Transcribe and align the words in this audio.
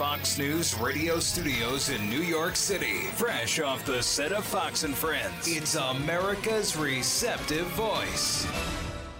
Fox 0.00 0.38
News 0.38 0.74
radio 0.80 1.20
studios 1.20 1.90
in 1.90 2.08
New 2.08 2.22
York 2.22 2.56
City, 2.56 3.00
fresh 3.16 3.60
off 3.60 3.84
the 3.84 4.02
set 4.02 4.32
of 4.32 4.46
Fox 4.46 4.82
and 4.82 4.94
Friends, 4.94 5.46
it's 5.46 5.74
America's 5.74 6.74
receptive 6.74 7.66
voice. 7.72 8.46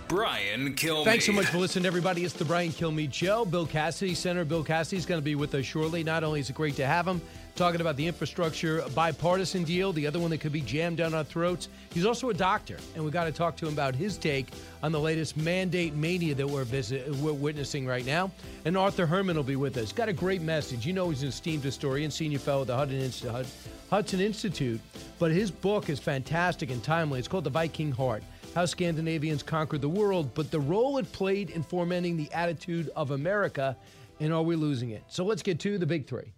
Brian 0.08 0.74
Kilmeade. 0.74 1.04
Thanks 1.04 1.26
so 1.26 1.32
much 1.32 1.44
for 1.44 1.58
listening, 1.58 1.84
everybody. 1.84 2.24
It's 2.24 2.32
the 2.32 2.46
Brian 2.46 2.70
Kilmeade 2.70 3.12
Show. 3.12 3.44
Bill 3.44 3.66
Cassidy, 3.66 4.14
Senator 4.14 4.46
Bill 4.46 4.64
Cassidy, 4.64 4.96
is 4.96 5.04
going 5.04 5.20
to 5.20 5.24
be 5.24 5.34
with 5.34 5.54
us 5.54 5.66
shortly. 5.66 6.02
Not 6.02 6.24
only 6.24 6.40
is 6.40 6.48
it 6.48 6.54
great 6.54 6.76
to 6.76 6.86
have 6.86 7.06
him, 7.06 7.20
talking 7.54 7.80
about 7.80 7.96
the 7.96 8.06
infrastructure 8.06 8.84
bipartisan 8.94 9.64
deal, 9.64 9.92
the 9.92 10.06
other 10.06 10.18
one 10.18 10.30
that 10.30 10.38
could 10.38 10.52
be 10.52 10.60
jammed 10.60 10.96
down 10.96 11.14
our 11.14 11.24
throats. 11.24 11.68
He's 11.92 12.06
also 12.06 12.30
a 12.30 12.34
doctor, 12.34 12.76
and 12.94 13.04
we 13.04 13.10
got 13.10 13.24
to 13.24 13.32
talk 13.32 13.56
to 13.56 13.66
him 13.66 13.72
about 13.72 13.94
his 13.94 14.16
take 14.16 14.48
on 14.82 14.92
the 14.92 15.00
latest 15.00 15.36
mandate 15.36 15.94
mania 15.94 16.34
that 16.34 16.46
we're, 16.46 16.64
visit, 16.64 17.08
we're 17.16 17.32
witnessing 17.32 17.86
right 17.86 18.06
now. 18.06 18.30
And 18.64 18.76
Arthur 18.76 19.06
Herman 19.06 19.36
will 19.36 19.42
be 19.42 19.56
with 19.56 19.76
us. 19.76 19.92
Got 19.92 20.08
a 20.08 20.12
great 20.12 20.42
message. 20.42 20.86
You 20.86 20.92
know, 20.92 21.10
he's 21.10 21.22
an 21.22 21.28
esteemed 21.28 21.62
historian, 21.62 22.10
senior 22.10 22.38
fellow 22.38 22.62
at 22.62 22.68
the 22.68 22.76
Hudson 22.76 23.00
Institute, 23.00 23.46
Hudson 23.90 24.20
Institute, 24.20 24.80
but 25.18 25.30
his 25.30 25.50
book 25.50 25.88
is 25.88 25.98
fantastic 25.98 26.70
and 26.70 26.82
timely. 26.82 27.18
It's 27.18 27.28
called 27.28 27.44
The 27.44 27.50
Viking 27.50 27.92
Heart 27.92 28.22
how 28.54 28.64
Scandinavians 28.64 29.42
conquered 29.42 29.80
the 29.80 29.88
world, 29.88 30.34
but 30.34 30.50
the 30.50 30.60
role 30.60 30.98
it 30.98 31.10
played 31.12 31.50
in 31.50 31.62
fomenting 31.62 32.16
the 32.16 32.30
attitude 32.32 32.90
of 32.96 33.12
America, 33.12 33.76
and 34.18 34.32
are 34.32 34.42
we 34.42 34.56
losing 34.56 34.90
it? 34.90 35.04
So 35.08 35.24
let's 35.24 35.42
get 35.42 35.60
to 35.60 35.78
the 35.78 35.86
big 35.86 36.06
three. 36.06 36.32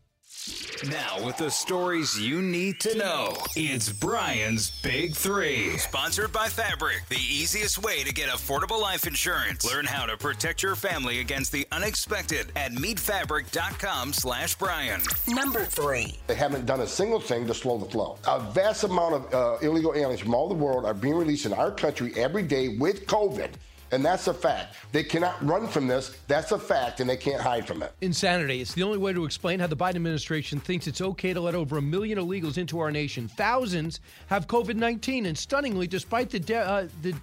Now, 0.89 1.25
with 1.25 1.37
the 1.37 1.51
stories 1.51 2.21
you 2.21 2.43
need 2.43 2.81
to 2.81 2.97
know, 2.97 3.37
it's 3.55 3.93
Brian's 3.93 4.73
Big 4.83 5.15
Three. 5.15 5.77
Sponsored 5.79 6.33
by 6.33 6.49
Fabric, 6.49 7.03
the 7.09 7.15
easiest 7.17 7.79
way 7.79 8.03
to 8.03 8.13
get 8.13 8.29
affordable 8.29 8.81
life 8.81 9.07
insurance. 9.07 9.65
Learn 9.65 9.85
how 9.85 10.05
to 10.05 10.17
protect 10.17 10.61
your 10.61 10.75
family 10.75 11.21
against 11.21 11.53
the 11.53 11.65
unexpected 11.71 12.51
at 12.57 12.73
meetfabric.com 12.73 14.13
slash 14.13 14.57
Brian. 14.57 15.01
Number 15.29 15.65
three. 15.65 16.19
They 16.27 16.35
haven't 16.35 16.67
done 16.67 16.81
a 16.81 16.89
single 16.89 17.21
thing 17.21 17.47
to 17.47 17.55
slow 17.55 17.79
the 17.79 17.87
flow. 17.87 18.19
A 18.27 18.41
vast 18.41 18.83
amount 18.83 19.15
of 19.15 19.35
uh, 19.35 19.59
illegal 19.65 19.95
aliens 19.95 20.21
from 20.21 20.35
all 20.35 20.49
the 20.49 20.55
world 20.55 20.85
are 20.85 20.95
being 20.95 21.15
released 21.15 21.47
in 21.47 21.53
our 21.53 21.71
country 21.71 22.13
every 22.17 22.43
day 22.43 22.77
with 22.79 23.07
COVID. 23.07 23.51
And 23.93 24.03
that's 24.03 24.27
a 24.27 24.33
fact. 24.33 24.77
They 24.93 25.05
cannot 25.05 25.45
run 25.47 25.69
from 25.69 25.87
this. 25.87 26.17
That's 26.27 26.51
a 26.51 26.59
fact, 26.59 27.01
and 27.01 27.09
they 27.09 27.17
can't 27.19 27.43
hide 27.43 27.67
from 27.67 27.83
it. 27.83 27.93
Insanity. 28.01 28.63
It's 28.63 28.73
the 28.73 28.83
only 28.83 28.97
way 28.97 29.13
to 29.13 29.27
explain 29.27 29.61
how 29.61 29.67
the 29.67 29.77
Biden 29.77 29.97
administration 29.97 30.59
thinks 30.59 30.87
it's 30.87 31.03
okay 31.03 31.35
to 31.35 31.41
let 31.41 31.55
over 31.55 31.77
a 31.77 31.83
million 31.83 32.19
illegals 32.19 32.57
into 32.57 32.81
our 32.81 32.91
nation. 32.91 33.29
Thousands 33.29 34.01
have 34.29 34.47
COVID 34.47 34.77
19, 34.77 35.27
and 35.27 35.37
stunningly, 35.37 35.87
despite 35.87 36.31
the, 36.31 36.41
de- 36.41 36.57
uh, 36.57 36.89
the 37.03 37.15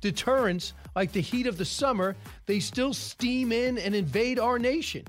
deterrence, 0.00 0.72
like 0.96 1.12
the 1.12 1.20
heat 1.20 1.46
of 1.46 1.58
the 1.58 1.64
summer, 1.66 2.16
they 2.46 2.58
still 2.58 2.94
steam 2.94 3.52
in 3.52 3.76
and 3.76 3.94
invade 3.94 4.38
our 4.38 4.58
nation. 4.58 5.04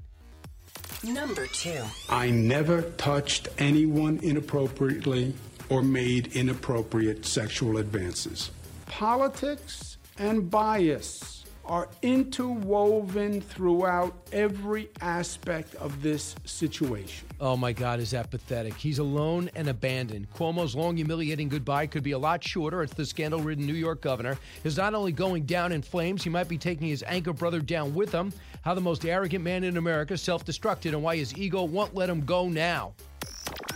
Number 1.02 1.48
two. 1.48 1.82
I 2.10 2.30
never 2.30 2.82
touched 2.82 3.48
anyone 3.58 4.20
inappropriately 4.22 5.34
or 5.70 5.82
made 5.82 6.36
inappropriate 6.36 7.26
sexual 7.26 7.78
advances. 7.78 8.52
Politics 8.88 9.95
and 10.18 10.50
bias 10.50 11.36
are 11.68 11.90
interwoven 12.02 13.42
throughout 13.42 14.16
every 14.32 14.90
aspect 15.02 15.74
of 15.76 16.02
this 16.02 16.36
situation. 16.46 17.28
Oh 17.40 17.58
my 17.58 17.74
God, 17.74 18.00
is 18.00 18.12
that 18.12 18.30
pathetic? 18.30 18.76
He's 18.76 19.00
alone 19.00 19.50
and 19.56 19.68
abandoned. 19.68 20.28
Cuomo's 20.34 20.76
long, 20.76 20.96
humiliating 20.96 21.50
goodbye 21.50 21.88
could 21.88 22.04
be 22.04 22.12
a 22.12 22.20
lot 22.20 22.44
shorter. 22.44 22.84
It's 22.84 22.94
the 22.94 23.06
scandal 23.06 23.42
ridden 23.42 23.66
New 23.66 23.74
York 23.74 24.02
governor 24.02 24.38
is 24.64 24.78
not 24.78 24.94
only 24.94 25.12
going 25.12 25.46
down 25.46 25.72
in 25.72 25.82
flames, 25.82 26.24
he 26.24 26.30
might 26.30 26.48
be 26.48 26.58
taking 26.58 26.88
his 26.88 27.04
anchor 27.08 27.34
brother 27.34 27.60
down 27.60 27.96
with 27.96 28.12
him. 28.12 28.32
How 28.62 28.74
the 28.74 28.82
most 28.82 29.06
arrogant 29.06 29.44
man 29.44 29.64
in 29.64 29.78
America 29.78 30.18
self 30.18 30.46
destructed 30.46 30.90
and 30.90 31.02
why 31.02 31.18
his 31.18 31.36
ego 31.38 31.64
won't 31.64 31.96
let 31.96 32.10
him 32.10 32.26
go 32.26 32.48
now. 32.48 32.94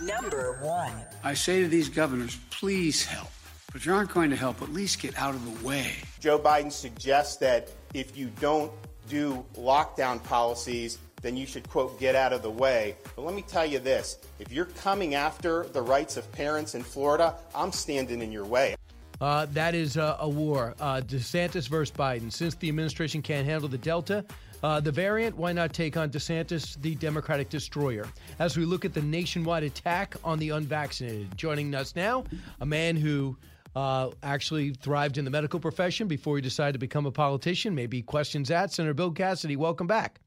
Number 0.02 0.58
one. 0.62 0.92
I 1.22 1.34
say 1.34 1.62
to 1.62 1.68
these 1.68 1.88
governors, 1.88 2.38
please 2.50 3.04
help. 3.04 3.30
But 3.72 3.86
you 3.86 3.94
aren't 3.94 4.12
going 4.12 4.30
to 4.30 4.36
help, 4.36 4.62
at 4.62 4.72
least 4.72 5.00
get 5.00 5.16
out 5.16 5.34
of 5.34 5.44
the 5.44 5.66
way. 5.66 5.92
Joe 6.18 6.38
Biden 6.38 6.72
suggests 6.72 7.36
that 7.36 7.68
if 7.94 8.16
you 8.16 8.30
don't 8.40 8.72
do 9.08 9.44
lockdown 9.56 10.22
policies, 10.24 10.98
then 11.22 11.36
you 11.36 11.46
should, 11.46 11.68
quote, 11.68 11.98
get 12.00 12.14
out 12.14 12.32
of 12.32 12.42
the 12.42 12.50
way. 12.50 12.96
But 13.14 13.24
let 13.24 13.34
me 13.34 13.42
tell 13.42 13.66
you 13.66 13.78
this 13.78 14.18
if 14.38 14.50
you're 14.50 14.64
coming 14.64 15.14
after 15.14 15.64
the 15.64 15.82
rights 15.82 16.16
of 16.16 16.30
parents 16.32 16.74
in 16.74 16.82
Florida, 16.82 17.36
I'm 17.54 17.72
standing 17.72 18.22
in 18.22 18.32
your 18.32 18.44
way. 18.44 18.76
Uh, 19.20 19.46
that 19.52 19.74
is 19.74 19.96
uh, 19.98 20.16
a 20.18 20.28
war. 20.28 20.74
Uh, 20.80 21.02
DeSantis 21.02 21.68
versus 21.68 21.94
Biden. 21.94 22.32
Since 22.32 22.54
the 22.54 22.68
administration 22.70 23.20
can't 23.20 23.46
handle 23.46 23.68
the 23.68 23.76
Delta, 23.76 24.24
uh, 24.62 24.80
the 24.80 24.92
variant, 24.92 25.36
why 25.36 25.52
not 25.52 25.74
take 25.74 25.96
on 25.96 26.10
DeSantis, 26.10 26.80
the 26.80 26.94
Democratic 26.94 27.50
destroyer? 27.50 28.06
As 28.38 28.56
we 28.56 28.64
look 28.64 28.84
at 28.84 28.94
the 28.94 29.02
nationwide 29.02 29.62
attack 29.62 30.14
on 30.24 30.38
the 30.38 30.50
unvaccinated. 30.50 31.36
Joining 31.36 31.74
us 31.74 31.94
now, 31.94 32.24
a 32.60 32.66
man 32.66 32.96
who 32.96 33.36
uh, 33.76 34.10
actually 34.22 34.70
thrived 34.70 35.18
in 35.18 35.24
the 35.24 35.30
medical 35.30 35.60
profession 35.60 36.08
before 36.08 36.36
he 36.36 36.42
decided 36.42 36.72
to 36.72 36.78
become 36.78 37.06
a 37.06 37.12
politician. 37.12 37.74
Maybe 37.74 38.02
questions 38.02 38.48
that. 38.48 38.72
Senator 38.72 38.94
Bill 38.94 39.12
Cassidy, 39.12 39.56
welcome 39.56 39.86
back. 39.86 40.20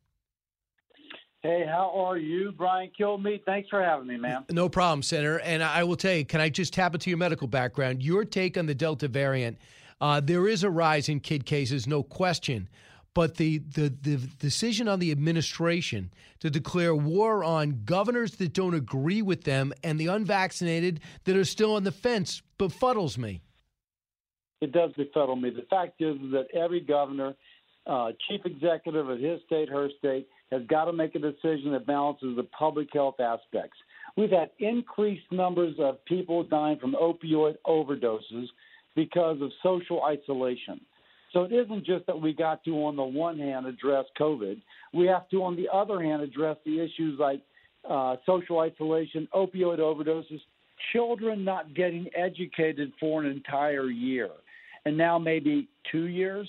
Hey, 1.41 1.65
how 1.69 1.91
are 1.93 2.17
you, 2.17 2.53
Brian 2.53 2.89
Kilmeade? 2.97 3.43
Thanks 3.45 3.67
for 3.67 3.83
having 3.83 4.07
me, 4.07 4.15
man. 4.15 4.45
No 4.49 4.69
problem, 4.69 5.03
Senator. 5.03 5.41
And 5.41 5.61
I 5.61 5.83
will 5.83 5.97
tell 5.97 6.13
you, 6.15 6.23
can 6.23 6.39
I 6.39 6.47
just 6.47 6.73
tap 6.73 6.93
into 6.93 7.09
your 7.09 7.17
medical 7.17 7.47
background? 7.47 8.01
Your 8.01 8.23
take 8.23 8.57
on 8.57 8.65
the 8.65 8.73
Delta 8.73 9.09
variant. 9.09 9.57
Uh, 9.99 10.21
there 10.21 10.47
is 10.47 10.63
a 10.63 10.69
rise 10.69 11.09
in 11.09 11.19
kid 11.19 11.45
cases, 11.45 11.85
no 11.85 12.01
question. 12.01 12.69
But 13.13 13.35
the, 13.35 13.59
the, 13.59 13.89
the 13.89 14.17
decision 14.39 14.87
on 14.87 14.99
the 14.99 15.11
administration 15.11 16.11
to 16.39 16.49
declare 16.49 16.95
war 16.95 17.43
on 17.43 17.83
governors 17.85 18.35
that 18.37 18.53
don't 18.53 18.73
agree 18.73 19.21
with 19.21 19.43
them 19.43 19.71
and 19.83 19.99
the 19.99 20.07
unvaccinated 20.07 20.99
that 21.25 21.35
are 21.35 21.45
still 21.45 21.75
on 21.75 21.83
the 21.83 21.91
fence 21.91 22.41
befuddles 22.57 23.17
me. 23.17 23.41
It 24.61 24.71
does 24.71 24.91
befuddle 24.93 25.35
me. 25.35 25.51
The 25.51 25.67
fact 25.69 26.01
is 26.01 26.15
that 26.31 26.47
every 26.53 26.79
governor, 26.79 27.35
uh, 27.85 28.13
chief 28.27 28.41
executive 28.45 29.09
of 29.09 29.19
his 29.19 29.41
state, 29.45 29.69
her 29.69 29.89
state, 29.99 30.27
has 30.51 30.61
got 30.67 30.85
to 30.85 30.93
make 30.93 31.15
a 31.15 31.19
decision 31.19 31.71
that 31.73 31.85
balances 31.85 32.35
the 32.35 32.43
public 32.43 32.87
health 32.93 33.19
aspects. 33.19 33.77
We've 34.15 34.29
had 34.29 34.51
increased 34.59 35.31
numbers 35.31 35.75
of 35.79 36.03
people 36.05 36.43
dying 36.43 36.77
from 36.79 36.93
opioid 36.93 37.55
overdoses 37.67 38.45
because 38.95 39.41
of 39.41 39.51
social 39.61 40.03
isolation. 40.03 40.79
So 41.33 41.43
it 41.43 41.51
isn't 41.51 41.83
just 41.83 42.05
that 42.05 42.19
we 42.19 42.31
got 42.31 42.63
to, 42.65 42.71
on 42.85 42.95
the 42.95 43.03
one 43.03 43.39
hand, 43.39 43.65
address 43.65 44.05
COVID. 44.19 44.61
We 44.93 45.07
have 45.07 45.27
to, 45.29 45.43
on 45.43 45.55
the 45.55 45.67
other 45.73 46.01
hand, 46.01 46.21
address 46.21 46.57
the 46.63 46.79
issues 46.79 47.19
like 47.19 47.41
uh, 47.89 48.17
social 48.25 48.59
isolation, 48.59 49.27
opioid 49.33 49.79
overdoses, 49.79 50.39
children 50.91 51.43
not 51.43 51.73
getting 51.73 52.07
educated 52.15 52.93
for 52.99 53.23
an 53.23 53.31
entire 53.31 53.89
year, 53.89 54.29
and 54.85 54.95
now 54.95 55.17
maybe 55.17 55.67
two 55.91 56.05
years. 56.05 56.47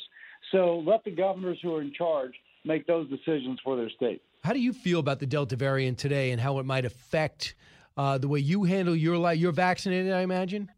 So 0.53 0.83
let 0.87 1.03
the 1.05 1.11
governors 1.11 1.59
who 1.63 1.75
are 1.75 1.81
in 1.81 1.93
charge 1.93 2.35
make 2.65 2.87
those 2.87 3.09
decisions 3.09 3.59
for 3.65 3.77
their 3.77 3.91
state. 3.91 4.23
How 4.43 4.53
do 4.53 4.61
you 4.61 4.75
feel 4.75 5.01
about 5.01 5.21
the 5.21 5.27
Delta 5.27 5.57
variant 5.57 5.97
today 5.97 6.31
and 6.31 6.41
how 6.41 6.59
it 6.59 6.67
might 6.67 6.85
affect 6.85 7.55
uh, 7.97 8.19
the 8.19 8.29
way 8.29 8.41
you 8.41 8.65
handle 8.65 8.95
your 8.95 9.17
life? 9.17 9.39
You're 9.39 9.53
vaccinated, 9.53 10.13
I 10.13 10.21
imagine? 10.21 10.71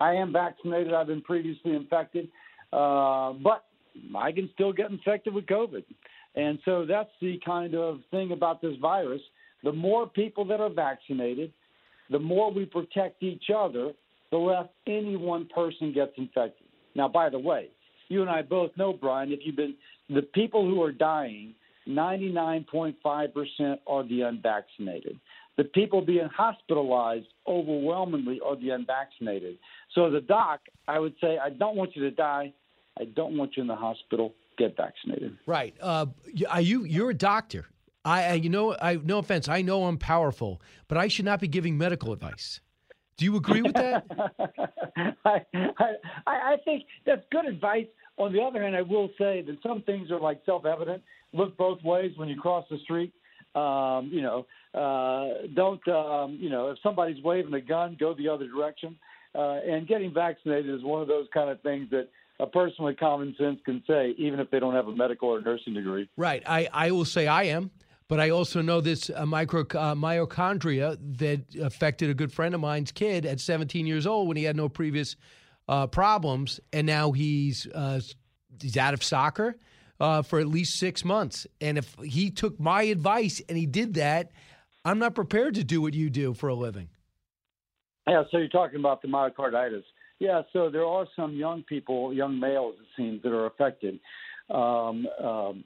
I 0.00 0.14
am 0.14 0.32
vaccinated. 0.32 0.94
I've 0.94 1.08
been 1.08 1.20
previously 1.20 1.76
infected. 1.76 2.28
Uh, 2.72 3.32
but 3.42 3.64
I 4.16 4.32
can 4.32 4.48
still 4.54 4.72
get 4.72 4.90
infected 4.90 5.34
with 5.34 5.46
COVID. 5.46 5.84
And 6.36 6.58
so 6.64 6.86
that's 6.86 7.10
the 7.20 7.40
kind 7.44 7.74
of 7.74 8.00
thing 8.10 8.32
about 8.32 8.62
this 8.62 8.76
virus. 8.80 9.20
The 9.64 9.72
more 9.72 10.06
people 10.06 10.44
that 10.46 10.60
are 10.60 10.70
vaccinated, 10.70 11.52
the 12.10 12.18
more 12.18 12.52
we 12.52 12.64
protect 12.64 13.22
each 13.22 13.50
other, 13.54 13.92
the 14.30 14.36
less 14.36 14.66
any 14.86 15.16
one 15.16 15.48
person 15.52 15.92
gets 15.92 16.12
infected. 16.16 16.66
Now, 16.94 17.08
by 17.08 17.28
the 17.30 17.38
way, 17.38 17.68
you 18.08 18.20
and 18.22 18.30
I 18.30 18.42
both 18.42 18.70
know, 18.76 18.92
Brian, 18.92 19.32
if 19.32 19.40
you've 19.42 19.56
been 19.56 19.74
the 20.08 20.22
people 20.22 20.64
who 20.64 20.82
are 20.82 20.92
dying, 20.92 21.54
99.5% 21.88 23.78
are 23.86 24.02
the 24.04 24.22
unvaccinated. 24.22 25.18
The 25.56 25.64
people 25.64 26.00
being 26.00 26.28
hospitalized 26.34 27.26
overwhelmingly 27.46 28.40
are 28.44 28.56
the 28.56 28.70
unvaccinated. 28.70 29.58
So, 29.94 30.06
as 30.06 30.14
a 30.14 30.20
doc, 30.20 30.60
I 30.88 30.98
would 30.98 31.14
say, 31.20 31.38
I 31.38 31.50
don't 31.50 31.76
want 31.76 31.94
you 31.94 32.02
to 32.02 32.10
die. 32.10 32.52
I 33.00 33.04
don't 33.04 33.36
want 33.36 33.56
you 33.56 33.62
in 33.62 33.66
the 33.66 33.76
hospital. 33.76 34.34
get 34.58 34.76
vaccinated. 34.76 35.36
Right. 35.46 35.74
Uh, 35.80 36.06
are 36.48 36.60
you? 36.60 36.84
You're 36.84 37.10
a 37.10 37.14
doctor. 37.14 37.66
I, 38.04 38.34
you 38.34 38.48
know, 38.48 38.76
I 38.80 38.96
no 38.96 39.18
offense. 39.18 39.48
I 39.48 39.62
know 39.62 39.84
I'm 39.84 39.98
powerful, 39.98 40.60
but 40.88 40.96
I 40.98 41.08
should 41.08 41.24
not 41.24 41.40
be 41.40 41.48
giving 41.48 41.76
medical 41.76 42.12
advice. 42.12 42.60
Do 43.16 43.26
you 43.26 43.36
agree 43.36 43.60
with 43.60 43.74
that? 43.74 44.06
I, 45.24 45.44
I, 45.54 45.92
I 46.26 46.56
think 46.64 46.84
that's 47.04 47.22
good 47.30 47.44
advice. 47.44 47.86
On 48.16 48.32
the 48.32 48.40
other 48.40 48.62
hand, 48.62 48.74
I 48.74 48.82
will 48.82 49.08
say 49.18 49.42
that 49.42 49.58
some 49.62 49.82
things 49.82 50.10
are 50.10 50.20
like 50.20 50.40
self-evident. 50.46 51.02
Look 51.32 51.56
both 51.56 51.82
ways 51.82 52.12
when 52.16 52.28
you 52.28 52.40
cross 52.40 52.64
the 52.70 52.78
street. 52.78 53.12
Um, 53.54 54.10
you 54.12 54.22
know, 54.22 54.46
uh, 54.74 55.46
don't 55.54 55.86
um, 55.88 56.38
you 56.40 56.48
know 56.48 56.70
if 56.70 56.78
somebody's 56.82 57.22
waving 57.22 57.52
a 57.54 57.60
gun, 57.60 57.96
go 57.98 58.14
the 58.14 58.28
other 58.28 58.46
direction. 58.46 58.96
Uh, 59.34 59.60
and 59.64 59.86
getting 59.86 60.12
vaccinated 60.12 60.74
is 60.74 60.82
one 60.82 61.00
of 61.02 61.06
those 61.06 61.26
kind 61.32 61.50
of 61.50 61.60
things 61.60 61.88
that 61.90 62.08
a 62.40 62.46
person 62.46 62.84
with 62.84 62.98
common 62.98 63.34
sense 63.38 63.60
can 63.64 63.82
say, 63.86 64.14
even 64.18 64.40
if 64.40 64.50
they 64.50 64.58
don't 64.58 64.74
have 64.74 64.88
a 64.88 64.94
medical 64.94 65.28
or 65.28 65.40
nursing 65.40 65.74
degree. 65.74 66.08
Right. 66.16 66.42
I, 66.46 66.68
I 66.72 66.90
will 66.90 67.04
say 67.04 67.26
I 67.26 67.44
am. 67.44 67.70
But 68.08 68.18
I 68.18 68.30
also 68.30 68.60
know 68.60 68.80
this 68.80 69.08
uh, 69.08 69.24
micro 69.24 69.60
uh, 69.60 69.94
myochondria 69.94 70.98
that 71.18 71.42
affected 71.62 72.10
a 72.10 72.14
good 72.14 72.32
friend 72.32 72.56
of 72.56 72.60
mine's 72.60 72.90
kid 72.90 73.24
at 73.24 73.38
17 73.38 73.86
years 73.86 74.04
old 74.04 74.26
when 74.26 74.36
he 74.36 74.42
had 74.42 74.56
no 74.56 74.68
previous 74.68 75.14
uh, 75.68 75.86
problems, 75.86 76.58
and 76.72 76.88
now 76.88 77.12
he's 77.12 77.68
uh, 77.72 78.00
he's 78.60 78.76
out 78.76 78.94
of 78.94 79.04
soccer 79.04 79.56
uh, 80.00 80.22
for 80.22 80.40
at 80.40 80.48
least 80.48 80.76
six 80.76 81.04
months. 81.04 81.46
And 81.60 81.78
if 81.78 81.94
he 82.02 82.32
took 82.32 82.58
my 82.58 82.82
advice 82.82 83.40
and 83.48 83.56
he 83.56 83.66
did 83.66 83.94
that, 83.94 84.32
I'm 84.84 84.98
not 84.98 85.14
prepared 85.14 85.54
to 85.54 85.62
do 85.62 85.80
what 85.80 85.94
you 85.94 86.10
do 86.10 86.34
for 86.34 86.48
a 86.48 86.54
living. 86.54 86.88
Yeah, 88.08 88.24
so 88.32 88.38
you're 88.38 88.48
talking 88.48 88.80
about 88.80 89.02
the 89.02 89.08
myocarditis. 89.08 89.84
Yeah, 90.20 90.42
so 90.52 90.68
there 90.70 90.84
are 90.84 91.06
some 91.16 91.34
young 91.34 91.62
people, 91.62 92.12
young 92.12 92.38
males, 92.38 92.74
it 92.78 92.86
seems, 92.96 93.22
that 93.22 93.32
are 93.32 93.46
affected. 93.46 93.98
Um, 94.50 95.06
um, 95.22 95.64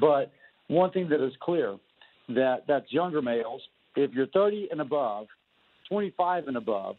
but 0.00 0.32
one 0.68 0.92
thing 0.92 1.08
that 1.08 1.22
is 1.24 1.32
clear 1.40 1.76
that 2.28 2.64
that's 2.68 2.90
younger 2.92 3.20
males. 3.20 3.62
If 3.96 4.12
you're 4.12 4.28
30 4.28 4.68
and 4.70 4.80
above, 4.80 5.26
25 5.88 6.48
and 6.48 6.56
above, 6.56 6.96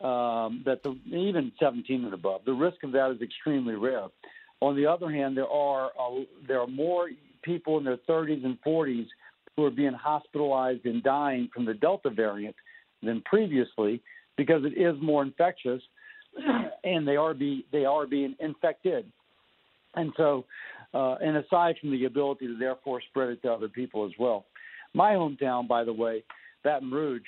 um, 0.00 0.62
that 0.64 0.82
the, 0.82 0.98
even 1.06 1.52
17 1.60 2.04
and 2.04 2.14
above, 2.14 2.42
the 2.46 2.52
risk 2.52 2.82
of 2.84 2.92
that 2.92 3.10
is 3.12 3.22
extremely 3.22 3.74
rare. 3.74 4.06
On 4.60 4.74
the 4.74 4.86
other 4.86 5.10
hand, 5.10 5.36
there 5.36 5.48
are 5.48 5.90
uh, 5.98 6.20
there 6.48 6.60
are 6.60 6.66
more 6.66 7.10
people 7.42 7.78
in 7.78 7.84
their 7.84 7.98
30s 8.08 8.44
and 8.44 8.58
40s 8.66 9.06
who 9.56 9.64
are 9.64 9.70
being 9.70 9.92
hospitalized 9.92 10.86
and 10.86 11.02
dying 11.02 11.50
from 11.52 11.66
the 11.66 11.74
Delta 11.74 12.10
variant 12.10 12.56
than 13.02 13.20
previously 13.22 14.02
because 14.36 14.62
it 14.64 14.78
is 14.78 14.96
more 15.00 15.22
infectious, 15.22 15.82
and 16.84 17.06
they 17.06 17.16
are 17.16 17.34
be 17.34 17.66
they 17.72 17.84
are 17.84 18.06
being 18.06 18.34
infected. 18.40 19.10
And 19.94 20.12
so, 20.16 20.44
uh, 20.92 21.16
and 21.20 21.36
aside 21.38 21.76
from 21.80 21.90
the 21.90 22.04
ability 22.04 22.46
to 22.46 22.58
therefore 22.58 23.00
spread 23.08 23.30
it 23.30 23.42
to 23.42 23.52
other 23.52 23.68
people 23.68 24.04
as 24.04 24.12
well. 24.18 24.44
My 24.94 25.12
hometown, 25.12 25.66
by 25.66 25.84
the 25.84 25.92
way, 25.92 26.22
Baton 26.62 26.90
Rouge, 26.90 27.22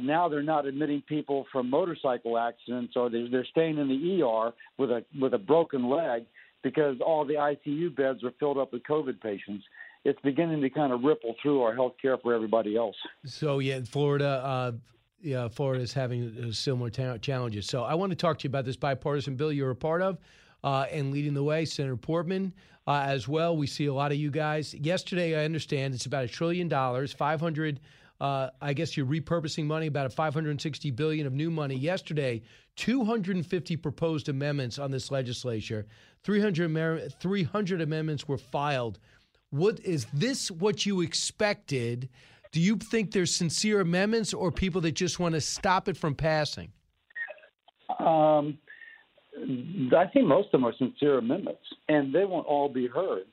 now 0.00 0.28
they're 0.28 0.42
not 0.42 0.66
admitting 0.66 1.02
people 1.02 1.46
from 1.52 1.68
motorcycle 1.68 2.38
accidents 2.38 2.94
or 2.96 3.10
they're, 3.10 3.28
they're 3.28 3.46
staying 3.50 3.78
in 3.78 3.88
the 3.88 4.22
ER 4.22 4.52
with 4.78 4.90
a 4.90 5.04
with 5.20 5.34
a 5.34 5.38
broken 5.38 5.88
leg 5.88 6.24
because 6.62 6.96
all 7.04 7.24
the 7.24 7.34
ICU 7.34 7.94
beds 7.94 8.22
are 8.24 8.32
filled 8.38 8.58
up 8.58 8.72
with 8.72 8.82
COVID 8.84 9.20
patients. 9.20 9.64
It's 10.04 10.18
beginning 10.22 10.60
to 10.62 10.70
kind 10.70 10.92
of 10.92 11.02
ripple 11.02 11.34
through 11.42 11.62
our 11.62 11.74
health 11.74 11.94
care 12.00 12.18
for 12.18 12.34
everybody 12.34 12.76
else. 12.76 12.96
So 13.24 13.58
yeah, 13.58 13.76
in 13.76 13.84
Florida. 13.84 14.42
Uh, 14.44 14.72
yeah, 15.22 15.48
Florida 15.48 15.82
is 15.82 15.92
having 15.92 16.36
uh, 16.48 16.52
similar 16.52 16.90
ta- 16.90 17.18
challenges. 17.18 17.66
So 17.66 17.84
I 17.84 17.94
want 17.94 18.10
to 18.10 18.16
talk 18.16 18.38
to 18.40 18.44
you 18.44 18.48
about 18.48 18.64
this 18.64 18.76
bipartisan 18.76 19.36
bill 19.36 19.52
you're 19.52 19.70
a 19.70 19.76
part 19.76 20.02
of 20.02 20.18
uh, 20.64 20.86
and 20.90 21.12
leading 21.12 21.34
the 21.34 21.42
way, 21.42 21.64
Senator 21.64 21.96
Portman 21.96 22.52
uh, 22.86 23.04
as 23.06 23.28
well. 23.28 23.56
We 23.56 23.66
see 23.66 23.86
a 23.86 23.94
lot 23.94 24.12
of 24.12 24.18
you 24.18 24.30
guys. 24.30 24.74
Yesterday, 24.74 25.40
I 25.40 25.44
understand 25.44 25.94
it's 25.94 26.06
about 26.06 26.24
a 26.24 26.28
trillion 26.28 26.68
dollars, 26.68 27.12
500. 27.12 27.80
Uh, 28.20 28.50
I 28.60 28.72
guess 28.72 28.96
you're 28.96 29.06
repurposing 29.06 29.64
money, 29.64 29.86
about 29.88 30.06
a 30.06 30.10
560 30.10 30.90
billion 30.92 31.26
of 31.26 31.32
new 31.32 31.50
money. 31.50 31.74
Yesterday, 31.74 32.42
250 32.76 33.76
proposed 33.76 34.28
amendments 34.28 34.78
on 34.78 34.90
this 34.90 35.10
legislature. 35.10 35.86
300, 36.22 37.14
300 37.20 37.80
amendments 37.80 38.28
were 38.28 38.38
filed. 38.38 38.98
What 39.50 39.80
is 39.80 40.06
this? 40.14 40.50
What 40.50 40.86
you 40.86 41.00
expected? 41.00 42.08
Do 42.52 42.60
you 42.60 42.76
think 42.76 43.12
there's 43.12 43.34
sincere 43.34 43.80
amendments 43.80 44.34
or 44.34 44.52
people 44.52 44.82
that 44.82 44.92
just 44.92 45.18
want 45.18 45.34
to 45.34 45.40
stop 45.40 45.88
it 45.88 45.96
from 45.96 46.14
passing? 46.14 46.70
Um, 47.98 48.58
I 49.36 50.06
think 50.12 50.26
most 50.26 50.46
of 50.46 50.52
them 50.52 50.66
are 50.66 50.74
sincere 50.78 51.18
amendments, 51.18 51.62
and 51.88 52.14
they 52.14 52.26
won't 52.26 52.46
all 52.46 52.68
be 52.68 52.86
heard, 52.86 53.24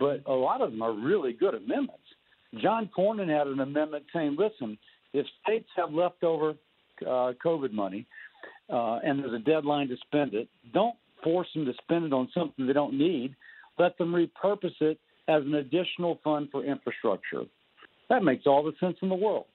but 0.00 0.22
a 0.26 0.32
lot 0.32 0.62
of 0.62 0.70
them 0.70 0.80
are 0.80 0.92
really 0.92 1.34
good 1.34 1.54
amendments. 1.54 2.02
John 2.62 2.88
Cornyn 2.96 3.28
had 3.28 3.46
an 3.46 3.60
amendment 3.60 4.04
saying, 4.12 4.36
listen, 4.38 4.78
if 5.12 5.26
states 5.42 5.68
have 5.76 5.92
leftover 5.92 6.54
uh, 7.02 7.32
COVID 7.44 7.72
money 7.72 8.06
uh, 8.70 9.00
and 9.04 9.18
there's 9.18 9.34
a 9.34 9.38
deadline 9.38 9.88
to 9.88 9.96
spend 10.06 10.32
it, 10.32 10.48
don't 10.72 10.96
force 11.22 11.48
them 11.54 11.66
to 11.66 11.72
spend 11.82 12.06
it 12.06 12.12
on 12.12 12.28
something 12.34 12.66
they 12.66 12.72
don't 12.72 12.96
need. 12.96 13.34
Let 13.78 13.96
them 13.98 14.12
repurpose 14.12 14.80
it 14.80 14.98
as 15.28 15.42
an 15.42 15.54
additional 15.54 16.18
fund 16.24 16.48
for 16.50 16.64
infrastructure. 16.64 17.44
That 18.12 18.22
makes 18.22 18.46
all 18.46 18.62
the 18.62 18.74
sense 18.78 18.98
in 19.00 19.08
the 19.08 19.14
world. 19.14 19.46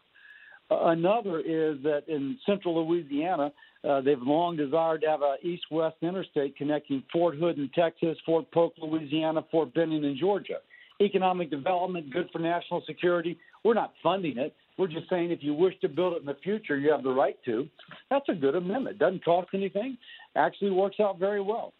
Uh, 0.72 0.86
another 0.86 1.40
is 1.42 1.78
that 1.84 2.02
in 2.08 2.40
central 2.44 2.88
Louisiana, 2.88 3.52
uh, 3.88 4.02
they've 4.02 4.20
long 4.20 4.58
desired 4.58 5.02
to 5.02 5.08
have 5.08 5.22
an 5.22 5.38
east-west 5.44 5.98
interstate 6.02 6.58
connecting 6.58 7.04
Fort 7.14 7.38
Hood 7.38 7.60
in 7.60 7.70
Texas, 7.76 8.18
Fort 8.26 8.52
Polk, 8.52 8.74
Louisiana, 8.80 9.46
Fort 9.52 9.72
Benning 9.76 10.04
in 10.04 10.18
Georgia. 10.20 10.56
Economic 11.00 11.52
development, 11.52 12.12
good 12.12 12.30
for 12.34 12.40
national 12.40 12.82
security. 12.88 13.38
We're 13.64 13.76
not 13.76 13.94
funding 14.02 14.40
it. 14.40 14.56
We're 14.80 14.88
just 14.88 15.08
saying 15.08 15.30
if 15.30 15.44
you 15.44 15.54
wish 15.54 15.76
to 15.82 15.88
build 15.88 16.14
it 16.14 16.22
in 16.22 16.26
the 16.26 16.38
future, 16.44 16.80
you 16.80 16.92
have 16.92 17.04
the 17.04 17.14
right 17.14 17.38
to. 17.46 17.68
That's 18.10 18.28
a 18.28 18.34
good 18.34 18.56
amendment. 18.56 18.98
Doesn't 18.98 19.24
cost 19.24 19.50
anything. 19.54 20.00
Actually 20.36 20.72
works 20.72 21.00
out 21.00 21.20
very 21.20 21.42
well. 21.42 21.74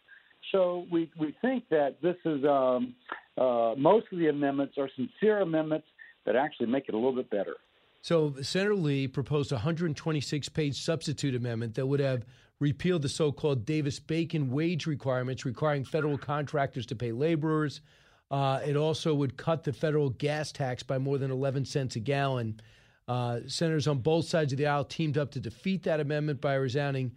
So 0.52 0.86
we 0.92 1.10
we 1.20 1.36
think 1.42 1.64
that 1.72 1.98
this 2.04 2.18
is 2.24 2.46
um, 2.46 2.94
uh, 3.36 3.74
most 3.76 4.06
of 4.12 4.20
the 4.20 4.28
amendments 4.28 4.76
are 4.78 4.90
sincere 4.96 5.42
amendments 5.42 5.88
that 6.28 6.36
actually 6.36 6.68
make 6.68 6.88
it 6.88 6.94
a 6.94 6.98
little 6.98 7.14
bit 7.14 7.30
better. 7.32 7.56
So 8.02 8.36
Senator 8.42 8.76
Lee 8.76 9.08
proposed 9.08 9.52
a 9.52 9.56
126 9.56 10.50
page 10.50 10.80
substitute 10.80 11.34
amendment 11.34 11.74
that 11.76 11.88
would 11.88 12.02
have 12.02 12.26
repealed 12.60 13.02
the 13.02 13.10
so 13.10 13.32
called 13.32 13.66
Davis 13.66 14.00
Bacon 14.00 14.52
wage 14.52 14.86
requirements 14.86 15.46
requiring 15.46 15.84
federal 15.84 16.18
contractors 16.18 16.86
to 16.88 16.96
pay 16.96 17.12
laborers. 17.12 17.82
Uh, 18.30 18.60
it 18.66 18.76
also 18.76 19.16
would 19.16 19.38
cut 19.38 19.64
the 19.64 19.72
federal 19.72 20.10
gas 20.10 20.52
tax 20.52 20.84
by 20.84 20.98
more 20.98 21.18
than 21.18 21.32
11 21.32 21.66
cents 21.66 21.96
a 21.96 22.00
gallon. 22.00 22.60
Uh, 23.08 23.40
senators 23.48 23.88
on 23.88 24.00
both 24.00 24.26
sides 24.26 24.52
of 24.52 24.58
the 24.58 24.68
aisle 24.68 24.84
teamed 24.84 25.18
up 25.18 25.32
to 25.32 25.40
defeat 25.40 25.84
that 25.84 26.02
amendment 26.02 26.42
by 26.42 26.56
resounding 26.56 27.10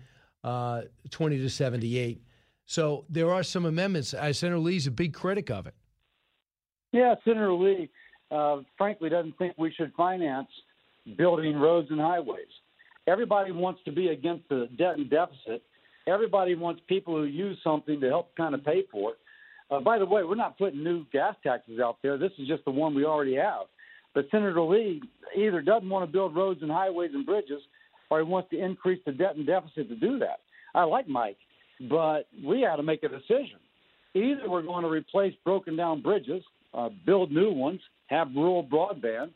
uh, 0.44 0.82
20 1.10 1.38
to 1.38 1.50
78. 1.50 2.22
So 2.66 3.04
there 3.10 3.32
are 3.32 3.42
some 3.42 3.64
amendments. 3.64 4.14
Uh, 4.14 4.32
Senator 4.32 4.60
Lee's 4.60 4.86
a 4.86 4.92
big 4.92 5.12
critic 5.14 5.50
of 5.50 5.66
it. 5.66 5.74
Yeah, 6.92 7.16
Senator 7.24 7.52
Lee, 7.52 7.90
uh, 8.30 8.58
frankly, 8.78 9.08
doesn't 9.08 9.36
think 9.38 9.54
we 9.58 9.72
should 9.72 9.92
finance 9.96 10.48
building 11.16 11.56
roads 11.56 11.88
and 11.90 12.00
highways. 12.00 12.46
Everybody 13.06 13.52
wants 13.52 13.80
to 13.84 13.92
be 13.92 14.08
against 14.08 14.48
the 14.48 14.68
debt 14.78 14.96
and 14.96 15.10
deficit. 15.10 15.62
Everybody 16.06 16.54
wants 16.54 16.80
people 16.88 17.16
who 17.16 17.24
use 17.24 17.58
something 17.64 18.00
to 18.00 18.08
help 18.08 18.34
kind 18.36 18.54
of 18.54 18.64
pay 18.64 18.84
for 18.90 19.12
it. 19.12 19.18
Uh, 19.70 19.80
by 19.80 19.98
the 19.98 20.06
way, 20.06 20.22
we're 20.24 20.34
not 20.34 20.58
putting 20.58 20.82
new 20.82 21.04
gas 21.12 21.34
taxes 21.42 21.78
out 21.80 21.98
there. 22.02 22.18
This 22.18 22.32
is 22.38 22.48
just 22.48 22.64
the 22.64 22.70
one 22.70 22.94
we 22.94 23.04
already 23.04 23.36
have. 23.36 23.66
But 24.14 24.26
Senator 24.30 24.60
Lee 24.60 25.00
either 25.36 25.62
doesn't 25.62 25.88
want 25.88 26.06
to 26.06 26.12
build 26.12 26.34
roads 26.34 26.62
and 26.62 26.70
highways 26.70 27.12
and 27.14 27.24
bridges, 27.24 27.62
or 28.10 28.18
he 28.18 28.24
wants 28.24 28.50
to 28.50 28.62
increase 28.62 29.00
the 29.06 29.12
debt 29.12 29.36
and 29.36 29.46
deficit 29.46 29.88
to 29.88 29.96
do 29.96 30.18
that. 30.18 30.40
I 30.74 30.82
like 30.84 31.08
Mike, 31.08 31.36
but 31.88 32.26
we 32.44 32.62
had 32.62 32.76
to 32.76 32.82
make 32.82 33.02
a 33.04 33.08
decision. 33.08 33.58
Either 34.14 34.48
we're 34.48 34.62
going 34.62 34.82
to 34.82 34.90
replace 34.90 35.34
broken 35.44 35.76
down 35.76 36.02
bridges, 36.02 36.42
uh, 36.74 36.88
build 37.06 37.30
new 37.30 37.52
ones, 37.52 37.80
have 38.10 38.28
rural 38.34 38.64
broadband, 38.64 39.30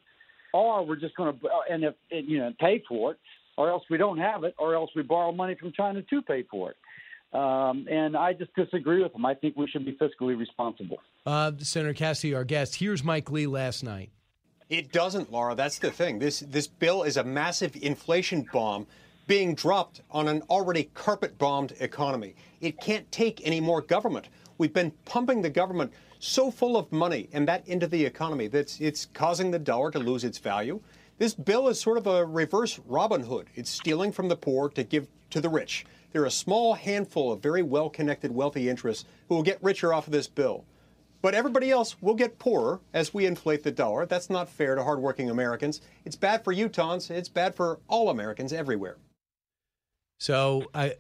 or 0.52 0.85
we're 0.85 0.97
just 0.97 1.16
going 1.16 1.38
to 1.38 1.49
and 1.71 1.85
if 1.85 1.95
you 2.11 2.38
know 2.38 2.52
pay 2.61 2.83
for 2.87 3.12
it, 3.12 3.19
or 3.57 3.71
else 3.71 3.85
we 3.88 3.97
don't 3.97 4.19
have 4.19 4.45
it, 4.45 4.54
or 4.59 4.75
else 4.75 4.90
we 4.95 5.02
borrow 5.02 5.33
money 5.33 5.54
from 5.54 5.73
China 5.73 6.02
to 6.02 6.23
pay 6.23 6.43
for 6.50 6.73
it. 6.73 6.76
Um, 7.37 7.87
and 7.90 8.16
I 8.16 8.33
just 8.33 8.54
disagree 8.54 9.02
with 9.02 9.12
them. 9.12 9.26
I 9.26 9.35
think 9.35 9.57
we 9.57 9.66
should 9.66 9.85
be 9.85 9.97
fiscally 9.97 10.38
responsible. 10.38 10.99
Uh, 11.26 11.52
Senator 11.59 11.95
Cassidy, 11.95 12.35
our 12.35 12.45
guest. 12.45 12.76
Here's 12.76 13.02
Mike 13.02 13.31
Lee 13.31 13.47
last 13.47 13.83
night. 13.83 14.11
It 14.71 14.93
doesn't, 14.93 15.33
Laura. 15.33 15.54
That's 15.54 15.78
the 15.78 15.90
thing. 15.90 16.19
This 16.19 16.40
this 16.40 16.66
bill 16.66 17.02
is 17.02 17.16
a 17.16 17.25
massive 17.25 17.76
inflation 17.81 18.47
bomb 18.52 18.87
being 19.26 19.54
dropped 19.54 20.02
on 20.11 20.28
an 20.28 20.43
already 20.50 20.85
carpet 20.95 21.38
bombed 21.38 21.73
economy. 21.81 22.35
It 22.61 22.81
can't 22.81 23.11
take 23.11 23.45
any 23.47 23.61
more 23.61 23.81
government. 23.81 24.28
We've 24.59 24.73
been 24.73 24.93
pumping 25.04 25.43
the 25.43 25.50
government 25.50 25.93
so 26.25 26.50
full 26.50 26.76
of 26.76 26.90
money 26.90 27.28
and 27.33 27.47
that 27.47 27.66
into 27.69 27.87
the 27.87 28.04
economy 28.04 28.47
that 28.49 28.81
it's 28.81 29.07
causing 29.12 29.50
the 29.50 29.59
dollar 29.59 29.90
to 29.90 29.99
lose 29.99 30.25
its 30.25 30.38
value. 30.38 30.81
This 31.19 31.35
bill 31.35 31.69
is 31.69 31.81
sort 31.81 31.99
of 31.99 32.07
a 32.07 32.25
reverse 32.25 32.81
Robin 32.87 33.23
Hood. 33.23 33.49
It's 33.54 33.71
stealing 33.71 34.11
from 34.11 34.28
the 34.28 34.37
poor 34.37 34.69
to 34.71 34.83
give 34.83 35.07
to 35.31 35.40
the 35.40 35.49
rich. 35.49 35.85
There 36.12 36.23
are 36.23 36.26
a 36.26 36.31
small 36.31 36.75
handful 36.75 37.33
of 37.33 37.43
very 37.43 37.62
well 37.62 37.90
connected, 37.90 38.33
wealthy 38.33 38.69
interests 38.69 39.04
who 39.28 39.35
will 39.35 39.43
get 39.43 39.62
richer 39.62 39.93
off 39.93 40.07
of 40.07 40.12
this 40.12 40.26
bill. 40.26 40.64
But 41.21 41.35
everybody 41.35 41.71
else 41.71 42.00
will 42.02 42.14
get 42.14 42.38
poorer 42.38 42.81
as 42.93 43.12
we 43.12 43.26
inflate 43.26 43.62
the 43.62 43.71
dollar. 43.71 44.07
That's 44.07 44.31
not 44.31 44.49
fair 44.49 44.75
to 44.75 44.83
hardworking 44.83 45.31
Americans. 45.31 45.81
It's 46.04 46.16
bad 46.16 46.45
for 46.45 46.54
Utahns. 46.54 47.11
It's 47.11 47.28
bad 47.28 47.54
for 47.54 47.81
all 47.88 48.11
Americans 48.11 48.52
everywhere. 48.52 48.97
So 50.19 50.71
I, 50.75 50.95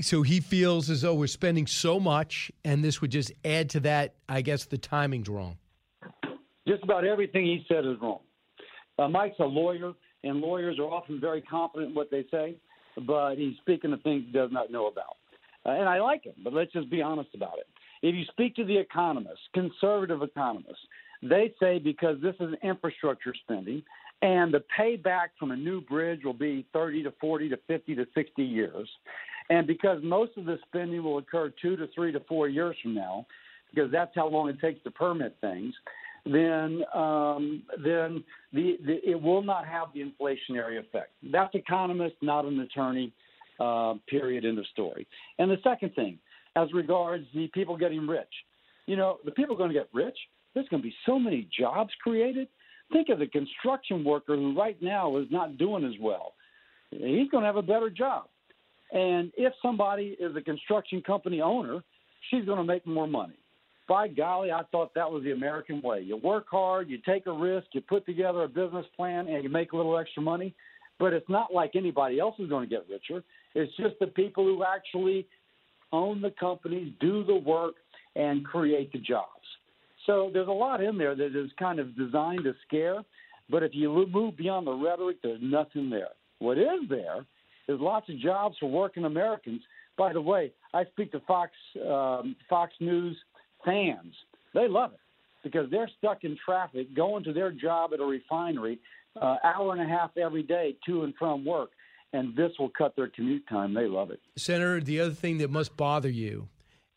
so 0.00 0.22
he 0.22 0.40
feels 0.40 0.90
as 0.90 1.02
though 1.02 1.14
we're 1.14 1.26
spending 1.26 1.66
so 1.66 1.98
much, 1.98 2.50
and 2.64 2.82
this 2.82 3.00
would 3.00 3.10
just 3.10 3.32
add 3.44 3.70
to 3.70 3.80
that. 3.80 4.14
I 4.28 4.42
guess 4.42 4.64
the 4.64 4.78
timing's 4.78 5.28
wrong. 5.28 5.58
Just 6.66 6.82
about 6.82 7.04
everything 7.04 7.44
he 7.44 7.64
said 7.68 7.84
is 7.84 7.96
wrong. 8.00 8.20
Uh, 8.98 9.08
Mike's 9.08 9.38
a 9.40 9.44
lawyer, 9.44 9.92
and 10.24 10.40
lawyers 10.40 10.78
are 10.78 10.90
often 10.90 11.20
very 11.20 11.40
confident 11.42 11.90
in 11.90 11.94
what 11.94 12.10
they 12.10 12.24
say, 12.30 12.56
but 13.06 13.36
he's 13.36 13.56
speaking 13.58 13.92
of 13.92 14.02
things 14.02 14.24
he 14.26 14.32
does 14.32 14.50
not 14.52 14.70
know 14.70 14.86
about. 14.86 15.16
Uh, 15.64 15.70
and 15.70 15.88
I 15.88 16.00
like 16.00 16.24
him, 16.24 16.34
but 16.42 16.52
let's 16.52 16.72
just 16.72 16.90
be 16.90 17.02
honest 17.02 17.30
about 17.34 17.58
it. 17.58 17.66
If 18.02 18.14
you 18.14 18.24
speak 18.30 18.54
to 18.56 18.64
the 18.64 18.78
economists, 18.78 19.40
conservative 19.54 20.22
economists, 20.22 20.86
they 21.22 21.52
say 21.58 21.78
because 21.78 22.16
this 22.22 22.36
is 22.38 22.54
infrastructure 22.62 23.34
spending 23.42 23.82
and 24.22 24.52
the 24.52 24.64
payback 24.76 25.28
from 25.38 25.52
a 25.52 25.56
new 25.56 25.80
bridge 25.80 26.24
will 26.24 26.32
be 26.32 26.66
30 26.72 27.04
to 27.04 27.12
40 27.20 27.50
to 27.50 27.58
50 27.68 27.94
to 27.94 28.06
60 28.14 28.42
years. 28.42 28.88
And 29.50 29.66
because 29.66 30.00
most 30.02 30.32
of 30.36 30.44
the 30.44 30.58
spending 30.66 31.02
will 31.02 31.18
occur 31.18 31.52
two 31.60 31.76
to 31.76 31.88
three 31.94 32.12
to 32.12 32.20
four 32.20 32.48
years 32.48 32.76
from 32.82 32.94
now, 32.94 33.26
because 33.70 33.90
that's 33.90 34.12
how 34.14 34.28
long 34.28 34.48
it 34.48 34.60
takes 34.60 34.82
to 34.84 34.90
permit 34.90 35.36
things, 35.40 35.74
then 36.24 36.82
um, 36.94 37.62
then 37.84 38.24
the, 38.52 38.76
the, 38.84 38.98
it 39.08 39.20
will 39.20 39.42
not 39.42 39.66
have 39.66 39.88
the 39.94 40.00
inflationary 40.00 40.78
effect. 40.78 41.12
That's 41.32 41.54
economist, 41.54 42.16
not 42.22 42.44
an 42.44 42.60
attorney. 42.60 43.12
Uh, 43.60 43.94
period. 44.08 44.44
End 44.44 44.56
of 44.56 44.66
story. 44.68 45.04
And 45.40 45.50
the 45.50 45.56
second 45.64 45.92
thing, 45.96 46.16
as 46.54 46.72
regards 46.72 47.24
the 47.34 47.48
people 47.48 47.76
getting 47.76 48.06
rich, 48.06 48.32
you 48.86 48.96
know, 48.96 49.18
the 49.24 49.32
people 49.32 49.56
are 49.56 49.58
going 49.58 49.72
to 49.72 49.74
get 49.74 49.88
rich. 49.92 50.16
There's 50.54 50.68
going 50.68 50.80
to 50.80 50.88
be 50.88 50.94
so 51.04 51.18
many 51.18 51.48
jobs 51.58 51.90
created. 52.00 52.46
Think 52.92 53.08
of 53.08 53.18
the 53.18 53.26
construction 53.26 54.04
worker 54.04 54.36
who 54.36 54.56
right 54.56 54.80
now 54.80 55.16
is 55.16 55.26
not 55.32 55.58
doing 55.58 55.84
as 55.84 55.94
well. 56.00 56.34
He's 56.92 57.28
going 57.30 57.42
to 57.42 57.46
have 57.46 57.56
a 57.56 57.62
better 57.62 57.90
job. 57.90 58.26
And 58.92 59.32
if 59.36 59.52
somebody 59.60 60.16
is 60.18 60.34
a 60.36 60.40
construction 60.40 61.02
company 61.02 61.40
owner, 61.40 61.82
she's 62.30 62.44
going 62.44 62.58
to 62.58 62.64
make 62.64 62.86
more 62.86 63.06
money. 63.06 63.36
By 63.88 64.08
golly, 64.08 64.50
I 64.52 64.62
thought 64.70 64.94
that 64.94 65.10
was 65.10 65.24
the 65.24 65.32
American 65.32 65.80
way. 65.80 66.00
You 66.00 66.16
work 66.16 66.46
hard, 66.50 66.88
you 66.88 66.98
take 67.06 67.26
a 67.26 67.32
risk, 67.32 67.68
you 67.72 67.80
put 67.80 68.04
together 68.04 68.42
a 68.42 68.48
business 68.48 68.84
plan, 68.96 69.28
and 69.28 69.42
you 69.42 69.48
make 69.48 69.72
a 69.72 69.76
little 69.76 69.98
extra 69.98 70.22
money. 70.22 70.54
But 70.98 71.12
it's 71.12 71.28
not 71.28 71.54
like 71.54 71.72
anybody 71.74 72.18
else 72.18 72.34
is 72.38 72.48
going 72.48 72.68
to 72.68 72.74
get 72.74 72.86
richer. 72.90 73.22
It's 73.54 73.74
just 73.76 73.94
the 73.98 74.08
people 74.08 74.44
who 74.44 74.64
actually 74.64 75.26
own 75.92 76.20
the 76.20 76.32
companies, 76.38 76.92
do 77.00 77.24
the 77.24 77.34
work, 77.34 77.76
and 78.14 78.44
create 78.44 78.92
the 78.92 78.98
jobs. 78.98 79.28
So 80.06 80.30
there's 80.32 80.48
a 80.48 80.52
lot 80.52 80.82
in 80.82 80.98
there 80.98 81.14
that 81.14 81.36
is 81.36 81.50
kind 81.58 81.78
of 81.78 81.96
designed 81.96 82.44
to 82.44 82.54
scare. 82.66 83.02
But 83.48 83.62
if 83.62 83.74
you 83.74 84.06
move 84.06 84.36
beyond 84.36 84.66
the 84.66 84.72
rhetoric, 84.72 85.18
there's 85.22 85.40
nothing 85.42 85.88
there. 85.88 86.08
What 86.40 86.58
is 86.58 86.80
there 86.90 87.24
is 87.68 87.80
lots 87.80 88.08
of 88.08 88.18
jobs 88.18 88.56
for 88.58 88.70
working 88.70 89.04
Americans. 89.04 89.62
By 89.96 90.12
the 90.12 90.20
way, 90.20 90.52
I 90.72 90.84
speak 90.86 91.12
to 91.12 91.20
Fox 91.20 91.52
um, 91.86 92.36
Fox 92.48 92.72
News 92.80 93.16
fans. 93.64 94.14
They 94.54 94.68
love 94.68 94.92
it 94.92 95.00
because 95.42 95.70
they're 95.70 95.90
stuck 95.98 96.24
in 96.24 96.36
traffic 96.44 96.94
going 96.94 97.24
to 97.24 97.32
their 97.32 97.52
job 97.52 97.92
at 97.92 98.00
a 98.00 98.04
refinery, 98.04 98.78
uh, 99.20 99.36
hour 99.44 99.72
and 99.72 99.82
a 99.82 99.86
half 99.86 100.16
every 100.16 100.42
day 100.42 100.76
to 100.86 101.04
and 101.04 101.14
from 101.18 101.44
work 101.44 101.70
and 102.12 102.34
this 102.36 102.52
will 102.58 102.70
cut 102.70 102.96
their 102.96 103.08
commute 103.08 103.46
time. 103.48 103.74
They 103.74 103.86
love 103.86 104.10
it. 104.10 104.20
Senator, 104.36 104.80
the 104.80 105.00
other 105.00 105.12
thing 105.12 105.38
that 105.38 105.50
must 105.50 105.76
bother 105.76 106.08
you 106.08 106.48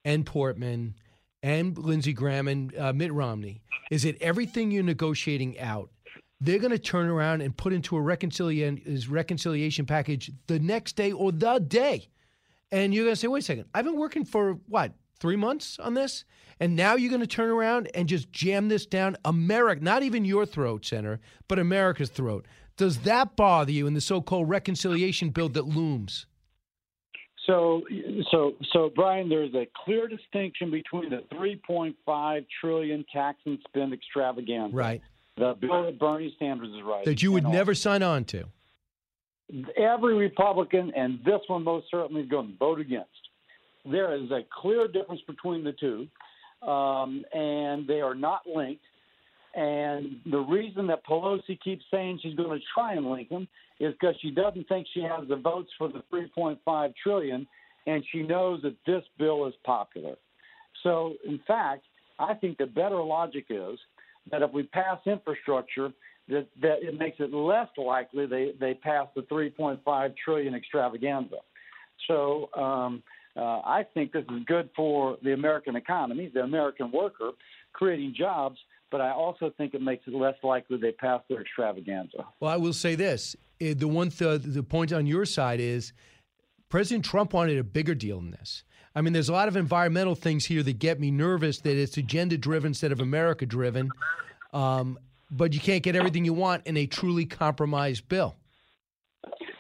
and 0.06 0.26
Portman 0.26 0.96
and 1.44 1.78
Lindsey 1.78 2.14
Graham 2.14 2.48
and 2.48 2.76
uh, 2.78 2.94
Mitt 2.94 3.12
Romney 3.12 3.62
is 3.90 4.04
that 4.04 4.22
everything 4.22 4.72
you're 4.72 4.84
negotiating 4.84 5.60
out, 5.60 5.90
they're 6.42 6.60
going 6.60 6.72
to 6.72 6.80
turn 6.80 7.08
around 7.08 7.42
and 7.42 7.56
put 7.56 7.72
into 7.72 7.96
a 7.96 8.02
reconciliation, 8.02 8.82
reconciliation 9.10 9.86
package 9.86 10.32
the 10.48 10.60
next 10.60 10.96
day 10.96 11.12
or 11.12 11.32
the 11.32 11.60
day. 11.60 12.10
And 12.72 12.94
you're 12.94 13.06
going 13.06 13.14
to 13.14 13.20
say, 13.20 13.28
wait 13.28 13.40
a 13.40 13.46
second, 13.46 13.66
I've 13.74 13.86
been 13.86 13.98
working 13.98 14.26
for 14.26 14.54
what, 14.68 14.94
three 15.20 15.36
months 15.36 15.78
on 15.80 15.94
this? 15.94 16.26
And 16.60 16.76
now 16.76 16.96
you're 16.96 17.10
going 17.10 17.22
to 17.22 17.28
turn 17.28 17.50
around 17.50 17.90
and 17.94 18.10
just 18.10 18.32
jam 18.32 18.70
this 18.70 18.86
down 18.86 19.18
America, 19.24 19.84
not 19.84 20.04
even 20.04 20.26
your 20.26 20.46
throat, 20.46 20.86
Senator, 20.86 21.20
but 21.48 21.60
America's 21.60 22.10
throat. 22.10 22.48
Does 22.76 23.00
that 23.00 23.36
bother 23.36 23.72
you 23.72 23.86
in 23.86 23.94
the 23.94 24.02
so-called 24.02 24.50
reconciliation 24.50 25.30
bill 25.30 25.50
that 25.50 25.68
looms? 25.68 26.26
So, 27.46 27.82
so, 28.32 28.54
so, 28.72 28.92
Brian, 28.96 29.28
there's 29.28 29.54
a 29.56 29.68
clear 29.84 30.08
distinction 30.08 30.70
between 30.70 31.10
the 31.10 31.24
3.5 31.36 32.46
trillion 32.60 33.04
tax 33.12 33.40
and 33.46 33.58
spend 33.68 33.94
extravaganza, 33.94 34.76
right? 34.76 35.02
The 35.38 35.56
bill 35.60 35.86
that 35.86 35.98
Bernie 35.98 36.36
Sanders 36.40 36.70
is 36.70 36.82
writing, 36.84 37.06
that 37.06 37.24
you 37.24 37.32
would 37.32 37.48
never 37.48 37.74
sign 37.74 38.04
on 38.04 38.26
to. 38.26 38.46
Every 39.78 40.16
Republican, 40.16 40.92
and 40.96 41.20
this 41.26 41.42
one 41.48 41.64
most 41.64 41.88
certainly 41.92 42.22
is 42.24 42.30
going 42.30 42.52
to 42.52 42.58
vote 42.58 42.80
against. 42.80 43.10
There 43.86 44.14
is 44.16 44.30
a 44.32 44.42
clear 44.62 44.88
difference 44.88 45.22
between 45.28 45.64
the 45.64 45.74
two, 45.74 46.08
um, 46.68 47.24
and 47.34 47.88
they 47.88 48.02
are 48.02 48.16
not 48.16 48.42
linked. 48.46 48.84
And 49.56 50.18
the 50.30 50.40
reason 50.40 50.88
that 50.88 51.06
Pelosi 51.06 51.60
keeps 51.62 51.84
saying 51.92 52.20
she's 52.22 52.36
going 52.36 52.58
to 52.58 52.66
try 52.74 52.94
and 52.94 53.10
link 53.10 53.30
them 53.30 53.48
is 53.80 53.94
because 54.00 54.16
she 54.22 54.32
doesn't 54.32 54.68
think 54.70 54.88
she 54.94 55.02
has 55.02 55.28
the 55.28 55.36
votes 55.36 55.70
for 55.78 55.90
the 55.90 56.04
3.5 56.14 56.94
trillion, 57.02 57.48
and 57.88 58.04
she 58.12 58.22
knows 58.22 58.62
that 58.62 58.76
this 58.86 59.04
bill 59.18 59.48
is 59.48 59.54
popular. 59.66 60.16
So, 60.84 61.16
in 61.26 61.40
fact, 61.48 61.84
I 62.20 62.36
think 62.36 62.58
the 62.58 62.68
better 62.68 63.02
logic 63.04 63.46
is 63.50 63.80
that 64.30 64.42
if 64.42 64.52
we 64.52 64.64
pass 64.64 65.00
infrastructure, 65.06 65.90
that, 66.28 66.48
that 66.62 66.84
it 66.84 66.98
makes 66.98 67.18
it 67.20 67.34
less 67.34 67.68
likely 67.78 68.26
they, 68.26 68.54
they 68.60 68.74
pass 68.74 69.08
the 69.16 69.22
3.5 69.24 70.14
trillion 70.24 70.54
extravaganza. 70.54 71.38
So 72.08 72.50
um, 72.56 73.04
uh, 73.36 73.40
I 73.40 73.86
think 73.94 74.12
this 74.12 74.24
is 74.24 74.44
good 74.46 74.70
for 74.76 75.18
the 75.24 75.34
American 75.34 75.76
economy, 75.76 76.32
the 76.34 76.42
American 76.42 76.92
worker, 76.92 77.32
creating 77.74 78.14
jobs, 78.18 78.58
but 78.92 79.02
I 79.02 79.12
also 79.12 79.52
think 79.58 79.74
it 79.74 79.82
makes 79.82 80.06
it 80.08 80.14
less 80.14 80.36
likely 80.44 80.78
they 80.78 80.92
pass 80.92 81.22
their 81.30 81.42
extravaganza. 81.42 82.26
Well, 82.40 82.52
I 82.52 82.58
will 82.58 82.74
say 82.74 82.96
this: 82.96 83.36
eh, 83.62 83.74
the 83.76 83.88
one 83.88 84.10
th- 84.10 84.42
the 84.44 84.64
point 84.64 84.92
on 84.92 85.06
your 85.06 85.26
side 85.26 85.60
is 85.60 85.94
President 86.70 87.06
Trump 87.06 87.34
wanted 87.34 87.58
a 87.58 87.64
bigger 87.64 87.96
deal 87.96 88.20
than 88.20 88.32
this. 88.32 88.64
I 88.96 89.02
mean, 89.02 89.14
there's 89.14 89.30
a 89.30 89.34
lot 89.34 89.48
of 89.48 89.56
environmental 89.56 90.16
things 90.16 90.46
here 90.46 90.64
that 90.64 90.80
get 90.80 91.00
me 91.00 91.12
nervous 91.12 91.60
that 91.62 91.78
it's 91.78 91.98
agenda 91.98 92.38
driven 92.38 92.70
instead 92.70 92.92
of 92.92 93.00
America 93.00 93.46
driven. 93.46 93.90
Um, 94.54 95.00
but 95.30 95.54
you 95.54 95.60
can't 95.60 95.82
get 95.82 95.96
everything 95.96 96.26
you 96.26 96.34
want 96.34 96.68
in 96.68 96.76
a 96.76 96.86
truly 96.86 97.26
compromised 97.26 98.08
bill. 98.10 98.36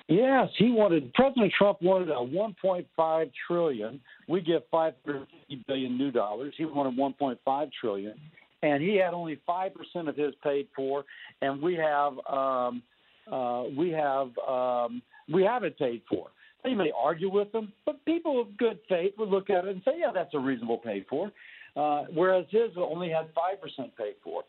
Yes, 0.09 0.49
he 0.57 0.71
wanted 0.71 1.13
President 1.13 1.53
Trump 1.57 1.81
wanted 1.81 2.09
a 2.09 2.15
1.5 2.15 3.31
trillion. 3.47 4.01
We 4.27 4.41
give 4.41 4.63
550 4.69 5.63
billion 5.65 5.97
new 5.97 6.11
dollars. 6.11 6.53
He 6.57 6.65
wanted 6.65 6.97
1.5 6.97 7.69
trillion 7.79 8.19
and 8.63 8.81
he 8.83 8.97
had 8.97 9.13
only 9.13 9.39
five 9.45 9.71
percent 9.73 10.07
of 10.07 10.15
his 10.15 10.33
paid 10.43 10.67
for, 10.75 11.05
and 11.41 11.61
we 11.61 11.75
have 11.75 12.13
um, 12.27 12.83
uh, 13.31 13.63
we 13.75 13.89
have 13.91 14.29
um, 14.47 15.01
we 15.31 15.43
have 15.43 15.63
it 15.63 15.77
paid 15.77 16.01
for. 16.09 16.27
They 16.63 16.73
may 16.73 16.91
argue 16.95 17.31
with 17.31 17.51
them, 17.51 17.73
but 17.85 18.03
people 18.05 18.39
of 18.41 18.57
good 18.57 18.79
faith 18.87 19.13
would 19.17 19.29
look 19.29 19.49
at 19.49 19.65
it 19.65 19.71
and 19.71 19.81
say, 19.83 19.93
"Yeah, 19.99 20.11
that's 20.13 20.33
a 20.33 20.39
reasonable 20.39 20.77
pay 20.77 21.05
for," 21.09 21.31
uh, 21.75 22.05
whereas 22.13 22.45
his 22.49 22.71
only 22.77 23.09
had 23.09 23.29
five 23.33 23.61
percent 23.61 23.95
paid 23.97 24.15
for. 24.23 24.43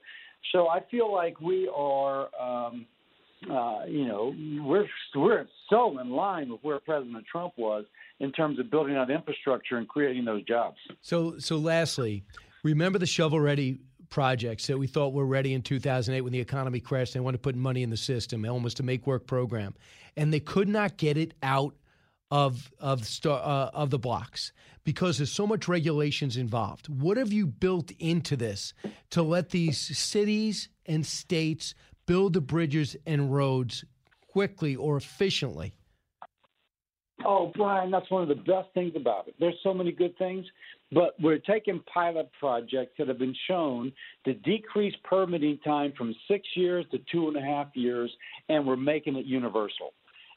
So 0.53 0.69
I 0.69 0.81
feel 0.91 1.13
like 1.13 1.41
we 1.41 1.69
are. 1.75 2.29
Um, 2.41 2.87
uh, 3.51 3.85
you 3.89 4.07
know, 4.07 4.33
we're 4.65 4.87
we're 5.17 5.47
so 5.69 5.99
in 5.99 6.11
line 6.11 6.49
with 6.49 6.61
where 6.63 6.79
President 6.79 7.25
Trump 7.27 7.55
was 7.57 7.85
in 8.21 8.31
terms 8.31 8.61
of 8.61 8.71
building 8.71 8.97
out 8.97 9.11
infrastructure 9.11 9.79
and 9.79 9.89
creating 9.89 10.25
those 10.25 10.45
jobs. 10.45 10.77
So, 11.01 11.39
so 11.39 11.57
lastly, 11.57 12.25
remember 12.63 13.01
the 13.01 13.07
shovel 13.07 13.41
ready 13.41 13.81
projects 14.11 14.67
that 14.69 14.79
we 14.79 14.87
thought 14.87 15.13
were 15.13 15.27
ready 15.27 15.55
in 15.55 15.63
2008 15.63 16.21
when 16.21 16.33
the 16.33 16.39
economy 16.39 16.79
crashed. 16.79 17.15
They 17.15 17.21
wanted 17.21 17.39
to 17.39 17.43
put 17.43 17.57
money 17.57 17.83
in 17.83 17.91
the 17.91 17.97
system, 17.97 18.45
almost 18.45 18.79
a 18.79 18.83
make 18.83 19.07
work 19.07 19.27
program, 19.27 19.75
and 20.17 20.33
they 20.33 20.41
could 20.41 20.69
not 20.69 20.97
get 20.97 21.17
it 21.17 21.35
out 21.43 21.75
of 22.33 22.73
of 22.81 23.07
uh, 23.27 23.71
of 23.75 23.91
the 23.91 23.99
blocks 23.99 24.53
because 24.85 25.19
there's 25.19 25.31
so 25.31 25.47
much 25.47 25.69
regulations 25.69 26.39
involved. 26.39 26.89
What 26.89 27.19
have 27.19 27.31
you 27.31 27.47
built 27.47 27.91
into 27.99 28.37
this 28.37 28.73
to 29.11 29.23
let 29.23 29.51
these 29.51 29.79
cities 29.79 30.71
and 30.87 31.05
states 31.05 31.75
build 32.07 32.33
the 32.33 32.41
bridges 32.41 32.97
and 33.07 33.33
roads 33.33 33.85
quickly 34.29 34.75
or 34.75 34.97
efficiently? 34.97 35.75
Oh, 37.25 37.53
Brian, 37.55 37.91
that's 37.91 38.11
one 38.11 38.23
of 38.23 38.29
the 38.29 38.35
best 38.35 38.73
things 38.73 38.95
about 38.97 39.29
it. 39.29 39.35
There's 39.39 39.55
so 39.63 39.75
many 39.75 39.93
good 39.93 40.17
things, 40.17 40.47
but 40.91 41.15
we're 41.21 41.39
taking 41.39 41.81
pilot 41.93 42.31
projects 42.41 42.95
that 42.99 43.09
have 43.09 43.19
been 43.19 43.37
shown 43.47 43.93
to 44.25 44.33
decrease 44.33 44.95
permitting 45.05 45.59
time 45.59 45.93
from 45.97 46.15
six 46.27 46.49
years 46.57 46.87
to 46.93 46.99
two 47.13 47.29
and 47.29 47.37
a 47.37 47.43
half 47.43 47.69
years, 47.75 48.11
and 48.49 48.67
we're 48.67 48.77
making 48.77 49.17
it 49.17 49.27
universal. 49.27 49.93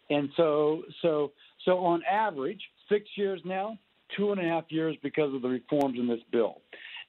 And 0.10 0.30
so, 0.38 0.84
so, 1.02 1.32
so 1.66 1.80
on 1.80 2.04
average, 2.10 2.62
six 2.90 3.06
years 3.16 3.42
now, 3.44 3.78
two 4.16 4.32
and 4.32 4.40
a 4.40 4.44
half 4.44 4.66
years 4.70 4.96
because 5.04 5.34
of 5.34 5.42
the 5.42 5.50
reforms 5.50 5.98
in 6.00 6.08
this 6.08 6.22
bill. 6.32 6.62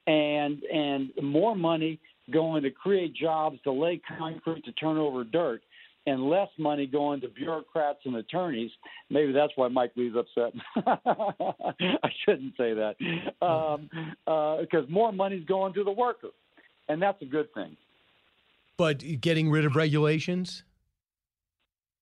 and 0.07 0.63
and 0.65 1.11
more 1.23 1.55
money 1.55 2.01
going 2.33 2.63
to 2.63 2.71
create 2.71 3.15
jobs, 3.15 3.59
to 3.65 3.73
lay 3.73 4.01
concrete, 4.19 4.65
to 4.65 4.73
turn 4.73 4.97
over 4.97 5.23
dirt, 5.23 5.63
and 6.07 6.29
less 6.29 6.49
money 6.59 6.87
going 6.87 7.21
to 7.21 7.29
bureaucrats 7.29 8.01
and 8.05 8.17
attorneys. 8.17 8.71
Maybe 9.11 9.33
that's 9.33 9.53
why 9.57 9.69
Mike 9.69 9.93
Lee's 9.97 10.15
upset. 10.17 10.53
I 10.77 12.11
shouldn't 12.25 12.55
say 12.57 12.75
that 12.75 12.97
because 12.99 13.79
um, 13.79 13.91
uh, 14.27 14.83
more 14.89 15.13
money's 15.13 15.45
going 15.45 15.75
to 15.75 15.85
the 15.85 15.93
worker, 15.93 16.31
and 16.89 17.01
that's 17.01 17.21
a 17.23 17.27
good 17.27 17.53
thing. 17.55 17.77
But 18.77 19.21
getting 19.21 19.51
rid 19.51 19.65
of 19.65 19.75
regulations? 19.75 20.63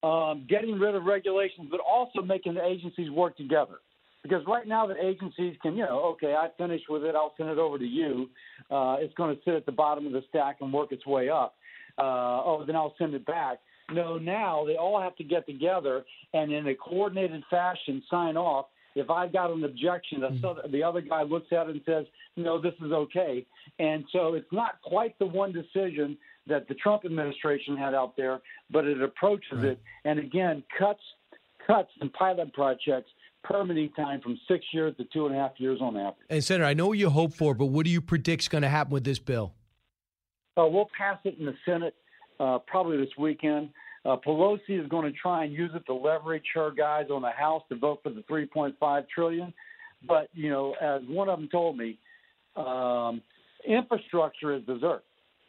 Um, 0.05 0.45
getting 0.47 0.79
rid 0.79 0.95
of 0.95 1.05
regulations, 1.05 1.69
but 1.71 1.81
also 1.81 2.21
making 2.21 2.55
the 2.55 2.65
agencies 2.65 3.11
work 3.11 3.39
together. 3.39 3.77
Because 4.23 4.43
right 4.47 4.67
now 4.67 4.87
the 4.87 4.97
agencies 5.03 5.57
can, 5.63 5.77
you 5.77 5.85
know, 5.85 6.01
okay, 6.13 6.35
I 6.35 6.49
finished 6.59 6.85
with 6.91 7.05
it, 7.05 7.15
I'll 7.15 7.33
send 7.39 7.49
it 7.49 7.57
over 7.57 7.79
to 7.79 7.87
you. 7.87 8.29
Uh, 8.71 8.97
it's 8.99 9.15
going 9.15 9.35
to 9.35 9.41
sit 9.45 9.55
at 9.55 9.65
the 9.65 9.73
bottom 9.73 10.07
of 10.07 10.13
the 10.13 10.23
stack 10.29 10.57
and 10.61 10.71
work 10.73 10.93
its 10.93 11.07
way 11.07 11.31
up. 11.31 11.55
Uh, 11.97 12.45
oh, 12.49 12.65
then 12.67 12.77
I'll 12.77 12.95
send 12.99 13.15
it 13.15 13.25
back. 13.25 13.61
No, 13.91 14.19
now 14.19 14.65
they 14.67 14.77
all 14.77 15.01
have 15.01 15.17
to 15.17 15.25
get 15.25 15.47
together 15.47 16.05
and 16.35 16.53
in 16.53 16.67
a 16.69 16.75
coordinated 16.75 17.43
fashion 17.51 18.03
sign 18.11 18.37
off. 18.37 18.67
If 18.95 19.11
I've 19.11 19.33
got 19.33 19.51
an 19.51 19.65
objection, 19.65 20.21
mm-hmm. 20.21 20.71
the 20.71 20.83
other 20.83 21.01
guy 21.01 21.23
looks 21.23 21.49
at 21.51 21.69
it 21.69 21.77
and 21.77 21.81
says, 21.85 22.05
no, 22.37 22.61
this 22.61 22.75
is 22.85 22.93
okay. 22.93 23.45
And 23.79 24.05
so 24.13 24.35
it's 24.35 24.53
not 24.53 24.81
quite 24.83 25.19
the 25.19 25.27
one 25.27 25.53
decision 25.53 26.17
that 26.47 26.69
the 26.69 26.75
Trump 26.75 27.05
administration 27.05 27.77
had 27.77 27.95
out 27.95 28.17
there, 28.17 28.41
but 28.71 28.85
it 28.85 29.01
approaches 29.03 29.49
right. 29.53 29.65
it 29.65 29.81
and 30.05 30.19
again 30.19 30.63
cuts 30.79 31.01
cuts 31.67 31.91
and 32.01 32.13
pilot 32.13 32.53
projects 32.53 33.11
permitting 33.43 33.91
time 33.93 34.21
from 34.21 34.39
six 34.49 34.65
years 34.73 34.97
to 34.97 35.05
two 35.13 35.27
and 35.27 35.35
a 35.35 35.39
half 35.39 35.53
years 35.59 35.79
on 35.81 35.97
average. 35.97 36.15
And 36.31 36.43
Senator, 36.43 36.65
I 36.65 36.75
know 36.75 36.89
what 36.89 36.99
you 36.99 37.11
hope 37.11 37.35
for, 37.35 37.55
but 37.55 37.67
what 37.67 37.85
do 37.85 37.91
you 37.91 38.01
predict 38.01 38.43
is 38.43 38.49
going 38.49 38.63
to 38.63 38.69
happen 38.69 38.93
with 38.93 39.05
this 39.05 39.19
bill? 39.19 39.53
Uh, 40.57 40.67
we'll 40.67 40.89
pass 40.97 41.19
it 41.25 41.39
in 41.39 41.47
the 41.47 41.55
Senate 41.65 41.95
uh, 42.41 42.59
probably 42.67 42.97
this 42.97 43.11
weekend. 43.19 43.71
Uh, 44.05 44.17
Pelosi 44.17 44.83
is 44.83 44.87
going 44.89 45.11
to 45.11 45.19
try 45.19 45.45
and 45.45 45.53
use 45.53 45.71
it 45.75 45.85
to 45.87 45.95
leverage 45.95 46.45
her 46.55 46.71
guys 46.71 47.07
on 47.11 47.23
the 47.23 47.31
House 47.31 47.63
to 47.71 47.77
vote 47.77 48.01
for 48.03 48.11
the 48.11 48.23
3.5 48.23 49.05
trillion. 49.09 49.53
But 50.07 50.29
you 50.35 50.51
know, 50.51 50.75
as 50.81 51.03
one 51.09 51.29
of 51.29 51.39
them 51.39 51.49
told 51.49 51.79
me, 51.79 51.99
um, 52.57 53.23
infrastructure 53.67 54.55
is 54.55 54.63
dessert. 54.65 55.03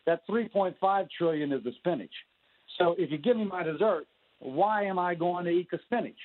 That 0.05 0.21
3.5 0.27 1.07
trillion 1.17 1.51
is 1.51 1.63
the 1.63 1.71
spinach. 1.79 2.13
So 2.77 2.95
if 2.97 3.11
you 3.11 3.17
give 3.17 3.37
me 3.37 3.45
my 3.45 3.63
dessert, 3.63 4.05
why 4.39 4.83
am 4.83 4.99
I 4.99 5.15
going 5.15 5.45
to 5.45 5.51
eat 5.51 5.67
the 5.71 5.79
spinach? 5.85 6.17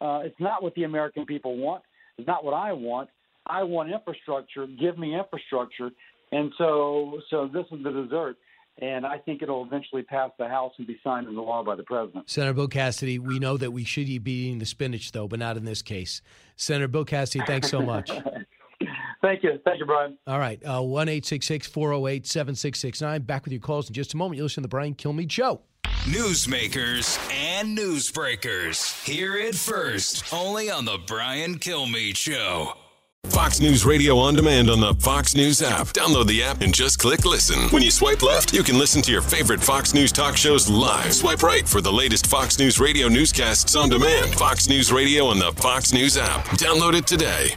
Uh, 0.00 0.20
it's 0.24 0.38
not 0.38 0.62
what 0.62 0.74
the 0.74 0.84
American 0.84 1.24
people 1.26 1.56
want. 1.56 1.82
It's 2.18 2.26
not 2.26 2.44
what 2.44 2.54
I 2.54 2.72
want. 2.72 3.08
I 3.46 3.62
want 3.62 3.90
infrastructure. 3.90 4.66
Give 4.66 4.98
me 4.98 5.18
infrastructure. 5.18 5.90
And 6.32 6.52
so, 6.58 7.20
so 7.30 7.48
this 7.52 7.64
is 7.72 7.82
the 7.82 7.90
dessert. 7.90 8.36
And 8.78 9.06
I 9.06 9.16
think 9.16 9.40
it'll 9.40 9.64
eventually 9.64 10.02
pass 10.02 10.30
the 10.38 10.48
House 10.48 10.74
and 10.76 10.86
be 10.86 10.98
signed 11.02 11.26
into 11.28 11.40
law 11.40 11.64
by 11.64 11.76
the 11.76 11.82
president. 11.82 12.28
Senator 12.28 12.52
Bill 12.52 12.68
Cassidy, 12.68 13.18
we 13.18 13.38
know 13.38 13.56
that 13.56 13.70
we 13.70 13.84
should 13.84 14.06
be 14.22 14.46
eating 14.46 14.58
the 14.58 14.66
spinach, 14.66 15.12
though, 15.12 15.26
but 15.26 15.38
not 15.38 15.56
in 15.56 15.64
this 15.64 15.80
case. 15.80 16.20
Senator 16.56 16.88
Bill 16.88 17.04
Cassidy, 17.04 17.42
thanks 17.46 17.70
so 17.70 17.80
much. 17.80 18.10
Thank 19.26 19.42
you. 19.42 19.58
Thank 19.64 19.80
you, 19.80 19.86
Brian. 19.86 20.16
All 20.28 20.38
right. 20.38 20.64
Uh, 20.64 20.80
1 20.82 21.08
408 21.08 22.26
7669. 22.26 23.22
Back 23.22 23.44
with 23.44 23.52
your 23.52 23.60
calls 23.60 23.88
in 23.88 23.94
just 23.94 24.14
a 24.14 24.16
moment. 24.16 24.36
You 24.36 24.44
listen 24.44 24.62
to 24.62 24.66
the 24.66 24.68
Brian 24.68 24.94
Kilmeade 24.94 25.32
Show. 25.32 25.62
Newsmakers 26.04 27.18
and 27.32 27.76
newsbreakers. 27.76 29.04
Hear 29.04 29.36
it 29.36 29.56
first. 29.56 30.32
Only 30.32 30.70
on 30.70 30.84
the 30.84 30.98
Brian 31.08 31.58
Kilmeade 31.58 32.16
Show. 32.16 32.74
Fox 33.24 33.58
News 33.58 33.84
Radio 33.84 34.16
on 34.16 34.36
demand 34.36 34.70
on 34.70 34.78
the 34.78 34.94
Fox 34.94 35.34
News 35.34 35.60
app. 35.60 35.88
Download 35.88 36.28
the 36.28 36.44
app 36.44 36.60
and 36.60 36.72
just 36.72 37.00
click 37.00 37.24
listen. 37.24 37.68
When 37.70 37.82
you 37.82 37.90
swipe 37.90 38.22
left, 38.22 38.54
you 38.54 38.62
can 38.62 38.78
listen 38.78 39.02
to 39.02 39.10
your 39.10 39.22
favorite 39.22 39.60
Fox 39.60 39.92
News 39.92 40.12
talk 40.12 40.36
shows 40.36 40.70
live. 40.70 41.12
Swipe 41.12 41.42
right 41.42 41.66
for 41.68 41.80
the 41.80 41.92
latest 41.92 42.28
Fox 42.28 42.60
News 42.60 42.78
Radio 42.78 43.08
newscasts 43.08 43.74
on 43.74 43.88
demand. 43.88 44.36
Fox 44.36 44.68
News 44.68 44.92
Radio 44.92 45.26
on 45.26 45.40
the 45.40 45.50
Fox 45.54 45.92
News 45.92 46.16
app. 46.16 46.44
Download 46.50 46.94
it 46.94 47.08
today. 47.08 47.56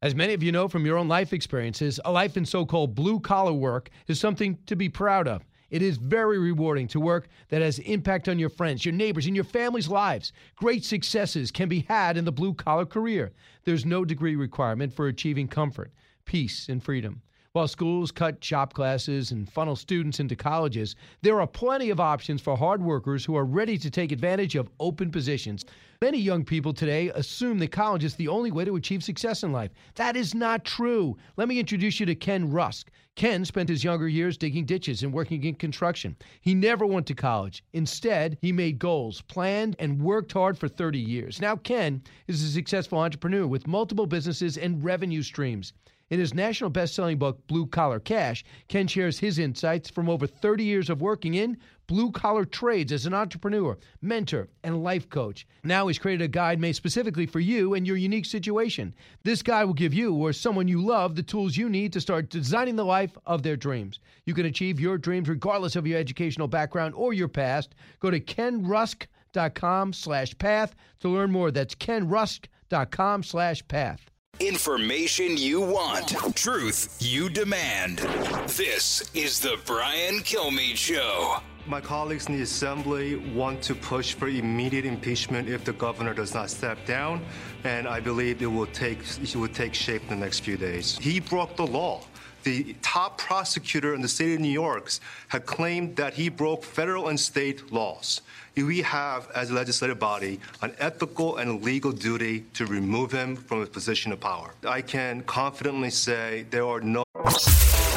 As 0.00 0.14
many 0.14 0.32
of 0.32 0.44
you 0.44 0.52
know 0.52 0.68
from 0.68 0.86
your 0.86 0.96
own 0.96 1.08
life 1.08 1.32
experiences, 1.32 1.98
a 2.04 2.12
life 2.12 2.36
in 2.36 2.46
so 2.46 2.64
called 2.64 2.94
blue 2.94 3.18
collar 3.18 3.52
work 3.52 3.90
is 4.06 4.20
something 4.20 4.56
to 4.66 4.76
be 4.76 4.88
proud 4.88 5.26
of. 5.26 5.44
It 5.70 5.82
is 5.82 5.96
very 5.96 6.38
rewarding 6.38 6.86
to 6.88 7.00
work 7.00 7.26
that 7.48 7.62
has 7.62 7.80
impact 7.80 8.28
on 8.28 8.38
your 8.38 8.48
friends, 8.48 8.84
your 8.84 8.94
neighbors, 8.94 9.26
and 9.26 9.34
your 9.34 9.44
family's 9.44 9.88
lives. 9.88 10.32
Great 10.54 10.84
successes 10.84 11.50
can 11.50 11.68
be 11.68 11.80
had 11.80 12.16
in 12.16 12.24
the 12.24 12.30
blue 12.30 12.54
collar 12.54 12.86
career. 12.86 13.32
There's 13.64 13.84
no 13.84 14.04
degree 14.04 14.36
requirement 14.36 14.94
for 14.94 15.08
achieving 15.08 15.48
comfort, 15.48 15.92
peace, 16.24 16.68
and 16.68 16.80
freedom. 16.80 17.20
While 17.52 17.66
schools 17.66 18.12
cut 18.12 18.44
shop 18.44 18.74
classes 18.74 19.32
and 19.32 19.50
funnel 19.50 19.74
students 19.74 20.20
into 20.20 20.36
colleges, 20.36 20.94
there 21.22 21.40
are 21.40 21.46
plenty 21.46 21.90
of 21.90 21.98
options 21.98 22.40
for 22.40 22.56
hard 22.56 22.80
workers 22.80 23.24
who 23.24 23.34
are 23.34 23.44
ready 23.44 23.76
to 23.78 23.90
take 23.90 24.12
advantage 24.12 24.54
of 24.54 24.70
open 24.78 25.10
positions. 25.10 25.64
Many 26.00 26.18
young 26.18 26.44
people 26.44 26.72
today 26.72 27.08
assume 27.08 27.58
that 27.58 27.72
college 27.72 28.04
is 28.04 28.14
the 28.14 28.28
only 28.28 28.52
way 28.52 28.64
to 28.64 28.76
achieve 28.76 29.02
success 29.02 29.42
in 29.42 29.50
life. 29.50 29.72
That 29.96 30.14
is 30.14 30.32
not 30.32 30.64
true. 30.64 31.16
Let 31.36 31.48
me 31.48 31.58
introduce 31.58 31.98
you 31.98 32.06
to 32.06 32.14
Ken 32.14 32.52
Rusk. 32.52 32.92
Ken 33.16 33.44
spent 33.44 33.68
his 33.68 33.82
younger 33.82 34.06
years 34.06 34.38
digging 34.38 34.64
ditches 34.64 35.02
and 35.02 35.12
working 35.12 35.42
in 35.42 35.56
construction. 35.56 36.14
He 36.40 36.54
never 36.54 36.86
went 36.86 37.08
to 37.08 37.16
college. 37.16 37.64
Instead, 37.72 38.38
he 38.40 38.52
made 38.52 38.78
goals, 38.78 39.22
planned, 39.22 39.74
and 39.80 40.00
worked 40.00 40.30
hard 40.30 40.56
for 40.56 40.68
30 40.68 41.00
years. 41.00 41.40
Now, 41.40 41.56
Ken 41.56 42.00
is 42.28 42.44
a 42.44 42.48
successful 42.48 43.00
entrepreneur 43.00 43.48
with 43.48 43.66
multiple 43.66 44.06
businesses 44.06 44.56
and 44.56 44.84
revenue 44.84 45.22
streams. 45.22 45.72
In 46.10 46.20
his 46.20 46.32
national 46.32 46.70
best 46.70 46.94
selling 46.94 47.18
book, 47.18 47.46
Blue 47.48 47.66
Collar 47.66 48.00
Cash, 48.00 48.44
Ken 48.68 48.86
shares 48.86 49.18
his 49.18 49.38
insights 49.38 49.90
from 49.90 50.08
over 50.08 50.26
30 50.26 50.62
years 50.62 50.88
of 50.88 51.02
working 51.02 51.34
in 51.34 51.58
blue 51.88 52.12
collar 52.12 52.44
trades 52.44 52.92
as 52.92 53.06
an 53.06 53.14
entrepreneur, 53.14 53.76
mentor, 54.00 54.46
and 54.62 54.84
life 54.84 55.10
coach. 55.10 55.46
Now 55.64 55.88
he's 55.88 55.98
created 55.98 56.24
a 56.24 56.28
guide 56.28 56.60
made 56.60 56.76
specifically 56.76 57.26
for 57.26 57.40
you 57.40 57.74
and 57.74 57.84
your 57.84 57.96
unique 57.96 58.26
situation. 58.26 58.94
This 59.24 59.42
guide 59.42 59.64
will 59.64 59.74
give 59.74 59.92
you 59.92 60.14
or 60.14 60.32
someone 60.32 60.68
you 60.68 60.80
love 60.84 61.16
the 61.16 61.22
tools 61.22 61.56
you 61.56 61.68
need 61.68 61.92
to 61.94 62.00
start 62.00 62.30
designing 62.30 62.76
the 62.76 62.84
life 62.84 63.16
of 63.26 63.42
their 63.42 63.56
dreams. 63.56 63.98
You 64.26 64.34
can 64.34 64.46
achieve 64.46 64.78
your 64.78 64.98
dreams 64.98 65.28
regardless 65.28 65.74
of 65.74 65.86
your 65.86 65.98
educational 65.98 66.46
background 66.46 66.94
or 66.94 67.12
your 67.12 67.28
past. 67.28 67.74
Go 67.98 68.10
to 68.10 68.20
kenrusk.com 68.20 69.92
slash 69.94 70.36
path 70.38 70.76
to 71.00 71.08
learn 71.08 71.32
more. 71.32 71.50
That's 71.50 71.74
kenrusk.com 71.74 73.22
slash 73.22 73.66
path. 73.66 74.10
Information 74.40 75.36
you 75.36 75.60
want, 75.60 76.10
truth 76.36 76.96
you 77.00 77.28
demand. 77.28 77.98
This 78.46 79.10
is 79.12 79.40
the 79.40 79.58
Brian 79.66 80.20
Kilmeade 80.20 80.76
Show. 80.76 81.38
My 81.68 81.82
colleagues 81.82 82.26
in 82.26 82.36
the 82.36 82.42
assembly 82.42 83.16
want 83.16 83.60
to 83.62 83.74
push 83.74 84.14
for 84.14 84.28
immediate 84.28 84.86
impeachment 84.86 85.48
if 85.48 85.64
the 85.64 85.74
governor 85.74 86.14
does 86.14 86.32
not 86.32 86.48
step 86.48 86.78
down, 86.86 87.20
and 87.64 87.86
I 87.86 88.00
believe 88.00 88.40
it 88.40 88.46
will 88.46 88.66
take 88.66 89.00
it 89.22 89.36
will 89.36 89.48
take 89.48 89.74
shape 89.74 90.02
in 90.02 90.08
the 90.08 90.16
next 90.16 90.40
few 90.40 90.56
days. 90.56 90.96
He 90.98 91.20
broke 91.20 91.56
the 91.56 91.66
law. 91.66 92.00
The 92.44 92.74
top 92.80 93.18
prosecutor 93.18 93.94
in 93.94 94.00
the 94.00 94.08
state 94.08 94.32
of 94.34 94.40
New 94.40 94.48
York 94.48 94.90
had 95.26 95.44
claimed 95.44 95.96
that 95.96 96.14
he 96.14 96.30
broke 96.30 96.64
federal 96.64 97.08
and 97.08 97.20
state 97.20 97.70
laws 97.70 98.22
we 98.62 98.82
have, 98.82 99.30
as 99.34 99.50
a 99.50 99.54
legislative 99.54 99.98
body, 99.98 100.40
an 100.62 100.74
ethical 100.78 101.36
and 101.36 101.62
legal 101.62 101.92
duty 101.92 102.44
to 102.54 102.66
remove 102.66 103.12
him 103.12 103.36
from 103.36 103.60
his 103.60 103.68
position 103.68 104.12
of 104.12 104.20
power. 104.20 104.54
I 104.66 104.82
can 104.82 105.22
confidently 105.22 105.90
say 105.90 106.46
there 106.50 106.66
are 106.66 106.80
no. 106.80 107.04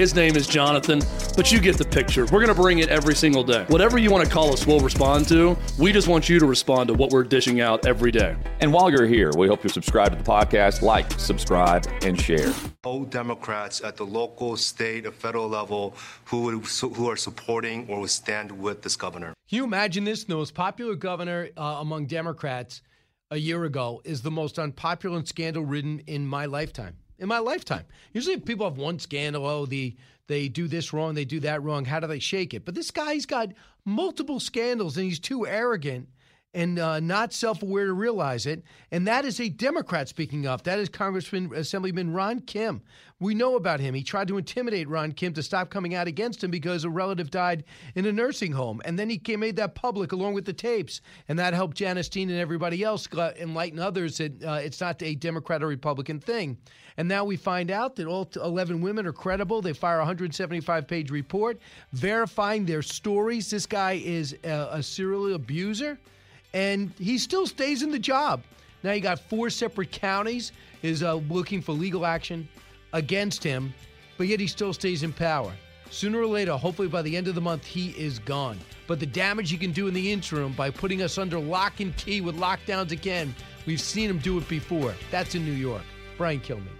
His 0.00 0.14
name 0.14 0.34
is 0.34 0.46
Jonathan, 0.46 1.02
but 1.36 1.52
you 1.52 1.60
get 1.60 1.76
the 1.76 1.84
picture. 1.84 2.22
We're 2.22 2.40
going 2.40 2.46
to 2.46 2.54
bring 2.54 2.78
it 2.78 2.88
every 2.88 3.14
single 3.14 3.44
day. 3.44 3.66
Whatever 3.68 3.98
you 3.98 4.10
want 4.10 4.24
to 4.26 4.32
call 4.32 4.50
us, 4.50 4.66
we'll 4.66 4.80
respond 4.80 5.28
to. 5.28 5.58
We 5.78 5.92
just 5.92 6.08
want 6.08 6.26
you 6.26 6.38
to 6.38 6.46
respond 6.46 6.88
to 6.88 6.94
what 6.94 7.10
we're 7.10 7.22
dishing 7.22 7.60
out 7.60 7.84
every 7.84 8.10
day. 8.10 8.34
And 8.60 8.72
while 8.72 8.90
you're 8.90 9.04
here, 9.04 9.30
we 9.36 9.46
hope 9.46 9.62
you 9.62 9.68
subscribe 9.68 10.12
to 10.12 10.16
the 10.16 10.24
podcast, 10.24 10.80
like, 10.80 11.12
subscribe, 11.20 11.86
and 12.00 12.18
share. 12.18 12.50
Old 12.82 13.10
Democrats 13.10 13.82
at 13.82 13.98
the 13.98 14.06
local, 14.06 14.56
state, 14.56 15.04
or 15.04 15.12
federal 15.12 15.48
level 15.50 15.94
who, 16.24 16.60
who 16.60 17.10
are 17.10 17.16
supporting 17.16 17.86
or 17.90 18.00
will 18.00 18.08
stand 18.08 18.50
with 18.50 18.80
this 18.80 18.96
governor. 18.96 19.34
Can 19.50 19.56
you 19.58 19.64
imagine 19.64 20.04
this? 20.04 20.24
The 20.24 20.34
most 20.34 20.54
popular 20.54 20.94
governor 20.94 21.50
uh, 21.58 21.76
among 21.78 22.06
Democrats 22.06 22.80
a 23.30 23.36
year 23.36 23.64
ago 23.64 24.00
is 24.06 24.22
the 24.22 24.30
most 24.30 24.58
unpopular 24.58 25.18
and 25.18 25.28
scandal 25.28 25.62
ridden 25.62 26.00
in 26.06 26.26
my 26.26 26.46
lifetime 26.46 26.96
in 27.20 27.28
my 27.28 27.38
lifetime. 27.38 27.84
Usually, 28.12 28.38
people 28.38 28.68
have 28.68 28.78
one 28.78 28.98
scandal. 28.98 29.46
Oh, 29.46 29.66
the 29.66 29.94
they 30.26 30.48
do 30.48 30.68
this 30.68 30.92
wrong, 30.92 31.14
they 31.14 31.24
do 31.24 31.40
that 31.40 31.62
wrong. 31.62 31.84
How 31.84 31.98
do 32.00 32.06
they 32.06 32.20
shake 32.20 32.54
it? 32.54 32.64
But 32.64 32.74
this 32.76 32.90
guy's 32.90 33.26
got 33.26 33.48
multiple 33.84 34.38
scandals, 34.38 34.96
and 34.96 35.04
he's 35.04 35.18
too 35.18 35.46
arrogant. 35.46 36.08
And 36.52 36.78
uh, 36.78 37.00
not 37.00 37.32
self 37.32 37.62
aware 37.62 37.86
to 37.86 37.92
realize 37.92 38.46
it. 38.46 38.62
And 38.90 39.06
that 39.06 39.24
is 39.24 39.40
a 39.40 39.48
Democrat 39.48 40.08
speaking 40.08 40.46
up. 40.46 40.62
That 40.64 40.78
is 40.78 40.88
Congressman, 40.88 41.54
Assemblyman 41.54 42.12
Ron 42.12 42.40
Kim. 42.40 42.82
We 43.20 43.34
know 43.34 43.56
about 43.56 43.80
him. 43.80 43.94
He 43.94 44.02
tried 44.02 44.28
to 44.28 44.38
intimidate 44.38 44.88
Ron 44.88 45.12
Kim 45.12 45.34
to 45.34 45.42
stop 45.42 45.68
coming 45.68 45.94
out 45.94 46.08
against 46.08 46.42
him 46.42 46.50
because 46.50 46.84
a 46.84 46.90
relative 46.90 47.30
died 47.30 47.64
in 47.94 48.06
a 48.06 48.12
nursing 48.12 48.52
home. 48.52 48.80
And 48.86 48.98
then 48.98 49.10
he 49.10 49.18
came, 49.18 49.40
made 49.40 49.56
that 49.56 49.74
public 49.74 50.12
along 50.12 50.32
with 50.32 50.46
the 50.46 50.54
tapes. 50.54 51.02
And 51.28 51.38
that 51.38 51.52
helped 51.52 51.76
Janice 51.76 52.08
Dean 52.08 52.30
and 52.30 52.38
everybody 52.38 52.82
else 52.82 53.06
enlighten 53.38 53.78
others 53.78 54.16
that 54.18 54.42
uh, 54.42 54.54
it's 54.54 54.80
not 54.80 55.02
a 55.02 55.14
Democrat 55.14 55.62
or 55.62 55.66
Republican 55.66 56.18
thing. 56.18 56.56
And 56.96 57.08
now 57.08 57.24
we 57.24 57.36
find 57.36 57.70
out 57.70 57.96
that 57.96 58.06
all 58.06 58.28
11 58.36 58.80
women 58.80 59.06
are 59.06 59.12
credible. 59.12 59.62
They 59.62 59.72
fire 59.74 59.96
a 59.96 60.00
175 60.00 60.88
page 60.88 61.10
report 61.10 61.58
verifying 61.92 62.64
their 62.64 62.82
stories. 62.82 63.50
This 63.50 63.66
guy 63.66 64.00
is 64.02 64.34
a, 64.44 64.68
a 64.72 64.82
serial 64.82 65.34
abuser, 65.34 65.98
and 66.52 66.92
he 66.98 67.18
still 67.18 67.46
stays 67.46 67.82
in 67.82 67.90
the 67.90 67.98
job. 67.98 68.42
Now 68.82 68.92
you 68.92 69.00
got 69.00 69.18
four 69.18 69.50
separate 69.50 69.92
counties 69.92 70.52
is 70.82 71.02
uh, 71.02 71.14
looking 71.14 71.60
for 71.60 71.72
legal 71.72 72.06
action 72.06 72.48
against 72.92 73.44
him, 73.44 73.74
but 74.16 74.26
yet 74.26 74.40
he 74.40 74.46
still 74.46 74.72
stays 74.72 75.02
in 75.02 75.12
power. 75.12 75.52
Sooner 75.90 76.20
or 76.20 76.26
later, 76.26 76.52
hopefully 76.52 76.88
by 76.88 77.02
the 77.02 77.16
end 77.16 77.28
of 77.28 77.34
the 77.34 77.40
month, 77.40 77.64
he 77.64 77.90
is 77.90 78.20
gone. 78.20 78.58
But 78.86 79.00
the 79.00 79.06
damage 79.06 79.50
he 79.50 79.58
can 79.58 79.72
do 79.72 79.88
in 79.88 79.94
the 79.94 80.12
interim 80.12 80.52
by 80.52 80.70
putting 80.70 81.02
us 81.02 81.18
under 81.18 81.38
lock 81.38 81.80
and 81.80 81.96
key 81.96 82.20
with 82.20 82.36
lockdowns 82.36 82.92
again, 82.92 83.34
we've 83.66 83.80
seen 83.80 84.08
him 84.08 84.18
do 84.18 84.38
it 84.38 84.48
before. 84.48 84.94
That's 85.10 85.34
in 85.34 85.44
New 85.44 85.52
York. 85.52 85.82
Brian 86.16 86.40
Kilmeade. 86.40 86.79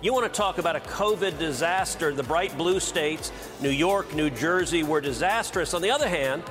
You 0.00 0.12
want 0.12 0.32
to 0.32 0.36
talk 0.36 0.58
about 0.58 0.76
a 0.76 0.80
COVID 0.80 1.40
disaster? 1.40 2.14
The 2.14 2.22
bright 2.22 2.56
blue 2.56 2.78
states, 2.78 3.32
New 3.60 3.68
York, 3.68 4.14
New 4.14 4.30
Jersey, 4.30 4.84
were 4.84 5.00
disastrous. 5.00 5.74
On 5.74 5.82
the 5.82 5.90
other 5.90 6.08
hand, 6.08 6.44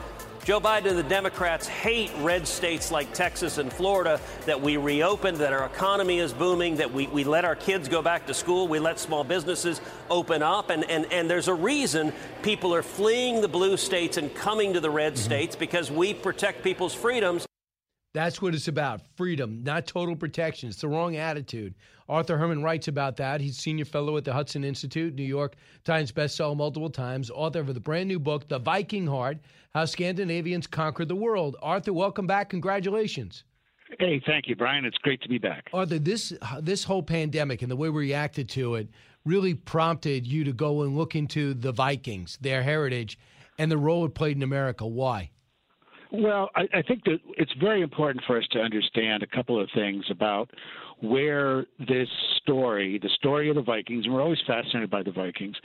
Joe 0.43 0.59
Biden 0.59 0.87
and 0.87 0.97
the 0.97 1.03
Democrats 1.03 1.65
hate 1.65 2.11
red 2.17 2.45
states 2.45 2.91
like 2.91 3.13
Texas 3.13 3.57
and 3.57 3.71
Florida 3.71 4.19
that 4.47 4.59
we 4.59 4.75
reopened, 4.75 5.37
that 5.37 5.53
our 5.53 5.65
economy 5.65 6.19
is 6.19 6.33
booming, 6.33 6.75
that 6.75 6.93
we, 6.93 7.07
we 7.07 7.23
let 7.23 7.45
our 7.45 7.55
kids 7.55 7.87
go 7.87 8.01
back 8.01 8.27
to 8.27 8.33
school, 8.33 8.67
we 8.67 8.79
let 8.79 8.99
small 8.99 9.23
businesses 9.23 9.79
open 10.09 10.43
up. 10.43 10.69
And, 10.69 10.83
and, 10.89 11.05
and 11.13 11.29
there's 11.29 11.47
a 11.47 11.53
reason 11.53 12.11
people 12.41 12.75
are 12.75 12.83
fleeing 12.83 13.39
the 13.39 13.47
blue 13.47 13.77
states 13.77 14.17
and 14.17 14.35
coming 14.35 14.73
to 14.73 14.81
the 14.81 14.89
red 14.89 15.13
mm-hmm. 15.13 15.23
states 15.23 15.55
because 15.55 15.89
we 15.89 16.13
protect 16.13 16.63
people's 16.65 16.93
freedoms. 16.93 17.47
That's 18.17 18.41
what 18.41 18.55
it's 18.55 18.67
about 18.67 19.01
freedom, 19.15 19.61
not 19.63 19.85
total 19.85 20.15
protection. 20.15 20.69
It's 20.69 20.81
the 20.81 20.87
wrong 20.87 21.17
attitude. 21.17 21.75
Arthur 22.09 22.35
Herman 22.35 22.63
writes 22.63 22.87
about 22.87 23.15
that. 23.17 23.41
He's 23.41 23.59
senior 23.59 23.85
fellow 23.85 24.17
at 24.17 24.25
the 24.25 24.33
Hudson 24.33 24.63
Institute, 24.63 25.13
New 25.13 25.21
York 25.21 25.55
Times 25.83 26.11
bestseller 26.11 26.57
multiple 26.57 26.89
times, 26.89 27.29
author 27.29 27.59
of 27.59 27.71
the 27.71 27.79
brand 27.79 28.07
new 28.07 28.17
book, 28.17 28.47
The 28.47 28.57
Viking 28.57 29.05
Heart 29.05 29.37
How 29.75 29.85
Scandinavians 29.85 30.65
Conquered 30.65 31.09
the 31.09 31.15
World. 31.15 31.57
Arthur, 31.61 31.93
welcome 31.93 32.25
back. 32.25 32.49
Congratulations. 32.49 33.43
Hey, 33.99 34.19
thank 34.25 34.47
you, 34.47 34.55
Brian. 34.55 34.83
It's 34.83 34.97
great 34.97 35.21
to 35.21 35.29
be 35.29 35.37
back. 35.37 35.67
Arthur, 35.71 35.99
this 35.99 36.33
this 36.59 36.83
whole 36.83 37.03
pandemic 37.03 37.61
and 37.61 37.69
the 37.69 37.75
way 37.75 37.89
we 37.89 38.01
reacted 38.01 38.49
to 38.49 38.73
it 38.73 38.89
really 39.25 39.53
prompted 39.53 40.25
you 40.25 40.43
to 40.43 40.53
go 40.53 40.81
and 40.81 40.97
look 40.97 41.15
into 41.15 41.53
the 41.53 41.71
Vikings, 41.71 42.39
their 42.41 42.63
heritage, 42.63 43.19
and 43.59 43.69
the 43.71 43.77
role 43.77 44.05
it 44.05 44.15
played 44.15 44.37
in 44.37 44.41
America. 44.41 44.87
Why? 44.87 45.29
Well, 46.11 46.49
I, 46.55 46.67
I 46.73 46.81
think 46.81 47.03
that 47.05 47.19
it's 47.37 47.51
very 47.59 47.81
important 47.81 48.23
for 48.25 48.37
us 48.37 48.45
to 48.51 48.59
understand 48.59 49.23
a 49.23 49.27
couple 49.27 49.59
of 49.59 49.69
things 49.75 50.05
about 50.09 50.49
where 50.99 51.65
this 51.79 52.07
story, 52.41 52.97
the 52.97 53.09
story 53.09 53.49
of 53.49 53.55
the 53.55 53.61
Vikings, 53.61 54.05
and 54.05 54.13
we're 54.13 54.21
always 54.21 54.41
fascinated 54.47 54.89
by 54.89 55.03
the 55.03 55.11
Vikings, 55.11 55.55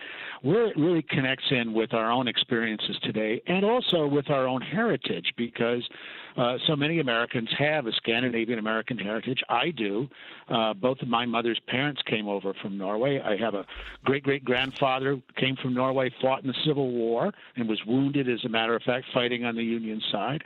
where 0.42 0.66
it 0.66 0.76
really 0.76 1.02
connects 1.02 1.46
in 1.50 1.72
with 1.72 1.94
our 1.94 2.10
own 2.10 2.28
experiences 2.28 2.98
today 3.02 3.40
and 3.46 3.64
also 3.64 4.06
with 4.06 4.28
our 4.30 4.46
own 4.46 4.60
heritage 4.60 5.32
because 5.36 5.88
uh, 6.36 6.56
so 6.66 6.76
many 6.76 7.00
Americans 7.00 7.48
have 7.58 7.86
a 7.86 7.92
Scandinavian 7.92 8.58
American 8.58 8.98
heritage. 8.98 9.42
I 9.48 9.70
do. 9.70 10.08
Uh, 10.48 10.74
both 10.74 11.00
of 11.00 11.08
my 11.08 11.26
mother's 11.26 11.60
parents 11.68 12.00
came 12.06 12.28
over 12.28 12.54
from 12.60 12.78
Norway. 12.78 13.20
I 13.20 13.36
have 13.36 13.54
a 13.54 13.66
great 14.04 14.22
great 14.22 14.44
grandfather 14.44 15.20
came 15.36 15.56
from 15.56 15.74
Norway, 15.74 16.10
fought 16.20 16.42
in 16.42 16.48
the 16.48 16.54
Civil 16.64 16.90
War, 16.90 17.32
and 17.56 17.68
was 17.68 17.80
wounded, 17.86 18.28
as 18.28 18.44
a 18.44 18.48
matter 18.48 18.74
of 18.74 18.82
fact, 18.82 19.06
fighting 19.12 19.44
on 19.44 19.56
the 19.56 19.64
Union 19.64 20.00
side. 20.10 20.42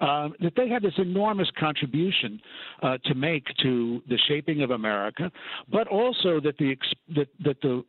Uh, 0.00 0.28
that 0.40 0.52
they 0.56 0.68
had 0.68 0.82
this 0.82 0.94
enormous 0.98 1.48
contribution 1.58 2.40
uh, 2.82 2.98
to 3.04 3.14
make 3.14 3.44
to 3.62 4.02
the 4.08 4.18
shaping 4.28 4.62
of 4.62 4.70
America, 4.70 5.30
but 5.70 5.86
also 5.88 6.40
that 6.40 6.56
the 6.58 6.76
that, 7.14 7.28
that 7.44 7.60
the 7.62 7.82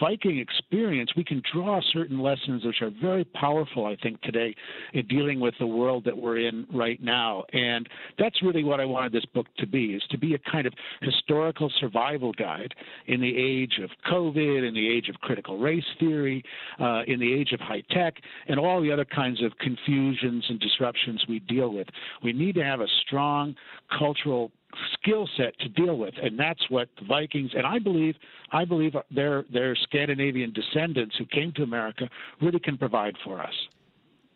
Viking 0.00 0.38
experience 0.38 1.10
we 1.16 1.24
can 1.24 1.42
draw 1.52 1.80
certain 1.92 2.18
lessons 2.18 2.64
which 2.64 2.82
are 2.82 2.90
very 3.00 3.24
powerful, 3.24 3.86
I 3.86 3.96
think, 3.96 4.20
today 4.22 4.54
in 4.92 5.06
dealing 5.06 5.40
with 5.40 5.54
the 5.58 5.66
world 5.66 6.04
that 6.04 6.16
we're 6.16 6.38
in 6.38 6.66
right 6.72 7.02
now. 7.02 7.44
And 7.52 7.88
that's 8.18 8.42
really 8.42 8.64
what 8.64 8.80
I 8.80 8.84
wanted 8.84 9.12
this 9.12 9.24
book 9.26 9.46
to 9.58 9.66
be: 9.66 9.94
is 9.94 10.02
to 10.10 10.18
be 10.18 10.34
a 10.34 10.38
kind 10.50 10.66
of 10.66 10.72
historical 11.00 11.70
survival 11.80 12.32
guide 12.32 12.74
in 13.06 13.20
the 13.20 13.36
age 13.36 13.78
of 13.82 13.90
COVID, 14.10 14.66
in 14.66 14.74
the 14.74 14.88
age 14.88 15.08
of 15.08 15.16
critical 15.16 15.58
race 15.58 15.84
theory, 16.00 16.42
uh, 16.80 17.02
in 17.06 17.20
the 17.20 17.32
age 17.32 17.52
of 17.52 17.60
high 17.60 17.82
tech, 17.90 18.14
and 18.48 18.58
all 18.58 18.80
the 18.82 18.90
other 18.90 19.04
kinds 19.04 19.42
of 19.42 19.52
confusions 19.58 20.44
and 20.48 20.58
disruptions 20.60 21.24
we 21.28 21.38
deal 21.52 21.72
with. 21.72 21.88
We 22.22 22.32
need 22.32 22.54
to 22.56 22.64
have 22.64 22.80
a 22.80 22.88
strong 23.06 23.54
cultural 23.98 24.50
skill 24.94 25.28
set 25.36 25.58
to 25.60 25.68
deal 25.68 25.96
with, 25.98 26.14
and 26.22 26.38
that's 26.38 26.62
what 26.70 26.88
the 26.98 27.06
Vikings 27.06 27.50
and 27.54 27.66
I 27.66 27.78
believe 27.78 28.14
I 28.52 28.64
believe 28.64 28.94
their 29.10 29.44
their 29.52 29.76
Scandinavian 29.76 30.52
descendants 30.52 31.16
who 31.18 31.26
came 31.26 31.52
to 31.56 31.62
America 31.62 32.08
really 32.40 32.60
can 32.60 32.76
provide 32.78 33.14
for 33.24 33.40
us. 33.40 33.54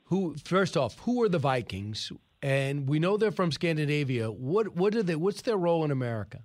Who 0.05 0.37
first 0.45 0.77
off, 0.77 0.99
who 1.01 1.23
are 1.23 1.29
the 1.29 1.39
Vikings? 1.39 2.13
And 2.43 2.89
we 2.89 2.99
know 2.99 3.17
they're 3.17 3.33
from 3.33 3.51
Scandinavia. 3.51 4.31
What 4.31 4.77
what 4.77 4.95
are 4.95 5.03
they? 5.03 5.17
What's 5.17 5.43
their 5.43 5.57
role 5.57 5.85
in 5.85 5.91
America? 5.91 6.41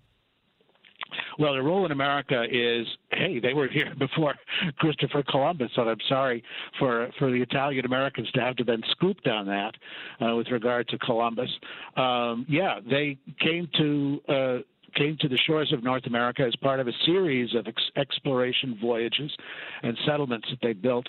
Well, 1.39 1.53
the 1.53 1.61
role 1.61 1.85
in 1.85 1.91
America 1.91 2.43
is, 2.49 2.87
hey, 3.11 3.39
they 3.39 3.53
were 3.53 3.67
here 3.67 3.93
before 3.99 4.35
Christopher 4.77 5.23
Columbus, 5.29 5.71
and 5.77 5.89
I'm 5.89 5.97
sorry 6.07 6.43
for 6.79 7.09
for 7.17 7.31
the 7.31 7.41
Italian 7.41 7.85
Americans 7.85 8.29
to 8.31 8.41
have 8.41 8.55
to 8.57 8.63
then 8.63 8.81
scoop 8.91 9.21
down 9.23 9.45
that 9.47 9.73
uh, 10.21 10.35
with 10.35 10.47
regard 10.51 10.87
to 10.89 10.97
Columbus. 10.99 11.49
Um, 11.97 12.45
yeah, 12.49 12.79
they 12.89 13.17
came 13.39 13.67
to. 13.77 14.21
Uh, 14.27 14.57
came 14.95 15.15
to 15.21 15.29
the 15.29 15.37
shores 15.47 15.71
of 15.71 15.85
North 15.85 16.05
America 16.05 16.43
as 16.45 16.53
part 16.57 16.81
of 16.81 16.85
a 16.85 16.91
series 17.05 17.55
of 17.55 17.65
ex- 17.65 17.81
exploration 17.95 18.77
voyages 18.81 19.31
and 19.83 19.97
settlements 20.05 20.45
that 20.49 20.59
they 20.61 20.73
built 20.73 21.07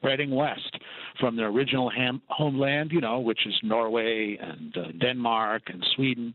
spreading 0.00 0.30
west 0.30 0.78
from 1.18 1.36
their 1.36 1.48
original 1.48 1.90
ham- 1.90 2.22
homeland, 2.28 2.90
you 2.92 3.00
know, 3.00 3.20
which 3.20 3.46
is 3.46 3.54
Norway 3.62 4.38
and 4.40 4.76
uh, 4.76 4.92
Denmark 4.98 5.62
and 5.66 5.84
Sweden, 5.94 6.34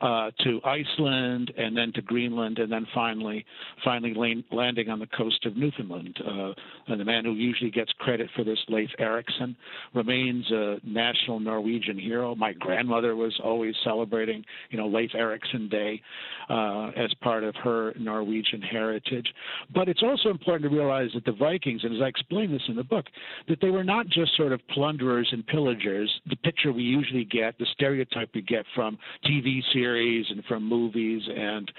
uh, 0.00 0.30
to 0.42 0.60
Iceland 0.64 1.52
and 1.56 1.76
then 1.76 1.92
to 1.94 2.02
Greenland 2.02 2.58
and 2.58 2.70
then 2.70 2.86
finally 2.94 3.44
finally 3.84 4.44
landing 4.50 4.88
on 4.88 4.98
the 4.98 5.06
coast 5.06 5.44
of 5.46 5.56
Newfoundland. 5.56 6.18
Uh, 6.26 6.52
and 6.88 7.00
the 7.00 7.04
man 7.04 7.24
who 7.24 7.32
usually 7.32 7.70
gets 7.70 7.92
credit 7.98 8.28
for 8.34 8.44
this, 8.44 8.58
Leif 8.68 8.90
Erikson, 8.98 9.56
remains 9.94 10.50
a 10.50 10.76
national 10.84 11.40
Norwegian 11.40 11.98
hero. 11.98 12.34
My 12.34 12.52
grandmother 12.52 13.16
was 13.16 13.38
always 13.42 13.74
celebrating, 13.84 14.44
you 14.70 14.78
know, 14.78 14.86
Leif 14.86 15.10
Erikson 15.14 15.68
Day 15.68 16.00
uh, 16.48 16.88
as 16.96 17.12
part 17.22 17.44
of 17.44 17.54
her 17.56 17.94
Norwegian 17.98 18.62
heritage. 18.62 19.26
But 19.74 19.88
it's 19.88 20.02
also 20.02 20.30
important 20.30 20.70
to 20.70 20.76
realize 20.76 21.10
that 21.14 21.24
the 21.24 21.32
Vikings, 21.32 21.82
and 21.84 21.94
as 21.94 22.02
I 22.02 22.08
explain 22.08 22.50
this 22.50 22.62
in 22.68 22.76
the 22.76 22.84
book, 22.84 23.06
that 23.48 23.60
they 23.60 23.70
were 23.70 23.84
not 23.84 24.08
just 24.08 24.36
sort 24.36 24.52
of 24.52 24.60
plunderers 24.68 25.28
and 25.32 25.46
pillagers. 25.46 26.10
The 26.28 26.36
picture 26.36 26.72
we 26.72 26.82
usually 26.82 27.24
get, 27.24 27.58
the 27.58 27.66
stereotype 27.72 28.30
we 28.34 28.42
get 28.42 28.64
from 28.74 28.98
TV 29.24 29.60
series 29.72 29.83
series 29.84 30.26
and 30.30 30.44
from 30.44 30.66
movies 30.68 31.22
and 31.36 31.70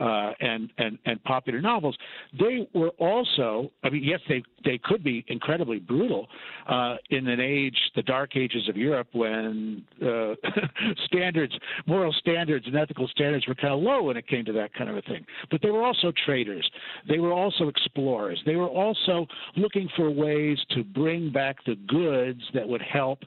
uh, 0.00 0.32
and 0.40 0.70
and 0.78 0.98
and 1.04 1.22
popular 1.24 1.60
novels. 1.60 1.96
They 2.38 2.66
were 2.74 2.90
also, 2.98 3.70
I 3.84 3.90
mean, 3.90 4.02
yes, 4.02 4.20
they 4.28 4.42
they 4.64 4.78
could 4.82 5.04
be 5.04 5.24
incredibly 5.28 5.78
brutal 5.78 6.26
uh, 6.68 6.96
in 7.10 7.26
an 7.28 7.40
age, 7.40 7.76
the 7.96 8.02
dark 8.02 8.36
ages 8.36 8.68
of 8.68 8.76
Europe, 8.76 9.08
when 9.12 9.84
uh, 10.02 10.34
standards, 11.06 11.52
moral 11.86 12.12
standards, 12.14 12.66
and 12.66 12.76
ethical 12.76 13.08
standards 13.08 13.46
were 13.46 13.54
kind 13.54 13.74
of 13.74 13.80
low 13.80 14.02
when 14.04 14.16
it 14.16 14.26
came 14.26 14.44
to 14.44 14.52
that 14.52 14.72
kind 14.74 14.88
of 14.88 14.96
a 14.96 15.02
thing. 15.02 15.24
But 15.50 15.60
they 15.62 15.70
were 15.70 15.82
also 15.82 16.12
traders. 16.24 16.68
They 17.08 17.18
were 17.18 17.32
also 17.32 17.68
explorers. 17.68 18.40
They 18.46 18.56
were 18.56 18.68
also 18.68 19.26
looking 19.56 19.88
for 19.96 20.10
ways 20.10 20.58
to 20.70 20.84
bring 20.84 21.30
back 21.30 21.56
the 21.66 21.76
goods 21.88 22.42
that 22.54 22.66
would 22.66 22.82
help 22.82 23.20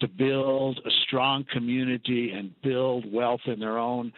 to 0.00 0.08
build 0.08 0.78
a 0.86 0.90
strong 1.06 1.44
community 1.52 2.32
and 2.32 2.52
build 2.62 3.10
wealth 3.12 3.40
in 3.46 3.58
their 3.58 3.78
own 3.80 4.12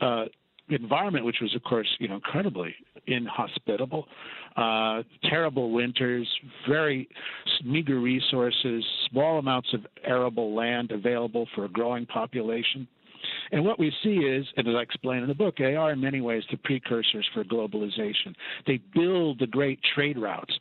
uh, 0.00 0.24
environment, 0.68 1.24
which 1.24 1.36
was, 1.40 1.54
of 1.54 1.62
course, 1.62 1.88
you 1.98 2.08
know, 2.08 2.16
incredibly 2.16 2.74
inhospitable, 3.06 4.06
uh, 4.56 5.02
terrible 5.28 5.70
winters, 5.70 6.28
very 6.68 7.08
meager 7.64 8.00
resources, 8.00 8.84
small 9.10 9.38
amounts 9.38 9.68
of 9.74 9.80
arable 10.04 10.54
land 10.54 10.90
available 10.90 11.46
for 11.54 11.64
a 11.64 11.68
growing 11.68 12.06
population. 12.06 12.86
And 13.52 13.64
what 13.64 13.78
we 13.78 13.92
see 14.02 14.16
is, 14.16 14.46
and 14.56 14.66
as 14.66 14.74
I 14.74 14.80
explain 14.80 15.22
in 15.22 15.28
the 15.28 15.34
book, 15.34 15.56
they 15.58 15.76
are 15.76 15.92
in 15.92 16.00
many 16.00 16.22
ways 16.22 16.42
the 16.50 16.56
precursors 16.56 17.28
for 17.34 17.44
globalization. 17.44 18.34
They 18.66 18.80
build 18.94 19.38
the 19.38 19.46
great 19.46 19.78
trade 19.94 20.18
routes 20.18 20.52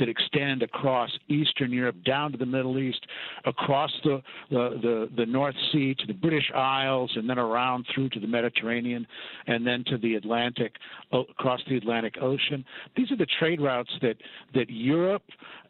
that 0.00 0.08
extend 0.08 0.62
across 0.62 1.10
Eastern 1.28 1.72
Europe 1.72 1.96
down 2.04 2.32
to 2.32 2.38
the 2.38 2.46
Middle 2.46 2.78
East, 2.78 3.06
across 3.44 3.92
the, 4.02 4.20
the, 4.50 4.80
the, 4.82 5.10
the 5.16 5.26
North 5.26 5.54
Sea 5.72 5.94
to 5.94 6.06
the 6.06 6.12
British 6.12 6.50
Isles, 6.54 7.12
and 7.14 7.30
then 7.30 7.38
around 7.38 7.86
through 7.94 8.08
to 8.10 8.20
the 8.20 8.26
Mediterranean, 8.26 9.06
and 9.46 9.64
then 9.64 9.84
to 9.86 9.96
the 9.98 10.16
Atlantic, 10.16 10.74
across 11.12 11.60
the 11.68 11.76
Atlantic 11.76 12.16
Ocean. 12.20 12.64
These 12.96 13.12
are 13.12 13.16
the 13.16 13.26
trade 13.38 13.60
routes 13.60 13.92
that, 14.02 14.16
that 14.54 14.68
Europe 14.68 15.22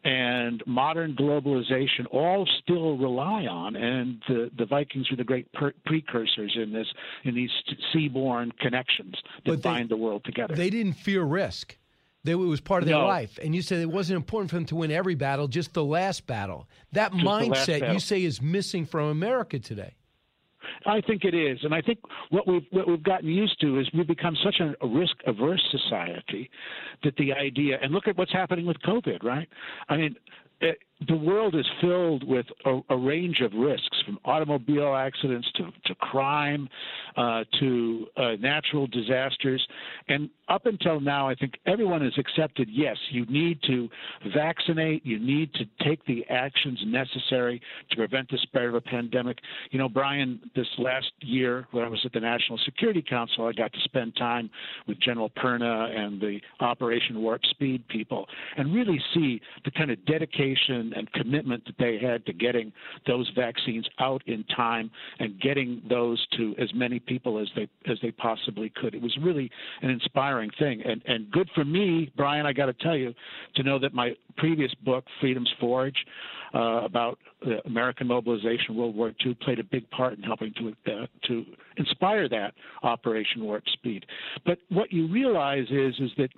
and 0.03 0.63
modern 0.65 1.15
globalization 1.15 2.05
all 2.11 2.47
still 2.63 2.97
rely 2.97 3.45
on, 3.45 3.75
and 3.75 4.21
the, 4.27 4.49
the 4.57 4.65
Vikings 4.65 5.09
were 5.11 5.17
the 5.17 5.23
great 5.23 5.51
per- 5.53 5.73
precursors 5.85 6.53
in 6.55 6.73
this 6.73 6.87
in 7.23 7.35
these 7.35 7.51
seaborne 7.93 8.51
connections 8.59 9.15
that 9.45 9.57
they, 9.57 9.69
bind 9.69 9.89
the 9.89 9.97
world 9.97 10.23
together. 10.23 10.55
They 10.55 10.69
didn't 10.69 10.93
fear 10.93 11.23
risk. 11.23 11.77
They, 12.23 12.33
it 12.33 12.35
was 12.35 12.61
part 12.61 12.83
of 12.83 12.87
their 12.87 12.97
No. 12.99 13.05
life. 13.07 13.39
And 13.43 13.55
you 13.55 13.61
said 13.63 13.79
it 13.79 13.89
wasn't 13.89 14.17
important 14.17 14.51
for 14.51 14.55
them 14.57 14.65
to 14.65 14.75
win 14.75 14.91
every 14.91 15.15
battle, 15.15 15.47
just 15.47 15.73
the 15.73 15.83
last 15.83 16.27
battle. 16.27 16.67
That 16.91 17.11
Just 17.13 17.23
mindset 17.25 17.79
battle. 17.79 17.93
you 17.95 17.99
say 17.99 18.23
is 18.23 18.41
missing 18.41 18.85
from 18.85 19.07
America 19.09 19.57
today. 19.57 19.95
I 20.85 21.01
think 21.01 21.23
it 21.23 21.33
is, 21.33 21.59
and 21.63 21.73
I 21.73 21.81
think 21.81 21.99
what 22.29 22.47
we've 22.47 22.65
what 22.71 22.87
we've 22.87 23.03
gotten 23.03 23.29
used 23.29 23.59
to 23.61 23.79
is 23.79 23.87
we've 23.93 24.07
become 24.07 24.35
such 24.43 24.59
a, 24.59 24.87
risk 24.87 25.15
averse 25.25 25.63
society 25.71 26.49
that 27.03 27.15
the 27.17 27.33
idea 27.33 27.77
and 27.81 27.91
look 27.91 28.07
at 28.07 28.17
what's 28.17 28.33
happening 28.33 28.65
with 28.65 28.77
COVID, 28.85 29.23
right? 29.23 29.47
I 29.89 29.97
mean. 29.97 30.15
It, 30.63 30.77
the 31.07 31.15
world 31.15 31.55
is 31.55 31.65
filled 31.79 32.27
with 32.27 32.45
a, 32.65 32.79
a 32.89 32.97
range 32.97 33.41
of 33.41 33.53
risks, 33.53 34.01
from 34.05 34.19
automobile 34.25 34.95
accidents 34.95 35.49
to, 35.55 35.69
to 35.85 35.95
crime 35.95 36.69
uh, 37.17 37.43
to 37.59 38.05
uh, 38.17 38.31
natural 38.39 38.87
disasters. 38.87 39.65
And 40.07 40.29
up 40.47 40.65
until 40.65 40.99
now, 40.99 41.27
I 41.27 41.35
think 41.35 41.53
everyone 41.65 42.01
has 42.01 42.13
accepted 42.17 42.69
yes, 42.69 42.97
you 43.09 43.25
need 43.25 43.59
to 43.63 43.89
vaccinate, 44.33 45.05
you 45.05 45.17
need 45.17 45.53
to 45.53 45.65
take 45.83 46.05
the 46.05 46.25
actions 46.29 46.79
necessary 46.85 47.61
to 47.89 47.95
prevent 47.95 48.29
the 48.29 48.37
spread 48.43 48.65
of 48.65 48.75
a 48.75 48.81
pandemic. 48.81 49.37
You 49.71 49.79
know, 49.79 49.89
Brian, 49.89 50.39
this 50.55 50.67
last 50.77 51.11
year 51.21 51.67
when 51.71 51.83
I 51.83 51.87
was 51.87 52.01
at 52.05 52.13
the 52.13 52.19
National 52.19 52.59
Security 52.65 53.01
Council, 53.01 53.47
I 53.47 53.53
got 53.53 53.73
to 53.73 53.79
spend 53.85 54.15
time 54.17 54.49
with 54.87 54.99
General 54.99 55.29
Perna 55.31 55.97
and 55.97 56.19
the 56.21 56.39
Operation 56.59 57.21
Warp 57.21 57.41
Speed 57.45 57.87
people 57.87 58.27
and 58.57 58.73
really 58.73 59.01
see 59.13 59.41
the 59.65 59.71
kind 59.71 59.89
of 59.89 60.03
dedication 60.05 60.90
and 60.95 61.11
commitment 61.13 61.63
that 61.65 61.75
they 61.79 61.97
had 61.99 62.25
to 62.25 62.33
getting 62.33 62.71
those 63.07 63.29
vaccines 63.35 63.87
out 63.99 64.21
in 64.27 64.43
time 64.55 64.89
and 65.19 65.39
getting 65.41 65.81
those 65.89 66.25
to 66.37 66.55
as 66.59 66.69
many 66.73 66.99
people 66.99 67.39
as 67.39 67.47
they 67.55 67.67
as 67.89 67.97
they 68.01 68.11
possibly 68.11 68.71
could. 68.75 68.93
It 68.95 69.01
was 69.01 69.15
really 69.21 69.49
an 69.81 69.89
inspiring 69.89 70.51
thing 70.59 70.81
and 70.85 71.01
and 71.05 71.31
good 71.31 71.49
for 71.55 71.65
me, 71.65 72.11
Brian. 72.15 72.45
I 72.45 72.53
got 72.53 72.67
to 72.67 72.73
tell 72.73 72.95
you, 72.95 73.13
to 73.55 73.63
know 73.63 73.79
that 73.79 73.93
my 73.93 74.11
previous 74.37 74.73
book, 74.83 75.05
Freedom's 75.19 75.51
Forge, 75.59 75.95
uh, 76.53 76.83
about 76.83 77.17
the 77.41 77.65
American 77.65 78.07
mobilization, 78.07 78.75
World 78.75 78.95
War 78.95 79.13
II, 79.25 79.35
played 79.35 79.59
a 79.59 79.63
big 79.63 79.89
part 79.89 80.17
in 80.17 80.23
helping 80.23 80.53
to 80.55 80.91
uh, 80.91 81.05
to 81.27 81.45
inspire 81.77 82.27
that 82.29 82.53
Operation 82.83 83.43
Warp 83.43 83.63
Speed. 83.73 84.05
But 84.45 84.59
what 84.69 84.91
you 84.91 85.07
realize 85.07 85.65
is 85.69 85.95
is 85.99 86.11
that 86.17 86.29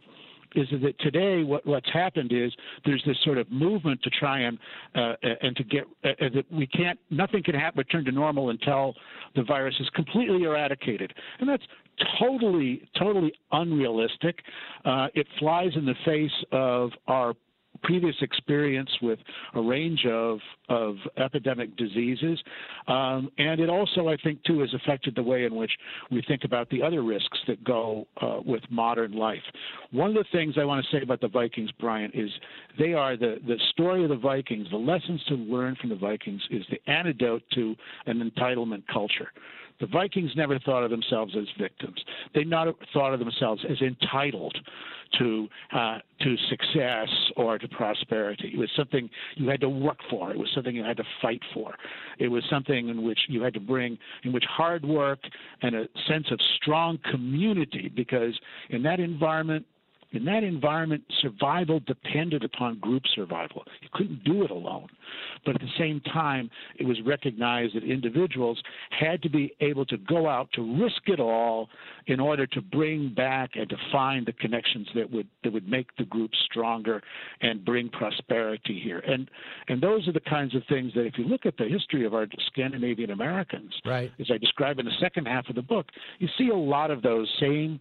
is 0.55 0.67
that 0.81 0.97
today 0.99 1.43
what, 1.43 1.65
what's 1.65 1.91
happened 1.91 2.31
is 2.31 2.51
there's 2.85 3.03
this 3.05 3.17
sort 3.23 3.37
of 3.37 3.49
movement 3.51 4.01
to 4.03 4.09
try 4.09 4.39
and 4.41 4.57
uh, 4.95 5.13
and 5.41 5.55
to 5.55 5.63
get 5.63 5.83
uh, 6.03 6.09
uh, 6.09 6.29
that 6.33 6.45
we 6.51 6.67
can't 6.67 6.99
nothing 7.09 7.43
can 7.43 7.55
happen 7.55 7.77
return 7.77 8.05
to 8.05 8.11
normal 8.11 8.49
until 8.49 8.93
the 9.35 9.43
virus 9.43 9.75
is 9.79 9.89
completely 9.95 10.43
eradicated, 10.43 11.13
and 11.39 11.49
that's 11.49 11.63
totally 12.19 12.87
totally 12.97 13.33
unrealistic. 13.51 14.39
Uh, 14.85 15.07
it 15.13 15.27
flies 15.39 15.71
in 15.75 15.85
the 15.85 15.95
face 16.05 16.31
of 16.51 16.91
our 17.07 17.33
previous 17.84 18.15
experience 18.22 18.89
with 19.02 19.19
a 19.56 19.62
range 19.62 20.06
of 20.06 20.39
of 20.69 20.96
epidemic 21.17 21.76
diseases, 21.78 22.41
um, 22.88 23.30
and 23.38 23.60
it 23.60 23.69
also, 23.69 24.08
I 24.08 24.17
think, 24.24 24.43
too, 24.43 24.60
has 24.62 24.74
affected 24.74 25.15
the 25.15 25.24
way 25.24 25.46
in 25.46 25.56
which 25.56 25.72
we 26.10 26.24
think 26.28 26.43
about 26.46 26.69
the 26.69 26.82
other 26.82 27.04
risks 27.04 27.38
that 27.48 27.63
go 27.63 28.08
uh, 28.22 28.39
with 28.46 28.63
modern 28.69 29.13
life. 29.13 29.43
One 29.91 30.10
of 30.10 30.15
the 30.15 30.26
things 30.32 30.56
I 30.58 30.63
want 30.63 30.86
to 30.86 30.98
say 30.98 31.04
about 31.04 31.22
the 31.22 31.28
Vikings, 31.28 31.69
Brian, 31.80 32.12
is 32.13 32.30
they 32.80 32.93
are 32.93 33.17
the 33.17 33.38
the 33.46 33.60
story 33.72 34.04
of 34.04 34.10
the 34.10 34.17
Vikings. 34.17 34.67
The 34.72 34.78
lessons 34.78 35.22
to 35.28 35.36
learn 35.36 35.76
from 35.80 35.89
the 35.89 35.96
Vikings 35.96 36.41
is 36.50 36.63
the 36.69 36.80
antidote 36.91 37.43
to 37.54 37.76
an 38.06 38.32
entitlement 38.32 38.84
culture. 38.91 39.32
The 39.79 39.88
Vikings 39.88 40.31
never 40.36 40.59
thought 40.59 40.83
of 40.83 40.91
themselves 40.91 41.36
as 41.38 41.45
victims. 41.59 41.99
They 42.33 42.43
not 42.43 42.67
thought 42.93 43.13
of 43.13 43.19
themselves 43.19 43.63
as 43.69 43.81
entitled 43.81 44.57
to 45.19 45.47
uh, 45.75 45.99
to 46.21 46.36
success 46.49 47.07
or 47.36 47.57
to 47.57 47.67
prosperity. 47.67 48.51
It 48.53 48.57
was 48.57 48.69
something 48.75 49.09
you 49.36 49.49
had 49.49 49.62
to 49.62 49.69
work 49.69 49.97
for. 50.09 50.31
It 50.31 50.38
was 50.38 50.49
something 50.55 50.75
you 50.75 50.83
had 50.83 50.97
to 50.97 51.03
fight 51.21 51.41
for. 51.53 51.75
It 52.19 52.29
was 52.29 52.43
something 52.49 52.89
in 52.89 53.03
which 53.03 53.19
you 53.27 53.43
had 53.43 53.53
to 53.53 53.59
bring, 53.59 53.97
in 54.23 54.31
which 54.31 54.45
hard 54.49 54.86
work 54.86 55.19
and 55.62 55.75
a 55.75 55.86
sense 56.07 56.27
of 56.31 56.39
strong 56.62 56.97
community, 57.12 57.91
because 57.93 58.39
in 58.69 58.83
that 58.83 58.99
environment. 58.99 59.65
In 60.13 60.26
that 60.26 60.43
environment, 60.43 61.04
survival 61.21 61.82
depended 61.86 62.43
upon 62.43 62.80
group 62.80 63.04
survival. 63.15 63.63
You 63.82 63.89
couldn't 63.93 64.23
do 64.23 64.43
it 64.43 64.52
alone. 64.52 64.88
But 65.45 65.56
at 65.56 65.62
the 65.62 65.71
same 65.78 66.02
time, 66.02 66.49
it 66.80 66.86
was 66.86 66.97
recognized 67.06 67.76
that 67.76 67.84
individuals 67.84 68.62
had 68.97 69.21
to 69.23 69.30
be 69.30 69.54
able 69.60 69.86
to 69.88 69.97
go 69.97 70.30
out 70.30 70.49
to 70.54 70.82
risk 70.82 71.02
it 71.08 71.19
all 71.19 71.69
in 72.08 72.19
order 72.19 72.45
to 72.47 72.62
bring 72.62 73.13
back 73.13 73.52
and 73.56 73.67
to 73.69 73.76
find 73.91 74.26
the 74.26 74.34
connections 74.34 74.88
that 74.95 75.10
would 75.12 75.28
that 75.43 75.52
would 75.52 75.67
make 75.67 75.88
the 75.97 76.06
group 76.06 76.32
stronger 76.45 77.02
and 77.41 77.65
bring 77.65 77.89
prosperity 77.89 78.80
here. 78.84 78.99
And 78.99 79.30
and 79.67 79.82
those 79.82 80.08
are 80.08 80.13
the 80.13 80.21
kinds 80.21 80.56
of 80.56 80.62
things 80.69 80.93
that 80.93 81.06
if 81.06 81.17
you 81.17 81.26
look 81.26 81.45
at 81.45 81.58
the 81.58 81.65
history 81.65 82.06
of 82.06 82.13
our 82.13 82.28
Scandinavian 82.47 83.12
Americans, 83.12 83.73
right. 83.86 84.12
as 84.19 84.28
I 84.32 84.38
describe 84.38 84.80
in 84.80 84.86
the 84.86 84.97
second 85.02 85.26
half 85.26 85.49
of 85.49 85.56
the 85.56 85.62
book, 85.62 85.88
you 86.19 86.28
see 86.38 86.49
a 86.49 86.56
lot 86.56 86.91
of 86.91 87.02
those 87.02 87.28
same 87.39 87.80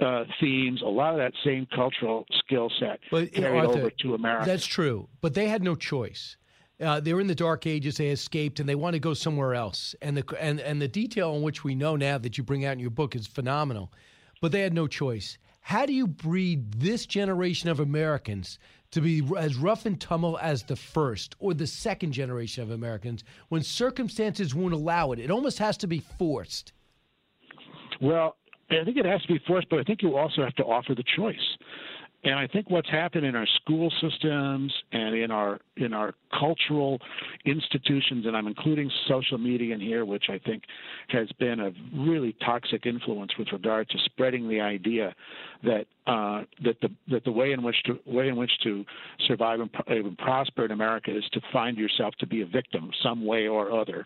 uh, 0.00 0.24
themes, 0.40 0.82
a 0.82 0.88
lot 0.88 1.12
of 1.12 1.18
that 1.18 1.32
same 1.44 1.66
cultural 1.74 2.26
skill 2.38 2.70
set 2.78 3.00
But 3.10 3.32
carried 3.32 3.60
Arthur, 3.60 3.78
over 3.78 3.90
to 3.90 4.14
America. 4.14 4.46
That's 4.46 4.66
true, 4.66 5.08
but 5.20 5.34
they 5.34 5.48
had 5.48 5.62
no 5.62 5.74
choice. 5.74 6.36
Uh, 6.78 7.00
they 7.00 7.14
were 7.14 7.20
in 7.20 7.26
the 7.26 7.34
dark 7.34 7.66
ages. 7.66 7.96
They 7.96 8.08
escaped, 8.08 8.60
and 8.60 8.68
they 8.68 8.74
want 8.74 8.92
to 8.94 9.00
go 9.00 9.14
somewhere 9.14 9.54
else. 9.54 9.94
And 10.02 10.16
the 10.16 10.36
and 10.38 10.60
and 10.60 10.80
the 10.82 10.88
detail 10.88 11.34
in 11.34 11.42
which 11.42 11.64
we 11.64 11.74
know 11.74 11.96
now 11.96 12.18
that 12.18 12.36
you 12.36 12.44
bring 12.44 12.66
out 12.66 12.72
in 12.72 12.78
your 12.78 12.90
book 12.90 13.16
is 13.16 13.26
phenomenal. 13.26 13.90
But 14.42 14.52
they 14.52 14.60
had 14.60 14.74
no 14.74 14.86
choice. 14.86 15.38
How 15.62 15.86
do 15.86 15.94
you 15.94 16.06
breed 16.06 16.74
this 16.74 17.06
generation 17.06 17.70
of 17.70 17.80
Americans 17.80 18.58
to 18.90 19.00
be 19.00 19.26
as 19.36 19.56
rough 19.56 19.86
and 19.86 20.00
tumble 20.00 20.38
as 20.40 20.62
the 20.62 20.76
first 20.76 21.34
or 21.38 21.54
the 21.54 21.66
second 21.66 22.12
generation 22.12 22.62
of 22.62 22.70
Americans 22.70 23.24
when 23.48 23.62
circumstances 23.62 24.54
won't 24.54 24.74
allow 24.74 25.12
it? 25.12 25.18
It 25.18 25.30
almost 25.30 25.58
has 25.58 25.78
to 25.78 25.86
be 25.86 26.00
forced. 26.18 26.72
Well, 28.00 28.36
I 28.70 28.84
think 28.84 28.96
it 28.96 29.06
has 29.06 29.22
to 29.22 29.28
be 29.28 29.40
forced, 29.46 29.68
but 29.68 29.78
I 29.78 29.84
think 29.84 30.02
you 30.02 30.16
also 30.16 30.42
have 30.42 30.54
to 30.56 30.64
offer 30.64 30.94
the 30.94 31.04
choice. 31.16 31.36
And 32.26 32.34
I 32.34 32.48
think 32.48 32.68
what's 32.70 32.90
happened 32.90 33.24
in 33.24 33.36
our 33.36 33.46
school 33.62 33.88
systems 34.00 34.74
and 34.90 35.14
in 35.14 35.30
our 35.30 35.60
in 35.76 35.92
our 35.92 36.12
cultural 36.36 36.98
institutions, 37.44 38.26
and 38.26 38.36
I'm 38.36 38.48
including 38.48 38.90
social 39.06 39.38
media 39.38 39.74
in 39.74 39.80
here, 39.80 40.04
which 40.04 40.24
I 40.28 40.38
think 40.40 40.64
has 41.08 41.28
been 41.38 41.60
a 41.60 41.70
really 41.94 42.34
toxic 42.44 42.84
influence 42.84 43.30
with 43.38 43.52
regard 43.52 43.88
to 43.90 43.98
spreading 44.06 44.48
the 44.48 44.60
idea 44.60 45.14
that 45.62 45.86
uh, 46.08 46.42
that 46.64 46.80
the 46.80 46.88
that 47.12 47.24
the 47.24 47.30
way 47.30 47.52
in 47.52 47.62
which 47.62 47.76
to 47.84 47.98
way 48.06 48.28
in 48.28 48.34
which 48.34 48.52
to 48.64 48.84
survive 49.28 49.60
and, 49.60 49.70
and 49.86 50.18
prosper 50.18 50.64
in 50.64 50.72
America 50.72 51.16
is 51.16 51.24
to 51.32 51.40
find 51.52 51.78
yourself 51.78 52.12
to 52.18 52.26
be 52.26 52.42
a 52.42 52.46
victim 52.46 52.90
some 53.04 53.24
way 53.24 53.46
or 53.46 53.70
other. 53.70 54.04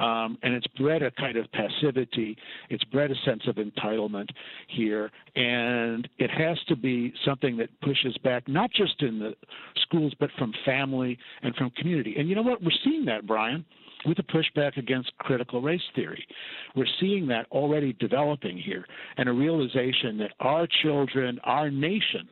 Um, 0.00 0.38
and 0.42 0.54
it's 0.54 0.66
bred 0.78 1.02
a 1.02 1.10
kind 1.10 1.36
of 1.36 1.46
passivity. 1.52 2.36
It's 2.70 2.82
bred 2.84 3.10
a 3.10 3.14
sense 3.26 3.42
of 3.46 3.56
entitlement 3.56 4.28
here, 4.68 5.10
and 5.36 6.08
it 6.18 6.30
has 6.30 6.58
to 6.68 6.76
be 6.76 7.12
something 7.26 7.49
that 7.58 7.68
pushes 7.80 8.16
back 8.18 8.46
not 8.48 8.70
just 8.72 9.00
in 9.02 9.18
the 9.18 9.34
schools, 9.82 10.12
but 10.18 10.30
from 10.38 10.52
family 10.64 11.18
and 11.42 11.54
from 11.56 11.70
community. 11.70 12.16
And 12.18 12.28
you 12.28 12.34
know 12.34 12.42
what? 12.42 12.62
We're 12.62 12.70
seeing 12.84 13.04
that, 13.06 13.26
Brian 13.26 13.64
with 14.06 14.16
the 14.16 14.22
pushback 14.22 14.76
against 14.76 15.12
critical 15.18 15.60
race 15.60 15.82
theory. 15.94 16.26
We're 16.74 16.86
seeing 17.00 17.26
that 17.28 17.46
already 17.50 17.92
developing 17.94 18.56
here, 18.56 18.84
and 19.16 19.28
a 19.28 19.32
realization 19.32 20.16
that 20.18 20.32
our 20.40 20.66
children, 20.82 21.38
our 21.44 21.70
nation, 21.70 22.28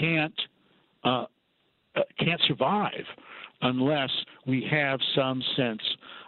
can't 0.00 0.34
uh, 1.04 1.26
uh, 1.94 2.02
can't 2.18 2.40
survive 2.46 3.04
unless 3.62 4.10
we 4.46 4.66
have 4.70 5.00
some 5.14 5.42
sense 5.56 5.82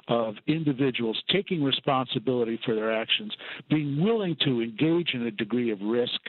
of 0.09 0.35
individuals 0.47 1.23
taking 1.31 1.63
responsibility 1.63 2.59
for 2.65 2.75
their 2.75 2.93
actions, 2.93 3.33
being 3.69 4.03
willing 4.03 4.37
to 4.45 4.63
engage 4.63 5.11
in 5.13 5.23
a 5.27 5.31
degree 5.31 5.71
of 5.71 5.81
risk 5.83 6.21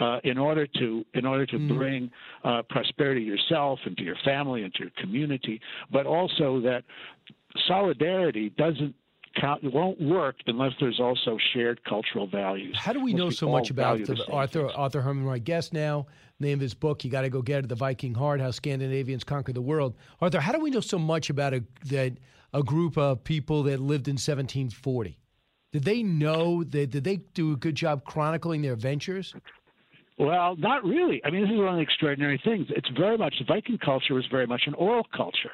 uh, 0.00 0.18
in 0.24 0.36
order 0.36 0.66
to 0.66 1.04
in 1.14 1.24
order 1.24 1.46
to 1.46 1.56
mm. 1.56 1.76
bring 1.76 2.10
uh, 2.44 2.62
prosperity 2.68 3.20
to 3.20 3.26
yourself 3.26 3.78
and 3.86 3.96
to 3.96 4.04
your 4.04 4.16
family 4.24 4.64
and 4.64 4.74
to 4.74 4.80
your 4.80 4.92
community, 4.98 5.60
but 5.90 6.06
also 6.06 6.60
that 6.60 6.84
solidarity 7.66 8.50
doesn't 8.50 8.94
count, 9.40 9.64
it 9.64 9.72
won't 9.72 10.00
work 10.00 10.36
unless 10.46 10.72
there's 10.80 11.00
also 11.00 11.38
shared 11.54 11.82
cultural 11.84 12.26
values. 12.26 12.76
How 12.78 12.92
do 12.92 13.02
we 13.02 13.14
know 13.14 13.30
so 13.30 13.48
much 13.48 13.70
about 13.70 13.98
the, 14.04 14.24
Arthur 14.30 14.68
Arthur 14.74 15.00
Herman, 15.00 15.24
my 15.24 15.38
guest 15.38 15.72
now? 15.72 16.06
Name 16.42 16.58
of 16.58 16.60
his 16.60 16.74
book, 16.74 17.04
you 17.04 17.10
got 17.10 17.22
to 17.22 17.30
go 17.30 17.40
get 17.40 17.64
it, 17.64 17.68
The 17.68 17.74
Viking 17.74 18.14
Heart: 18.14 18.40
How 18.40 18.50
Scandinavians 18.50 19.24
Conquered 19.24 19.54
the 19.54 19.62
World. 19.62 19.94
Arthur, 20.20 20.40
how 20.40 20.52
do 20.52 20.60
we 20.60 20.70
know 20.70 20.80
so 20.80 20.98
much 20.98 21.30
about 21.30 21.54
a, 21.54 21.64
that 21.86 22.18
a 22.52 22.62
group 22.62 22.98
of 22.98 23.24
people 23.24 23.62
that 23.64 23.80
lived 23.80 24.08
in 24.08 24.14
1740? 24.14 25.18
Did 25.72 25.84
they 25.84 26.02
know 26.02 26.64
that? 26.64 26.90
Did 26.90 27.04
they 27.04 27.16
do 27.34 27.52
a 27.52 27.56
good 27.56 27.74
job 27.74 28.04
chronicling 28.04 28.60
their 28.62 28.74
adventures? 28.74 29.34
Well, 30.18 30.56
not 30.56 30.84
really. 30.84 31.22
I 31.24 31.30
mean, 31.30 31.42
this 31.42 31.50
is 31.50 31.58
one 31.58 31.68
of 31.68 31.76
the 31.76 31.80
extraordinary 31.80 32.40
things. 32.44 32.66
It's 32.70 32.88
very 32.96 33.16
much 33.16 33.34
the 33.38 33.44
Viking 33.46 33.78
culture 33.78 34.14
was 34.14 34.26
very 34.30 34.46
much 34.46 34.62
an 34.66 34.74
oral 34.74 35.06
culture. 35.16 35.52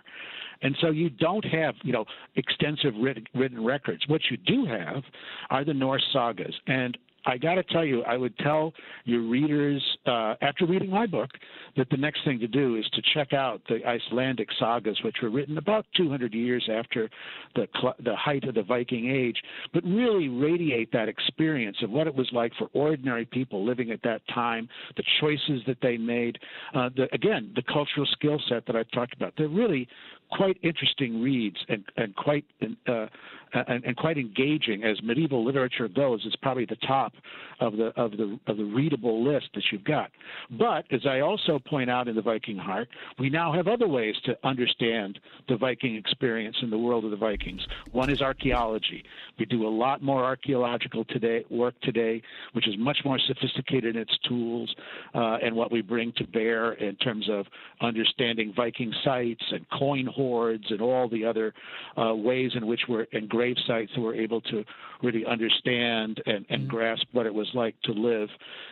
And 0.62 0.77
so 0.81 0.90
you 0.90 1.09
don't 1.09 1.44
have, 1.44 1.74
you 1.85 1.92
know, 1.92 2.05
extensive 2.35 2.92
written, 3.01 3.24
written 3.35 3.64
records. 3.64 4.03
What 4.09 4.22
you 4.31 4.37
do 4.37 4.66
have 4.66 5.05
are 5.51 5.64
the 5.64 5.74
Norse 5.74 6.05
sagas. 6.12 6.55
And 6.66 6.98
I 7.26 7.37
got 7.37 7.54
to 7.54 7.62
tell 7.64 7.85
you, 7.85 8.02
I 8.04 8.16
would 8.16 8.37
tell 8.38 8.72
your 9.04 9.22
readers 9.22 9.83
uh, 10.07 10.35
after 10.40 10.66
reading 10.66 10.90
my 10.90 11.07
book 11.07 11.31
that 11.76 11.88
the 11.90 11.96
next 11.96 12.24
thing 12.24 12.38
to 12.40 12.48
do 12.48 12.76
is 12.76 12.87
to 12.94 13.02
check 13.14 13.33
out 13.33 13.61
the 13.68 13.85
Icelandic 13.87 14.48
sagas, 14.59 14.98
which 15.04 15.16
were 15.22 15.31
written 15.31 15.59
about 15.59 15.85
200 15.96 16.33
years 16.33 16.68
after 16.72 17.11
the 17.54 17.66
the 18.04 18.14
height 18.16 18.44
of 18.44 18.54
the 18.54 18.62
Viking 18.62 19.11
Age, 19.11 19.37
but 19.72 19.85
really 19.85 20.28
radiate 20.28 20.90
that 20.92 21.09
experience 21.09 21.76
of 21.83 21.90
what 21.90 22.07
it 22.07 22.14
was 22.14 22.28
like 22.33 22.52
for 22.59 22.68
ordinary 22.72 23.24
people 23.24 23.64
living 23.64 23.90
at 23.90 24.02
that 24.02 24.22
time, 24.35 24.68
the 24.96 25.04
choices 25.20 25.62
that 25.66 25.78
they 25.83 25.96
made, 25.96 26.38
uh, 26.74 26.88
the, 26.96 27.09
again, 27.12 27.52
the 27.54 27.62
cultural 27.62 28.07
skill 28.12 28.40
set 28.48 28.66
that 28.66 28.76
I've 28.76 28.90
talked 28.92 29.14
about. 29.14 29.35
They're 29.37 29.48
really 29.48 29.88
quite 30.30 30.58
interesting 30.62 31.22
reads 31.22 31.56
and, 31.68 31.84
and 31.96 32.14
quite 32.16 32.44
uh, 32.86 33.06
and, 33.52 33.84
and, 33.84 33.96
quite 33.96 34.18
engaging 34.18 34.84
as 34.84 35.00
medieval 35.02 35.44
literature 35.44 35.88
goes. 35.88 36.20
It's 36.26 36.36
probably 36.36 36.66
the 36.66 36.76
top 36.86 37.14
of 37.60 37.76
the 37.76 37.86
of 37.96 38.12
the 38.12 38.38
of 38.46 38.56
the 38.56 38.64
readable 38.64 39.24
list 39.24 39.48
that 39.54 39.64
you've 39.72 39.84
got. 39.84 40.10
But 40.50 40.84
as 40.90 41.06
I 41.06 41.20
also 41.20 41.58
point 41.58 41.88
out 41.90 42.08
in 42.08 42.14
the 42.14 42.22
Viking 42.22 42.58
Heart, 42.58 42.88
we 43.18 43.30
now 43.30 43.52
have 43.52 43.66
other 43.66 43.88
ways 43.88 44.14
to 44.24 44.36
understand 44.44 45.18
the 45.48 45.56
Viking 45.56 45.96
experience 45.96 46.56
in 46.62 46.70
the 46.70 46.78
world 46.78 47.04
of 47.04 47.10
the 47.10 47.16
Vikings. 47.16 47.66
One 47.92 48.10
is 48.10 48.20
archaeology. 48.20 49.04
We 49.38 49.46
do 49.46 49.66
a 49.66 49.70
lot 49.70 50.02
more 50.02 50.24
archaeological 50.24 51.04
today 51.06 51.44
work 51.50 51.74
today, 51.82 52.22
which 52.52 52.68
is 52.68 52.74
much 52.78 52.98
more 53.04 53.18
sophisticated 53.18 53.96
in 53.96 54.02
its 54.02 54.16
tools 54.28 54.74
uh, 55.14 55.38
and 55.42 55.54
what 55.54 55.72
we 55.72 55.80
bring 55.80 56.12
to 56.16 56.24
bear 56.24 56.72
in 56.74 56.96
terms 56.96 57.28
of 57.30 57.46
understanding 57.80 58.52
Viking 58.54 58.92
sites 59.04 59.44
and 59.52 59.66
coin 59.70 60.06
hoards 60.18 60.64
and 60.70 60.81
all 60.81 61.09
the 61.09 61.24
other 61.24 61.54
uh, 61.96 62.12
ways 62.14 62.50
in 62.57 62.66
which 62.66 62.81
we're 62.88 63.07
in 63.12 63.28
grave 63.28 63.57
sites 63.66 63.92
we're 63.96 64.14
able 64.14 64.40
to 64.40 64.64
really 65.02 65.24
understand 65.24 66.20
and, 66.26 66.44
and 66.48 66.62
mm-hmm. 66.62 66.76
grasp 66.76 67.07
what 67.12 67.24
it 67.24 67.33
was 67.33 67.48
like 67.54 67.74
to 67.85 67.92
live 67.92 68.28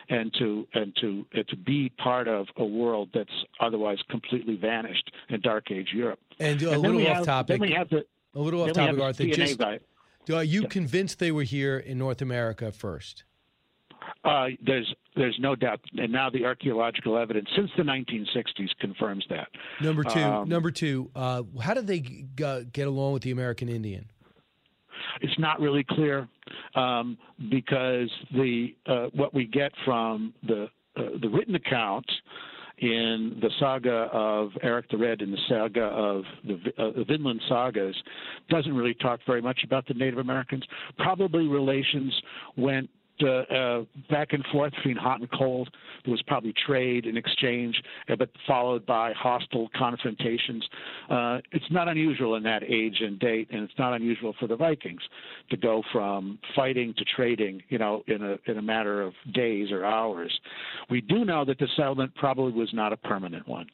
and 0.09 0.33
to 0.37 0.67
and 0.73 0.93
to 0.99 1.25
and 1.33 1.47
to 1.47 1.55
be 1.55 1.89
part 1.97 2.27
of 2.27 2.47
a 2.57 2.65
world 2.65 3.09
that's 3.13 3.37
otherwise 3.61 3.97
completely 4.09 4.57
vanished 4.57 5.09
in 5.29 5.39
Dark 5.41 5.71
Age 5.71 5.89
Europe. 5.93 6.19
And, 6.39 6.61
uh, 6.63 6.69
a 6.69 6.77
little 6.77 7.01
off 7.07 7.17
have, 7.17 7.25
topic. 7.25 7.61
The, 7.61 8.05
a 8.35 8.39
little 8.39 8.63
off 8.63 8.73
topic, 8.73 8.99
Arthur. 8.99 9.25
Just, 9.25 9.61
are 9.61 10.43
you 10.43 10.63
yeah. 10.63 10.67
convinced 10.67 11.19
they 11.19 11.31
were 11.31 11.43
here 11.43 11.77
in 11.77 11.97
North 11.97 12.21
America 12.21 12.71
first? 12.71 13.23
Uh, 14.23 14.47
there's 14.65 14.93
there's 15.15 15.37
no 15.39 15.55
doubt, 15.55 15.79
and 15.97 16.11
now 16.11 16.29
the 16.29 16.45
archaeological 16.45 17.17
evidence 17.17 17.47
since 17.55 17.69
the 17.77 17.83
1960s 17.83 18.69
confirms 18.79 19.25
that. 19.29 19.47
Number 19.81 20.03
two, 20.03 20.19
um, 20.19 20.47
number 20.49 20.71
two, 20.71 21.09
uh, 21.15 21.43
how 21.61 21.73
did 21.73 21.87
they 21.87 21.99
g- 21.99 22.65
get 22.71 22.87
along 22.87 23.13
with 23.13 23.23
the 23.23 23.31
American 23.31 23.69
Indian? 23.69 24.05
It's 25.21 25.37
not 25.39 25.59
really 25.59 25.85
clear 25.89 26.27
um, 26.75 27.17
because 27.49 28.11
the 28.31 28.75
uh, 28.85 29.07
what 29.13 29.33
we 29.33 29.45
get 29.45 29.71
from 29.85 30.33
the 30.43 30.67
uh, 30.95 31.03
the 31.21 31.29
written 31.29 31.55
accounts 31.55 32.09
in 32.79 33.39
the 33.41 33.49
saga 33.59 34.07
of 34.13 34.51
Eric 34.61 34.89
the 34.91 34.97
Red 34.97 35.21
and 35.21 35.33
the 35.33 35.39
saga 35.49 35.83
of 35.83 36.23
the, 36.43 36.55
uh, 36.77 36.91
the 36.95 37.05
Vinland 37.05 37.41
sagas 37.49 37.95
doesn't 38.49 38.75
really 38.75 38.93
talk 38.95 39.19
very 39.25 39.41
much 39.41 39.61
about 39.63 39.87
the 39.87 39.95
Native 39.95 40.19
Americans. 40.19 40.63
Probably 40.97 41.47
relations 41.47 42.13
went 42.55 42.89
uh, 43.23 43.27
uh, 43.27 43.83
back 44.09 44.33
and 44.33 44.43
forth 44.51 44.73
between 44.75 44.95
hot 44.95 45.19
and 45.19 45.29
cold. 45.31 45.69
There 46.05 46.11
was 46.11 46.21
probably 46.23 46.53
trade 46.65 47.05
and 47.05 47.17
exchange, 47.17 47.81
uh, 48.09 48.15
but 48.15 48.29
followed 48.45 48.85
by 48.85 49.13
hostile 49.13 49.69
confrontations. 49.75 50.67
Uh, 51.09 51.39
it's 51.51 51.69
not 51.71 51.87
unusual 51.87 52.35
in 52.35 52.43
that 52.43 52.63
age 52.63 52.97
and 53.01 53.19
date, 53.19 53.47
and 53.51 53.63
it's 53.63 53.77
not 53.77 53.93
unusual 53.93 54.33
for 54.39 54.47
the 54.47 54.55
Vikings 54.55 55.01
to 55.49 55.57
go 55.57 55.83
from 55.91 56.39
fighting 56.55 56.93
to 56.97 57.05
trading, 57.15 57.61
you 57.69 57.77
know, 57.77 58.03
in 58.07 58.21
a 58.23 58.37
in 58.49 58.57
a 58.57 58.61
matter 58.61 59.01
of 59.01 59.13
days 59.33 59.71
or 59.71 59.85
hours. 59.85 60.37
We 60.89 61.01
do 61.01 61.25
know 61.25 61.45
that 61.45 61.59
the 61.59 61.67
settlement 61.75 62.13
probably 62.15 62.53
was 62.53 62.69
not 62.73 62.93
a 62.93 62.97
permanent 62.97 63.47
one. 63.47 63.67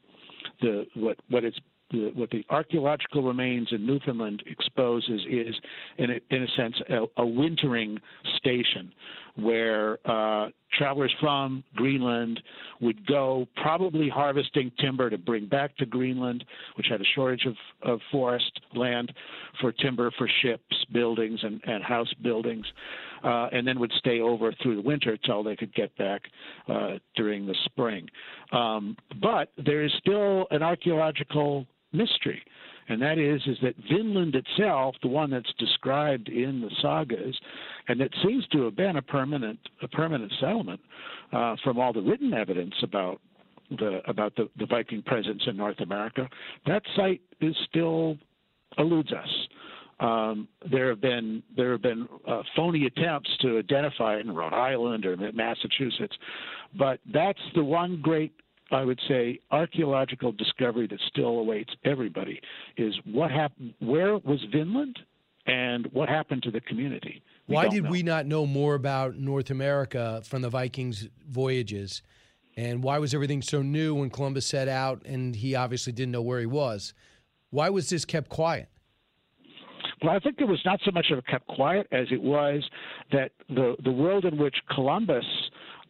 The 0.62 0.86
what 0.96 1.18
what 1.30 1.44
it's 1.44 1.60
the, 1.94 2.12
what 2.16 2.30
the 2.32 2.44
archaeological 2.50 3.24
remains 3.24 3.70
in 3.72 3.86
Newfoundland 3.86 4.44
exposes 4.48 5.22
is, 5.30 5.56
in 5.98 6.10
a, 6.10 6.36
in 6.36 6.44
a 6.44 6.48
sense, 6.58 6.76
a, 6.90 7.22
a 7.22 7.26
wintering 7.26 8.00
station 8.38 8.92
where 9.36 9.98
uh, 10.06 10.50
travelers 10.78 11.14
from 11.20 11.64
Greenland 11.76 12.40
would 12.82 13.06
go, 13.08 13.48
probably 13.62 14.10
harvesting 14.10 14.72
timber 14.80 15.10
to 15.10 15.18
bring 15.18 15.48
back 15.48 15.76
to 15.78 15.86
Greenland, 15.86 16.44
which 16.76 16.88
had 16.90 17.02
a 17.02 17.06
shortage 17.16 17.46
of, 17.46 17.56
of 17.82 18.00
forest 18.12 18.60
land 18.76 19.12
for 19.60 19.72
timber 19.72 20.12
for 20.18 20.30
ships, 20.42 20.64
buildings, 20.92 21.40
and, 21.44 21.62
and 21.66 21.84
house 21.84 22.12
buildings, 22.22 22.66
uh, 23.24 23.48
and 23.52 23.68
then 23.68 23.80
would 23.80 23.92
stay 23.98 24.20
over 24.20 24.54
through 24.62 24.76
the 24.76 24.82
winter 24.82 25.12
until 25.14 25.44
they 25.44 25.56
could 25.56 25.74
get 25.74 25.96
back 25.98 26.22
uh, 26.68 26.94
during 27.16 27.46
the 27.46 27.56
spring. 27.66 28.08
Um, 28.52 28.96
but 29.22 29.50
there 29.64 29.84
is 29.84 29.92
still 30.00 30.48
an 30.52 30.62
archaeological 30.62 31.66
mystery 31.92 32.44
and 32.90 33.02
that 33.02 33.18
is 33.18 33.42
is 33.48 33.58
that 33.62 33.76
Vinland 33.90 34.36
itself, 34.36 34.96
the 35.02 35.08
one 35.08 35.30
that's 35.30 35.52
described 35.58 36.30
in 36.30 36.62
the 36.62 36.70
sagas, 36.82 37.38
and 37.88 38.00
that 38.00 38.10
seems 38.24 38.46
to 38.48 38.64
have 38.64 38.76
been 38.76 38.98
a 38.98 39.02
permanent 39.02 39.60
a 39.82 39.88
permanent 39.88 40.32
settlement 40.40 40.80
uh, 41.32 41.56
from 41.64 41.80
all 41.80 41.94
the 41.94 42.02
written 42.02 42.34
evidence 42.34 42.74
about 42.84 43.22
the 43.72 44.02
about 44.08 44.36
the, 44.36 44.50
the 44.58 44.66
Viking 44.66 45.02
presence 45.02 45.42
in 45.48 45.58
North 45.58 45.80
America. 45.80 46.28
That 46.66 46.84
site 46.96 47.22
is 47.42 47.56
still 47.70 48.18
eludes 48.78 49.12
us. 49.12 49.48
Um, 50.00 50.48
there 50.70 50.90
have 50.90 51.02
been 51.02 51.44
there 51.56 51.72
have 51.72 51.82
been 51.82 52.08
uh, 52.28 52.42
phony 52.56 52.86
attempts 52.86 53.30
to 53.42 53.60
identify 53.60 54.16
it 54.16 54.26
in 54.26 54.34
Rhode 54.34 54.54
Island 54.54 55.06
or 55.06 55.16
Massachusetts, 55.34 56.16
but 56.78 57.00
that's 57.14 57.40
the 57.56 57.64
one 57.64 58.02
great 58.02 58.34
I 58.74 58.84
would 58.84 59.00
say 59.08 59.40
archaeological 59.52 60.32
discovery 60.32 60.88
that 60.88 61.00
still 61.08 61.40
awaits 61.40 61.74
everybody 61.86 62.42
is 62.78 62.94
what 63.06 63.32
happened. 63.32 63.74
Where 63.80 64.18
was 64.18 64.44
Vinland, 64.52 65.00
and 65.46 65.88
what 65.94 66.10
happened 66.10 66.44
to 66.44 66.52
the 66.52 66.62
community? 66.62 67.22
We 67.48 67.56
Why 67.56 67.68
did 67.68 67.84
know. 67.84 67.92
we 67.92 68.04
not 68.04 68.26
know 68.26 68.46
more 68.46 68.76
about 68.76 69.18
North 69.18 69.50
America 69.50 70.22
from 70.24 70.42
the 70.42 70.50
Vikings' 70.50 71.10
voyages 71.28 72.02
And 72.56 72.84
why 72.84 73.00
was 73.00 73.14
everything 73.14 73.42
so 73.42 73.62
new 73.62 73.96
when 73.96 74.10
Columbus 74.10 74.46
set 74.46 74.68
out 74.68 75.02
and 75.06 75.36
he 75.36 75.56
obviously 75.56 75.92
didn't 75.94 76.12
know 76.12 76.22
where 76.22 76.40
he 76.40 76.46
was? 76.46 76.94
Why 77.50 77.70
was 77.70 77.90
this 77.90 78.06
kept 78.06 78.30
quiet? 78.30 78.70
Well, 80.02 80.12
I 80.16 80.20
think 80.20 80.36
it 80.40 80.48
was 80.48 80.62
not 80.66 80.80
so 80.86 80.92
much 80.92 81.08
of 81.12 81.18
a 81.18 81.22
kept 81.22 81.48
quiet 81.48 81.88
as 81.92 82.08
it 82.12 82.22
was 82.22 82.64
that 83.12 83.32
the 83.48 83.76
the 83.84 83.92
world 83.92 84.26
in 84.26 84.38
which 84.38 84.56
Columbus 84.74 85.26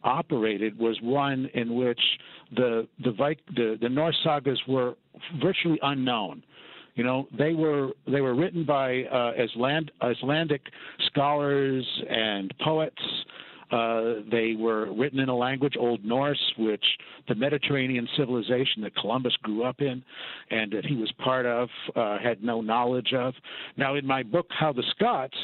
operated 0.04 0.78
was 0.78 0.96
one 1.02 1.48
in 1.54 1.74
which 1.74 2.00
the 2.54 2.86
the 3.02 3.12
the, 3.56 3.78
the 3.80 3.88
Norse 3.88 4.16
sagas 4.22 4.60
were 4.68 4.94
virtually 5.42 5.78
unknown. 5.82 6.42
You 6.94 7.02
know, 7.02 7.26
they 7.36 7.54
were 7.54 7.90
they 8.06 8.20
were 8.20 8.34
written 8.34 8.64
by 8.64 9.04
uh, 9.04 9.32
Iceland, 9.42 9.90
Icelandic 10.00 10.62
scholars 11.06 11.84
and 12.08 12.54
poets 12.62 13.02
uh, 13.70 14.14
they 14.30 14.54
were 14.58 14.92
written 14.92 15.20
in 15.20 15.28
a 15.28 15.36
language, 15.36 15.74
Old 15.78 16.04
Norse, 16.04 16.52
which 16.58 16.84
the 17.28 17.34
Mediterranean 17.34 18.08
civilization 18.16 18.82
that 18.82 18.94
Columbus 18.96 19.34
grew 19.42 19.64
up 19.64 19.80
in 19.80 20.02
and 20.50 20.72
that 20.72 20.84
he 20.84 20.96
was 20.96 21.10
part 21.22 21.46
of 21.46 21.68
uh, 21.96 22.18
had 22.18 22.42
no 22.42 22.60
knowledge 22.60 23.12
of. 23.14 23.34
Now, 23.76 23.94
in 23.94 24.06
my 24.06 24.22
book, 24.22 24.46
How 24.50 24.72
the 24.72 24.84
Scots 24.94 25.36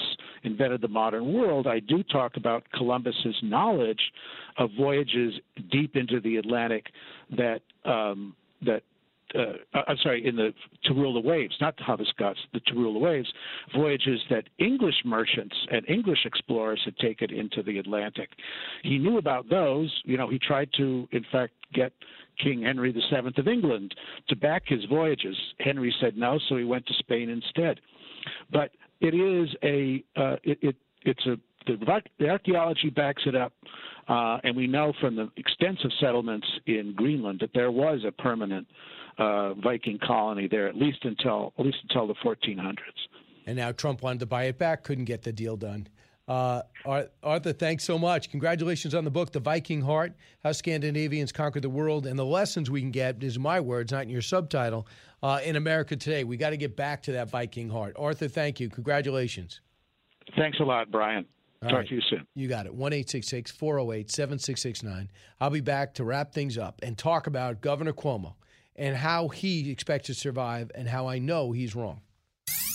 Invented 0.43 0.81
the 0.81 0.89
Modern 0.89 1.33
World, 1.33 1.67
I 1.67 1.81
do 1.81 2.03
talk 2.03 2.37
about 2.37 2.65
Columbus's 2.75 3.37
knowledge 3.43 4.01
of 4.59 4.71
voyages 4.79 5.35
deep 5.71 5.97
into 5.97 6.21
the 6.21 6.37
Atlantic 6.37 6.87
that 7.37 7.61
um, 7.85 8.35
that 8.63 8.83
uh, 9.35 9.83
I'm 9.87 9.97
sorry, 10.03 10.27
in 10.27 10.37
the 10.37 10.53
to 10.85 10.95
rule 10.95 11.15
the 11.15 11.27
waves, 11.27 11.55
not 11.61 11.77
the 11.77 12.07
Scots, 12.11 12.39
the 12.53 12.61
to 12.61 12.75
rule 12.75 12.93
the 12.95 12.99
waves, 12.99 13.33
voyages 13.75 14.21
that 14.31 14.45
English 14.59 14.95
merchants 15.05 15.55
and 15.71 15.89
English 15.89 16.21
explorers 16.25 16.81
had 16.85 16.97
taken 16.99 17.33
into 17.33 17.63
the 17.63 17.79
Atlantic. 17.79 18.31
He 18.83 18.99
knew 18.99 19.19
about 19.19 19.49
those. 19.49 19.93
You 20.05 20.17
know, 20.17 20.29
he 20.29 20.39
tried 20.39 20.71
to, 20.77 21.09
in 21.13 21.25
fact, 21.31 21.53
get 21.73 21.93
King 22.43 22.63
Henry 22.63 22.93
VII 22.93 23.33
of 23.37 23.49
England 23.49 23.95
to 24.29 24.37
back 24.37 24.63
his 24.67 24.85
voyages. 24.87 25.37
Henry 25.59 25.95
said 26.01 26.17
no, 26.17 26.39
so 26.49 26.57
he 26.57 26.65
went 26.65 26.87
to 26.87 26.95
Spain 26.95 27.29
instead. 27.29 27.81
But 28.51 28.71
it 29.01 29.15
is 29.15 29.49
a 29.63 30.05
uh, 30.17 30.37
it, 30.43 30.59
it 30.63 30.77
it's 31.03 31.27
a 31.27 31.37
the, 31.67 32.03
the 32.19 32.29
archaeology 32.29 32.91
backs 32.91 33.23
it 33.27 33.35
up, 33.35 33.53
uh, 34.09 34.39
and 34.45 34.57
we 34.57 34.67
know 34.67 34.93
from 35.01 35.17
the 35.17 35.31
extensive 35.37 35.91
settlements 36.01 36.47
in 36.67 36.95
Greenland 36.97 37.41
that 37.41 37.51
there 37.55 37.71
was 37.71 38.01
a 38.07 38.13
permanent 38.13 38.67
uh, 39.19 39.55
Viking 39.55 39.99
colony 40.05 40.49
there 40.49 40.69
at 40.69 40.77
least 40.77 41.05
until 41.05 41.53
at 41.59 41.65
least 41.65 41.79
until 41.89 42.07
the 42.07 42.15
1400s. 42.25 42.77
And 43.47 43.57
now 43.57 43.73
Trump 43.73 44.03
wanted 44.03 44.21
to 44.21 44.27
buy 44.27 44.45
it 44.45 44.59
back, 44.59 44.83
couldn't 44.83 45.05
get 45.05 45.23
the 45.23 45.33
deal 45.33 45.57
done. 45.57 45.89
Uh, 46.29 46.63
Arthur, 47.25 47.53
thanks 47.53 47.83
so 47.83 47.99
much. 47.99 48.31
Congratulations 48.31 48.95
on 48.95 49.03
the 49.03 49.11
book, 49.11 49.33
The 49.33 49.41
Viking 49.41 49.81
Heart 49.81 50.15
How 50.45 50.53
Scandinavians 50.53 51.33
Conquered 51.33 51.63
the 51.63 51.71
World, 51.71 52.07
and 52.07 52.17
the 52.17 52.25
lessons 52.25 52.71
we 52.71 52.81
can 52.81 52.93
get, 52.93 53.21
is 53.23 53.37
my 53.37 53.59
words, 53.59 53.91
not 53.91 54.05
in 54.05 54.11
your 54.11 54.23
subtitle, 54.23 54.87
uh, 55.25 55.41
in 55.45 55.57
America 55.57 55.97
today. 55.97 56.23
We 56.23 56.37
got 56.37 56.51
to 56.51 56.57
get 56.57 56.77
back 56.77 57.03
to 57.05 57.13
that 57.13 57.31
Viking 57.31 57.69
heart. 57.69 57.97
Arthur, 57.99 58.29
thank 58.29 58.61
you. 58.61 58.69
Congratulations. 58.69 59.61
Thanks 60.37 60.61
a 60.61 60.63
lot, 60.63 60.93
Brian. 60.93 61.27
All 61.63 61.69
Talk 61.69 61.79
right. 61.81 61.89
to 61.89 61.95
you 61.95 62.01
soon. 62.09 62.27
You 62.35 62.49
got 62.49 62.67
it. 62.67 62.75
1 62.75 62.91
408 62.91 64.11
7669. 64.11 65.11
I'll 65.41 65.51
be 65.51 65.61
back 65.61 65.95
to 65.95 66.05
wrap 66.05 66.33
things 66.33 66.57
up 66.57 66.81
and 66.83 66.97
talk 66.97 67.27
about 67.27 67.61
Governor 67.61 67.93
Cuomo 67.93 68.35
and 68.77 68.97
how 68.97 69.29
he 69.29 69.71
expects 69.71 70.07
to 70.07 70.15
survive 70.15 70.71
and 70.75 70.89
how 70.89 71.07
I 71.07 71.19
know 71.19 71.53
he's 71.53 71.77
wrong. 71.77 72.01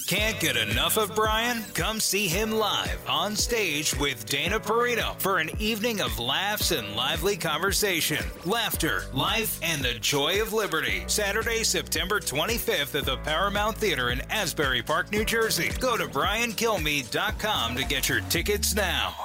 Can't 0.07 0.39
get 0.39 0.55
enough 0.55 0.97
of 0.97 1.15
Brian? 1.15 1.63
Come 1.73 1.99
see 1.99 2.27
him 2.27 2.51
live 2.51 2.99
on 3.09 3.35
stage 3.35 3.97
with 3.99 4.27
Dana 4.27 4.59
Perino 4.59 5.19
for 5.19 5.39
an 5.39 5.49
evening 5.57 5.99
of 5.99 6.19
laughs 6.19 6.69
and 6.69 6.95
lively 6.95 7.35
conversation, 7.35 8.23
laughter, 8.45 9.05
life, 9.13 9.59
and 9.63 9.81
the 9.81 9.95
joy 9.95 10.39
of 10.43 10.53
liberty. 10.53 11.03
Saturday, 11.07 11.63
September 11.63 12.19
25th 12.19 12.93
at 12.93 13.05
the 13.05 13.17
Paramount 13.17 13.77
Theater 13.77 14.11
in 14.11 14.21
Asbury 14.29 14.83
Park, 14.83 15.11
New 15.11 15.25
Jersey. 15.25 15.71
Go 15.79 15.97
to 15.97 16.05
briankilmeade.com 16.05 17.75
to 17.75 17.83
get 17.83 18.07
your 18.07 18.21
tickets 18.21 18.75
now. 18.75 19.24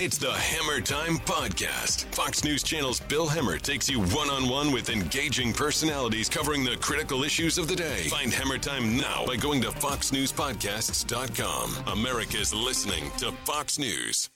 It's 0.00 0.16
the 0.16 0.28
Hemmer 0.28 0.84
Time 0.84 1.18
Podcast. 1.18 2.04
Fox 2.14 2.44
News 2.44 2.62
Channel's 2.62 3.00
Bill 3.00 3.26
Hemmer 3.26 3.60
takes 3.60 3.90
you 3.90 3.98
one 3.98 4.30
on 4.30 4.48
one 4.48 4.70
with 4.70 4.90
engaging 4.90 5.52
personalities 5.52 6.28
covering 6.28 6.62
the 6.62 6.76
critical 6.76 7.24
issues 7.24 7.58
of 7.58 7.66
the 7.66 7.74
day. 7.74 8.04
Find 8.04 8.30
Hemmer 8.30 8.60
Time 8.60 8.96
now 8.96 9.26
by 9.26 9.34
going 9.34 9.60
to 9.62 9.70
FoxNewsPodcasts.com. 9.70 11.98
America's 11.98 12.54
listening 12.54 13.10
to 13.18 13.32
Fox 13.44 13.76
News. 13.76 14.30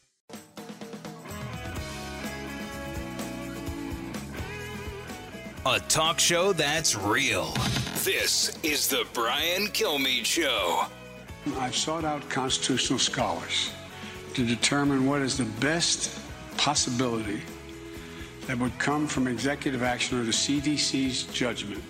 A 5.64 5.78
talk 5.78 6.18
show 6.18 6.52
that's 6.52 6.96
real. 6.96 7.54
This 8.02 8.58
is 8.64 8.88
The 8.88 9.06
Brian 9.12 9.68
Kilmeade 9.68 10.24
Show. 10.24 10.86
I've 11.56 11.76
sought 11.76 12.04
out 12.04 12.28
constitutional 12.28 12.98
scholars 12.98 13.70
to 14.34 14.46
determine 14.46 15.06
what 15.06 15.20
is 15.20 15.36
the 15.36 15.44
best 15.60 16.18
possibility 16.56 17.42
that 18.46 18.58
would 18.58 18.76
come 18.78 19.06
from 19.06 19.26
executive 19.26 19.82
action 19.82 20.18
or 20.18 20.24
the 20.24 20.32
CDC's 20.32 21.24
judgment. 21.24 21.82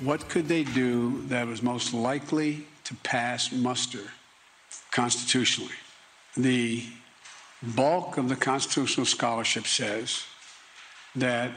What 0.00 0.28
could 0.28 0.46
they 0.46 0.64
do 0.64 1.22
that 1.26 1.46
was 1.46 1.62
most 1.62 1.92
likely 1.92 2.66
to 2.84 2.94
pass 2.96 3.52
muster 3.52 4.10
constitutionally? 4.90 5.74
The 6.36 6.84
bulk 7.62 8.16
of 8.16 8.28
the 8.28 8.36
constitutional 8.36 9.06
scholarship 9.06 9.66
says 9.66 10.22
that 11.16 11.50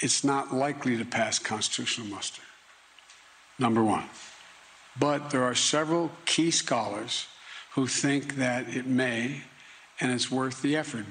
it's 0.00 0.22
not 0.22 0.52
likely 0.52 0.96
to 0.98 1.04
pass 1.04 1.38
constitutional 1.38 2.06
muster. 2.08 2.42
Number 3.58 3.82
one. 3.82 4.04
But 5.00 5.30
there 5.30 5.42
are 5.44 5.54
several 5.54 6.10
key 6.26 6.50
scholars 6.50 7.26
who 7.74 7.86
think 7.86 8.36
that 8.36 8.68
it 8.68 8.86
may 8.86 9.42
and 10.00 10.12
it's 10.12 10.30
worth 10.30 10.62
the 10.62 10.76
effort. 10.76 11.06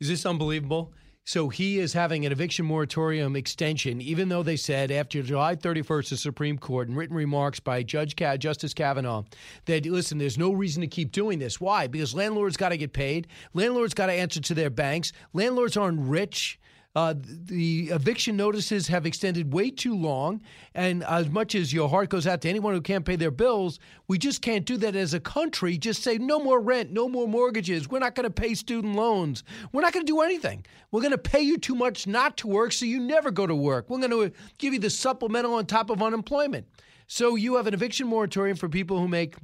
Is 0.00 0.08
this 0.08 0.26
unbelievable? 0.26 0.92
So 1.24 1.50
he 1.50 1.78
is 1.78 1.92
having 1.92 2.24
an 2.24 2.32
eviction 2.32 2.64
moratorium 2.64 3.36
extension, 3.36 4.00
even 4.00 4.30
though 4.30 4.42
they 4.42 4.56
said 4.56 4.90
after 4.90 5.22
July 5.22 5.56
31st, 5.56 6.08
the 6.08 6.16
Supreme 6.16 6.56
Court, 6.56 6.88
in 6.88 6.94
written 6.94 7.14
remarks 7.14 7.60
by 7.60 7.82
Judge 7.82 8.16
Justice 8.16 8.72
Kavanaugh, 8.72 9.24
that 9.66 9.84
listen, 9.84 10.16
there's 10.16 10.38
no 10.38 10.52
reason 10.52 10.80
to 10.80 10.86
keep 10.86 11.12
doing 11.12 11.38
this. 11.38 11.60
Why? 11.60 11.86
Because 11.86 12.14
landlords 12.14 12.56
got 12.56 12.70
to 12.70 12.78
get 12.78 12.94
paid. 12.94 13.26
Landlords 13.52 13.92
got 13.92 14.06
to 14.06 14.12
answer 14.14 14.40
to 14.40 14.54
their 14.54 14.70
banks. 14.70 15.12
Landlords 15.34 15.76
aren't 15.76 16.00
rich. 16.00 16.58
Uh, 16.98 17.14
the 17.16 17.90
eviction 17.90 18.36
notices 18.36 18.88
have 18.88 19.06
extended 19.06 19.52
way 19.54 19.70
too 19.70 19.94
long. 19.94 20.42
And 20.74 21.04
as 21.04 21.28
much 21.28 21.54
as 21.54 21.72
your 21.72 21.88
heart 21.88 22.08
goes 22.08 22.26
out 22.26 22.40
to 22.40 22.48
anyone 22.48 22.74
who 22.74 22.80
can't 22.80 23.04
pay 23.04 23.14
their 23.14 23.30
bills, 23.30 23.78
we 24.08 24.18
just 24.18 24.42
can't 24.42 24.66
do 24.66 24.76
that 24.78 24.96
as 24.96 25.14
a 25.14 25.20
country. 25.20 25.78
Just 25.78 26.02
say 26.02 26.18
no 26.18 26.40
more 26.40 26.60
rent, 26.60 26.90
no 26.90 27.08
more 27.08 27.28
mortgages. 27.28 27.88
We're 27.88 28.00
not 28.00 28.16
going 28.16 28.24
to 28.24 28.32
pay 28.32 28.52
student 28.54 28.96
loans. 28.96 29.44
We're 29.70 29.82
not 29.82 29.92
going 29.92 30.06
to 30.06 30.12
do 30.12 30.22
anything. 30.22 30.66
We're 30.90 31.02
going 31.02 31.12
to 31.12 31.18
pay 31.18 31.40
you 31.40 31.56
too 31.56 31.76
much 31.76 32.08
not 32.08 32.36
to 32.38 32.48
work 32.48 32.72
so 32.72 32.84
you 32.84 32.98
never 32.98 33.30
go 33.30 33.46
to 33.46 33.54
work. 33.54 33.88
We're 33.88 34.00
going 34.00 34.10
to 34.10 34.36
give 34.58 34.72
you 34.72 34.80
the 34.80 34.90
supplemental 34.90 35.54
on 35.54 35.66
top 35.66 35.90
of 35.90 36.02
unemployment. 36.02 36.66
So 37.06 37.36
you 37.36 37.54
have 37.54 37.68
an 37.68 37.74
eviction 37.74 38.08
moratorium 38.08 38.56
for 38.56 38.68
people 38.68 38.98
who 38.98 39.06
make 39.06 39.36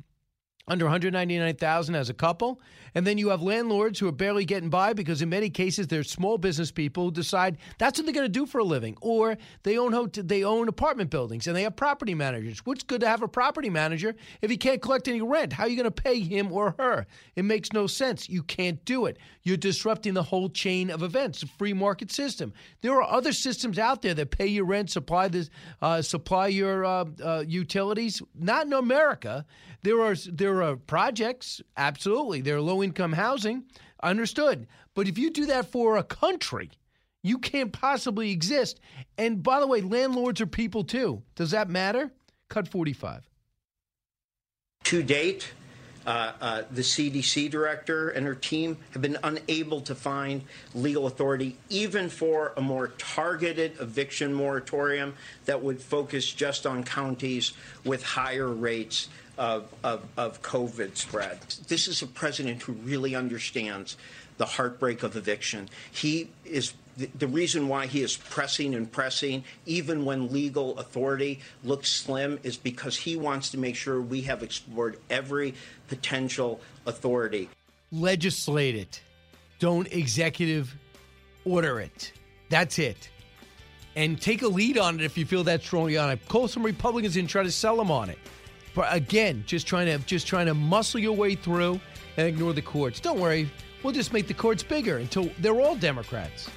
under 0.67 0.87
199,000 0.87 1.95
as 1.95 2.09
a 2.09 2.15
couple 2.15 2.61
and 2.95 3.07
then 3.07 3.19
you 3.19 3.29
have 3.29 3.43
landlords 3.43 3.99
who 3.99 4.09
are 4.09 4.13
barely 4.13 4.45
getting 4.45 4.71
by 4.71 4.93
because 4.93 5.23
in 5.23 5.29
many 5.29 5.51
cases 5.51 5.87
they're 5.87 6.03
small 6.03 6.39
business 6.39 6.71
people 6.71 7.05
who 7.05 7.11
decide 7.11 7.59
that's 7.79 7.99
what 7.99 8.07
they're 8.07 8.15
going 8.15 8.25
to 8.25 8.29
do 8.29 8.47
for 8.47 8.59
a 8.59 8.65
living 8.65 8.97
or 9.01 9.37
they 9.63 9.79
own 9.79 10.11
they 10.15 10.45
own 10.45 10.69
apartment 10.69 11.11
buildings 11.11 11.47
and 11.47 11.57
they 11.57 11.63
have 11.63 11.77
property 11.77 12.15
managers. 12.15 12.65
What's 12.65 12.83
good 12.83 13.01
to 13.01 13.09
have 13.09 13.23
a 13.23 13.29
property 13.29 13.71
manager 13.71 14.15
if 14.43 14.51
he 14.51 14.57
can't 14.57 14.81
collect 14.81 15.09
any 15.09 15.21
rent? 15.21 15.53
How 15.53 15.65
are 15.65 15.69
you 15.69 15.77
going 15.77 15.85
to 15.85 16.03
pay 16.03 16.21
him 16.21 16.53
or 16.53 16.75
her? 16.79 17.07
It 17.37 17.45
makes 17.45 17.73
no 17.73 17.87
sense. 17.87 18.29
You 18.29 18.43
can't 18.43 18.85
do 18.85 19.07
it. 19.07 19.19
You're 19.43 19.57
disrupting 19.57 20.15
the 20.15 20.23
whole 20.23 20.49
chain 20.49 20.91
of 20.91 21.03
events, 21.03 21.41
the 21.41 21.47
free 21.47 21.73
market 21.73 22.11
system. 22.11 22.53
There 22.81 22.95
are 22.95 23.03
other 23.03 23.33
systems 23.33 23.79
out 23.79 24.03
there 24.03 24.15
that 24.15 24.31
pay 24.31 24.47
your 24.47 24.65
rent, 24.65 24.91
supply 24.91 25.29
this, 25.29 25.51
uh, 25.83 26.03
supply 26.03 26.49
your 26.49 26.85
uh, 26.85 27.05
uh, 27.23 27.45
utilities. 27.47 28.23
Not 28.35 28.67
in 28.67 28.73
America. 28.73 29.45
There 29.83 30.01
are 30.01 30.15
there 30.15 30.63
are 30.63 30.77
projects, 30.77 31.61
absolutely. 31.77 32.41
There 32.41 32.57
are 32.57 32.61
low 32.63 32.83
income 32.85 33.15
housing, 33.15 33.65
understood. 34.03 34.67
But 34.95 35.09
if 35.09 35.19
you 35.19 35.31
do 35.31 35.47
that 35.47 35.73
for 35.73 35.97
a 35.97 36.05
country, 36.05 36.71
you 37.23 37.39
can't 37.39 37.73
possibly 37.73 38.31
exist. 38.31 38.79
And 39.19 39.43
by 39.43 39.59
the 39.59 39.67
way, 39.67 39.81
landlords 39.81 40.41
are 40.41 40.47
people 40.47 40.85
too. 40.85 41.23
Does 41.35 41.51
that 41.51 41.69
matter? 41.69 42.13
Cut 42.49 42.69
45. 42.69 43.29
To 44.85 45.03
date, 45.03 45.51
uh, 46.07 46.33
uh, 46.41 46.63
the 46.71 46.83
CDC 46.83 47.51
director 47.51 48.11
and 48.11 48.27
her 48.27 48.35
team 48.35 48.77
have 48.91 49.01
been 49.01 49.17
unable 49.25 49.81
to 49.81 49.95
find 49.95 50.43
legal 50.75 51.07
authority, 51.07 51.57
even 51.71 52.11
for 52.11 52.53
a 52.59 52.61
more 52.61 52.89
targeted 52.99 53.81
eviction 53.81 54.33
moratorium 54.33 55.15
that 55.47 55.63
would 55.63 55.81
focus 55.81 56.31
just 56.31 56.67
on 56.67 56.85
counties 56.85 57.55
with 57.85 58.03
higher 58.03 58.49
rates 58.49 59.09
of, 59.39 59.73
of, 59.83 60.05
of 60.17 60.43
COVID 60.43 60.97
spread. 60.97 61.41
This 61.69 61.89
is 61.89 62.03
a 62.03 62.07
president 62.07 62.63
who 62.63 62.73
really 62.73 63.15
understands 63.15 63.97
the 64.37 64.47
heartbreak 64.47 65.03
of 65.03 65.17
eviction. 65.17 65.69
He 65.93 66.31
is 66.45 66.75
the, 66.97 67.09
the 67.19 67.27
reason 67.27 67.69
why 67.69 67.87
he 67.87 68.03
is 68.03 68.17
pressing 68.17 68.75
and 68.75 68.91
pressing, 68.91 69.45
even 69.67 70.05
when 70.05 70.33
legal 70.33 70.79
authority 70.79 71.41
looks 71.65 71.91
slim, 71.91 72.39
is 72.43 72.57
because 72.57 72.97
he 72.97 73.17
wants 73.17 73.51
to 73.51 73.59
make 73.59 73.77
sure 73.77 74.01
we 74.01 74.23
have 74.23 74.43
explored 74.43 74.99
every 75.11 75.55
potential 75.89 76.61
authority. 76.87 77.49
Legislate 77.93 78.77
it. 78.77 79.03
Don't 79.59 79.91
executive 79.93 80.75
order 81.45 81.81
it. 81.81 82.13
That's 82.49 82.79
it. 82.79 83.09
And 83.97 84.21
take 84.21 84.43
a 84.43 84.49
lead 84.49 84.79
on 84.79 84.99
it 84.99 85.05
if 85.05 85.17
you 85.17 85.25
feel 85.25 85.45
that 85.45 85.63
strongly 85.63 85.97
on 85.97 86.11
it. 86.11 86.27
Call 86.29 86.49
some 86.49 86.65
Republicans 86.65 87.17
and 87.17 87.29
try 87.29 87.45
to 87.45 87.53
sell 87.53 87.77
them 87.77 87.91
on 87.91 88.11
it. 88.11 88.19
But 88.75 88.95
again, 88.95 89.45
just 89.47 89.67
trying 89.67 89.87
to 89.87 90.05
just 90.07 90.27
trying 90.27 90.47
to 90.47 90.55
muscle 90.55 91.01
your 91.01 91.17
way 91.17 91.35
through 91.35 91.81
and 92.17 92.27
ignore 92.27 92.53
the 92.53 92.63
courts. 92.63 93.01
Don't 93.01 93.21
worry, 93.21 93.51
we'll 93.83 93.93
just 93.93 94.13
make 94.13 94.27
the 94.27 94.35
courts 94.35 94.63
bigger 94.63 94.99
until 94.99 95.31
they're 95.39 95.61
all 95.61 95.77
Democrats. 95.77 96.51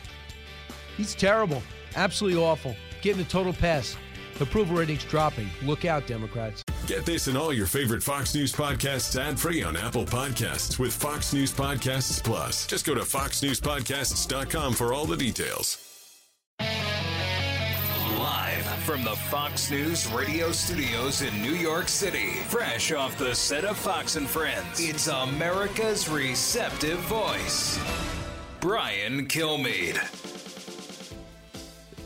He's 0.95 1.13
terrible, 1.13 1.61
absolutely 1.95 2.41
awful. 2.41 2.75
Getting 3.01 3.21
a 3.21 3.25
total 3.25 3.53
pass. 3.53 3.95
Approval 4.39 4.77
ratings 4.77 5.03
dropping. 5.03 5.49
Look 5.63 5.85
out, 5.85 6.05
Democrats. 6.05 6.63
Get 6.85 7.05
this 7.05 7.27
and 7.27 7.37
all 7.37 7.51
your 7.51 7.65
favorite 7.65 8.01
Fox 8.01 8.33
News 8.33 8.53
podcasts 8.53 9.19
ad 9.19 9.39
free 9.39 9.63
on 9.63 9.75
Apple 9.75 10.05
Podcasts 10.05 10.79
with 10.79 10.93
Fox 10.93 11.33
News 11.33 11.51
Podcasts 11.51 12.23
Plus. 12.23 12.65
Just 12.65 12.85
go 12.85 12.95
to 12.95 13.01
foxnewspodcasts.com 13.01 14.73
for 14.73 14.93
all 14.93 15.05
the 15.05 15.17
details. 15.17 15.96
Live 18.27 18.65
from 18.83 19.05
the 19.05 19.15
Fox 19.15 19.71
News 19.71 20.05
radio 20.11 20.51
studios 20.51 21.21
in 21.21 21.41
New 21.41 21.53
York 21.53 21.87
City, 21.87 22.31
fresh 22.49 22.91
off 22.91 23.17
the 23.17 23.33
set 23.33 23.63
of 23.63 23.77
Fox 23.77 24.17
and 24.17 24.27
Friends, 24.27 24.81
it's 24.81 25.07
America's 25.07 26.09
receptive 26.09 26.99
voice, 26.99 27.79
Brian 28.59 29.27
Kilmeade. 29.27 29.95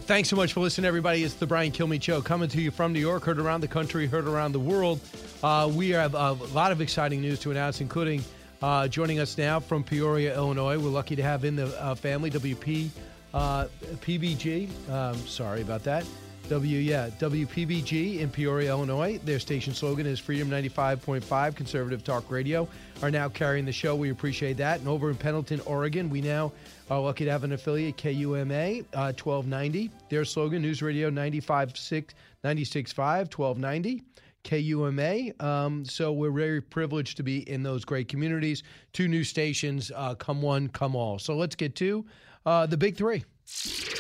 Thanks 0.06 0.30
so 0.30 0.36
much 0.36 0.54
for 0.54 0.60
listening, 0.60 0.86
everybody. 0.86 1.24
It's 1.24 1.34
the 1.34 1.48
Brian 1.48 1.72
Kilmeade 1.72 2.04
Show 2.04 2.22
coming 2.22 2.50
to 2.50 2.62
you 2.62 2.70
from 2.70 2.94
New 2.94 3.00
York, 3.00 3.24
heard 3.24 3.40
around 3.40 3.62
the 3.62 3.68
country, 3.68 4.06
heard 4.06 4.28
around 4.28 4.52
the 4.52 4.60
world. 4.60 5.00
Uh, 5.42 5.72
we 5.74 5.90
have 5.90 6.14
a 6.14 6.34
lot 6.54 6.72
of 6.72 6.82
exciting 6.82 7.22
news 7.22 7.40
to 7.40 7.50
announce, 7.50 7.82
including 7.82 8.24
uh, 8.62 8.88
joining 8.88 9.18
us 9.18 9.40
now 9.40 9.60
from 9.60 9.84
Peoria, 9.84 10.36
Illinois. 10.36 10.78
We're 10.78 10.92
lucky 10.92 11.16
to 11.16 11.24
have 11.24 11.46
in 11.46 11.56
the 11.56 11.66
uh, 11.82 11.96
family 11.96 12.30
WP 12.30 12.92
uh, 13.34 13.68
PBG. 14.02 14.70
Um, 14.90 15.16
sorry 15.16 15.62
about 15.62 15.84
that. 15.84 16.06
W 16.50 16.80
yeah 16.80 17.10
WPBG 17.12 18.20
in 18.20 18.30
Peoria, 18.30 18.72
Illinois. 18.72 19.18
Their 19.24 19.40
station 19.40 19.74
slogan 19.74 20.06
is 20.06 20.20
Freedom 20.20 20.50
95.5 20.50 21.56
Conservative 21.56 22.04
Talk 22.04 22.30
Radio. 22.30 22.68
Are 23.02 23.10
now 23.10 23.30
carrying 23.30 23.64
the 23.64 23.72
show. 23.72 23.96
We 23.96 24.10
appreciate 24.10 24.58
that. 24.58 24.80
And 24.80 24.90
over 24.90 25.10
in 25.10 25.16
Pendleton, 25.16 25.62
Oregon, 25.62 26.10
we 26.10 26.20
now 26.20 26.52
are 26.90 27.00
lucky 27.00 27.24
to 27.24 27.32
have 27.32 27.46
an 27.46 27.54
affiliate 27.54 27.96
KUMA 27.96 28.82
uh, 28.94 29.14
1290. 29.14 29.92
Their 30.10 30.26
slogan 30.26 30.62
News 30.62 30.82
Radio 30.82 31.10
95.6 31.10 32.10
96.5 32.44 33.38
1290. 33.38 34.04
KUMA. 34.44 35.42
Um, 35.42 35.86
so 35.86 36.12
we're 36.12 36.32
very 36.32 36.62
privileged 36.62 37.16
to 37.18 37.24
be 37.24 37.50
in 37.50 37.64
those 37.64 37.86
great 37.86 38.08
communities. 38.08 38.64
Two 38.92 39.08
new 39.08 39.24
stations, 39.24 39.92
uh, 39.96 40.16
come 40.16 40.42
one, 40.42 40.68
come 40.68 40.96
all. 40.96 41.20
So 41.20 41.36
let's 41.36 41.56
get 41.56 41.76
to 41.78 42.06
uh, 42.46 42.66
the 42.66 42.78
big 42.78 42.96
three. 42.96 43.26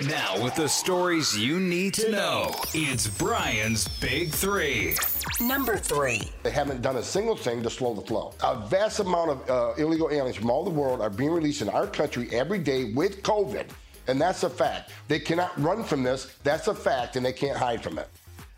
Now, 0.07 0.41
with 0.41 0.55
the 0.55 0.67
stories 0.67 1.37
you 1.37 1.59
need 1.59 1.93
to 1.95 2.09
know, 2.09 2.55
it's 2.73 3.07
Brian's 3.07 3.87
Big 3.99 4.31
Three. 4.31 4.95
Number 5.39 5.77
three. 5.77 6.31
They 6.41 6.51
haven't 6.51 6.81
done 6.81 6.95
a 6.95 7.03
single 7.03 7.35
thing 7.35 7.61
to 7.63 7.69
slow 7.69 7.93
the 7.93 8.01
flow. 8.01 8.33
A 8.43 8.67
vast 8.67 8.99
amount 8.99 9.31
of 9.31 9.49
uh, 9.49 9.73
illegal 9.77 10.09
aliens 10.09 10.37
from 10.37 10.49
all 10.49 10.63
the 10.63 10.71
world 10.71 11.01
are 11.01 11.09
being 11.09 11.31
released 11.31 11.61
in 11.61 11.69
our 11.69 11.85
country 11.85 12.29
every 12.31 12.59
day 12.59 12.93
with 12.93 13.21
COVID. 13.21 13.65
And 14.07 14.19
that's 14.19 14.43
a 14.43 14.49
fact. 14.49 14.91
They 15.07 15.19
cannot 15.19 15.59
run 15.61 15.83
from 15.83 16.01
this. 16.01 16.35
That's 16.43 16.67
a 16.67 16.73
fact, 16.73 17.15
and 17.15 17.25
they 17.25 17.33
can't 17.33 17.57
hide 17.57 17.83
from 17.83 17.99
it. 17.99 18.07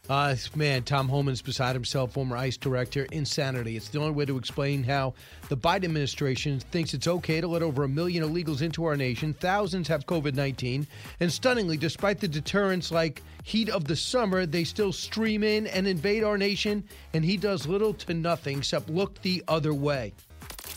Uh, 0.09 0.35
man, 0.53 0.83
Tom 0.83 1.07
Homan's 1.07 1.41
beside 1.41 1.75
himself, 1.75 2.11
former 2.11 2.35
ICE 2.35 2.57
director. 2.57 3.07
Insanity. 3.13 3.77
It's 3.77 3.87
the 3.87 3.99
only 3.99 4.11
way 4.11 4.25
to 4.25 4.37
explain 4.37 4.83
how 4.83 5.13
the 5.47 5.55
Biden 5.55 5.85
administration 5.85 6.59
thinks 6.59 6.93
it's 6.93 7.07
okay 7.07 7.39
to 7.39 7.47
let 7.47 7.63
over 7.63 7.85
a 7.85 7.87
million 7.87 8.21
illegals 8.21 8.61
into 8.61 8.83
our 8.83 8.97
nation. 8.97 9.33
Thousands 9.33 9.87
have 9.87 10.05
COVID 10.05 10.35
19. 10.35 10.85
And 11.21 11.31
stunningly, 11.31 11.77
despite 11.77 12.19
the 12.19 12.27
deterrence 12.27 12.91
like 12.91 13.23
heat 13.43 13.69
of 13.69 13.85
the 13.85 13.95
summer, 13.95 14.45
they 14.45 14.65
still 14.65 14.91
stream 14.91 15.41
in 15.41 15.67
and 15.67 15.87
invade 15.87 16.25
our 16.25 16.37
nation. 16.37 16.83
And 17.13 17.23
he 17.23 17.37
does 17.37 17.65
little 17.65 17.93
to 17.93 18.13
nothing 18.13 18.57
except 18.57 18.89
look 18.89 19.21
the 19.21 19.41
other 19.47 19.73
way. 19.73 20.11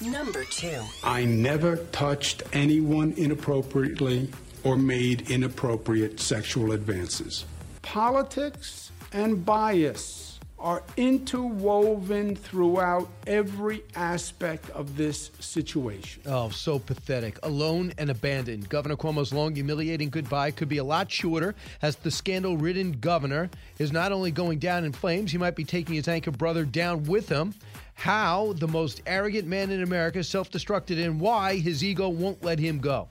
Number 0.01 0.45
two. 0.45 0.83
I 1.03 1.25
never 1.25 1.79
touched 1.91 2.45
anyone 2.53 3.13
inappropriately 3.17 4.31
or 4.63 4.77
made 4.77 5.29
inappropriate 5.33 6.21
sexual 6.21 6.71
advances. 6.71 7.45
Politics 7.83 8.86
and 9.13 9.45
bias 9.45 10.27
are 10.59 10.83
interwoven 10.97 12.35
throughout 12.35 13.09
every 13.27 13.85
aspect 13.95 14.71
of 14.71 14.97
this 14.97 15.31
situation. 15.39 16.23
Oh, 16.27 16.49
so 16.49 16.79
pathetic. 16.79 17.39
Alone 17.43 17.93
and 17.99 18.11
abandoned. 18.11 18.69
Governor 18.69 18.97
Cuomo's 18.97 19.35
long, 19.35 19.55
humiliating 19.55 20.09
goodbye 20.09 20.51
could 20.51 20.69
be 20.69 20.79
a 20.79 20.85
lot 20.85 21.11
shorter 21.11 21.55
as 21.83 21.97
the 21.97 22.11
scandal 22.11 22.57
ridden 22.57 22.93
governor 22.93 23.51
is 23.79 23.93
not 23.93 24.13
only 24.13 24.31
going 24.31 24.59
down 24.59 24.85
in 24.85 24.93
flames, 24.93 25.31
he 25.31 25.39
might 25.39 25.57
be 25.57 25.65
taking 25.65 25.95
his 25.95 26.09
anchor 26.09 26.31
brother 26.31 26.65
down 26.65 27.05
with 27.05 27.29
him. 27.29 27.55
How 27.95 28.55
the 28.55 28.69
most 28.69 29.03
arrogant 29.07 29.47
man 29.47 29.71
in 29.71 29.83
America 29.83 30.25
self 30.25 30.51
destructed 30.51 31.03
and 31.03 31.21
why 31.21 31.57
his 31.57 31.85
ego 31.85 32.09
won't 32.09 32.43
let 32.43 32.59
him 32.59 32.79
go. 32.79 33.09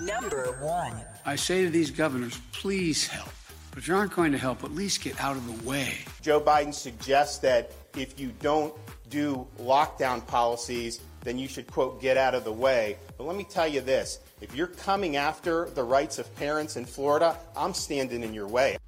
Number 0.00 0.56
one. 0.60 1.00
I 1.26 1.36
say 1.36 1.64
to 1.64 1.70
these 1.70 1.90
governors, 1.90 2.40
please 2.52 3.06
help. 3.06 3.28
But 3.72 3.86
you 3.86 3.94
aren't 3.94 4.14
going 4.14 4.32
to 4.32 4.38
help, 4.38 4.64
at 4.64 4.72
least 4.72 5.02
get 5.02 5.20
out 5.20 5.36
of 5.36 5.46
the 5.46 5.68
way. 5.68 5.98
Joe 6.22 6.40
Biden 6.40 6.74
suggests 6.74 7.38
that 7.38 7.72
if 7.96 8.18
you 8.18 8.32
don't 8.40 8.74
do 9.08 9.46
lockdown 9.60 10.26
policies, 10.26 11.00
then 11.22 11.38
you 11.38 11.48
should, 11.48 11.66
quote, 11.66 12.00
get 12.00 12.16
out 12.16 12.34
of 12.34 12.44
the 12.44 12.52
way. 12.52 12.96
But 13.16 13.26
let 13.26 13.36
me 13.36 13.44
tell 13.44 13.68
you 13.68 13.80
this 13.80 14.20
if 14.40 14.54
you're 14.54 14.66
coming 14.66 15.16
after 15.16 15.66
the 15.70 15.82
rights 15.82 16.18
of 16.18 16.34
parents 16.36 16.76
in 16.76 16.84
Florida, 16.84 17.36
I'm 17.56 17.74
standing 17.74 18.22
in 18.22 18.34
your 18.34 18.48
way. 18.48 18.78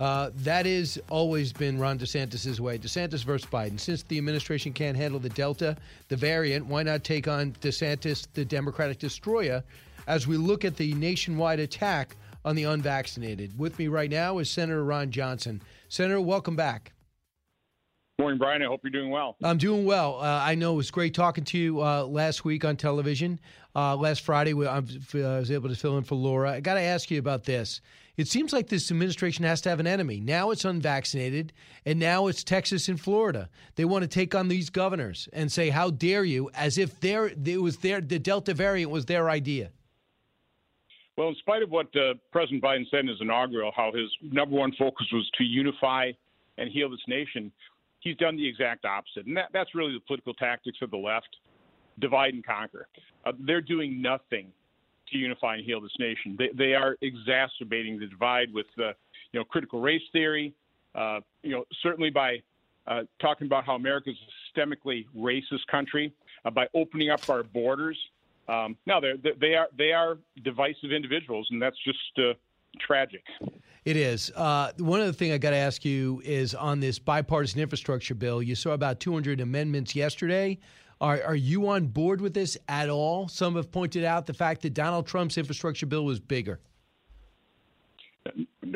Uh, 0.00 0.30
that 0.34 0.64
has 0.64 0.98
always 1.10 1.52
been 1.52 1.78
Ron 1.78 1.98
DeSantis' 1.98 2.58
way. 2.58 2.78
DeSantis 2.78 3.22
versus 3.22 3.48
Biden. 3.50 3.78
Since 3.78 4.02
the 4.04 4.16
administration 4.16 4.72
can't 4.72 4.96
handle 4.96 5.20
the 5.20 5.28
Delta, 5.28 5.76
the 6.08 6.16
variant, 6.16 6.66
why 6.66 6.82
not 6.82 7.04
take 7.04 7.28
on 7.28 7.52
DeSantis, 7.60 8.26
the 8.32 8.44
Democratic 8.44 8.98
destroyer, 8.98 9.62
as 10.06 10.26
we 10.26 10.38
look 10.38 10.64
at 10.64 10.76
the 10.76 10.94
nationwide 10.94 11.60
attack 11.60 12.16
on 12.44 12.56
the 12.56 12.64
unvaccinated? 12.64 13.58
With 13.58 13.78
me 13.78 13.88
right 13.88 14.10
now 14.10 14.38
is 14.38 14.50
Senator 14.50 14.84
Ron 14.84 15.10
Johnson. 15.10 15.62
Senator, 15.88 16.20
welcome 16.20 16.56
back. 16.56 16.92
Morning, 18.20 18.38
Brian. 18.38 18.62
I 18.62 18.66
hope 18.66 18.80
you're 18.82 18.90
doing 18.90 19.10
well. 19.10 19.36
I'm 19.42 19.56
doing 19.56 19.86
well. 19.86 20.20
Uh, 20.20 20.42
I 20.44 20.54
know 20.54 20.74
it 20.74 20.76
was 20.76 20.90
great 20.90 21.14
talking 21.14 21.42
to 21.44 21.58
you 21.58 21.82
uh, 21.82 22.04
last 22.04 22.44
week 22.44 22.66
on 22.66 22.76
television. 22.76 23.40
Uh, 23.74 23.96
last 23.96 24.20
Friday, 24.20 24.52
I 24.52 24.80
was 25.14 25.50
able 25.50 25.70
to 25.70 25.74
fill 25.74 25.96
in 25.96 26.04
for 26.04 26.16
Laura. 26.16 26.52
I 26.52 26.60
got 26.60 26.74
to 26.74 26.82
ask 26.82 27.10
you 27.10 27.18
about 27.18 27.44
this. 27.44 27.80
It 28.18 28.28
seems 28.28 28.52
like 28.52 28.68
this 28.68 28.90
administration 28.90 29.46
has 29.46 29.62
to 29.62 29.70
have 29.70 29.80
an 29.80 29.86
enemy. 29.86 30.20
Now 30.20 30.50
it's 30.50 30.66
unvaccinated, 30.66 31.54
and 31.86 31.98
now 31.98 32.26
it's 32.26 32.44
Texas 32.44 32.88
and 32.88 33.00
Florida. 33.00 33.48
They 33.76 33.86
want 33.86 34.02
to 34.02 34.08
take 34.08 34.34
on 34.34 34.48
these 34.48 34.68
governors 34.68 35.26
and 35.32 35.50
say, 35.50 35.70
"How 35.70 35.88
dare 35.88 36.24
you?" 36.24 36.50
As 36.54 36.76
if 36.76 37.00
their 37.00 37.28
it 37.28 37.62
was 37.62 37.78
their 37.78 38.02
the 38.02 38.18
Delta 38.18 38.52
variant 38.52 38.90
was 38.90 39.06
their 39.06 39.30
idea. 39.30 39.70
Well, 41.16 41.28
in 41.28 41.34
spite 41.36 41.62
of 41.62 41.70
what 41.70 41.94
uh, 41.96 42.14
President 42.32 42.62
Biden 42.62 42.88
said 42.90 43.00
in 43.00 43.08
his 43.08 43.20
inaugural, 43.20 43.72
how 43.76 43.92
his 43.92 44.08
number 44.22 44.56
one 44.56 44.72
focus 44.78 45.06
was 45.12 45.28
to 45.36 45.44
unify 45.44 46.12
and 46.56 46.70
heal 46.70 46.90
this 46.90 47.00
nation, 47.06 47.52
he's 48.00 48.16
done 48.16 48.36
the 48.36 48.46
exact 48.46 48.84
opposite. 48.84 49.26
And 49.26 49.36
that, 49.36 49.50
that's 49.52 49.74
really 49.74 49.92
the 49.92 50.00
political 50.00 50.34
tactics 50.34 50.78
of 50.82 50.90
the 50.90 50.96
left 50.96 51.36
divide 51.98 52.34
and 52.34 52.44
conquer. 52.44 52.88
Uh, 53.24 53.32
they're 53.40 53.60
doing 53.60 54.00
nothing 54.00 54.50
to 55.10 55.18
unify 55.18 55.56
and 55.56 55.64
heal 55.64 55.80
this 55.80 55.92
nation. 55.98 56.36
They, 56.38 56.50
they 56.56 56.74
are 56.74 56.96
exacerbating 57.02 57.98
the 57.98 58.06
divide 58.06 58.52
with, 58.52 58.66
uh, 58.78 58.92
you 59.32 59.40
know, 59.40 59.44
critical 59.44 59.80
race 59.80 60.02
theory. 60.12 60.54
Uh, 60.94 61.20
you 61.42 61.50
know, 61.50 61.64
certainly 61.82 62.10
by 62.10 62.42
uh, 62.86 63.02
talking 63.20 63.46
about 63.46 63.64
how 63.64 63.74
America 63.74 64.10
is 64.10 64.16
a 64.16 64.58
systemically 64.58 65.06
racist 65.16 65.66
country, 65.70 66.12
uh, 66.44 66.50
by 66.50 66.66
opening 66.74 67.10
up 67.10 67.28
our 67.28 67.42
borders 67.42 67.98
um, 68.50 68.76
no, 68.86 69.00
they're, 69.00 69.34
they 69.40 69.54
are 69.54 69.68
they 69.76 69.92
are 69.92 70.18
divisive 70.42 70.92
individuals, 70.92 71.46
and 71.50 71.62
that's 71.62 71.76
just 71.84 71.98
uh, 72.18 72.32
tragic. 72.80 73.22
It 73.84 73.96
is. 73.96 74.30
Uh, 74.34 74.72
one 74.78 75.00
other 75.00 75.12
thing 75.12 75.32
I 75.32 75.38
got 75.38 75.50
to 75.50 75.56
ask 75.56 75.84
you 75.84 76.20
is 76.24 76.54
on 76.54 76.80
this 76.80 76.98
bipartisan 76.98 77.60
infrastructure 77.60 78.14
bill. 78.14 78.42
You 78.42 78.54
saw 78.54 78.72
about 78.72 79.00
200 79.00 79.40
amendments 79.40 79.94
yesterday. 79.94 80.58
Are, 81.00 81.22
are 81.22 81.36
you 81.36 81.68
on 81.68 81.86
board 81.86 82.20
with 82.20 82.34
this 82.34 82.58
at 82.68 82.90
all? 82.90 83.26
Some 83.28 83.56
have 83.56 83.72
pointed 83.72 84.04
out 84.04 84.26
the 84.26 84.34
fact 84.34 84.62
that 84.62 84.74
Donald 84.74 85.06
Trump's 85.06 85.38
infrastructure 85.38 85.86
bill 85.86 86.04
was 86.04 86.20
bigger. 86.20 86.60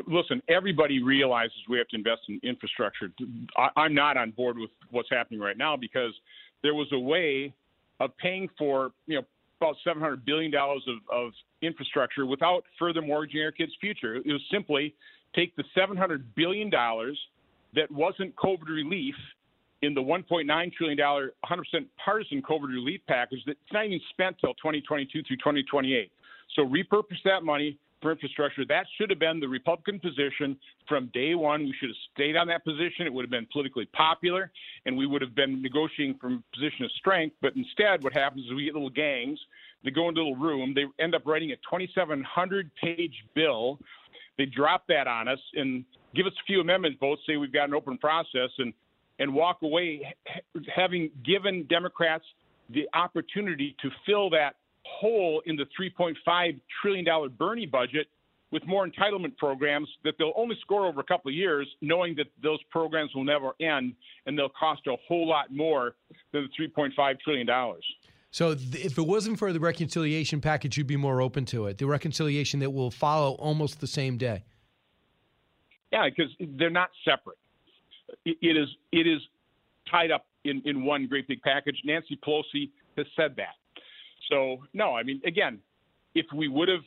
Listen, 0.07 0.41
everybody 0.49 1.03
realizes 1.03 1.53
we 1.69 1.77
have 1.77 1.89
to 1.89 1.97
invest 1.97 2.23
in 2.29 2.41
infrastructure. 2.43 3.11
I, 3.59 3.69
I'm 3.77 3.95
not 3.95 4.17
on 4.17 4.31
board 4.31 4.57
with 4.57 4.71
what's 4.91 5.11
happening 5.11 5.39
right 5.39 5.59
now 5.59 5.77
because 5.77 6.15
there 6.63 6.75
was 6.75 6.89
a 6.93 6.99
way 6.99 7.53
of 8.01 8.17
paying 8.17 8.49
for 8.59 8.93
you 9.07 9.17
know 9.17 9.25
about 9.65 9.77
$700 9.87 10.25
billion 10.25 10.53
of, 10.55 10.81
of 11.13 11.33
infrastructure 11.63 12.27
without 12.27 12.65
further 12.79 13.01
mortgaging 13.01 13.43
our 13.43 13.53
kids' 13.53 13.73
future. 13.81 14.17
It 14.17 14.27
was 14.27 14.43
simply 14.51 14.95
take 15.35 15.57
the 15.57 15.65
$700 15.77 16.23
billion 16.37 16.71
that 16.71 17.91
wasn't 17.91 18.35
COVID 18.37 18.69
relief 18.69 19.15
in 19.83 19.95
the 19.95 20.01
$1.9 20.01 20.73
trillion 20.73 20.99
100% 20.99 21.31
partisan 22.03 22.43
COVID 22.43 22.69
relief 22.69 23.01
package 23.09 23.41
that's 23.47 23.59
not 23.73 23.87
even 23.87 24.01
spent 24.11 24.37
till 24.41 24.55
2022 24.55 25.23
through 25.27 25.37
2028. 25.37 26.11
So 26.55 26.63
repurpose 26.63 27.23
that 27.25 27.43
money 27.43 27.79
for 28.05 28.13
infrastructure. 28.13 28.67
That 28.67 28.85
should 28.99 29.09
have 29.09 29.19
been 29.19 29.41
the 29.41 29.49
Republican 29.49 29.99
position 29.99 30.59
from 30.87 31.11
day 31.15 31.35
one. 31.35 31.65
We 31.65 31.75
should 31.81 31.89
have 31.89 31.97
stayed 32.13 32.37
on 32.37 32.47
that 32.49 32.63
position. 32.63 33.07
It 33.07 33.13
would 33.13 33.25
have 33.25 33.31
been 33.31 33.49
politically 33.51 33.87
popular, 33.87 34.53
and 34.85 34.95
we 34.95 35.07
would 35.07 35.23
have 35.23 35.35
been 35.35 35.63
negotiating 35.63 36.19
from 36.21 36.45
a 36.45 36.57
position 36.57 36.85
of 36.85 36.91
strength. 36.93 37.35
But 37.41 37.57
instead, 37.57 38.05
what 38.05 38.13
happens 38.13 38.45
is 38.45 38.53
we 38.53 38.67
get 38.67 38.75
little 38.75 38.91
gangs. 38.91 39.39
They 39.85 39.91
go 39.91 40.11
into 40.11 40.21
a 40.21 40.25
little 40.25 40.37
room. 40.37 40.75
They 40.75 40.85
end 41.03 41.15
up 41.15 41.23
writing 41.25 41.53
a 41.53 41.57
2,700 41.57 42.71
page 42.77 43.25
bill. 43.35 43.79
They 44.37 44.45
drop 44.45 44.85
that 44.89 45.07
on 45.07 45.27
us 45.27 45.41
and 45.55 45.87
give 46.15 46.27
us 46.27 46.33
a 46.33 46.45
few 46.47 46.61
amendment 46.61 47.01
votes, 47.01 47.23
say 47.27 47.39
we've 47.39 47.53
got 47.53 47.69
an 47.69 47.75
open 47.75 47.97
process, 47.97 48.51
and 48.59 48.75
and 49.21 49.33
walk 49.33 49.59
away 49.63 50.13
having 50.75 51.09
given 51.25 51.65
Democrats 51.71 52.25
the 52.71 52.89
opportunity 52.95 53.77
to 53.81 53.89
fill 54.05 54.29
that 54.31 54.57
hole 54.85 55.43
in 55.47 55.57
the 55.57 55.67
$3.5 55.79 56.61
trillion 56.81 57.07
Bernie 57.39 57.67
budget 57.67 58.09
with 58.51 58.65
more 58.67 58.87
entitlement 58.87 59.37
programs 59.37 59.89
that 60.05 60.15
they'll 60.19 60.33
only 60.37 60.57
score 60.61 60.87
over 60.87 61.01
a 61.01 61.05
couple 61.05 61.29
of 61.29 61.35
years, 61.35 61.67
knowing 61.81 62.15
that 62.17 62.27
those 62.43 62.63
programs 62.71 63.13
will 63.15 63.25
never 63.25 63.53
end 63.61 63.95
and 64.27 64.39
they'll 64.39 64.49
cost 64.49 64.83
a 64.87 64.95
whole 65.09 65.29
lot 65.29 65.53
more 65.53 65.97
than 66.33 66.49
the 66.57 66.69
$3.5 66.69 67.21
trillion. 67.21 67.49
So, 68.31 68.55
th- 68.55 68.85
if 68.85 68.99
it 68.99 69.07
wasn't 69.07 69.39
for 69.39 69.53
the 69.53 69.61
reconciliation 69.61 70.41
package, 70.41 70.77
you'd 70.77 70.87
be 70.87 70.97
more 70.97 71.21
open 71.21 71.45
to 71.47 71.67
it. 71.67 71.79
The 71.79 71.87
reconciliation 71.87 72.61
that 72.61 72.71
will 72.71 72.91
follow 72.91 73.33
almost 73.35 73.81
the 73.81 73.87
same 73.87 74.19
day. 74.19 74.45
Yeah, 75.93 76.09
because 76.09 76.33
they're 76.41 76.71
not 76.71 76.91
separate. 77.05 77.39
It, 78.25 78.37
it 78.43 78.57
is 78.57 78.69
it 78.91 79.07
is 79.07 79.21
tied 79.89 80.11
up 80.11 80.27
in, 80.45 80.63
in 80.65 80.85
one 80.85 81.07
great 81.07 81.29
big 81.29 81.43
package. 81.43 81.77
Nancy 81.85 82.19
Pelosi 82.27 82.71
has 82.97 83.07
said 83.17 83.37
that. 83.37 83.55
So 84.31 84.59
no, 84.73 84.95
I 84.95 85.03
mean, 85.03 85.21
again, 85.25 85.59
if 86.15 86.27
we 86.35 86.49
would 86.49 86.69
have, 86.69 86.85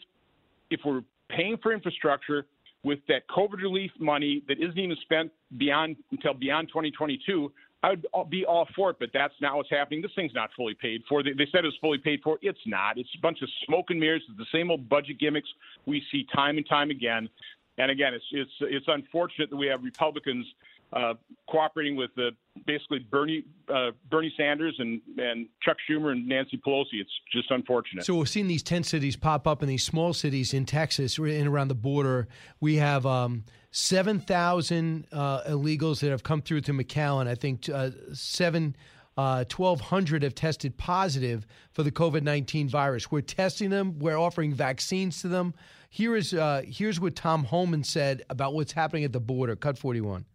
if 0.69 0.81
we're 0.85 1.03
paying 1.29 1.57
for 1.61 1.73
infrastructure 1.73 2.45
with 2.83 2.99
that 3.07 3.27
COVID 3.29 3.61
relief 3.61 3.91
money 3.99 4.43
that 4.47 4.59
isn't 4.59 4.77
even 4.77 4.97
spent 5.01 5.31
beyond 5.57 5.97
until 6.11 6.33
beyond 6.33 6.69
2022, 6.69 7.51
I 7.83 7.89
would 7.91 8.29
be 8.29 8.45
all 8.45 8.67
for 8.75 8.89
it. 8.91 8.97
But 8.99 9.09
that's 9.13 9.33
not 9.41 9.55
what's 9.55 9.69
happening. 9.69 10.01
This 10.01 10.11
thing's 10.15 10.33
not 10.33 10.49
fully 10.55 10.73
paid 10.73 11.03
for. 11.07 11.21
They, 11.23 11.31
said 11.51 11.63
it 11.63 11.67
was 11.67 11.77
fully 11.79 11.97
paid 11.97 12.21
for. 12.23 12.37
It's 12.41 12.59
not. 12.65 12.97
It's 12.97 13.09
a 13.17 13.21
bunch 13.21 13.41
of 13.41 13.49
smoke 13.65 13.87
and 13.89 13.99
mirrors. 13.99 14.23
It's 14.27 14.37
the 14.37 14.57
same 14.57 14.71
old 14.71 14.89
budget 14.89 15.19
gimmicks 15.19 15.49
we 15.85 16.01
see 16.11 16.25
time 16.33 16.57
and 16.57 16.67
time 16.67 16.89
again. 16.89 17.29
And 17.77 17.91
again, 17.91 18.13
it's 18.13 18.25
it's 18.31 18.51
it's 18.61 18.87
unfortunate 18.87 19.51
that 19.51 19.55
we 19.55 19.67
have 19.67 19.83
Republicans 19.83 20.47
uh, 20.93 21.13
cooperating 21.49 21.95
with 21.95 22.11
uh, 22.17 22.31
basically 22.65 22.99
Bernie 22.99 23.43
uh, 23.73 23.91
Bernie 24.09 24.33
Sanders 24.37 24.75
and, 24.79 25.01
and 25.17 25.47
Chuck 25.61 25.77
Schumer 25.89 26.11
and 26.11 26.27
Nancy 26.27 26.59
Pelosi. 26.65 26.93
It's 26.93 27.11
just 27.31 27.51
unfortunate. 27.51 28.05
So 28.05 28.15
we're 28.15 28.25
seeing 28.25 28.47
these 28.47 28.63
tent 28.63 28.85
cities 28.85 29.15
pop 29.15 29.47
up 29.47 29.61
in 29.61 29.69
these 29.69 29.83
small 29.83 30.13
cities 30.13 30.53
in 30.53 30.65
Texas 30.65 31.17
and 31.17 31.47
around 31.47 31.67
the 31.67 31.75
border. 31.75 32.27
We 32.61 32.75
have 32.77 33.05
um, 33.05 33.43
seven 33.71 34.19
thousand 34.19 35.07
uh, 35.11 35.43
illegals 35.43 35.99
that 35.99 36.09
have 36.09 36.23
come 36.23 36.41
through 36.41 36.61
to 36.61 36.73
McAllen. 36.73 37.27
I 37.27 37.35
think 37.35 37.69
uh, 37.69 37.91
seven. 38.13 38.75
Uh, 39.19 39.43
1,200 39.51 40.21
have 40.21 40.35
tested 40.35 40.77
positive 40.77 41.47
for 41.71 41.81
the 41.81 41.91
COVID 41.91 42.21
19 42.21 42.69
virus. 42.69 43.09
We're 43.09 43.21
testing 43.21 43.71
them, 43.71 43.97
we're 43.97 44.15
offering 44.15 44.53
vaccines 44.53 45.23
to 45.23 45.27
them. 45.27 45.55
Here 45.89 46.15
is, 46.15 46.35
uh, 46.35 46.61
here's 46.63 46.99
what 46.99 47.15
Tom 47.15 47.43
Homan 47.45 47.83
said 47.83 48.21
about 48.29 48.53
what's 48.53 48.73
happening 48.73 49.05
at 49.05 49.13
the 49.13 49.19
border. 49.19 49.55
Cut 49.55 49.75
41. 49.75 50.25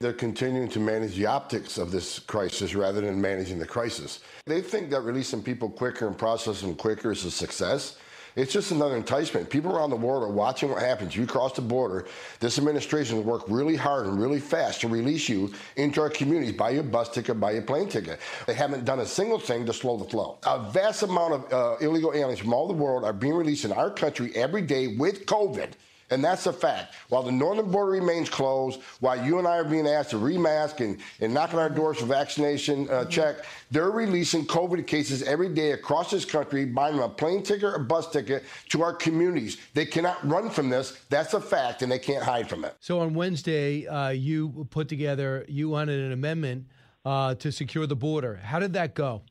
They're 0.00 0.14
continuing 0.14 0.70
to 0.70 0.80
manage 0.80 1.14
the 1.14 1.26
optics 1.26 1.76
of 1.76 1.90
this 1.90 2.20
crisis 2.20 2.74
rather 2.74 3.02
than 3.02 3.20
managing 3.20 3.58
the 3.58 3.66
crisis. 3.66 4.20
They 4.46 4.62
think 4.62 4.88
that 4.88 5.02
releasing 5.02 5.42
people 5.42 5.68
quicker 5.68 6.06
and 6.06 6.16
processing 6.16 6.68
them 6.68 6.76
quicker 6.78 7.12
is 7.12 7.26
a 7.26 7.30
success. 7.30 7.98
It's 8.34 8.50
just 8.50 8.70
another 8.70 8.96
enticement. 8.96 9.50
People 9.50 9.76
around 9.76 9.90
the 9.90 9.96
world 9.96 10.22
are 10.22 10.32
watching 10.32 10.70
what 10.70 10.80
happens. 10.80 11.14
You 11.14 11.26
cross 11.26 11.52
the 11.52 11.60
border. 11.60 12.06
This 12.38 12.56
administration 12.56 13.16
will 13.16 13.24
work 13.24 13.42
really 13.46 13.76
hard 13.76 14.06
and 14.06 14.18
really 14.18 14.40
fast 14.40 14.80
to 14.80 14.88
release 14.88 15.28
you 15.28 15.52
into 15.76 16.00
our 16.00 16.08
communities. 16.08 16.56
Buy 16.56 16.70
your 16.70 16.82
bus 16.82 17.10
ticket, 17.10 17.38
buy 17.38 17.50
your 17.50 17.62
plane 17.62 17.90
ticket. 17.90 18.20
They 18.46 18.54
haven't 18.54 18.86
done 18.86 19.00
a 19.00 19.06
single 19.06 19.38
thing 19.38 19.66
to 19.66 19.74
slow 19.74 19.98
the 19.98 20.06
flow. 20.06 20.38
A 20.46 20.60
vast 20.70 21.02
amount 21.02 21.34
of 21.34 21.52
uh, 21.52 21.76
illegal 21.84 22.14
aliens 22.14 22.38
from 22.38 22.54
all 22.54 22.66
the 22.66 22.72
world 22.72 23.04
are 23.04 23.12
being 23.12 23.34
released 23.34 23.66
in 23.66 23.72
our 23.72 23.90
country 23.90 24.34
every 24.34 24.62
day 24.62 24.96
with 24.96 25.26
COVID. 25.26 25.72
And 26.10 26.24
that's 26.24 26.46
a 26.46 26.52
fact. 26.52 26.94
While 27.08 27.22
the 27.22 27.32
northern 27.32 27.70
border 27.70 27.92
remains 27.92 28.28
closed, 28.28 28.80
while 29.00 29.24
you 29.24 29.38
and 29.38 29.46
I 29.46 29.58
are 29.58 29.64
being 29.64 29.86
asked 29.86 30.10
to 30.10 30.16
remask 30.16 30.80
and, 30.80 30.98
and 31.20 31.32
knock 31.32 31.54
on 31.54 31.60
our 31.60 31.70
doors 31.70 31.98
for 31.98 32.06
vaccination 32.06 32.88
uh, 32.88 32.92
mm-hmm. 32.92 33.10
check, 33.10 33.44
they're 33.70 33.90
releasing 33.90 34.46
COVID 34.46 34.86
cases 34.86 35.22
every 35.22 35.48
day 35.48 35.72
across 35.72 36.10
this 36.10 36.24
country, 36.24 36.64
buying 36.64 36.96
them 36.96 37.04
a 37.04 37.08
plane 37.08 37.42
ticket 37.42 37.64
or 37.64 37.78
bus 37.78 38.10
ticket 38.10 38.44
to 38.70 38.82
our 38.82 38.92
communities. 38.92 39.58
They 39.74 39.86
cannot 39.86 40.26
run 40.28 40.50
from 40.50 40.68
this. 40.68 40.98
That's 41.08 41.34
a 41.34 41.40
fact, 41.40 41.82
and 41.82 41.90
they 41.90 41.98
can't 41.98 42.24
hide 42.24 42.48
from 42.48 42.64
it. 42.64 42.76
So 42.80 43.00
on 43.00 43.14
Wednesday, 43.14 43.86
uh, 43.86 44.08
you 44.10 44.66
put 44.70 44.88
together, 44.88 45.44
you 45.48 45.68
wanted 45.68 46.00
an 46.00 46.12
amendment 46.12 46.66
uh, 47.04 47.34
to 47.36 47.52
secure 47.52 47.86
the 47.86 47.96
border. 47.96 48.36
How 48.36 48.58
did 48.58 48.72
that 48.72 48.94
go? 48.94 49.22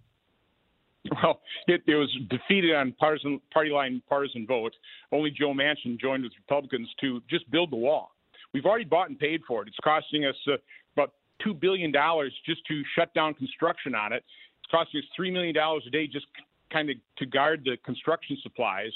Well, 1.23 1.39
it, 1.67 1.81
it 1.87 1.95
was 1.95 2.13
defeated 2.29 2.75
on 2.75 2.93
partisan 2.99 3.39
party 3.53 3.69
line 3.69 4.01
partisan 4.09 4.45
vote. 4.45 4.73
Only 5.11 5.31
Joe 5.31 5.53
Manchin 5.53 5.99
joined 5.99 6.23
with 6.23 6.33
Republicans 6.37 6.89
to 7.01 7.21
just 7.29 7.49
build 7.51 7.71
the 7.71 7.77
wall. 7.77 8.11
We've 8.53 8.65
already 8.65 8.85
bought 8.85 9.09
and 9.09 9.17
paid 9.17 9.41
for 9.47 9.61
it. 9.61 9.67
It's 9.69 9.77
costing 9.83 10.25
us 10.25 10.35
uh, 10.47 10.55
about 10.95 11.13
two 11.43 11.53
billion 11.53 11.91
dollars 11.91 12.33
just 12.45 12.65
to 12.67 12.81
shut 12.97 13.13
down 13.13 13.33
construction 13.33 13.95
on 13.95 14.11
it. 14.11 14.23
It's 14.61 14.71
costing 14.71 14.99
us 14.99 15.05
three 15.15 15.31
million 15.31 15.55
dollars 15.55 15.83
a 15.87 15.89
day 15.89 16.07
just 16.07 16.25
kind 16.71 16.89
of 16.89 16.97
to 17.17 17.25
guard 17.25 17.63
the 17.63 17.77
construction 17.85 18.37
supplies. 18.43 18.91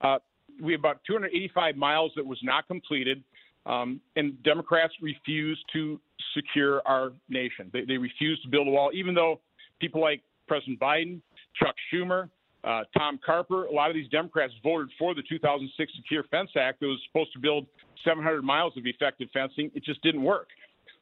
Uh, 0.00 0.18
we 0.60 0.72
have 0.72 0.80
about 0.80 1.00
285 1.06 1.76
miles 1.76 2.12
that 2.16 2.24
was 2.24 2.38
not 2.42 2.66
completed, 2.68 3.22
um, 3.66 4.00
and 4.16 4.40
Democrats 4.42 4.92
refuse 5.00 5.62
to 5.72 6.00
secure 6.34 6.82
our 6.86 7.12
nation. 7.28 7.70
They, 7.72 7.84
they 7.84 7.96
refuse 7.96 8.40
to 8.42 8.48
build 8.48 8.68
a 8.68 8.70
wall, 8.70 8.90
even 8.92 9.14
though 9.14 9.40
people 9.80 10.00
like 10.00 10.22
President 10.46 10.78
Biden, 10.78 11.20
Chuck 11.60 11.74
Schumer, 11.92 12.28
uh, 12.64 12.82
Tom 12.96 13.18
Carper. 13.24 13.66
A 13.66 13.72
lot 13.72 13.90
of 13.90 13.94
these 13.94 14.08
Democrats 14.08 14.52
voted 14.62 14.88
for 14.98 15.14
the 15.14 15.22
2006 15.28 15.92
Secure 15.96 16.24
Fence 16.30 16.50
Act 16.56 16.80
that 16.80 16.86
was 16.86 17.00
supposed 17.06 17.32
to 17.32 17.38
build 17.38 17.66
700 18.04 18.42
miles 18.42 18.76
of 18.76 18.86
effective 18.86 19.28
fencing. 19.32 19.70
It 19.74 19.84
just 19.84 20.02
didn't 20.02 20.22
work. 20.22 20.48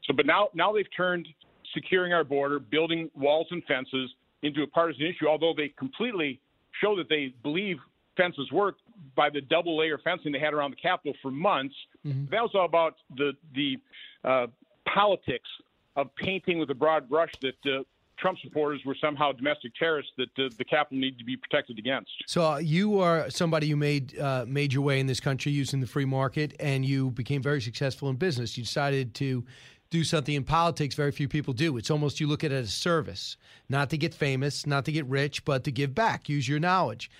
So, 0.05 0.14
but 0.14 0.26
now, 0.26 0.48
now 0.55 0.72
they've 0.72 0.84
turned 0.96 1.28
securing 1.74 2.12
our 2.12 2.24
border, 2.24 2.59
building 2.59 3.11
walls 3.14 3.46
and 3.50 3.62
fences 3.64 4.11
into 4.42 4.62
a 4.62 4.66
partisan 4.66 5.07
issue, 5.07 5.28
although 5.28 5.55
they 5.57 5.68
completely 5.78 6.40
show 6.80 6.96
that 6.96 7.09
they 7.09 7.32
believe 7.42 7.78
fences 8.16 8.50
work 8.53 8.76
by 9.16 9.30
the 9.30 9.40
double 9.40 9.78
layer 9.78 9.98
fencing 10.03 10.32
they 10.32 10.38
had 10.38 10.53
around 10.53 10.72
the 10.72 10.76
Capitol 10.76 11.14
for 11.22 11.30
months. 11.30 11.74
Mm-hmm. 12.07 12.26
That 12.30 12.42
was 12.42 12.50
all 12.55 12.64
about 12.64 12.96
the, 13.16 13.32
the 13.55 13.76
uh, 14.24 14.46
politics 14.92 15.48
of 15.96 16.14
painting 16.16 16.59
with 16.59 16.70
a 16.70 16.74
broad 16.74 17.09
brush 17.09 17.32
that 17.40 17.55
uh, 17.66 17.82
Trump 18.23 18.39
supporters 18.39 18.81
were 18.87 18.97
somehow 19.01 19.33
domestic 19.33 19.75
terrorists 19.75 20.12
that 20.16 20.29
the 20.37 20.64
Capitol 20.64 20.99
needed 20.99 21.18
to 21.18 21.25
be 21.25 21.37
protected 21.37 21.79
against. 21.79 22.11
So 22.27 22.53
uh, 22.53 22.59
you 22.59 23.01
are 23.01 23.29
somebody 23.29 23.68
who 23.68 23.77
made 23.77 24.16
uh, 24.18 24.45
made 24.47 24.73
your 24.73 24.83
way 24.83 25.01
in 25.01 25.09
this 25.09 25.18
country 25.18 25.51
using 25.51 25.81
the 25.81 25.89
free 25.89 26.05
market, 26.05 26.55
and 26.61 26.87
you 26.87 27.11
became 27.11 27.43
very 27.43 27.61
successful 27.61 28.09
in 28.09 28.16
business. 28.16 28.57
You 28.57 28.62
decided 28.62 29.14
to 29.14 29.45
do 29.91 30.05
something 30.05 30.35
in 30.35 30.45
politics 30.45 30.95
very 30.95 31.11
few 31.11 31.29
people 31.29 31.53
do. 31.53 31.77
It's 31.77 31.91
almost 31.91 32.20
you 32.20 32.29
look 32.29 32.45
at 32.45 32.53
it 32.53 32.55
as 32.55 32.68
a 32.68 32.73
service, 32.73 33.37
not 33.68 33.91
to 33.91 33.99
get 33.99 34.14
famous, 34.14 34.66
not 34.66 34.85
to 34.87 34.93
get 34.93 35.05
rich, 35.07 35.45
but 35.45 35.64
to 35.64 35.73
give 35.73 35.95
back. 35.95 36.29
Use 36.29 36.49
your 36.49 36.61
knowledge. 36.61 37.11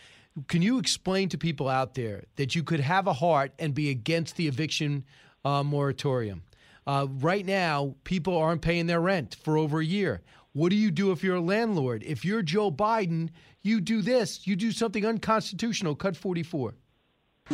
Can 0.47 0.63
you 0.63 0.79
explain 0.79 1.29
to 1.31 1.37
people 1.37 1.69
out 1.69 1.95
there 1.95 2.25
that 2.37 2.55
you 2.55 2.63
could 2.63 2.81
have 2.81 3.07
a 3.07 3.13
heart 3.13 3.53
and 3.59 3.75
be 3.75 3.91
against 3.91 4.37
the 4.37 4.47
eviction 4.47 5.05
uh, 5.45 5.63
moratorium? 5.63 6.45
Uh, 6.87 7.07
right 7.21 7.45
now, 7.45 7.95
people 8.05 8.37
aren't 8.37 8.63
paying 8.63 8.87
their 8.87 9.01
rent 9.01 9.37
for 9.43 9.59
over 9.59 9.81
a 9.81 9.85
year. 9.85 10.23
What 10.55 10.71
do 10.71 10.77
you 10.77 10.91
do 10.91 11.13
if 11.13 11.25
you're 11.25 11.37
a 11.37 11.41
landlord? 11.41 12.03
If 12.03 12.25
you're 12.25 12.43
Joe 12.43 12.71
Biden, 12.71 13.31
you 13.63 13.81
do 13.81 14.03
this. 14.03 14.47
You 14.47 14.55
do 14.55 14.71
something 14.71 15.07
unconstitutional. 15.07 15.95
Cut 15.95 16.17
44. 16.17 16.75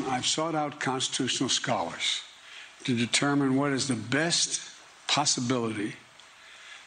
I've 0.08 0.26
sought 0.26 0.54
out 0.54 0.80
constitutional 0.80 1.48
scholars 1.48 2.22
to 2.84 2.96
determine 2.96 3.56
what 3.56 3.72
is 3.72 3.88
the 3.88 3.94
best 3.94 4.60
possibility 5.06 5.94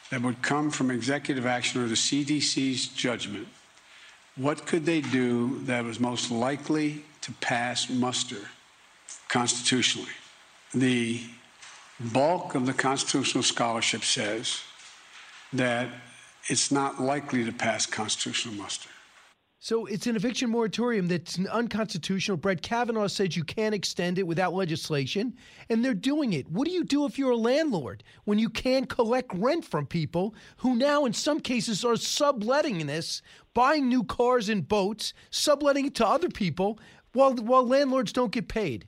that 0.10 0.22
would 0.22 0.42
come 0.42 0.70
from 0.70 0.92
executive 0.92 1.46
action 1.46 1.82
or 1.82 1.88
the 1.88 1.96
CDC's 1.96 2.88
judgment. 2.88 3.48
What 4.36 4.66
could 4.66 4.86
they 4.86 5.02
do 5.02 5.60
that 5.64 5.84
was 5.84 6.00
most 6.00 6.30
likely 6.32 7.04
to 7.22 7.32
pass 7.34 7.90
muster 7.90 8.50
constitutionally? 9.30 10.12
The 10.74 11.22
bulk 12.00 12.56
of 12.56 12.66
the 12.66 12.74
constitutional 12.74 13.44
scholarship 13.44 14.04
says 14.04 14.62
that 15.54 15.90
it's 16.48 16.72
not 16.72 17.02
likely 17.02 17.44
to 17.46 17.52
pass 17.52 17.86
constitutional 17.86 18.56
muster. 18.56 18.90
So 19.64 19.86
it's 19.86 20.08
an 20.08 20.16
eviction 20.16 20.50
moratorium 20.50 21.08
that's 21.08 21.38
unconstitutional. 21.46 22.36
Brett 22.36 22.64
Kavanaugh 22.64 23.06
said 23.06 23.36
you 23.36 23.44
can't 23.44 23.76
extend 23.76 24.18
it 24.18 24.26
without 24.26 24.56
legislation, 24.56 25.36
and 25.70 25.86
they're 25.86 25.94
doing 25.94 26.34
it. 26.34 26.50
What 26.50 26.66
do 26.68 26.74
you 26.74 26.84
do 26.84 27.06
if 27.06 27.20
you're 27.20 27.30
a 27.30 27.38
landlord 27.38 28.04
when 28.24 28.40
you 28.40 28.50
can't 28.50 28.90
collect 28.90 29.32
rent 29.36 29.64
from 29.64 29.86
people 29.86 30.34
who 30.58 30.76
now, 30.76 31.06
in 31.06 31.14
some 31.14 31.40
cases, 31.40 31.86
are 31.86 31.96
subletting 31.96 32.88
this, 32.88 33.22
buying 33.54 33.88
new 33.88 34.04
cars 34.04 34.50
and 34.50 34.68
boats, 34.68 35.14
subletting 35.30 35.86
it 35.86 35.96
to 35.96 36.08
other 36.08 36.30
people 36.30 36.80
while 37.14 37.36
while 37.36 37.66
landlords 37.66 38.12
don't 38.12 38.32
get 38.32 38.48
paid? 38.48 38.88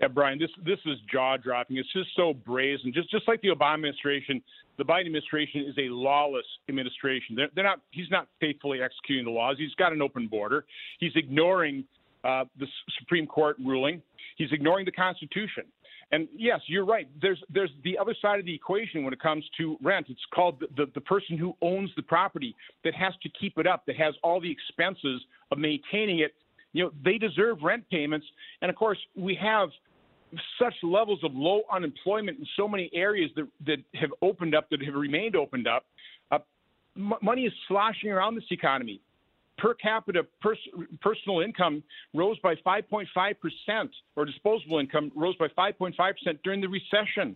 Yeah, 0.00 0.08
Brian, 0.08 0.40
this 0.40 0.50
this 0.64 0.80
is 0.86 0.98
jaw 1.08 1.36
dropping. 1.36 1.76
It's 1.76 1.92
just 1.92 2.10
so 2.16 2.34
brazen. 2.34 2.92
Just 2.92 3.12
just 3.12 3.28
like 3.28 3.42
the 3.42 3.48
Obama 3.48 3.74
administration, 3.74 4.42
the 4.78 4.84
Biden 4.84 5.06
administration 5.06 5.64
is 5.66 5.74
a 5.78 5.88
lawless 5.88 6.46
administration. 6.68 7.36
They're, 7.36 7.48
they're 7.54 7.64
not. 7.64 7.80
He's 7.90 8.10
not 8.10 8.28
faithfully 8.40 8.82
executing 8.82 9.24
the 9.24 9.30
laws. 9.30 9.56
He's 9.58 9.74
got 9.74 9.92
an 9.92 10.02
open 10.02 10.26
border. 10.28 10.64
He's 10.98 11.12
ignoring 11.14 11.84
uh, 12.24 12.44
the 12.58 12.66
Supreme 12.98 13.26
Court 13.26 13.56
ruling. 13.64 14.02
He's 14.36 14.52
ignoring 14.52 14.84
the 14.84 14.92
Constitution. 14.92 15.64
And 16.12 16.28
yes, 16.36 16.60
you're 16.66 16.84
right. 16.84 17.08
There's 17.20 17.42
there's 17.52 17.70
the 17.82 17.98
other 17.98 18.14
side 18.22 18.38
of 18.38 18.46
the 18.46 18.54
equation 18.54 19.02
when 19.02 19.12
it 19.12 19.20
comes 19.20 19.44
to 19.58 19.76
rent. 19.82 20.06
It's 20.08 20.20
called 20.32 20.60
the, 20.60 20.68
the, 20.76 20.90
the 20.94 21.00
person 21.00 21.36
who 21.36 21.54
owns 21.62 21.90
the 21.96 22.02
property 22.02 22.54
that 22.84 22.94
has 22.94 23.12
to 23.22 23.28
keep 23.40 23.58
it 23.58 23.66
up, 23.66 23.84
that 23.86 23.96
has 23.96 24.14
all 24.22 24.40
the 24.40 24.50
expenses 24.50 25.22
of 25.50 25.58
maintaining 25.58 26.20
it. 26.20 26.34
You 26.72 26.84
know, 26.84 26.90
they 27.04 27.18
deserve 27.18 27.62
rent 27.62 27.84
payments. 27.90 28.26
And 28.62 28.70
of 28.70 28.76
course, 28.76 28.98
we 29.16 29.36
have 29.40 29.70
such 30.58 30.74
levels 30.82 31.20
of 31.22 31.34
low 31.34 31.62
unemployment 31.72 32.38
in 32.38 32.46
so 32.56 32.68
many 32.68 32.90
areas 32.92 33.30
that, 33.36 33.46
that 33.66 33.78
have 33.94 34.10
opened 34.22 34.54
up, 34.54 34.68
that 34.70 34.82
have 34.82 34.94
remained 34.94 35.36
opened 35.36 35.66
up. 35.66 35.86
Uh, 36.30 36.38
m- 36.96 37.14
money 37.22 37.42
is 37.42 37.52
sloshing 37.68 38.10
around 38.10 38.34
this 38.34 38.44
economy. 38.50 39.00
Per 39.58 39.74
capita 39.74 40.26
pers- 40.42 40.58
personal 41.00 41.40
income 41.40 41.82
rose 42.14 42.38
by 42.42 42.54
5.5%, 42.56 43.06
or 44.16 44.24
disposable 44.24 44.78
income 44.78 45.10
rose 45.16 45.34
by 45.36 45.48
5.5% 45.48 45.94
during 46.44 46.60
the 46.60 46.68
recession, 46.68 47.34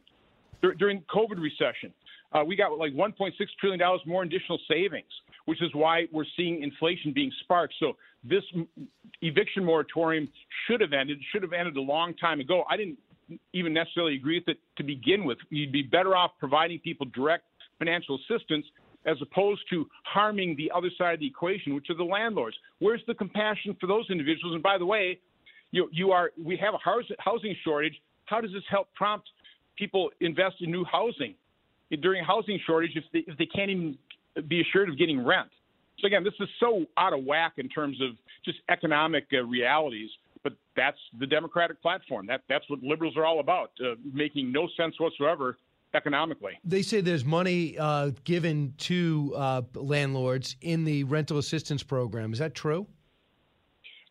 dur- 0.60 0.74
during 0.74 1.00
COVID 1.02 1.40
recession. 1.40 1.92
Uh, 2.32 2.44
we 2.46 2.56
got 2.56 2.76
like 2.78 2.92
1.6 2.92 3.32
trillion 3.58 3.80
dollars 3.80 4.00
more 4.06 4.22
additional 4.22 4.58
savings, 4.68 5.08
which 5.50 5.60
is 5.60 5.70
why 5.74 6.04
we're 6.12 6.24
seeing 6.36 6.62
inflation 6.62 7.12
being 7.12 7.32
sparked. 7.42 7.74
So 7.80 7.94
this 8.22 8.44
eviction 9.20 9.64
moratorium 9.64 10.28
should 10.64 10.80
have 10.80 10.92
ended, 10.92 11.18
should 11.32 11.42
have 11.42 11.52
ended 11.52 11.76
a 11.76 11.80
long 11.80 12.14
time 12.14 12.38
ago. 12.38 12.62
I 12.70 12.76
didn't 12.76 12.98
even 13.52 13.72
necessarily 13.74 14.14
agree 14.14 14.38
with 14.38 14.46
it 14.46 14.58
to 14.76 14.84
begin 14.84 15.24
with. 15.24 15.38
You'd 15.48 15.72
be 15.72 15.82
better 15.82 16.14
off 16.14 16.30
providing 16.38 16.78
people 16.78 17.04
direct 17.12 17.46
financial 17.80 18.16
assistance 18.20 18.64
as 19.06 19.16
opposed 19.20 19.62
to 19.70 19.88
harming 20.04 20.54
the 20.54 20.70
other 20.72 20.88
side 20.96 21.14
of 21.14 21.20
the 21.20 21.26
equation, 21.26 21.74
which 21.74 21.90
are 21.90 21.96
the 21.96 22.04
landlords. 22.04 22.56
Where's 22.78 23.02
the 23.08 23.14
compassion 23.14 23.76
for 23.80 23.88
those 23.88 24.06
individuals? 24.08 24.54
And 24.54 24.62
by 24.62 24.78
the 24.78 24.86
way, 24.86 25.18
you 25.72 25.88
you 25.90 26.12
are 26.12 26.30
we 26.40 26.56
have 26.58 26.74
a 26.74 27.12
housing 27.18 27.56
shortage. 27.64 28.00
How 28.26 28.40
does 28.40 28.52
this 28.52 28.62
help 28.70 28.86
prompt 28.94 29.28
people 29.76 30.10
invest 30.20 30.56
in 30.60 30.70
new 30.70 30.84
housing 30.84 31.34
during 32.02 32.20
a 32.22 32.24
housing 32.24 32.60
shortage 32.64 32.92
if 32.94 33.02
they 33.12 33.24
if 33.26 33.36
they 33.36 33.46
can't 33.46 33.70
even 33.70 33.98
be 34.42 34.60
assured 34.60 34.88
of 34.88 34.98
getting 34.98 35.24
rent? 35.24 35.48
So 35.98 36.06
again, 36.06 36.24
this 36.24 36.34
is 36.40 36.48
so 36.58 36.84
out 36.96 37.12
of 37.12 37.24
whack 37.24 37.54
in 37.58 37.68
terms 37.68 38.00
of 38.00 38.10
just 38.44 38.58
economic 38.68 39.26
uh, 39.32 39.42
realities. 39.44 40.10
But 40.42 40.54
that's 40.74 40.98
the 41.18 41.26
Democratic 41.26 41.82
platform. 41.82 42.26
That 42.26 42.42
that's 42.48 42.64
what 42.70 42.82
liberals 42.82 43.16
are 43.16 43.26
all 43.26 43.40
about, 43.40 43.72
uh, 43.84 43.96
making 44.12 44.50
no 44.50 44.68
sense 44.76 44.98
whatsoever 44.98 45.58
economically. 45.92 46.52
They 46.64 46.82
say 46.82 47.00
there's 47.00 47.24
money 47.24 47.76
uh, 47.78 48.12
given 48.24 48.74
to 48.78 49.34
uh, 49.36 49.62
landlords 49.74 50.56
in 50.62 50.84
the 50.84 51.04
rental 51.04 51.38
assistance 51.38 51.82
program. 51.82 52.32
Is 52.32 52.38
that 52.38 52.54
true? 52.54 52.86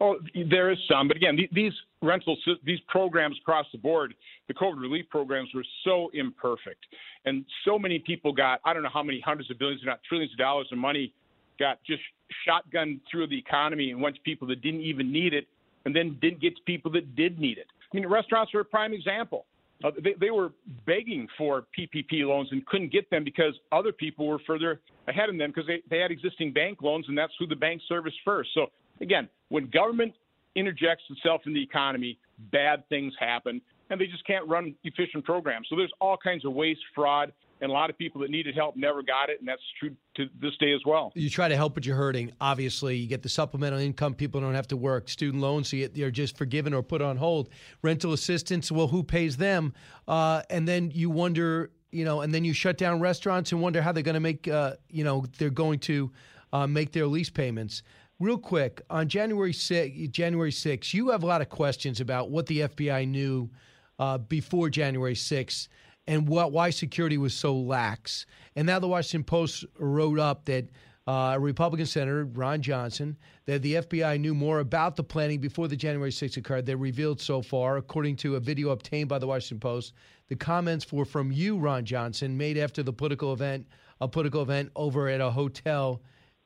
Oh, 0.01 0.17
there 0.49 0.71
is 0.71 0.77
some, 0.89 1.07
but 1.07 1.17
again, 1.17 1.37
these 1.51 1.73
rental 2.01 2.37
these 2.63 2.79
programs 2.87 3.37
across 3.41 3.65
the 3.71 3.77
board, 3.77 4.13
the 4.47 4.53
COVID 4.53 4.79
relief 4.79 5.05
programs 5.09 5.49
were 5.53 5.65
so 5.83 6.09
imperfect, 6.13 6.85
and 7.25 7.45
so 7.65 7.77
many 7.77 7.99
people 7.99 8.31
got 8.33 8.61
I 8.65 8.73
don't 8.73 8.83
know 8.83 8.89
how 8.93 9.03
many 9.03 9.21
hundreds 9.25 9.51
of 9.51 9.59
billions, 9.59 9.81
if 9.81 9.87
not 9.87 10.01
trillions 10.07 10.31
of 10.33 10.37
dollars 10.37 10.67
of 10.71 10.77
money 10.77 11.13
got 11.59 11.79
just 11.85 12.01
shotgunned 12.47 13.01
through 13.11 13.27
the 13.27 13.37
economy 13.37 13.91
and 13.91 14.01
went 14.01 14.15
to 14.15 14.21
people 14.21 14.47
that 14.47 14.61
didn't 14.61 14.81
even 14.81 15.11
need 15.11 15.33
it, 15.33 15.47
and 15.85 15.95
then 15.95 16.17
didn't 16.21 16.41
get 16.41 16.55
to 16.55 16.61
people 16.63 16.91
that 16.91 17.15
did 17.15 17.39
need 17.39 17.57
it. 17.57 17.67
I 17.91 17.97
mean, 17.97 18.07
restaurants 18.07 18.53
are 18.53 18.61
a 18.61 18.65
prime 18.65 18.93
example. 18.93 19.45
Uh, 19.83 19.91
they, 20.03 20.13
they 20.19 20.29
were 20.29 20.51
begging 20.85 21.27
for 21.37 21.65
PPP 21.77 22.25
loans 22.25 22.49
and 22.51 22.65
couldn't 22.65 22.91
get 22.91 23.09
them 23.09 23.23
because 23.23 23.53
other 23.71 23.93
people 23.93 24.27
were 24.27 24.39
further 24.45 24.81
ahead 25.07 25.29
of 25.29 25.37
them 25.37 25.51
because 25.51 25.67
they, 25.67 25.81
they 25.89 25.99
had 25.99 26.11
existing 26.11 26.51
bank 26.51 26.81
loans, 26.81 27.05
and 27.07 27.17
that's 27.17 27.31
who 27.39 27.47
the 27.47 27.55
bank 27.55 27.81
serviced 27.87 28.17
first. 28.25 28.49
So, 28.53 28.67
again, 29.01 29.29
when 29.47 29.69
government 29.69 30.13
interjects 30.59 31.03
itself 31.09 31.41
in 31.45 31.53
the 31.53 31.63
economy, 31.63 32.19
bad 32.51 32.87
things 32.89 33.13
happen, 33.19 33.61
and 33.89 33.99
they 33.99 34.07
just 34.07 34.25
can't 34.27 34.47
run 34.47 34.75
efficient 34.83 35.25
programs. 35.25 35.67
So, 35.69 35.75
there's 35.75 35.93
all 36.01 36.17
kinds 36.17 36.45
of 36.45 36.53
waste, 36.53 36.81
fraud, 36.93 37.31
and 37.61 37.69
a 37.69 37.73
lot 37.73 37.89
of 37.89 37.97
people 37.97 38.21
that 38.21 38.29
needed 38.29 38.55
help 38.55 38.75
never 38.75 39.03
got 39.03 39.29
it, 39.29 39.39
and 39.39 39.47
that's 39.47 39.61
true 39.79 39.95
to 40.15 40.27
this 40.41 40.55
day 40.59 40.73
as 40.73 40.81
well. 40.85 41.11
You 41.15 41.29
try 41.29 41.47
to 41.47 41.55
help, 41.55 41.73
but 41.73 41.85
you're 41.85 41.95
hurting. 41.95 42.31
Obviously, 42.39 42.95
you 42.97 43.07
get 43.07 43.21
the 43.21 43.29
supplemental 43.29 43.79
income; 43.79 44.13
people 44.13 44.41
don't 44.41 44.55
have 44.55 44.67
to 44.69 44.77
work. 44.77 45.09
Student 45.09 45.41
loans, 45.41 45.69
so 45.69 45.77
they're 45.93 46.11
just 46.11 46.37
forgiven 46.37 46.73
or 46.73 46.81
put 46.83 47.01
on 47.01 47.17
hold. 47.17 47.49
Rental 47.81 48.13
assistance, 48.13 48.71
well, 48.71 48.87
who 48.87 49.03
pays 49.03 49.37
them? 49.37 49.73
Uh, 50.07 50.41
and 50.49 50.67
then 50.67 50.91
you 50.91 51.09
wonder, 51.09 51.71
you 51.91 52.05
know, 52.05 52.21
and 52.21 52.33
then 52.33 52.45
you 52.45 52.53
shut 52.53 52.77
down 52.77 52.99
restaurants 52.99 53.51
and 53.51 53.61
wonder 53.61 53.81
how 53.81 53.91
they're 53.91 54.03
going 54.03 54.13
to 54.13 54.19
make, 54.19 54.47
uh, 54.47 54.75
you 54.89 55.03
know, 55.03 55.25
they're 55.37 55.49
going 55.49 55.79
to 55.79 56.11
uh, 56.53 56.67
make 56.67 56.91
their 56.91 57.07
lease 57.07 57.29
payments. 57.29 57.83
Real 58.19 58.37
quick, 58.37 58.81
on 58.89 59.07
January 59.07 59.53
6, 59.53 60.09
January 60.09 60.51
6, 60.51 60.93
you 60.93 61.09
have 61.09 61.23
a 61.23 61.25
lot 61.25 61.39
of 61.41 61.47
questions 61.47 62.01
about 62.01 62.29
what 62.29 62.47
the 62.47 62.59
FBI 62.61 63.07
knew 63.07 63.49
uh, 63.97 64.17
before 64.17 64.69
January 64.69 65.15
6 65.15 65.69
and 66.05 66.27
what, 66.27 66.51
why 66.51 66.69
security 66.69 67.17
was 67.17 67.33
so 67.33 67.55
lax. 67.55 68.25
And 68.57 68.65
now 68.65 68.79
the 68.79 68.89
Washington 68.89 69.23
Post 69.23 69.63
wrote 69.77 70.19
up 70.19 70.43
that 70.45 70.67
uh, 71.07 71.37
Republican 71.39 71.85
Senator 71.85 72.25
Ron 72.25 72.61
Johnson 72.61 73.15
that 73.45 73.61
the 73.61 73.75
FBI 73.75 74.19
knew 74.19 74.35
more 74.35 74.59
about 74.59 74.97
the 74.97 75.03
planning 75.03 75.39
before 75.39 75.69
the 75.69 75.77
January 75.77 76.11
6th 76.11 76.35
occurred. 76.35 76.65
They 76.65 76.75
revealed 76.75 77.21
so 77.21 77.41
far, 77.41 77.77
according 77.77 78.17
to 78.17 78.35
a 78.35 78.41
video 78.41 78.71
obtained 78.71 79.07
by 79.07 79.19
the 79.19 79.27
Washington 79.27 79.61
Post, 79.61 79.93
the 80.27 80.35
comments 80.35 80.91
were 80.91 81.05
from 81.05 81.31
you, 81.31 81.57
Ron 81.57 81.85
Johnson, 81.85 82.35
made 82.35 82.57
after 82.57 82.83
the 82.83 82.91
political 82.91 83.31
event, 83.31 83.65
a 84.01 84.09
political 84.09 84.41
event 84.41 84.71
over 84.75 85.07
at 85.07 85.21
a 85.21 85.31
hotel 85.31 86.01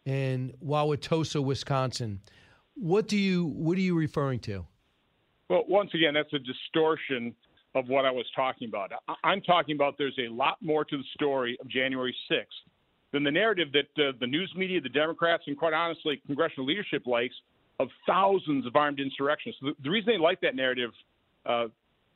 in 0.06 0.54
Wauwatosa, 0.64 1.44
Wisconsin. 1.44 2.22
What 2.76 3.08
do 3.08 3.18
you 3.18 3.46
what 3.46 3.78
are 3.78 3.82
you 3.82 3.96
referring 3.96 4.40
to? 4.42 4.66
Well, 5.50 5.64
once 5.68 5.92
again, 5.94 6.14
that's 6.14 6.34
a 6.34 6.40
distortion 6.40 7.36
of 7.76 7.88
what 7.88 8.06
I 8.06 8.12
was 8.12 8.26
talking 8.36 8.68
about. 8.68 8.92
I'm 9.24 9.42
talking 9.42 9.76
about 9.76 9.96
there's 9.98 10.18
a 10.20 10.32
lot 10.32 10.58
more 10.62 10.86
to 10.86 10.98
the 10.98 11.04
story 11.14 11.58
of 11.60 11.68
January 11.68 12.16
6th 12.32 12.46
than 13.12 13.24
the 13.24 13.32
narrative 13.32 13.70
that 13.74 14.04
uh, 14.04 14.12
the 14.20 14.28
news 14.28 14.52
media, 14.56 14.82
the 14.82 14.90
Democrats, 14.90 15.44
and 15.48 15.58
quite 15.58 15.74
honestly, 15.74 16.22
congressional 16.26 16.66
leadership 16.66 17.06
likes 17.06 17.36
of 17.80 17.90
thousands 18.08 18.66
of 18.66 18.76
armed 18.76 19.00
insurrectionists. 19.00 19.62
The, 19.62 19.74
the 19.84 19.90
reason 19.90 20.14
they 20.14 20.20
like 20.20 20.42
that 20.42 20.56
narrative, 20.56 20.92
uh, 21.46 21.66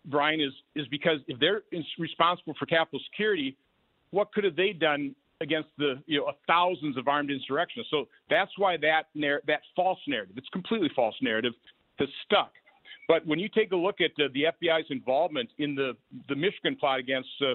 Brian, 0.05 0.39
is 0.39 0.51
is 0.75 0.87
because 0.87 1.19
if 1.27 1.39
they're 1.39 1.61
responsible 1.99 2.53
for 2.57 2.65
Capitol 2.65 2.99
security, 3.11 3.55
what 4.11 4.31
could 4.33 4.43
have 4.43 4.55
they 4.55 4.73
done 4.73 5.15
against 5.41 5.69
the 5.77 6.01
you 6.05 6.19
know 6.19 6.31
thousands 6.47 6.97
of 6.97 7.07
armed 7.07 7.31
insurrectionists? 7.31 7.91
So 7.91 8.07
that's 8.29 8.51
why 8.57 8.77
that 8.77 9.03
narr- 9.15 9.41
that 9.47 9.61
false 9.75 9.99
narrative, 10.07 10.37
it's 10.37 10.49
completely 10.49 10.89
false 10.95 11.15
narrative, 11.21 11.53
has 11.99 12.09
stuck. 12.25 12.51
But 13.07 13.25
when 13.25 13.39
you 13.39 13.47
take 13.47 13.71
a 13.71 13.75
look 13.75 14.01
at 14.01 14.11
uh, 14.21 14.27
the 14.33 14.45
FBI's 14.61 14.87
involvement 14.89 15.49
in 15.59 15.75
the, 15.75 15.93
the 16.27 16.35
Michigan 16.35 16.75
plot 16.75 16.99
against 16.99 17.29
uh, 17.41 17.51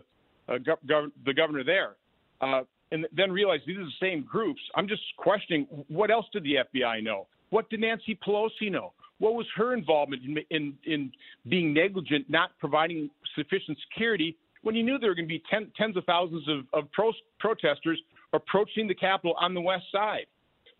uh, 0.50 0.58
gov- 0.58 1.12
the 1.26 1.34
governor 1.34 1.62
there, 1.62 1.96
uh, 2.40 2.62
and 2.90 3.06
then 3.14 3.30
realize 3.30 3.60
these 3.66 3.78
are 3.78 3.84
the 3.84 3.90
same 4.00 4.22
groups, 4.22 4.60
I'm 4.74 4.88
just 4.88 5.02
questioning 5.16 5.66
what 5.88 6.10
else 6.10 6.26
did 6.32 6.44
the 6.44 6.56
FBI 6.74 7.02
know? 7.02 7.26
What 7.50 7.68
did 7.68 7.80
Nancy 7.80 8.18
Pelosi 8.26 8.70
know? 8.70 8.92
What 9.18 9.34
was 9.34 9.46
her 9.56 9.74
involvement 9.74 10.22
in, 10.24 10.38
in, 10.50 10.74
in 10.84 11.12
being 11.48 11.72
negligent, 11.72 12.28
not 12.28 12.50
providing 12.58 13.10
sufficient 13.36 13.78
security 13.88 14.36
when 14.62 14.74
you 14.74 14.82
knew 14.82 14.98
there 14.98 15.10
were 15.10 15.14
going 15.14 15.28
to 15.28 15.34
be 15.34 15.42
ten, 15.50 15.70
tens 15.76 15.96
of 15.96 16.04
thousands 16.04 16.48
of, 16.48 16.64
of 16.72 16.90
pro- 16.92 17.12
protesters 17.38 18.00
approaching 18.32 18.88
the 18.88 18.94
Capitol 18.94 19.34
on 19.38 19.54
the 19.54 19.60
west 19.60 19.84
side? 19.92 20.26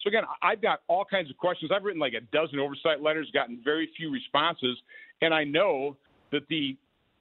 So 0.00 0.08
again, 0.08 0.24
I've 0.42 0.60
got 0.60 0.80
all 0.88 1.04
kinds 1.04 1.30
of 1.30 1.36
questions. 1.36 1.70
I've 1.74 1.84
written 1.84 2.00
like 2.00 2.14
a 2.14 2.20
dozen 2.36 2.58
oversight 2.58 3.00
letters, 3.00 3.30
gotten 3.32 3.60
very 3.62 3.88
few 3.96 4.10
responses, 4.10 4.76
and 5.20 5.32
I 5.32 5.44
know 5.44 5.96
that 6.32 6.48
the 6.48 6.76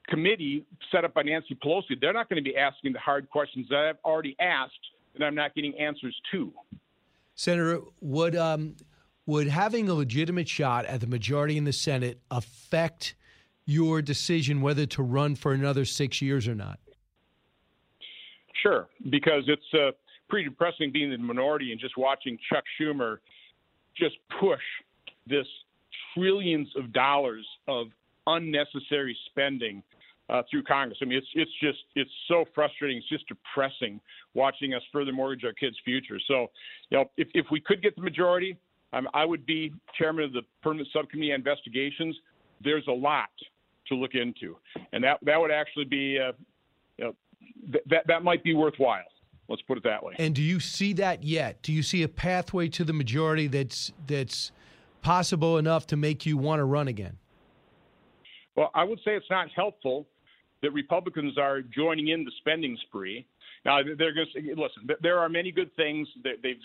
committee 0.07 0.65
set 0.91 1.05
up 1.05 1.13
by 1.13 1.21
Nancy 1.21 1.55
Pelosi, 1.63 1.99
they're 1.99 2.13
not 2.13 2.27
going 2.27 2.43
to 2.43 2.49
be 2.49 2.57
asking 2.57 2.93
the 2.93 2.99
hard 2.99 3.29
questions 3.29 3.67
that 3.69 3.77
I've 3.77 3.97
already 4.03 4.35
asked 4.39 4.73
and 5.15 5.23
I'm 5.23 5.35
not 5.35 5.53
getting 5.55 5.77
answers 5.77 6.15
to. 6.31 6.53
Senator, 7.35 7.81
would 7.99 8.35
um, 8.35 8.75
would 9.25 9.47
having 9.47 9.89
a 9.89 9.93
legitimate 9.93 10.47
shot 10.47 10.85
at 10.85 11.01
the 11.01 11.07
majority 11.07 11.57
in 11.57 11.65
the 11.65 11.73
Senate 11.73 12.19
affect 12.29 13.15
your 13.65 14.01
decision 14.01 14.61
whether 14.61 14.85
to 14.85 15.03
run 15.03 15.35
for 15.35 15.53
another 15.53 15.85
six 15.85 16.21
years 16.21 16.47
or 16.47 16.55
not? 16.55 16.79
Sure, 18.61 18.87
because 19.09 19.43
it's 19.47 19.73
uh, 19.73 19.91
pretty 20.29 20.49
depressing 20.49 20.91
being 20.91 21.11
in 21.11 21.21
the 21.21 21.27
minority 21.27 21.71
and 21.71 21.79
just 21.79 21.97
watching 21.97 22.37
Chuck 22.51 22.63
Schumer 22.79 23.17
just 23.95 24.15
push 24.39 24.61
this 25.27 25.47
trillions 26.13 26.67
of 26.75 26.91
dollars 26.93 27.45
of 27.67 27.87
unnecessary 28.27 29.17
spending 29.29 29.81
uh, 30.29 30.41
through 30.49 30.63
Congress. 30.63 30.97
I 31.01 31.05
mean, 31.05 31.17
it's 31.17 31.27
it's 31.33 31.51
just 31.61 31.79
it's 31.95 32.09
so 32.27 32.45
frustrating. 32.55 32.97
It's 32.97 33.09
just 33.09 33.27
depressing 33.27 33.99
watching 34.33 34.73
us 34.73 34.81
further 34.91 35.11
mortgage 35.11 35.43
our 35.43 35.53
kids' 35.53 35.75
future. 35.83 36.19
So, 36.27 36.47
you 36.89 36.97
know, 36.97 37.05
if 37.17 37.27
if 37.33 37.47
we 37.51 37.59
could 37.59 37.81
get 37.81 37.95
the 37.95 38.01
majority, 38.01 38.57
um, 38.93 39.07
I 39.13 39.25
would 39.25 39.45
be 39.45 39.73
chairman 39.97 40.23
of 40.23 40.33
the 40.33 40.41
permanent 40.63 40.87
subcommittee 40.93 41.33
on 41.33 41.39
investigations. 41.39 42.15
There's 42.63 42.87
a 42.87 42.93
lot 42.93 43.29
to 43.87 43.95
look 43.95 44.11
into, 44.13 44.57
and 44.93 45.03
that 45.03 45.19
that 45.23 45.39
would 45.39 45.51
actually 45.51 45.85
be, 45.85 46.19
uh, 46.19 46.31
you 46.97 47.05
know, 47.05 47.15
th- 47.71 47.83
that 47.89 48.07
that 48.07 48.23
might 48.23 48.43
be 48.43 48.53
worthwhile. 48.53 49.03
Let's 49.49 49.61
put 49.63 49.77
it 49.77 49.83
that 49.83 50.03
way. 50.03 50.13
And 50.17 50.33
do 50.33 50.41
you 50.41 50.59
see 50.59 50.93
that 50.93 51.23
yet? 51.23 51.61
Do 51.61 51.73
you 51.73 51.83
see 51.83 52.03
a 52.03 52.07
pathway 52.07 52.69
to 52.69 52.83
the 52.83 52.93
majority 52.93 53.47
that's 53.47 53.91
that's 54.07 54.51
possible 55.01 55.57
enough 55.57 55.87
to 55.87 55.97
make 55.97 56.25
you 56.25 56.37
want 56.37 56.59
to 56.59 56.65
run 56.65 56.87
again? 56.87 57.17
Well, 58.55 58.71
I 58.73 58.83
would 58.83 58.99
say 58.99 59.15
it's 59.15 59.29
not 59.29 59.49
helpful 59.55 60.05
that 60.61 60.71
Republicans 60.71 61.37
are 61.37 61.61
joining 61.61 62.09
in 62.09 62.23
the 62.23 62.31
spending 62.39 62.77
spree. 62.87 63.25
Now, 63.65 63.81
they're 63.83 64.13
going 64.13 64.27
to 64.33 64.41
say, 64.41 64.47
listen, 64.49 64.87
there 65.01 65.19
are 65.19 65.29
many 65.29 65.51
good 65.51 65.75
things. 65.75 66.07
They've 66.23 66.59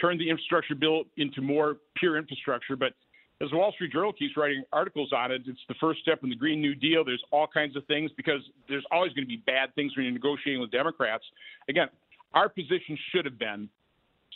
turned 0.00 0.20
the 0.20 0.28
infrastructure 0.28 0.74
bill 0.74 1.04
into 1.16 1.40
more 1.40 1.76
pure 1.96 2.16
infrastructure, 2.16 2.76
but 2.76 2.92
as 3.40 3.50
the 3.50 3.56
Wall 3.56 3.72
Street 3.72 3.92
Journal 3.92 4.12
keeps 4.12 4.36
writing 4.36 4.64
articles 4.72 5.12
on 5.12 5.30
it, 5.30 5.42
it's 5.46 5.60
the 5.68 5.74
first 5.80 6.00
step 6.00 6.20
in 6.24 6.28
the 6.28 6.36
Green 6.36 6.60
New 6.60 6.74
Deal. 6.74 7.04
There's 7.04 7.22
all 7.30 7.46
kinds 7.46 7.76
of 7.76 7.84
things 7.86 8.10
because 8.16 8.40
there's 8.68 8.84
always 8.90 9.12
going 9.12 9.24
to 9.24 9.28
be 9.28 9.42
bad 9.46 9.74
things 9.74 9.96
when 9.96 10.04
you're 10.04 10.12
negotiating 10.12 10.60
with 10.60 10.72
Democrats. 10.72 11.24
Again, 11.68 11.88
our 12.34 12.48
position 12.48 12.98
should 13.12 13.24
have 13.24 13.38
been 13.38 13.68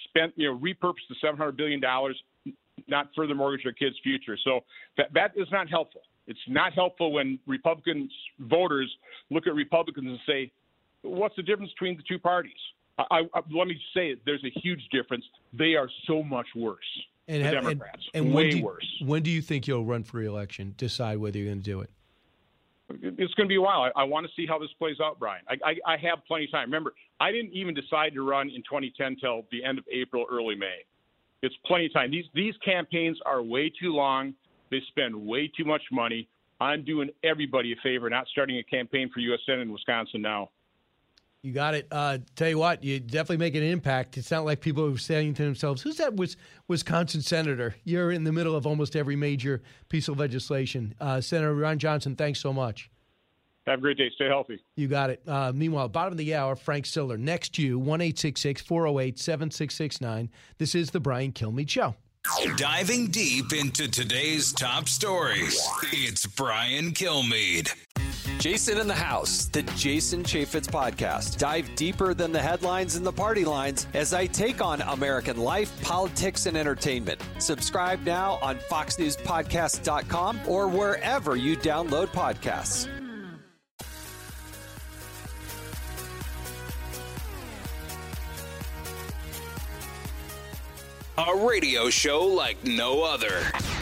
spent, 0.04 0.32
you 0.36 0.48
know, 0.48 0.58
repurpose 0.58 1.02
the 1.08 1.16
$700 1.24 1.56
billion, 1.56 1.80
not 2.86 3.08
further 3.16 3.34
mortgage 3.34 3.66
our 3.66 3.72
kids' 3.72 3.96
future. 4.02 4.38
So 4.44 4.60
that, 4.96 5.12
that 5.14 5.32
is 5.36 5.48
not 5.50 5.68
helpful. 5.68 6.02
It's 6.28 6.38
not 6.46 6.72
helpful 6.72 7.12
when 7.12 7.40
Republican 7.46 8.08
voters 8.38 8.90
look 9.30 9.48
at 9.48 9.54
Republicans 9.54 10.06
and 10.06 10.18
say, 10.26 10.52
what's 11.02 11.34
the 11.34 11.42
difference 11.42 11.72
between 11.72 11.96
the 11.96 12.04
two 12.08 12.20
parties? 12.20 12.52
I, 12.98 13.22
I, 13.34 13.40
let 13.52 13.66
me 13.66 13.76
say 13.94 14.10
it. 14.10 14.20
There's 14.24 14.44
a 14.44 14.60
huge 14.60 14.82
difference. 14.92 15.24
They 15.52 15.74
are 15.74 15.88
so 16.06 16.22
much 16.22 16.46
worse. 16.54 16.78
And 17.32 17.40
the 17.40 17.46
have- 17.46 17.64
Democrats, 17.64 18.02
and, 18.12 18.26
and 18.26 18.34
way 18.34 18.42
when 18.42 18.50
do 18.50 18.58
you, 18.58 18.64
worse. 18.64 19.02
When 19.04 19.22
do 19.22 19.30
you 19.30 19.40
think 19.40 19.66
you'll 19.66 19.86
run 19.86 20.04
for 20.04 20.18
reelection? 20.18 20.74
Decide 20.76 21.16
whether 21.16 21.38
you're 21.38 21.46
going 21.46 21.62
to 21.62 21.64
do 21.64 21.80
it. 21.80 21.90
It's 22.90 23.32
going 23.34 23.46
to 23.46 23.48
be 23.48 23.56
a 23.56 23.60
while. 23.60 23.90
I, 23.96 24.02
I 24.02 24.04
want 24.04 24.26
to 24.26 24.32
see 24.36 24.46
how 24.46 24.58
this 24.58 24.68
plays 24.78 24.96
out, 25.02 25.18
Brian. 25.18 25.42
I, 25.48 25.54
I, 25.64 25.94
I 25.94 25.96
have 25.96 26.18
plenty 26.28 26.44
of 26.44 26.50
time. 26.50 26.66
Remember, 26.66 26.92
I 27.20 27.32
didn't 27.32 27.54
even 27.54 27.74
decide 27.74 28.12
to 28.12 28.22
run 28.22 28.50
in 28.50 28.62
2010 28.62 29.16
till 29.18 29.46
the 29.50 29.64
end 29.64 29.78
of 29.78 29.84
April, 29.90 30.26
early 30.30 30.54
May. 30.54 30.84
It's 31.42 31.54
plenty 31.64 31.86
of 31.86 31.94
time. 31.94 32.10
These 32.10 32.26
these 32.34 32.54
campaigns 32.62 33.18
are 33.24 33.42
way 33.42 33.70
too 33.70 33.94
long. 33.94 34.34
They 34.70 34.80
spend 34.88 35.16
way 35.16 35.50
too 35.56 35.64
much 35.64 35.82
money. 35.90 36.28
I'm 36.60 36.84
doing 36.84 37.08
everybody 37.24 37.72
a 37.72 37.76
favor, 37.82 38.10
not 38.10 38.26
starting 38.28 38.58
a 38.58 38.62
campaign 38.62 39.10
for 39.12 39.20
U.S. 39.20 39.40
Senate 39.46 39.62
in 39.62 39.72
Wisconsin 39.72 40.20
now. 40.20 40.50
You 41.42 41.52
got 41.52 41.74
it. 41.74 41.88
Uh, 41.90 42.18
tell 42.36 42.48
you 42.48 42.58
what, 42.58 42.84
you 42.84 43.00
definitely 43.00 43.38
make 43.38 43.56
an 43.56 43.64
impact. 43.64 44.16
It's 44.16 44.30
not 44.30 44.44
like 44.44 44.60
people 44.60 44.86
are 44.86 44.96
saying 44.96 45.34
to 45.34 45.42
themselves, 45.42 45.82
"Who's 45.82 45.96
that 45.96 46.14
was 46.14 46.36
Wisconsin 46.68 47.20
senator?" 47.20 47.74
You're 47.82 48.12
in 48.12 48.22
the 48.22 48.30
middle 48.30 48.54
of 48.54 48.64
almost 48.64 48.94
every 48.94 49.16
major 49.16 49.60
piece 49.88 50.06
of 50.06 50.18
legislation. 50.18 50.94
Uh, 51.00 51.20
Senator 51.20 51.54
Ron 51.54 51.80
Johnson, 51.80 52.14
thanks 52.14 52.38
so 52.38 52.52
much. 52.52 52.90
Have 53.66 53.80
a 53.80 53.82
great 53.82 53.96
day. 53.96 54.10
Stay 54.14 54.26
healthy. 54.26 54.60
You 54.76 54.86
got 54.86 55.10
it. 55.10 55.22
Uh, 55.26 55.52
meanwhile, 55.52 55.88
bottom 55.88 56.12
of 56.12 56.18
the 56.18 56.34
hour, 56.34 56.54
Frank 56.54 56.86
Siller. 56.86 57.16
Next 57.16 57.54
to 57.56 57.62
you, 57.62 57.78
1 57.78 58.00
408 58.00 59.18
7669. 59.18 60.30
This 60.58 60.74
is 60.76 60.90
the 60.90 61.00
Brian 61.00 61.32
Kilmeade 61.32 61.68
Show. 61.70 61.96
Diving 62.56 63.08
deep 63.08 63.52
into 63.52 63.90
today's 63.90 64.52
top 64.52 64.88
stories, 64.88 65.60
it's 65.92 66.24
Brian 66.24 66.92
Kilmeade. 66.92 67.72
Jason 68.42 68.78
in 68.78 68.88
the 68.88 68.92
House, 68.94 69.44
the 69.44 69.62
Jason 69.76 70.24
Chaffetz 70.24 70.66
podcast. 70.66 71.38
Dive 71.38 71.72
deeper 71.76 72.12
than 72.12 72.32
the 72.32 72.42
headlines 72.42 72.96
and 72.96 73.06
the 73.06 73.12
party 73.12 73.44
lines 73.44 73.86
as 73.94 74.12
I 74.12 74.26
take 74.26 74.60
on 74.60 74.80
American 74.80 75.36
life, 75.36 75.80
politics, 75.80 76.46
and 76.46 76.56
entertainment. 76.56 77.20
Subscribe 77.38 78.04
now 78.04 78.40
on 78.42 78.56
FoxNewsPodcast.com 78.68 80.40
or 80.48 80.66
wherever 80.66 81.36
you 81.36 81.56
download 81.56 82.08
podcasts. 82.08 82.88
A 91.16 91.46
radio 91.46 91.90
show 91.90 92.26
like 92.26 92.64
no 92.64 93.04
other. 93.04 93.38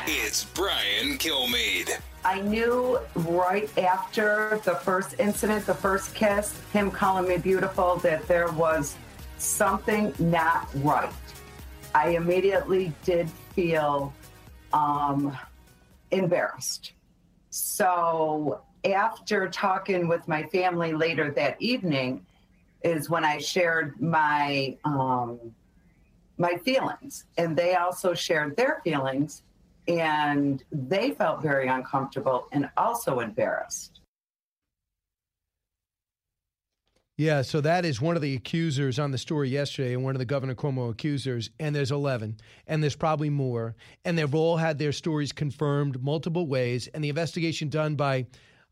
It's 0.06 0.44
Brian 0.44 1.16
Kilmeade. 1.16 1.98
I 2.24 2.40
knew 2.40 2.98
right 3.14 3.70
after 3.78 4.60
the 4.64 4.74
first 4.74 5.18
incident, 5.18 5.66
the 5.66 5.74
first 5.74 6.14
kiss, 6.14 6.58
him 6.72 6.90
calling 6.90 7.28
me 7.28 7.38
beautiful, 7.38 7.96
that 7.96 8.26
there 8.28 8.50
was 8.52 8.96
something 9.38 10.12
not 10.18 10.68
right. 10.76 11.12
I 11.94 12.10
immediately 12.10 12.92
did 13.04 13.30
feel 13.54 14.12
um, 14.72 15.36
embarrassed. 16.10 16.92
So 17.50 18.60
after 18.84 19.48
talking 19.48 20.06
with 20.06 20.26
my 20.28 20.42
family 20.44 20.92
later 20.92 21.30
that 21.32 21.56
evening, 21.60 22.24
is 22.82 23.10
when 23.10 23.24
I 23.24 23.38
shared 23.38 24.00
my 24.00 24.76
um, 24.84 25.38
my 26.38 26.56
feelings, 26.64 27.24
and 27.36 27.54
they 27.54 27.74
also 27.74 28.14
shared 28.14 28.56
their 28.56 28.80
feelings, 28.82 29.42
and 29.98 30.62
they 30.70 31.12
felt 31.12 31.42
very 31.42 31.68
uncomfortable 31.68 32.46
and 32.52 32.70
also 32.76 33.20
embarrassed. 33.20 34.00
Yeah, 37.20 37.42
so 37.42 37.60
that 37.60 37.84
is 37.84 38.00
one 38.00 38.16
of 38.16 38.22
the 38.22 38.34
accusers 38.34 38.98
on 38.98 39.10
the 39.10 39.18
story 39.18 39.50
yesterday, 39.50 39.92
and 39.92 40.02
one 40.02 40.14
of 40.14 40.20
the 40.20 40.24
Governor 40.24 40.54
Cuomo 40.54 40.90
accusers. 40.90 41.50
And 41.60 41.76
there's 41.76 41.90
11, 41.90 42.38
and 42.66 42.82
there's 42.82 42.96
probably 42.96 43.28
more. 43.28 43.76
And 44.06 44.16
they've 44.16 44.34
all 44.34 44.56
had 44.56 44.78
their 44.78 44.92
stories 44.92 45.30
confirmed 45.30 46.02
multiple 46.02 46.46
ways. 46.46 46.88
And 46.94 47.04
the 47.04 47.10
investigation 47.10 47.68
done 47.68 47.94
by 47.94 48.24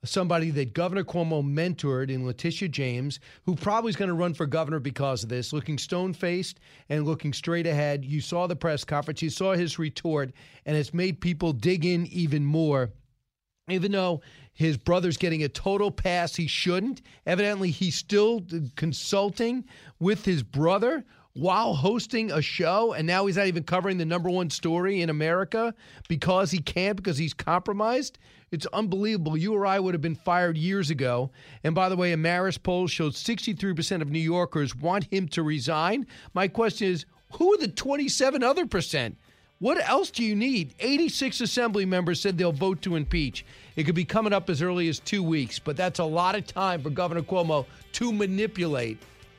somebody 0.05 0.51
that 0.51 0.75
Governor 0.75 1.05
Cuomo 1.05 1.43
mentored 1.43 2.11
in 2.11 2.27
Letitia 2.27 2.69
James, 2.69 3.21
who 3.45 3.55
probably 3.55 3.91
is 3.91 3.97
going 3.97 4.09
to 4.09 4.15
run 4.15 4.35
for 4.35 4.47
governor 4.47 4.79
because 4.79 5.23
of 5.23 5.29
this, 5.29 5.53
looking 5.53 5.79
stone 5.79 6.13
faced 6.13 6.61
and 6.89 7.05
looking 7.05 7.33
straight 7.33 7.67
ahead. 7.67 8.05
You 8.05 8.21
saw 8.21 8.47
the 8.47 8.57
press 8.57 8.85
conference, 8.85 9.23
you 9.23 9.31
saw 9.31 9.55
his 9.55 9.79
retort, 9.79 10.33
and 10.67 10.77
it's 10.77 10.95
made 10.95 11.21
people 11.21 11.53
dig 11.53 11.85
in 11.85 12.07
even 12.07 12.45
more. 12.45 12.91
Even 13.69 13.93
though 13.93 14.23
his 14.55 14.77
brother's 14.77 15.17
getting 15.17 15.43
a 15.43 15.49
total 15.49 15.91
pass, 15.91 16.35
he 16.35 16.47
shouldn't. 16.47 17.03
Evidently, 17.27 17.71
he's 17.71 17.97
still 17.97 18.43
consulting 18.77 19.65
with 20.01 20.25
his 20.25 20.43
brother 20.43 21.05
while 21.35 21.75
hosting 21.75 22.33
a 22.33 22.43
show, 22.43 22.93
and 22.95 23.07
now 23.07 23.27
he's 23.27 23.37
not 23.37 23.47
even 23.47 23.63
covering 23.63 23.99
the 23.99 24.05
number 24.05 24.31
one 24.31 24.51
story 24.51 25.03
in 25.03 25.11
America 25.11 25.75
because 26.09 26.51
he 26.51 26.59
can't, 26.59 26.97
because 26.97 27.19
he's 27.19 27.35
compromised. 27.35 28.19
It's 28.51 28.67
unbelievable. 28.67 29.37
You 29.37 29.55
or 29.55 29.67
I 29.67 29.79
would 29.79 29.95
have 29.95 30.01
been 30.01 30.15
fired 30.15 30.57
years 30.57 30.91
ago. 30.91 31.31
And 31.65 31.75
by 31.75 31.89
the 31.89 31.97
way, 31.97 32.13
a 32.13 32.17
Marist 32.17 32.63
poll 32.63 32.87
showed 32.87 33.13
63% 33.13 34.01
of 34.01 34.11
New 34.11 34.19
Yorkers 34.19 34.75
want 34.75 35.05
him 35.05 35.29
to 35.29 35.43
resign. 35.43 36.07
My 36.35 36.49
question 36.49 36.89
is 36.89 37.05
who 37.33 37.53
are 37.53 37.59
the 37.59 37.69
27 37.69 38.43
other 38.43 38.67
percent? 38.67 39.17
What 39.61 39.87
else 39.89 40.11
do 40.11 40.23
you 40.23 40.37
need? 40.37 40.75
86 40.79 41.41
assembly 41.41 41.85
members 41.85 42.21
said 42.21 42.39
they'll 42.39 42.53
vote 42.53 42.81
to 42.83 42.95
impeach. 42.95 43.45
It 43.75 43.85
could 43.85 43.97
be 43.97 44.05
coming 44.05 44.33
up 44.33 44.49
as 44.49 44.63
early 44.63 44.89
as 44.89 45.01
two 45.01 45.23
weeks, 45.23 45.59
but 45.59 45.77
that's 45.77 45.99
a 45.99 46.05
lot 46.05 46.37
of 46.37 46.47
time 46.47 46.81
for 46.81 46.91
Governor 46.91 47.23
Cuomo 47.23 47.67
to 47.95 48.13
manipulate. 48.13 48.99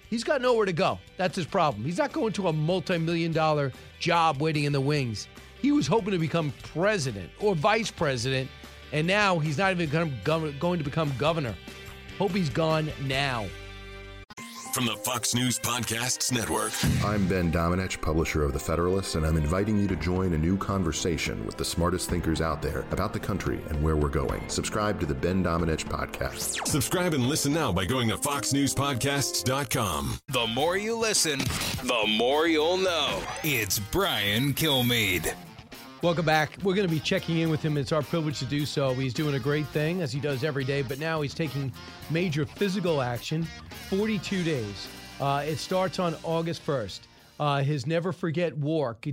He's 0.09 0.23
got 0.25 0.41
nowhere 0.41 0.65
to 0.65 0.73
go. 0.73 0.99
That's 1.17 1.37
his 1.37 1.45
problem. 1.45 1.85
He's 1.85 1.99
not 1.99 2.11
going 2.11 2.33
to 2.33 2.49
a 2.49 2.53
multi 2.53 2.97
million 2.97 3.31
dollar 3.31 3.71
job 3.99 4.41
waiting 4.41 4.65
in 4.65 4.73
the 4.73 4.81
wings. 4.81 5.27
He 5.61 5.71
was 5.71 5.87
hoping 5.87 6.11
to 6.11 6.17
become 6.17 6.53
president 6.73 7.29
or 7.39 7.55
vice 7.55 7.91
president, 7.91 8.49
and 8.91 9.07
now 9.07 9.39
he's 9.39 9.57
not 9.57 9.71
even 9.71 9.89
going 10.23 10.77
to 10.77 10.83
become 10.83 11.13
governor. 11.17 11.55
Hope 12.17 12.31
he's 12.31 12.49
gone 12.49 12.91
now. 13.05 13.45
From 14.73 14.85
the 14.85 14.95
Fox 14.97 15.33
News 15.33 15.57
Podcasts 15.57 16.31
Network. 16.31 16.71
I'm 17.03 17.27
Ben 17.27 17.51
Domenech, 17.51 17.99
publisher 18.01 18.43
of 18.43 18.53
The 18.53 18.59
Federalist, 18.59 19.15
and 19.15 19.25
I'm 19.25 19.35
inviting 19.35 19.79
you 19.79 19.87
to 19.87 19.95
join 19.95 20.33
a 20.33 20.37
new 20.37 20.57
conversation 20.57 21.43
with 21.45 21.57
the 21.57 21.65
smartest 21.65 22.07
thinkers 22.07 22.39
out 22.39 22.61
there 22.61 22.85
about 22.91 23.11
the 23.11 23.19
country 23.19 23.59
and 23.69 23.81
where 23.81 23.95
we're 23.95 24.09
going. 24.09 24.47
Subscribe 24.47 24.99
to 24.99 25.07
the 25.07 25.15
Ben 25.15 25.43
Domenech 25.43 25.85
Podcast. 25.85 26.67
Subscribe 26.67 27.15
and 27.15 27.25
listen 27.25 27.51
now 27.51 27.71
by 27.71 27.85
going 27.85 28.09
to 28.09 28.17
foxnewspodcasts.com. 28.17 30.19
The 30.27 30.47
more 30.47 30.77
you 30.77 30.95
listen, 30.95 31.39
the 31.39 32.05
more 32.07 32.47
you'll 32.47 32.77
know. 32.77 33.23
It's 33.43 33.79
Brian 33.79 34.53
Kilmeade. 34.53 35.33
Welcome 36.01 36.25
back. 36.25 36.57
We're 36.63 36.75
going 36.75 36.87
to 36.87 36.93
be 36.93 37.01
checking 37.01 37.39
in 37.39 37.49
with 37.49 37.61
him. 37.61 37.75
It's 37.75 37.91
our 37.91 38.01
privilege 38.01 38.39
to 38.39 38.45
do 38.45 38.65
so. 38.65 38.93
He's 38.93 39.13
doing 39.13 39.35
a 39.35 39.39
great 39.39 39.67
thing, 39.67 40.01
as 40.01 40.13
he 40.13 40.21
does 40.21 40.45
every 40.45 40.63
day, 40.63 40.81
but 40.81 40.97
now 40.97 41.19
he's 41.19 41.33
taking 41.33 41.73
major 42.09 42.45
physical 42.45 43.01
action 43.01 43.43
42 43.89 44.43
days. 44.43 44.87
Uh, 45.19 45.43
it 45.45 45.57
starts 45.57 45.99
on 45.99 46.15
August 46.23 46.65
1st. 46.65 47.01
uh, 47.41 47.61
his 47.63 47.85
Never 47.85 48.13
Forget 48.13 48.55
walk. 48.57 49.05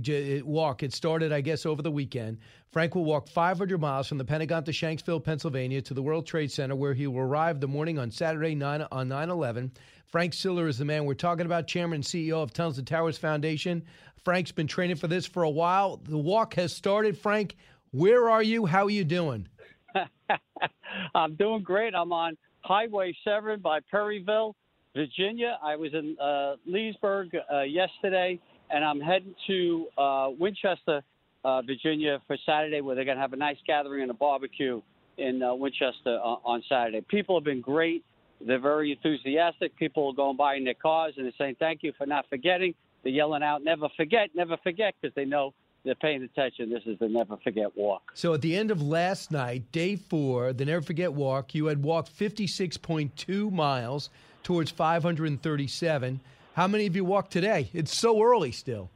Walk. 0.45 0.83
It 0.83 0.93
started, 0.93 1.33
I 1.33 1.41
guess, 1.41 1.65
over 1.65 1.81
the 1.81 1.91
weekend. 1.91 2.37
Frank 2.71 2.95
will 2.95 3.03
walk 3.05 3.27
500 3.27 3.81
miles 3.81 4.07
from 4.07 4.17
the 4.17 4.25
Pentagon 4.25 4.63
to 4.63 4.71
Shanksville, 4.71 5.21
Pennsylvania, 5.21 5.81
to 5.81 5.93
the 5.93 6.01
World 6.01 6.25
Trade 6.25 6.51
Center, 6.51 6.75
where 6.75 6.93
he 6.93 7.05
will 7.07 7.19
arrive 7.19 7.59
the 7.59 7.67
morning 7.67 7.99
on 7.99 8.11
Saturday 8.11 8.55
9 8.55 8.85
on 8.93 9.09
9/11. 9.09 9.71
Frank 10.07 10.33
Siller 10.33 10.67
is 10.67 10.77
the 10.77 10.85
man 10.85 11.03
we're 11.03 11.15
talking 11.15 11.45
about, 11.45 11.67
chairman 11.67 11.95
and 11.95 12.03
CEO 12.03 12.41
of 12.41 12.53
Tunnel 12.53 12.71
to 12.73 12.83
Towers 12.83 13.17
Foundation. 13.17 13.83
Frank's 14.23 14.53
been 14.53 14.67
training 14.67 14.95
for 14.95 15.07
this 15.07 15.25
for 15.25 15.43
a 15.43 15.49
while. 15.49 15.97
The 15.97 16.17
walk 16.17 16.53
has 16.53 16.73
started. 16.73 17.17
Frank, 17.17 17.57
where 17.91 18.29
are 18.29 18.41
you? 18.41 18.65
How 18.65 18.85
are 18.85 18.89
you 18.89 19.03
doing? 19.03 19.49
I'm 21.15 21.35
doing 21.35 21.61
great. 21.61 21.93
I'm 21.93 22.13
on 22.13 22.37
Highway 22.61 23.15
7 23.25 23.59
by 23.59 23.79
Purcellville, 23.93 24.53
Virginia. 24.95 25.59
I 25.61 25.75
was 25.75 25.93
in 25.93 26.17
uh, 26.19 26.55
Leesburg 26.65 27.35
uh, 27.51 27.61
yesterday, 27.61 28.39
and 28.69 28.85
I'm 28.85 29.01
heading 29.01 29.35
to 29.47 29.87
uh, 29.97 30.29
Winchester, 30.39 31.01
uh, 31.43 31.61
Virginia 31.63 32.21
for 32.27 32.37
Saturday, 32.45 32.79
where 32.79 32.95
they're 32.95 33.05
going 33.05 33.17
to 33.17 33.21
have 33.21 33.33
a 33.33 33.37
nice 33.37 33.57
gathering 33.65 34.03
and 34.03 34.11
a 34.11 34.13
barbecue 34.13 34.81
in 35.17 35.43
uh, 35.43 35.53
Winchester 35.53 36.17
uh, 36.17 36.37
on 36.45 36.63
Saturday. 36.69 37.01
People 37.01 37.35
have 37.35 37.43
been 37.43 37.61
great. 37.61 38.05
They're 38.39 38.59
very 38.59 38.91
enthusiastic. 38.91 39.75
People 39.75 40.09
are 40.09 40.13
going 40.13 40.37
by 40.37 40.55
in 40.55 40.63
their 40.63 40.73
cars 40.73 41.13
and 41.17 41.25
they're 41.25 41.33
saying, 41.37 41.55
Thank 41.59 41.83
you 41.83 41.93
for 41.97 42.05
not 42.05 42.25
forgetting. 42.29 42.75
They're 43.03 43.11
yelling 43.11 43.43
out, 43.43 43.63
Never 43.63 43.89
forget, 43.95 44.29
never 44.35 44.57
forget, 44.63 44.95
because 45.01 45.15
they 45.15 45.25
know 45.25 45.53
they're 45.83 45.95
paying 45.95 46.21
attention. 46.23 46.69
This 46.69 46.83
is 46.85 46.99
the 46.99 47.07
Never 47.07 47.37
Forget 47.37 47.75
Walk. 47.77 48.11
So 48.13 48.33
at 48.33 48.41
the 48.41 48.57
end 48.57 48.71
of 48.71 48.81
last 48.81 49.31
night, 49.31 49.71
day 49.71 49.95
four, 49.95 50.51
the 50.51 50.65
Never 50.65 50.81
Forget 50.81 51.13
Walk, 51.13 51.55
you 51.55 51.67
had 51.67 51.81
walked 51.81 52.13
56.2 52.17 53.51
miles 53.51 54.09
towards 54.43 54.69
537. 54.69 56.19
How 56.53 56.67
many 56.67 56.87
of 56.87 56.95
you 56.95 57.05
walked 57.05 57.31
today? 57.31 57.69
It's 57.73 57.95
so 57.95 58.21
early 58.21 58.51
still. 58.51 58.89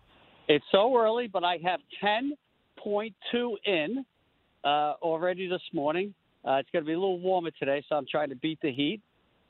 It's 0.48 0.66
so 0.72 0.98
early, 0.98 1.28
but 1.28 1.46
I 1.46 1.60
have 1.64 1.80
10.2 2.04 3.56
in 3.66 4.06
uh, 4.64 4.68
already 4.68 5.48
this 5.48 5.62
morning. 5.72 6.14
Uh, 6.44 6.54
it's 6.56 6.70
going 6.72 6.84
to 6.84 6.88
be 6.88 6.94
a 6.94 7.00
little 7.00 7.20
warmer 7.20 7.52
today, 7.52 7.84
so 7.88 7.96
I'm 7.96 8.08
trying 8.10 8.30
to 8.30 8.36
beat 8.36 8.60
the 8.62 8.72
heat. 8.72 9.02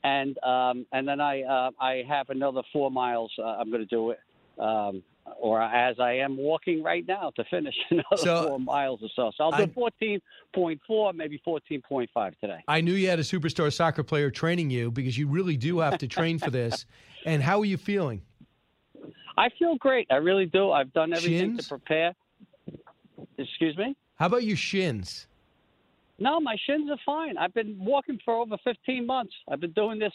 And 0.04 0.36
um, 0.42 0.86
and 0.92 1.06
then 1.06 1.20
I 1.20 1.42
uh, 1.42 1.70
I 1.80 2.04
have 2.08 2.30
another 2.30 2.62
four 2.72 2.90
miles. 2.90 3.32
Uh, 3.38 3.42
I'm 3.44 3.70
going 3.70 3.82
to 3.82 3.86
do 3.86 4.10
it, 4.10 4.18
um, 4.58 5.02
or 5.38 5.62
as 5.62 6.00
I 6.00 6.14
am 6.14 6.36
walking 6.36 6.82
right 6.82 7.06
now 7.06 7.30
to 7.36 7.44
finish 7.44 7.74
another 7.90 8.16
So- 8.16 8.48
four 8.48 8.58
miles 8.58 9.00
or 9.02 9.08
so. 9.14 9.30
So 9.36 9.44
I'll 9.44 9.52
do 9.66 9.72
I- 9.80 10.18
14.4, 10.52 11.14
maybe 11.14 11.40
14.5 11.46 12.32
today. 12.40 12.58
I 12.66 12.80
knew 12.80 12.94
you 12.94 13.08
had 13.08 13.20
a 13.20 13.22
superstar 13.22 13.72
soccer 13.72 14.02
player 14.02 14.30
training 14.30 14.70
you 14.70 14.90
because 14.90 15.16
you 15.16 15.28
really 15.28 15.56
do 15.56 15.78
have 15.78 15.98
to 15.98 16.08
train 16.08 16.38
for 16.38 16.50
this. 16.50 16.84
And 17.24 17.40
how 17.40 17.60
are 17.60 17.64
you 17.64 17.76
feeling? 17.76 18.22
I 19.38 19.50
feel 19.56 19.76
great. 19.76 20.08
I 20.10 20.16
really 20.16 20.46
do. 20.46 20.72
I've 20.72 20.92
done 20.92 21.12
everything 21.12 21.50
Shins? 21.50 21.62
to 21.62 21.68
prepare. 21.68 22.14
Excuse 23.38 23.76
me. 23.76 23.94
How 24.16 24.26
about 24.26 24.42
your 24.42 24.56
shins? 24.56 25.28
No, 26.22 26.38
my 26.38 26.54
shins 26.66 26.88
are 26.88 26.98
fine. 27.04 27.36
I've 27.36 27.52
been 27.52 27.76
walking 27.80 28.16
for 28.24 28.36
over 28.36 28.56
15 28.62 29.04
months. 29.04 29.32
I've 29.50 29.58
been 29.60 29.72
doing 29.72 29.98
this 29.98 30.12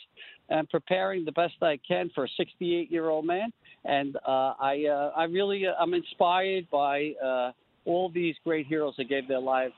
and 0.48 0.70
preparing 0.70 1.26
the 1.26 1.34
best 1.34 1.56
I 1.62 1.78
can 1.86 2.10
for 2.16 2.24
a 2.24 2.30
68 2.38 2.90
year 2.90 3.10
old 3.10 3.26
man. 3.26 3.52
And 3.84 4.16
uh, 4.26 4.54
I, 4.58 4.86
uh, 4.90 5.12
I 5.18 5.26
really, 5.26 5.68
uh, 5.68 5.74
I'm 5.78 5.94
inspired 5.94 6.70
by 6.72 7.12
uh, 7.22 7.52
all 7.84 8.10
these 8.10 8.36
great 8.46 8.68
heroes 8.68 8.94
that 8.98 9.10
gave 9.10 9.28
their 9.28 9.42
lives 9.42 9.74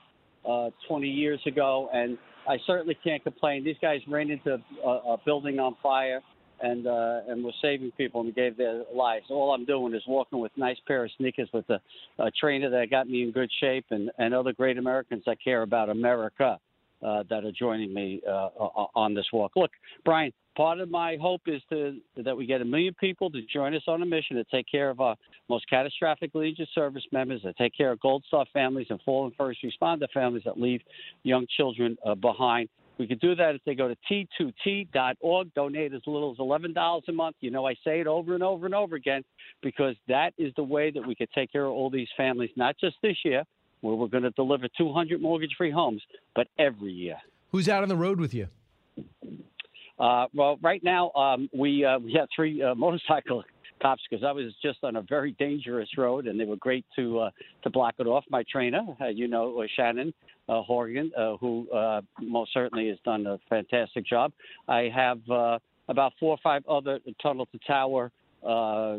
uh, 0.47 0.69
20 0.87 1.07
years 1.07 1.39
ago. 1.47 1.89
And 1.91 2.15
I 2.47 2.57
certainly 2.67 2.97
can't 3.03 3.23
complain. 3.23 3.63
These 3.63 3.77
guys 3.81 3.99
ran 4.07 4.29
into 4.29 4.61
a, 4.85 4.87
a 4.87 5.17
building 5.25 5.57
on 5.57 5.77
fire 5.81 6.21
and 6.61 6.87
uh, 6.87 7.21
and 7.27 7.43
were 7.43 7.53
saving 7.61 7.91
people 7.91 8.21
and 8.21 8.35
gave 8.35 8.57
their 8.57 8.83
lives. 8.93 9.25
All 9.29 9.53
I'm 9.53 9.65
doing 9.65 9.93
is 9.93 10.03
walking 10.07 10.39
with 10.39 10.51
nice 10.57 10.77
pair 10.87 11.05
of 11.05 11.11
sneakers 11.17 11.49
with 11.53 11.69
a, 11.69 11.79
a 12.19 12.31
trainer 12.31 12.69
that 12.69 12.89
got 12.89 13.09
me 13.09 13.23
in 13.23 13.31
good 13.31 13.51
shape 13.59 13.85
and, 13.91 14.11
and 14.17 14.33
other 14.33 14.53
great 14.53 14.77
Americans 14.77 15.23
that 15.25 15.37
care 15.43 15.61
about 15.61 15.89
America 15.89 16.59
uh, 17.01 17.23
that 17.29 17.45
are 17.45 17.51
joining 17.51 17.93
me 17.93 18.21
uh, 18.27 18.49
on 18.95 19.13
this 19.13 19.25
walk. 19.31 19.53
Look, 19.55 19.71
Brian, 20.03 20.33
part 20.57 20.79
of 20.79 20.89
my 20.89 21.17
hope 21.21 21.41
is 21.47 21.61
to 21.69 21.97
that 22.17 22.35
we 22.35 22.45
get 22.45 22.61
a 22.61 22.65
million 22.65 22.93
people 22.99 23.29
to 23.31 23.41
join 23.43 23.73
us 23.73 23.83
on 23.87 24.01
a 24.01 24.05
mission 24.05 24.35
to 24.35 24.43
take 24.45 24.65
care 24.69 24.89
of 24.89 24.99
our 24.99 25.15
most 25.47 25.69
catastrophic 25.69 26.35
Legion 26.35 26.67
service 26.75 27.05
members, 27.11 27.41
to 27.43 27.53
take 27.53 27.75
care 27.75 27.91
of 27.91 27.99
Gold 28.01 28.23
Star 28.27 28.45
families 28.51 28.87
and 28.89 28.99
fallen 29.05 29.31
first 29.37 29.59
responder 29.63 30.07
families 30.13 30.43
that 30.43 30.59
leave 30.59 30.81
young 31.23 31.47
children 31.55 31.97
uh, 32.05 32.15
behind. 32.15 32.67
We 32.99 33.07
could 33.07 33.21
do 33.21 33.33
that 33.35 33.55
if 33.55 33.61
they 33.65 33.75
go 33.75 33.87
to 33.87 33.95
t2t.org, 34.11 35.53
donate 35.53 35.93
as 35.93 36.01
little 36.05 36.31
as 36.31 36.37
$11 36.37 37.01
a 37.07 37.11
month. 37.13 37.37
You 37.39 37.49
know, 37.49 37.65
I 37.65 37.73
say 37.85 38.01
it 38.01 38.07
over 38.07 38.33
and 38.33 38.43
over 38.43 38.65
and 38.65 38.75
over 38.75 38.95
again 38.95 39.23
because 39.63 39.95
that 40.09 40.33
is 40.37 40.53
the 40.57 40.63
way 40.63 40.91
that 40.91 41.07
we 41.07 41.15
could 41.15 41.29
take 41.33 41.51
care 41.51 41.65
of 41.65 41.71
all 41.71 41.89
these 41.89 42.09
families, 42.17 42.49
not 42.57 42.75
just 42.77 42.97
this 43.01 43.15
year, 43.23 43.43
where 43.79 43.95
we're 43.95 44.07
going 44.07 44.23
to 44.23 44.31
deliver 44.31 44.67
200 44.77 45.21
mortgage 45.21 45.55
free 45.57 45.71
homes, 45.71 46.01
but 46.35 46.47
every 46.59 46.91
year. 46.91 47.15
Who's 47.53 47.69
out 47.69 47.83
on 47.83 47.89
the 47.89 47.95
road 47.95 48.19
with 48.19 48.33
you? 48.33 48.49
Uh, 49.97 50.25
well, 50.33 50.59
right 50.61 50.83
now 50.83 51.11
um, 51.11 51.49
we 51.53 51.83
uh, 51.83 51.99
we 51.99 52.13
have 52.13 52.27
three 52.33 52.61
uh, 52.61 52.75
motorcycle 52.75 53.43
cops 53.81 54.01
because 54.09 54.23
I 54.23 54.31
was 54.31 54.53
just 54.61 54.79
on 54.83 54.95
a 54.95 55.01
very 55.01 55.31
dangerous 55.39 55.89
road, 55.97 56.27
and 56.27 56.39
they 56.39 56.45
were 56.45 56.57
great 56.57 56.85
to 56.95 57.19
uh, 57.19 57.29
to 57.63 57.69
block 57.69 57.95
it 57.99 58.07
off. 58.07 58.23
My 58.29 58.43
trainer, 58.51 58.81
uh, 59.01 59.07
you 59.07 59.27
know, 59.27 59.59
uh, 59.61 59.67
Shannon 59.75 60.13
uh, 60.47 60.61
Horgan, 60.61 61.11
uh, 61.17 61.37
who 61.37 61.69
uh, 61.71 62.01
most 62.21 62.53
certainly 62.53 62.89
has 62.89 62.97
done 63.05 63.27
a 63.27 63.39
fantastic 63.49 64.05
job. 64.05 64.31
I 64.67 64.89
have 64.93 65.19
uh, 65.29 65.59
about 65.87 66.13
four 66.19 66.31
or 66.31 66.39
five 66.43 66.65
other 66.67 66.99
tunnel 67.21 67.45
to 67.47 67.59
tower. 67.67 68.11
Uh, 68.45 68.97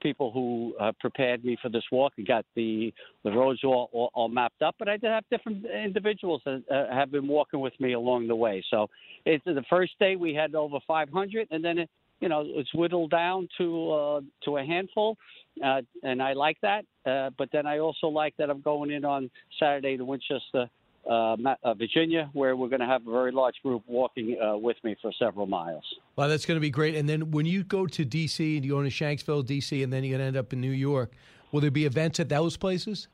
people 0.00 0.32
who 0.32 0.74
uh, 0.80 0.92
prepared 0.98 1.44
me 1.44 1.58
for 1.60 1.68
this 1.68 1.82
walk 1.92 2.14
and 2.16 2.26
got 2.26 2.44
the 2.56 2.92
the 3.22 3.30
roads 3.30 3.60
all, 3.64 3.90
all, 3.92 4.10
all 4.14 4.28
mapped 4.28 4.62
up. 4.62 4.74
But 4.78 4.88
I 4.88 4.96
did 4.96 5.10
have 5.10 5.24
different 5.30 5.66
individuals 5.66 6.42
that 6.44 6.62
uh, 6.70 6.92
have 6.94 7.10
been 7.10 7.28
walking 7.28 7.60
with 7.60 7.78
me 7.78 7.92
along 7.92 8.28
the 8.28 8.34
way. 8.34 8.64
So 8.70 8.88
it's 9.26 9.44
the 9.44 9.62
first 9.68 9.92
day 10.00 10.16
we 10.16 10.34
had 10.34 10.54
over 10.54 10.78
500, 10.86 11.48
and 11.50 11.64
then 11.64 11.78
it, 11.78 11.90
you 12.20 12.28
know 12.28 12.44
it's 12.46 12.72
whittled 12.74 13.10
down 13.10 13.48
to 13.58 13.92
uh, 13.92 14.20
to 14.44 14.58
a 14.58 14.64
handful, 14.64 15.16
uh, 15.64 15.82
and 16.02 16.22
I 16.22 16.34
like 16.34 16.58
that. 16.62 16.84
Uh, 17.04 17.30
but 17.36 17.48
then 17.52 17.66
I 17.66 17.78
also 17.78 18.08
like 18.08 18.36
that 18.38 18.50
I'm 18.50 18.60
going 18.60 18.90
in 18.90 19.04
on 19.04 19.30
Saturday 19.58 19.96
to 19.96 20.04
Winchester. 20.04 20.70
Uh, 21.10 21.34
uh, 21.64 21.72
Virginia, 21.72 22.28
where 22.34 22.54
we're 22.54 22.68
going 22.68 22.80
to 22.80 22.86
have 22.86 23.06
a 23.06 23.10
very 23.10 23.32
large 23.32 23.54
group 23.62 23.82
walking 23.86 24.36
uh, 24.38 24.54
with 24.54 24.76
me 24.84 24.94
for 25.00 25.10
several 25.18 25.46
miles. 25.46 25.82
Well, 26.14 26.28
that's 26.28 26.44
going 26.44 26.56
to 26.56 26.60
be 26.60 26.68
great. 26.68 26.94
And 26.94 27.08
then 27.08 27.30
when 27.30 27.46
you 27.46 27.64
go 27.64 27.86
to 27.86 28.04
D.C. 28.04 28.56
and 28.56 28.66
you 28.66 28.72
go 28.72 28.82
to 28.82 28.90
Shanksville, 28.90 29.46
D.C., 29.46 29.82
and 29.82 29.90
then 29.90 30.04
you're 30.04 30.18
going 30.18 30.20
to 30.20 30.26
end 30.26 30.36
up 30.36 30.52
in 30.52 30.60
New 30.60 30.70
York, 30.70 31.12
will 31.52 31.62
there 31.62 31.70
be 31.70 31.86
events 31.86 32.20
at 32.20 32.28
those 32.28 32.58
places? 32.58 33.08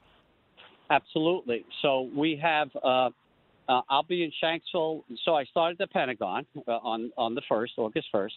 Absolutely. 0.90 1.64
So 1.80 2.10
we 2.12 2.36
have. 2.42 2.70
Uh, 2.82 3.10
uh, 3.68 3.80
I'll 3.88 4.04
be 4.04 4.22
in 4.22 4.32
Shanksville. 4.42 5.02
So 5.24 5.34
I 5.34 5.44
started 5.44 5.78
the 5.78 5.86
Pentagon 5.86 6.46
uh, 6.68 6.72
on 6.72 7.12
on 7.16 7.34
the 7.34 7.42
first, 7.48 7.74
August 7.76 8.08
first, 8.12 8.34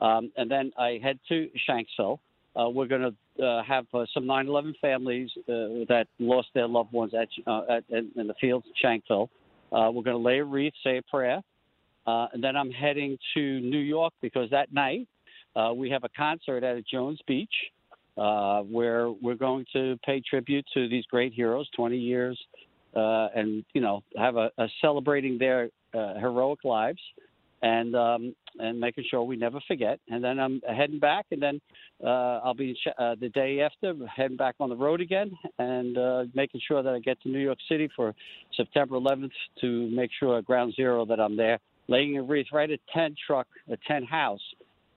um, 0.00 0.30
and 0.36 0.50
then 0.50 0.72
I 0.78 0.98
head 1.02 1.18
to 1.28 1.48
Shanksville. 1.68 2.18
Uh, 2.54 2.70
we're 2.70 2.86
going 2.86 3.14
to 3.36 3.44
uh, 3.44 3.62
have 3.62 3.86
uh, 3.92 4.06
some 4.14 4.24
9/11 4.24 4.74
families 4.80 5.30
uh, 5.40 5.84
that 5.88 6.06
lost 6.18 6.48
their 6.54 6.66
loved 6.66 6.92
ones 6.92 7.12
at, 7.14 7.28
uh, 7.46 7.62
at 7.68 7.84
in, 7.90 8.10
in 8.16 8.26
the 8.26 8.34
fields 8.40 8.66
of 8.66 8.72
Shanksville. 8.82 9.28
Uh, 9.72 9.90
we're 9.90 10.02
going 10.02 10.16
to 10.16 10.22
lay 10.22 10.38
a 10.38 10.44
wreath, 10.44 10.72
say 10.82 10.98
a 10.98 11.02
prayer, 11.02 11.42
and 12.06 12.42
then 12.42 12.56
I'm 12.56 12.70
heading 12.70 13.18
to 13.34 13.60
New 13.60 13.78
York 13.78 14.12
because 14.22 14.48
that 14.50 14.72
night 14.72 15.08
we 15.74 15.90
have 15.90 16.04
a 16.04 16.08
concert 16.16 16.62
at 16.62 16.86
Jones 16.86 17.20
Beach 17.26 17.52
where 18.14 19.10
we're 19.10 19.34
going 19.34 19.66
to 19.72 19.98
pay 20.06 20.22
tribute 20.28 20.64
to 20.74 20.88
these 20.88 21.04
great 21.06 21.32
heroes, 21.34 21.68
20 21.76 21.96
years, 21.96 22.40
and 22.94 23.64
you 23.74 23.80
know 23.80 24.02
have 24.16 24.36
a, 24.36 24.50
a 24.56 24.68
celebrating 24.80 25.36
their 25.36 25.68
heroic 25.92 26.64
lives, 26.64 27.00
and 27.62 27.94
um, 27.94 28.34
and 28.58 28.80
making 28.80 29.04
sure 29.10 29.22
we 29.22 29.36
never 29.36 29.60
forget. 29.66 29.98
And 30.08 30.22
then 30.22 30.38
I'm 30.38 30.60
heading 30.66 30.98
back, 30.98 31.26
and 31.30 31.42
then 31.42 31.60
uh, 32.02 32.40
I'll 32.44 32.54
be 32.54 32.76
uh, 32.98 33.14
the 33.20 33.28
day 33.30 33.60
after 33.60 33.94
heading 34.14 34.36
back 34.36 34.56
on 34.60 34.68
the 34.68 34.76
road 34.76 35.00
again, 35.00 35.32
and 35.58 35.96
uh, 35.98 36.24
making 36.34 36.60
sure 36.66 36.82
that 36.82 36.94
I 36.94 36.98
get 36.98 37.20
to 37.22 37.28
New 37.28 37.38
York 37.38 37.58
City 37.68 37.88
for 37.94 38.14
September 38.56 38.96
11th 38.96 39.30
to 39.60 39.90
make 39.90 40.10
sure 40.18 40.38
at 40.38 40.44
Ground 40.44 40.74
Zero 40.74 41.04
that 41.06 41.20
I'm 41.20 41.36
there, 41.36 41.58
laying 41.88 42.16
a 42.18 42.22
wreath 42.22 42.46
right 42.52 42.70
at 42.70 42.80
10 42.94 43.14
truck, 43.26 43.46
a 43.70 43.76
10 43.88 44.04
house. 44.04 44.40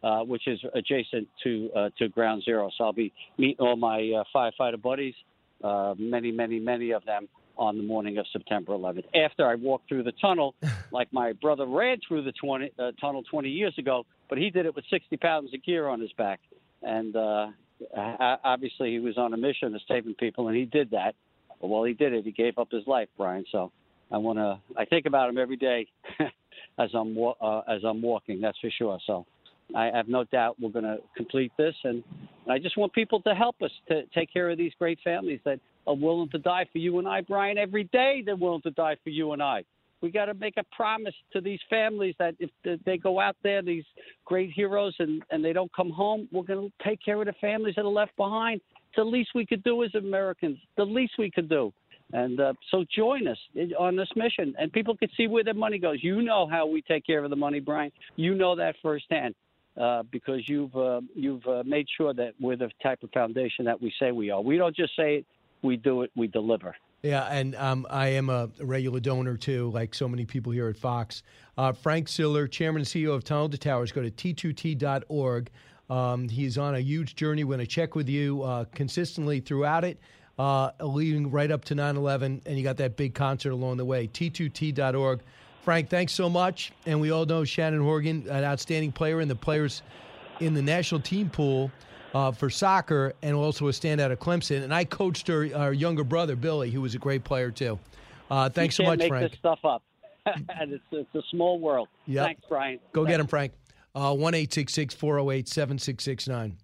Uh, 0.01 0.21
which 0.23 0.47
is 0.47 0.57
adjacent 0.75 1.27
to 1.43 1.69
uh, 1.75 1.89
to 1.97 2.07
Ground 2.07 2.41
Zero. 2.45 2.69
So 2.77 2.85
I'll 2.85 2.93
be 2.93 3.11
meeting 3.37 3.57
all 3.59 3.75
my 3.75 3.99
uh, 4.17 4.23
firefighter 4.33 4.81
buddies, 4.81 5.13
uh, 5.61 5.93
many, 5.97 6.31
many, 6.31 6.57
many 6.57 6.91
of 6.91 7.03
them 7.03 7.27
on 7.59 7.77
the 7.77 7.83
morning 7.83 8.17
of 8.17 8.25
September 8.31 8.71
11th. 8.71 9.03
After 9.13 9.45
I 9.45 9.55
walked 9.55 9.89
through 9.89 10.03
the 10.03 10.13
tunnel, 10.13 10.55
like 10.91 11.11
my 11.13 11.33
brother 11.33 11.65
ran 11.67 11.97
through 12.07 12.23
the 12.23 12.31
20, 12.31 12.71
uh, 12.79 12.91
tunnel 12.99 13.21
20 13.29 13.49
years 13.49 13.77
ago, 13.77 14.05
but 14.29 14.37
he 14.37 14.49
did 14.49 14.65
it 14.65 14.75
with 14.75 14.85
60 14.89 15.15
pounds 15.17 15.53
of 15.53 15.63
gear 15.63 15.87
on 15.87 15.99
his 15.99 16.11
back, 16.13 16.39
and 16.81 17.15
uh, 17.15 17.47
obviously 17.95 18.91
he 18.91 18.99
was 18.99 19.17
on 19.17 19.33
a 19.33 19.37
mission 19.37 19.75
of 19.75 19.81
saving 19.87 20.15
people, 20.15 20.47
and 20.47 20.57
he 20.57 20.65
did 20.65 20.89
that. 20.91 21.15
But 21.61 21.67
while 21.67 21.83
he 21.83 21.93
did 21.93 22.13
it, 22.13 22.23
he 22.25 22.31
gave 22.31 22.57
up 22.57 22.71
his 22.71 22.87
life, 22.87 23.09
Brian. 23.17 23.45
So 23.51 23.71
I 24.11 24.17
want 24.17 24.39
to. 24.39 24.59
I 24.77 24.85
think 24.85 25.05
about 25.05 25.29
him 25.29 25.37
every 25.37 25.57
day 25.57 25.87
as 26.79 26.89
I'm 26.93 27.17
uh, 27.17 27.59
as 27.67 27.83
I'm 27.83 28.01
walking. 28.01 28.39
That's 28.39 28.57
for 28.59 28.69
sure. 28.69 28.97
So 29.05 29.25
I 29.75 29.91
have 29.93 30.07
no 30.07 30.23
doubt 30.23 30.55
we're 30.59 30.69
going 30.69 30.85
to 30.85 30.99
complete 31.17 31.51
this, 31.57 31.75
and 31.83 32.03
And 32.49 32.55
I 32.55 32.59
just 32.59 32.77
want 32.77 32.93
people 32.93 33.21
to 33.21 33.35
help 33.35 33.61
us 33.61 33.69
to 33.89 34.03
take 34.07 34.33
care 34.33 34.49
of 34.49 34.57
these 34.57 34.71
great 34.79 34.97
families 35.03 35.39
that 35.45 35.59
are 35.89 35.95
willing 35.95 36.29
to 36.29 36.37
die 36.37 36.67
for 36.71 36.77
you 36.77 36.99
and 36.99 37.07
I, 37.07 37.21
Brian. 37.21 37.57
Every 37.57 37.85
day 37.85 38.21
they're 38.23 38.35
willing 38.35 38.61
to 38.61 38.71
die 38.71 38.95
for 39.03 39.09
you 39.09 39.33
and 39.33 39.41
I. 39.41 39.63
We 40.01 40.11
got 40.11 40.25
to 40.25 40.35
make 40.35 40.53
a 40.57 40.63
promise 40.73 41.15
to 41.33 41.41
these 41.41 41.59
families 41.67 42.13
that 42.19 42.35
if 42.39 42.51
they 42.85 42.97
go 42.97 43.19
out 43.19 43.35
there, 43.43 43.61
these 43.61 43.83
great 44.23 44.51
heroes, 44.51 44.95
and, 44.99 45.23
and 45.31 45.43
they 45.43 45.51
don't 45.51 45.73
come 45.73 45.89
home, 45.89 46.29
we're 46.31 46.43
going 46.43 46.69
to 46.69 46.87
take 46.87 47.03
care 47.03 47.19
of 47.19 47.25
the 47.25 47.33
families 47.41 47.73
that 47.75 47.81
are 47.81 47.91
left 47.91 48.15
behind. 48.15 48.61
It's 48.71 48.95
the 48.97 49.03
least 49.03 49.31
we 49.33 49.45
could 49.45 49.63
do 49.63 49.83
as 49.83 49.93
Americans. 49.95 50.59
The 50.77 50.85
least 50.85 51.13
we 51.17 51.31
could 51.31 51.49
do. 51.49 51.73
And 52.13 52.39
uh, 52.39 52.53
so 52.71 52.85
join 52.95 53.27
us 53.27 53.37
on 53.77 53.95
this 53.95 54.09
mission, 54.15 54.55
and 54.57 54.71
people 54.71 54.95
can 54.95 55.09
see 55.17 55.27
where 55.27 55.43
their 55.43 55.53
money 55.53 55.79
goes. 55.79 55.97
You 56.01 56.21
know 56.21 56.47
how 56.47 56.65
we 56.65 56.81
take 56.83 57.05
care 57.05 57.23
of 57.23 57.29
the 57.29 57.35
money, 57.35 57.59
Brian. 57.59 57.91
You 58.15 58.35
know 58.35 58.55
that 58.55 58.75
firsthand 58.81 59.35
uh, 59.79 60.03
because 60.11 60.41
you've 60.47 60.75
uh, 60.75 61.01
you've 61.13 61.45
uh, 61.45 61.63
made 61.65 61.87
sure 61.97 62.13
that 62.13 62.33
we're 62.39 62.55
the 62.55 62.69
type 62.81 63.03
of 63.03 63.11
foundation 63.11 63.65
that 63.65 63.79
we 63.81 63.93
say 63.99 64.11
we 64.11 64.31
are. 64.31 64.41
We 64.41 64.57
don't 64.57 64.75
just 64.75 64.95
say 64.95 65.17
it; 65.17 65.25
we 65.61 65.77
do 65.77 66.03
it. 66.03 66.11
We 66.15 66.27
deliver. 66.27 66.75
Yeah, 67.01 67.23
and 67.25 67.55
um, 67.55 67.87
I 67.89 68.09
am 68.09 68.29
a 68.29 68.49
regular 68.59 68.99
donor 68.99 69.37
too, 69.37 69.71
like 69.71 69.95
so 69.95 70.07
many 70.07 70.25
people 70.25 70.51
here 70.51 70.67
at 70.67 70.77
Fox. 70.77 71.23
Uh, 71.57 71.71
Frank 71.71 72.09
Siller, 72.09 72.47
Chairman 72.47 72.81
and 72.81 72.87
CEO 72.87 73.13
of 73.13 73.23
Tunnel 73.23 73.49
to 73.49 73.57
Towers, 73.57 73.91
go 73.91 74.01
to 74.01 74.11
t2t.org. 74.11 75.49
Um, 75.89 76.27
he's 76.27 76.57
on 76.57 76.75
a 76.75 76.79
huge 76.79 77.15
journey. 77.15 77.43
We're 77.43 77.55
going 77.55 77.65
to 77.65 77.71
check 77.71 77.95
with 77.95 78.09
you 78.09 78.43
uh, 78.43 78.65
consistently 78.75 79.39
throughout 79.39 79.85
it, 79.85 79.97
uh, 80.37 80.71
leading 80.81 81.31
right 81.31 81.49
up 81.49 81.63
to 81.65 81.75
9 81.75 81.95
11, 81.95 82.41
and 82.45 82.57
you 82.57 82.63
got 82.63 82.77
that 82.77 82.97
big 82.97 83.13
concert 83.13 83.51
along 83.51 83.77
the 83.77 83.85
way. 83.85 84.07
t2t.org. 84.07 85.21
Frank, 85.63 85.89
thanks 85.89 86.13
so 86.13 86.29
much. 86.29 86.73
And 86.85 86.99
we 86.99 87.11
all 87.11 87.25
know 87.25 87.43
Shannon 87.43 87.81
Horgan, 87.81 88.27
an 88.29 88.43
outstanding 88.43 88.91
player 88.91 89.21
in 89.21 89.27
the 89.27 89.35
players 89.35 89.83
in 90.39 90.53
the 90.53 90.61
national 90.61 91.01
team 91.01 91.29
pool 91.29 91.71
uh, 92.13 92.31
for 92.31 92.49
soccer 92.49 93.13
and 93.21 93.35
also 93.35 93.67
a 93.67 93.71
standout 93.71 94.11
at 94.11 94.19
Clemson. 94.19 94.63
And 94.63 94.73
I 94.73 94.85
coached 94.85 95.27
her, 95.27 95.49
our 95.55 95.73
younger 95.73 96.03
brother, 96.03 96.35
Billy, 96.35 96.71
who 96.71 96.81
was 96.81 96.95
a 96.95 96.99
great 96.99 97.23
player 97.23 97.51
too. 97.51 97.79
Uh, 98.29 98.49
thanks 98.49 98.75
so 98.75 98.83
much, 98.83 98.99
make 98.99 99.09
Frank. 99.09 99.31
this 99.31 99.39
stuff 99.39 99.59
up. 99.63 99.83
and 100.25 100.73
it's, 100.73 100.83
it's 100.91 101.15
a 101.15 101.21
small 101.31 101.59
world. 101.59 101.87
Yep. 102.05 102.25
Thanks, 102.25 102.41
Brian. 102.47 102.79
Go 102.93 103.01
Thanks. 103.03 103.13
get 103.13 103.19
him, 103.19 103.27
Frank. 103.27 103.53
Uh, 103.95 104.13
one 104.13 104.35
eight 104.35 104.53
six 104.53 104.73
six 104.73 104.93
four 104.93 105.15
zero 105.15 105.31
eight 105.31 105.47
seven 105.47 105.79
six 105.79 106.03
six 106.03 106.27
nine. 106.27 106.57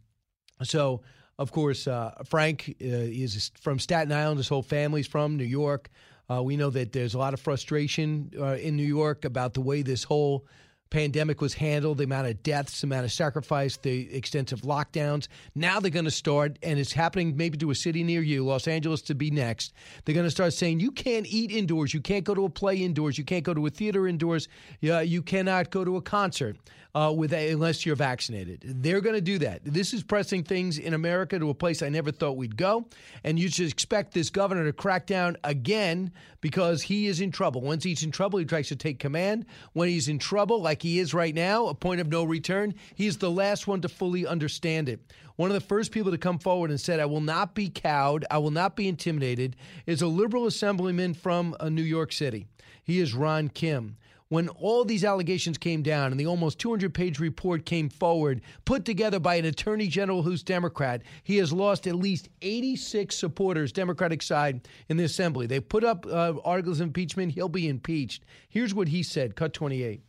So, 0.63 1.01
of 1.39 1.51
course, 1.51 1.87
uh, 1.87 2.11
Frank 2.25 2.75
uh, 2.81 2.85
is 2.85 3.51
from 3.59 3.79
Staten 3.79 4.11
Island. 4.11 4.37
His 4.37 4.47
whole 4.47 4.61
family's 4.61 5.07
from 5.07 5.35
New 5.35 5.43
York. 5.43 5.89
Uh, 6.29 6.41
we 6.43 6.55
know 6.55 6.69
that 6.69 6.91
there's 6.91 7.13
a 7.13 7.17
lot 7.17 7.33
of 7.33 7.39
frustration 7.39 8.31
uh, 8.39 8.55
in 8.55 8.75
New 8.75 8.83
York 8.83 9.25
about 9.25 9.53
the 9.53 9.61
way 9.61 9.81
this 9.81 10.03
whole 10.03 10.45
pandemic 10.95 11.41
was 11.41 11.53
handled, 11.53 11.97
the 11.97 12.05
amount 12.05 12.25
of 12.25 12.41
deaths, 12.41 12.79
the 12.79 12.87
amount 12.87 13.03
of 13.03 13.11
sacrifice, 13.11 13.75
the 13.75 14.15
extensive 14.15 14.61
lockdowns. 14.61 15.27
Now 15.53 15.81
they're 15.81 15.91
going 15.91 16.05
to 16.05 16.11
start, 16.11 16.57
and 16.63 16.79
it's 16.79 16.93
happening 16.93 17.35
maybe 17.35 17.57
to 17.57 17.69
a 17.71 17.75
city 17.75 18.01
near 18.01 18.21
you, 18.21 18.45
Los 18.45 18.65
Angeles 18.65 19.01
to 19.01 19.13
be 19.13 19.29
next. 19.29 19.73
They're 20.05 20.15
going 20.15 20.25
to 20.25 20.31
start 20.31 20.53
saying 20.53 20.79
you 20.79 20.91
can't 20.91 21.27
eat 21.27 21.51
indoors, 21.51 21.93
you 21.93 21.99
can't 21.99 22.23
go 22.23 22.33
to 22.33 22.45
a 22.45 22.49
play 22.49 22.77
indoors, 22.77 23.17
you 23.17 23.25
can't 23.25 23.43
go 23.43 23.53
to 23.53 23.65
a 23.65 23.69
theater 23.69 24.07
indoors, 24.07 24.47
you 24.79 25.21
cannot 25.21 25.69
go 25.69 25.83
to 25.83 25.97
a 25.97 26.01
concert. 26.01 26.55
Uh, 26.95 27.11
with 27.11 27.33
a, 27.33 27.49
unless 27.49 27.85
you're 27.85 27.93
vaccinated, 27.93 28.63
they're 28.81 29.01
going 29.01 29.15
to 29.15 29.19
do 29.19 29.37
that. 29.37 29.59
This 29.65 29.93
is 29.93 30.01
pressing 30.01 30.43
things 30.43 30.77
in 30.77 30.93
America 30.93 31.37
to 31.37 31.49
a 31.49 31.53
place 31.53 31.83
I 31.83 31.89
never 31.89 32.09
thought 32.09 32.37
we'd 32.37 32.55
go, 32.55 32.85
and 33.25 33.37
you 33.37 33.49
should 33.49 33.69
expect 33.69 34.13
this 34.13 34.29
governor 34.29 34.63
to 34.63 34.71
crack 34.71 35.05
down 35.05 35.35
again 35.43 36.13
because 36.39 36.81
he 36.81 37.07
is 37.07 37.19
in 37.19 37.31
trouble. 37.31 37.59
Once 37.59 37.83
he's 37.83 38.03
in 38.03 38.11
trouble, 38.11 38.39
he 38.39 38.45
tries 38.45 38.69
to 38.69 38.77
take 38.77 38.99
command. 38.99 39.45
When 39.73 39.89
he's 39.89 40.07
in 40.07 40.19
trouble, 40.19 40.61
like 40.61 40.81
he 40.81 40.99
is 40.99 41.13
right 41.13 41.35
now, 41.35 41.65
a 41.67 41.73
point 41.73 41.99
of 41.99 42.07
no 42.07 42.23
return, 42.23 42.73
he's 42.95 43.17
the 43.17 43.29
last 43.29 43.67
one 43.67 43.81
to 43.81 43.89
fully 43.89 44.25
understand 44.25 44.87
it. 44.87 45.01
One 45.35 45.49
of 45.49 45.55
the 45.55 45.67
first 45.67 45.91
people 45.91 46.11
to 46.11 46.17
come 46.17 46.39
forward 46.39 46.69
and 46.69 46.79
said, 46.79 47.01
I 47.01 47.07
will 47.07 47.19
not 47.19 47.55
be 47.55 47.67
cowed, 47.67 48.23
I 48.31 48.37
will 48.37 48.51
not 48.51 48.77
be 48.77 48.87
intimidated, 48.87 49.57
is 49.85 50.01
a 50.01 50.07
liberal 50.07 50.45
assemblyman 50.45 51.13
from 51.13 51.57
uh, 51.59 51.67
New 51.67 51.81
York 51.81 52.13
City. 52.13 52.47
He 52.85 52.99
is 52.99 53.13
Ron 53.13 53.49
Kim 53.49 53.97
when 54.35 54.49
all 54.49 54.83
these 54.83 55.05
allegations 55.05 55.57
came 55.57 55.81
down 55.81 56.11
and 56.11 56.19
the 56.19 56.27
almost 56.27 56.59
200 56.59 56.93
page 56.93 57.19
report 57.19 57.65
came 57.65 57.87
forward, 57.87 58.41
put 58.65 58.83
together 58.83 59.17
by 59.17 59.35
an 59.35 59.45
attorney 59.45 59.87
general 59.87 60.23
who's 60.23 60.43
Democrat, 60.43 61.01
he 61.23 61.37
has 61.37 61.53
lost 61.53 61.87
at 61.87 61.95
least 61.95 62.27
86 62.41 63.15
supporters, 63.15 63.71
Democratic 63.71 64.21
side, 64.21 64.67
in 64.89 64.97
the 64.97 65.05
assembly. 65.05 65.47
They 65.47 65.61
put 65.61 65.85
up 65.85 66.05
uh, 66.05 66.33
articles 66.43 66.81
of 66.81 66.87
impeachment. 66.87 67.31
He'll 67.31 67.47
be 67.47 67.69
impeached. 67.69 68.25
Here's 68.49 68.73
what 68.73 68.89
he 68.89 69.03
said 69.03 69.37
cut 69.37 69.53
28. 69.53 70.01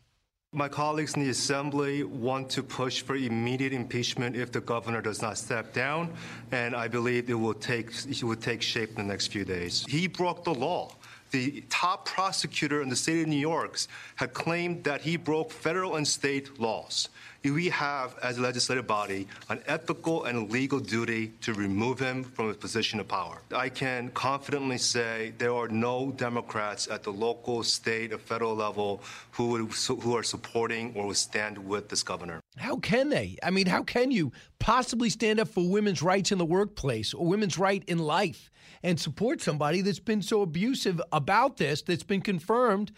My 0.52 0.68
colleagues 0.68 1.14
in 1.14 1.22
the 1.22 1.30
assembly 1.30 2.02
want 2.02 2.50
to 2.50 2.64
push 2.64 3.02
for 3.02 3.14
immediate 3.14 3.72
impeachment 3.72 4.34
if 4.34 4.50
the 4.50 4.60
governor 4.60 5.02
does 5.02 5.22
not 5.22 5.38
step 5.38 5.72
down, 5.72 6.12
and 6.50 6.74
I 6.74 6.88
believe 6.88 7.30
it 7.30 7.34
will 7.34 7.54
take 7.54 7.90
it 8.08 8.24
will 8.24 8.34
take 8.34 8.62
shape 8.62 8.88
in 8.90 8.96
the 8.96 9.04
next 9.04 9.28
few 9.28 9.44
days. 9.44 9.84
He 9.88 10.08
broke 10.08 10.42
the 10.42 10.54
law. 10.54 10.90
The 11.36 11.62
top 11.68 12.06
prosecutor 12.06 12.80
in 12.80 12.88
the 12.88 12.96
state 12.96 13.20
of 13.20 13.28
New 13.28 13.36
York 13.36 13.78
had 14.14 14.32
claimed 14.32 14.84
that 14.84 15.02
he 15.02 15.18
broke 15.18 15.50
federal 15.50 15.96
and 15.96 16.08
state 16.08 16.58
laws. 16.58 17.10
We 17.50 17.68
have, 17.68 18.16
as 18.22 18.38
a 18.38 18.42
legislative 18.42 18.86
body, 18.86 19.28
an 19.48 19.60
ethical 19.66 20.24
and 20.24 20.50
legal 20.50 20.80
duty 20.80 21.32
to 21.42 21.54
remove 21.54 21.98
him 21.98 22.24
from 22.24 22.48
his 22.48 22.56
position 22.56 23.00
of 23.00 23.08
power. 23.08 23.40
I 23.54 23.68
can 23.68 24.10
confidently 24.10 24.78
say 24.78 25.32
there 25.38 25.54
are 25.54 25.68
no 25.68 26.12
Democrats 26.16 26.88
at 26.88 27.02
the 27.02 27.12
local, 27.12 27.62
state, 27.62 28.12
or 28.12 28.18
federal 28.18 28.54
level 28.54 29.00
who, 29.30 29.48
would, 29.48 29.72
who 30.02 30.16
are 30.16 30.22
supporting 30.22 30.92
or 30.96 31.06
would 31.06 31.16
stand 31.16 31.56
with 31.56 31.88
this 31.88 32.02
governor. 32.02 32.40
How 32.56 32.76
can 32.76 33.10
they? 33.10 33.36
I 33.42 33.50
mean, 33.50 33.66
how 33.66 33.82
can 33.82 34.10
you 34.10 34.32
possibly 34.58 35.08
stand 35.08 35.40
up 35.40 35.48
for 35.48 35.68
women's 35.68 36.02
rights 36.02 36.32
in 36.32 36.38
the 36.38 36.44
workplace 36.44 37.14
or 37.14 37.26
women's 37.26 37.58
right 37.58 37.82
in 37.86 37.98
life 37.98 38.50
and 38.82 38.98
support 38.98 39.40
somebody 39.40 39.80
that's 39.80 40.00
been 40.00 40.22
so 40.22 40.42
abusive 40.42 41.00
about 41.12 41.56
this, 41.56 41.82
that's 41.82 42.02
been 42.02 42.22
confirmed? 42.22 42.92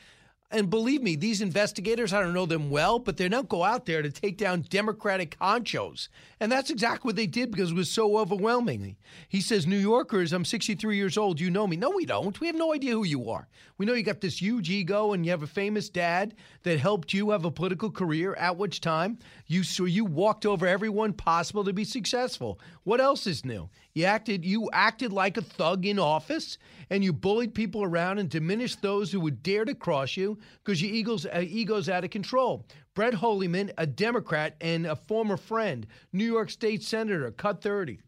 And 0.50 0.70
believe 0.70 1.02
me, 1.02 1.14
these 1.14 1.42
investigators, 1.42 2.14
I 2.14 2.22
don't 2.22 2.32
know 2.32 2.46
them 2.46 2.70
well, 2.70 2.98
but 2.98 3.18
they 3.18 3.28
don't 3.28 3.50
go 3.50 3.64
out 3.64 3.84
there 3.84 4.00
to 4.00 4.10
take 4.10 4.38
down 4.38 4.64
Democratic 4.70 5.36
honchos. 5.38 6.08
And 6.40 6.50
that's 6.50 6.70
exactly 6.70 7.06
what 7.06 7.16
they 7.16 7.26
did 7.26 7.50
because 7.50 7.72
it 7.72 7.76
was 7.76 7.90
so 7.90 8.16
overwhelming. 8.16 8.96
He 9.28 9.42
says, 9.42 9.66
New 9.66 9.76
Yorkers, 9.76 10.32
I'm 10.32 10.46
63 10.46 10.96
years 10.96 11.18
old. 11.18 11.38
You 11.38 11.50
know 11.50 11.66
me. 11.66 11.76
No, 11.76 11.90
we 11.90 12.06
don't. 12.06 12.40
We 12.40 12.46
have 12.46 12.56
no 12.56 12.72
idea 12.72 12.92
who 12.92 13.04
you 13.04 13.28
are. 13.28 13.46
We 13.76 13.84
know 13.84 13.92
you 13.92 14.02
got 14.02 14.22
this 14.22 14.40
huge 14.40 14.70
ego 14.70 15.12
and 15.12 15.22
you 15.26 15.32
have 15.32 15.42
a 15.42 15.46
famous 15.46 15.90
dad 15.90 16.34
that 16.62 16.80
helped 16.80 17.12
you 17.12 17.28
have 17.30 17.44
a 17.44 17.50
political 17.50 17.90
career, 17.90 18.34
at 18.36 18.56
which 18.56 18.80
time 18.80 19.18
you 19.46 19.62
so 19.62 19.84
you 19.84 20.06
walked 20.06 20.46
over 20.46 20.66
everyone 20.66 21.12
possible 21.12 21.64
to 21.64 21.74
be 21.74 21.84
successful. 21.84 22.58
What 22.84 23.02
else 23.02 23.26
is 23.26 23.44
new? 23.44 23.68
You 23.98 24.04
acted 24.04 24.44
you 24.44 24.70
acted 24.72 25.12
like 25.12 25.36
a 25.38 25.42
thug 25.42 25.84
in 25.84 25.98
office 25.98 26.56
and 26.88 27.02
you 27.02 27.12
bullied 27.12 27.52
people 27.52 27.82
around 27.82 28.18
and 28.18 28.30
diminished 28.30 28.80
those 28.80 29.10
who 29.10 29.18
would 29.18 29.42
dare 29.42 29.64
to 29.64 29.74
cross 29.74 30.16
you 30.16 30.38
because 30.62 30.80
your 30.80 30.92
ego's, 30.94 31.26
uh, 31.26 31.42
ego's 31.44 31.88
out 31.88 32.04
of 32.04 32.10
control. 32.10 32.64
Brad 32.94 33.14
Hoylman, 33.14 33.72
a 33.76 33.88
Democrat 33.88 34.54
and 34.60 34.86
a 34.86 34.94
former 34.94 35.36
friend, 35.36 35.84
New 36.12 36.24
York 36.24 36.48
State 36.50 36.84
Senator, 36.84 37.32
cut 37.32 37.60
30. 37.60 37.98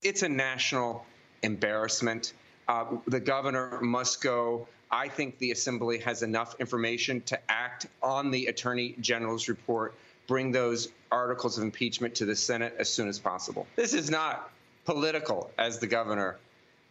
It's 0.00 0.22
a 0.22 0.28
national 0.30 1.04
embarrassment. 1.42 2.32
Uh, 2.66 2.86
the 3.06 3.20
governor 3.20 3.82
must 3.82 4.22
go. 4.22 4.66
I 4.90 5.08
think 5.08 5.38
the 5.38 5.50
assembly 5.50 5.98
has 5.98 6.22
enough 6.22 6.56
information 6.58 7.20
to 7.22 7.38
act 7.50 7.86
on 8.02 8.30
the 8.30 8.46
attorney 8.46 8.94
general's 9.00 9.46
report, 9.46 9.94
bring 10.26 10.52
those 10.52 10.88
articles 11.10 11.58
of 11.58 11.64
impeachment 11.64 12.14
to 12.14 12.24
the 12.24 12.34
Senate 12.34 12.74
as 12.78 12.88
soon 12.88 13.08
as 13.08 13.18
possible. 13.18 13.66
This 13.76 13.92
is 13.92 14.10
not 14.10 14.51
political, 14.84 15.50
as 15.58 15.78
the 15.78 15.86
governor 15.86 16.38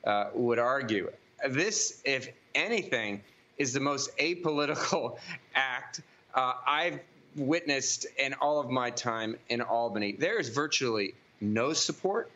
uh, 0.05 0.25
would 0.33 0.59
argue. 0.59 1.11
This, 1.47 2.01
if 2.05 2.29
anything, 2.55 3.21
is 3.57 3.73
the 3.73 3.79
most 3.79 4.15
apolitical 4.17 5.17
act 5.55 6.01
uh, 6.33 6.53
I've 6.65 6.99
witnessed 7.35 8.05
in 8.17 8.33
all 8.35 8.59
of 8.59 8.69
my 8.69 8.89
time 8.89 9.37
in 9.49 9.61
Albany. 9.61 10.13
There 10.13 10.39
is 10.39 10.49
virtually 10.49 11.13
no 11.39 11.73
support 11.73 12.29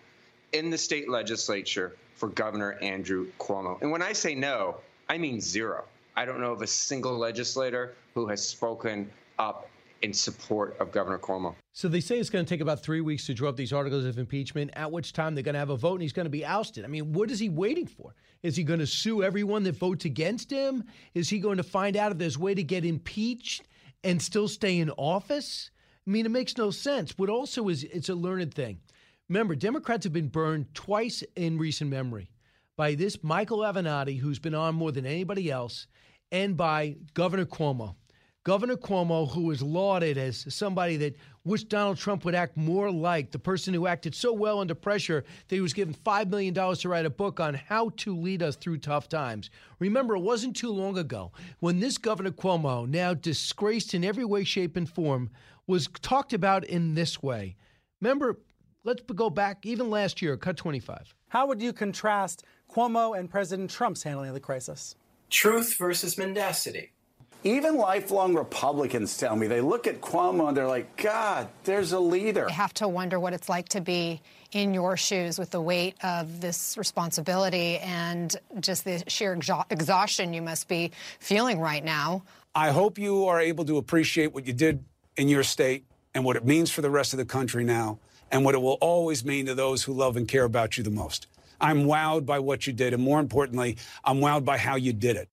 in 0.54 0.70
the 0.70 0.78
state 0.78 1.10
legislature 1.10 1.96
for 2.16 2.30
Governor 2.30 2.74
Andrew 2.82 3.28
Cuomo. 3.40 3.82
And 3.82 3.92
when 3.92 4.02
I 4.02 4.14
say 4.14 4.36
no, 4.36 4.78
I 5.10 5.18
mean 5.18 5.42
zero. 5.42 5.84
I 6.16 6.26
don't 6.26 6.40
know 6.40 6.54
of 6.54 6.62
a 6.62 6.68
single 6.68 7.18
legislator 7.18 7.94
who 8.14 8.28
has 8.28 8.46
spoken 8.46 9.10
up 9.38 9.68
in 10.02 10.14
support 10.14 10.76
of 10.80 10.92
Governor 10.92 11.18
Cuomo. 11.18 11.56
So 11.74 11.88
they 11.88 12.00
say 12.00 12.20
it's 12.20 12.30
going 12.30 12.46
to 12.46 12.50
take 12.50 12.62
about 12.62 12.84
three 12.84 13.02
weeks 13.02 13.26
to 13.26 13.34
draw 13.34 13.50
up 13.50 13.56
these 13.56 13.74
articles 13.74 14.06
of 14.06 14.18
impeachment, 14.18 14.72
at 14.74 14.92
which 14.92 15.14
time 15.14 15.36
they're 15.36 15.44
going 15.44 15.54
to 15.54 15.60
have 15.60 15.70
a 15.70 15.78
vote 15.78 15.94
and 15.94 16.02
he's 16.02 16.14
going 16.14 16.26
to 16.26 16.30
be 16.30 16.46
ousted. 16.46 16.86
I 16.86 16.88
mean, 16.88 17.14
what 17.14 17.32
is 17.32 17.40
he 17.40 17.50
waiting 17.50 17.88
for? 17.88 18.16
Is 18.44 18.56
he 18.56 18.64
going 18.64 18.80
to 18.80 18.88
sue 18.88 19.24
everyone 19.24 19.64
that 19.64 19.76
votes 19.76 20.06
against 20.06 20.52
him? 20.52 20.84
Is 21.14 21.30
he 21.30 21.40
going 21.40 21.58
to 21.58 21.64
find 21.64 21.98
out 21.98 22.12
if 22.12 22.18
there's 22.18 22.36
a 22.36 22.40
way 22.40 22.54
to 22.54 22.64
get 22.64 22.86
impeached 22.86 23.64
and 24.04 24.22
still 24.22 24.48
stay 24.48 24.80
in 24.80 24.92
office? 24.92 25.72
I 26.06 26.12
mean, 26.12 26.26
it 26.26 26.32
makes 26.32 26.58
no 26.58 26.72
sense. 26.72 27.12
But 27.12 27.30
also 27.30 27.68
is 27.70 27.84
it's 27.84 28.10
a 28.10 28.16
learned 28.16 28.54
thing. 28.54 28.80
Remember, 29.28 29.56
Democrats 29.56 30.04
have 30.04 30.14
been 30.14 30.28
burned 30.28 30.74
twice 30.76 31.24
in 31.36 31.58
recent 31.58 31.90
memory 31.90 32.30
by 32.78 32.94
this 32.94 33.24
Michael 33.24 33.60
Avenatti, 33.60 34.20
who's 34.20 34.38
been 34.38 34.54
on 34.54 34.76
more 34.76 34.92
than 34.92 35.06
anybody 35.06 35.50
else, 35.50 35.88
and 36.32 36.56
by 36.56 36.98
Governor 37.14 37.46
Cuomo. 37.46 37.96
Governor 38.46 38.76
Cuomo, 38.76 39.28
who 39.32 39.42
was 39.42 39.64
lauded 39.64 40.20
as 40.20 40.46
somebody 40.54 40.98
that 40.98 41.16
wished 41.46 41.68
Donald 41.68 41.98
Trump 41.98 42.24
would 42.24 42.36
act 42.36 42.56
more 42.56 42.92
like 42.92 43.32
the 43.32 43.40
person 43.40 43.74
who 43.74 43.88
acted 43.88 44.14
so 44.14 44.32
well 44.32 44.60
under 44.60 44.76
pressure 44.76 45.26
that 45.48 45.56
he 45.56 45.62
was 45.62 45.74
given 45.74 45.96
$5 45.96 46.30
million 46.30 46.54
to 46.54 46.88
write 46.88 47.08
a 47.08 47.10
book 47.10 47.40
on 47.40 47.56
how 47.56 47.90
to 47.98 48.16
lead 48.16 48.44
us 48.44 48.56
through 48.56 48.78
tough 48.78 49.10
times. 49.10 49.50
Remember, 49.80 50.16
it 50.16 50.20
wasn't 50.20 50.56
too 50.56 50.70
long 50.70 50.96
ago 50.96 51.32
when 51.60 51.80
this 51.80 51.98
Governor 51.98 52.30
Cuomo, 52.30 52.88
now 52.88 53.16
disgraced 53.16 53.96
in 53.96 54.04
every 54.04 54.26
way, 54.26 54.44
shape, 54.44 54.78
and 54.78 54.88
form, 54.88 55.32
was 55.66 55.90
talked 56.04 56.32
about 56.32 56.64
in 56.66 56.94
this 56.94 57.24
way. 57.24 57.56
Remember, 58.00 58.40
let's 58.84 59.02
go 59.02 59.32
back 59.32 59.66
even 59.66 59.90
last 59.90 60.22
year, 60.22 60.38
cut 60.38 60.56
25. 60.56 61.16
How 61.30 61.48
would 61.48 61.64
you 61.64 61.74
contrast 61.74 62.44
Cuomo 62.70 63.18
and 63.18 63.28
President 63.28 63.72
Trump's 63.72 64.04
handling 64.04 64.30
of 64.30 64.36
the 64.36 64.40
crisis? 64.40 64.96
Truth 65.32 65.78
versus 65.80 66.16
mendacity. 66.20 66.92
Even 67.46 67.78
lifelong 67.78 68.34
Republicans 68.34 69.16
tell 69.20 69.36
me 69.36 69.46
they 69.46 69.62
look 69.62 69.86
at 69.86 70.02
Cuomo 70.02 70.48
and 70.48 70.58
they're 70.58 70.68
like, 70.68 70.98
God, 70.98 71.48
there's 71.64 71.92
a 71.92 72.00
leader. 72.00 72.50
I 72.50 72.52
have 72.52 72.74
to 72.76 72.88
wonder 72.88 73.20
what 73.20 73.34
it's 73.34 73.48
like 73.48 73.70
to 73.70 73.82
be 73.82 74.20
in 74.52 74.74
your 74.74 74.98
shoes 74.98 75.38
with 75.38 75.52
the 75.52 75.62
weight 75.62 75.96
of 76.04 76.42
this 76.42 76.76
responsibility 76.76 77.78
and 77.78 78.36
just 78.62 78.84
the 78.84 79.04
sheer 79.08 79.36
exha- 79.36 79.66
exhaustion 79.70 80.34
you 80.34 80.42
must 80.42 80.68
be 80.68 80.90
feeling 81.20 81.60
right 81.60 81.86
now. 81.86 82.24
I 82.56 82.72
hope 82.72 82.98
you 82.98 83.26
are 83.26 83.40
able 83.40 83.64
to 83.66 83.78
appreciate 83.78 84.34
what 84.34 84.48
you 84.48 84.54
did 84.54 84.84
in 85.16 85.30
your 85.30 85.44
state 85.44 85.86
and 86.16 86.26
what 86.26 86.38
it 86.38 86.46
means 86.46 86.72
for 86.72 86.82
the 86.82 86.90
rest 86.90 87.14
of 87.14 87.18
the 87.18 87.26
country 87.26 87.64
now 87.64 88.00
and 88.32 88.44
what 88.44 88.56
it 88.56 88.62
will 88.64 88.80
always 88.82 89.24
mean 89.24 89.46
to 89.46 89.54
those 89.54 89.84
who 89.84 89.94
love 89.94 90.18
and 90.18 90.28
care 90.28 90.46
about 90.46 90.80
you 90.80 90.84
the 90.84 90.90
most. 90.90 91.28
I'm 91.62 91.86
wowed 91.86 92.26
by 92.26 92.40
what 92.40 92.66
you 92.66 92.74
did, 92.74 92.96
and 92.96 93.04
more 93.04 93.20
importantly, 93.20 93.78
I'm 94.04 94.18
wowed 94.18 94.46
by 94.46 94.58
how 94.58 94.78
you 94.78 94.94
did 94.94 95.16
it. 95.16 95.30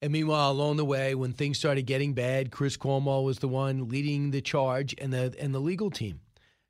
And 0.00 0.12
meanwhile, 0.12 0.52
along 0.52 0.76
the 0.76 0.84
way, 0.84 1.14
when 1.14 1.32
things 1.32 1.58
started 1.58 1.82
getting 1.82 2.14
bad, 2.14 2.52
Chris 2.52 2.76
Cuomo 2.76 3.24
was 3.24 3.40
the 3.40 3.48
one 3.48 3.88
leading 3.88 4.30
the 4.30 4.40
charge 4.40 4.94
and 4.98 5.12
the 5.12 5.34
and 5.40 5.54
the 5.54 5.58
legal 5.58 5.90
team. 5.90 6.20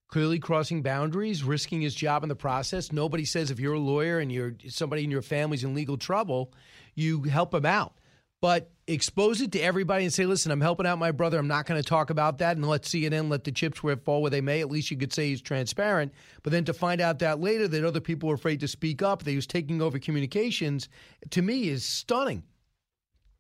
Clearly 0.09 0.39
crossing 0.39 0.83
boundaries, 0.83 1.45
risking 1.45 1.83
his 1.83 1.95
job 1.95 2.23
in 2.23 2.31
the 2.31 2.35
process. 2.35 2.91
Nobody 2.91 3.27
says 3.27 3.51
if 3.51 3.61
you're 3.61 3.75
a 3.75 3.79
lawyer 3.79 4.19
and 4.19 4.33
you're 4.33 4.55
somebody 4.69 5.05
in 5.05 5.11
your 5.11 5.21
family's 5.21 5.65
in 5.65 5.75
legal 5.75 5.99
trouble, 5.99 6.55
you 6.95 7.25
help 7.25 7.53
him 7.53 7.67
out. 7.67 7.99
But 8.41 8.71
expose 8.87 9.41
it 9.41 9.53
to 9.53 9.61
everybody 9.61 10.05
and 10.05 10.13
say, 10.13 10.25
listen, 10.25 10.53
I'm 10.53 10.61
helping 10.61 10.87
out 10.87 10.99
my 10.99 11.11
brother. 11.11 11.39
I'm 11.39 11.49
not 11.49 11.67
going 11.67 11.83
to 11.83 11.87
talk 11.87 12.09
about 12.11 12.39
that. 12.39 12.57
And 12.57 12.67
let 12.67 12.83
CNN 12.83 13.29
let 13.29 13.45
the 13.45 13.51
chips 13.51 13.83
where 13.83 13.97
fall 13.97 14.23
where 14.23 14.31
they 14.31 14.41
may. 14.41 14.61
At 14.61 14.71
least 14.71 14.91
you 14.91 14.97
could 14.97 15.13
say 15.13 15.29
he's 15.29 15.43
transparent. 15.43 16.13
But 16.43 16.53
then 16.53 16.65
to 16.67 16.73
find 16.73 17.01
out 17.01 17.19
that 17.19 17.41
later 17.41 17.67
that 17.67 17.85
other 17.85 18.01
people 18.01 18.29
were 18.29 18.37
afraid 18.37 18.61
to 18.61 18.69
speak 18.69 19.03
up, 19.03 19.25
that 19.25 19.31
he 19.31 19.37
was 19.37 19.47
taking 19.47 19.83
over 19.83 19.99
communications, 19.99 20.89
to 21.31 21.43
me 21.43 21.69
is 21.69 21.85
stunning. 21.85 22.45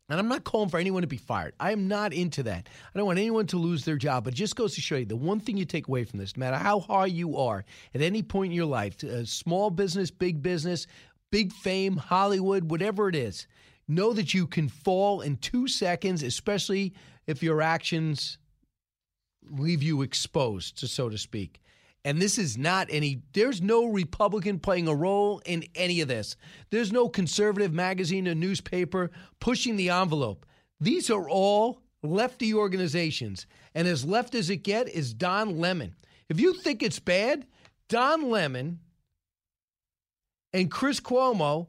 And 0.08 0.18
I'm 0.18 0.28
not 0.28 0.44
calling 0.44 0.70
for 0.70 0.78
anyone 0.78 1.02
to 1.02 1.08
be 1.08 1.18
fired. 1.18 1.54
I 1.60 1.72
am 1.72 1.86
not 1.86 2.14
into 2.14 2.42
that. 2.44 2.68
I 2.94 2.98
don't 2.98 3.06
want 3.06 3.18
anyone 3.18 3.46
to 3.48 3.58
lose 3.58 3.84
their 3.84 3.96
job. 3.96 4.24
But 4.24 4.32
it 4.32 4.36
just 4.36 4.56
goes 4.56 4.74
to 4.74 4.80
show 4.80 4.96
you 4.96 5.04
the 5.04 5.16
one 5.16 5.38
thing 5.38 5.58
you 5.58 5.66
take 5.66 5.86
away 5.86 6.04
from 6.04 6.18
this, 6.18 6.36
no 6.36 6.40
matter 6.40 6.56
how 6.56 6.80
high 6.80 7.06
you 7.06 7.36
are 7.36 7.64
at 7.94 8.00
any 8.00 8.22
point 8.22 8.52
in 8.52 8.56
your 8.56 8.66
life, 8.66 9.02
uh, 9.04 9.24
small 9.26 9.68
business, 9.70 10.10
big 10.10 10.42
business, 10.42 10.86
big 11.30 11.52
fame, 11.52 11.96
Hollywood, 11.96 12.70
whatever 12.70 13.08
it 13.08 13.14
is, 13.14 13.46
know 13.86 14.14
that 14.14 14.32
you 14.32 14.46
can 14.46 14.68
fall 14.68 15.20
in 15.20 15.36
two 15.36 15.68
seconds, 15.68 16.22
especially 16.22 16.94
if 17.26 17.42
your 17.42 17.60
actions 17.60 18.38
leave 19.50 19.82
you 19.82 20.00
exposed, 20.00 20.78
so 20.78 21.08
to 21.10 21.18
speak. 21.18 21.60
And 22.08 22.22
this 22.22 22.38
is 22.38 22.56
not 22.56 22.86
any, 22.88 23.20
there's 23.34 23.60
no 23.60 23.84
Republican 23.84 24.60
playing 24.60 24.88
a 24.88 24.94
role 24.94 25.42
in 25.44 25.64
any 25.74 26.00
of 26.00 26.08
this. 26.08 26.36
There's 26.70 26.90
no 26.90 27.06
conservative 27.06 27.74
magazine 27.74 28.26
or 28.26 28.34
newspaper 28.34 29.10
pushing 29.40 29.76
the 29.76 29.90
envelope. 29.90 30.46
These 30.80 31.10
are 31.10 31.28
all 31.28 31.82
lefty 32.02 32.54
organizations. 32.54 33.46
And 33.74 33.86
as 33.86 34.06
left 34.06 34.34
as 34.34 34.48
it 34.48 34.62
get 34.62 34.88
is 34.88 35.12
Don 35.12 35.58
Lemon. 35.58 35.96
If 36.30 36.40
you 36.40 36.54
think 36.54 36.82
it's 36.82 36.98
bad, 36.98 37.46
Don 37.90 38.30
Lemon 38.30 38.78
and 40.54 40.70
Chris 40.70 41.00
Cuomo 41.00 41.66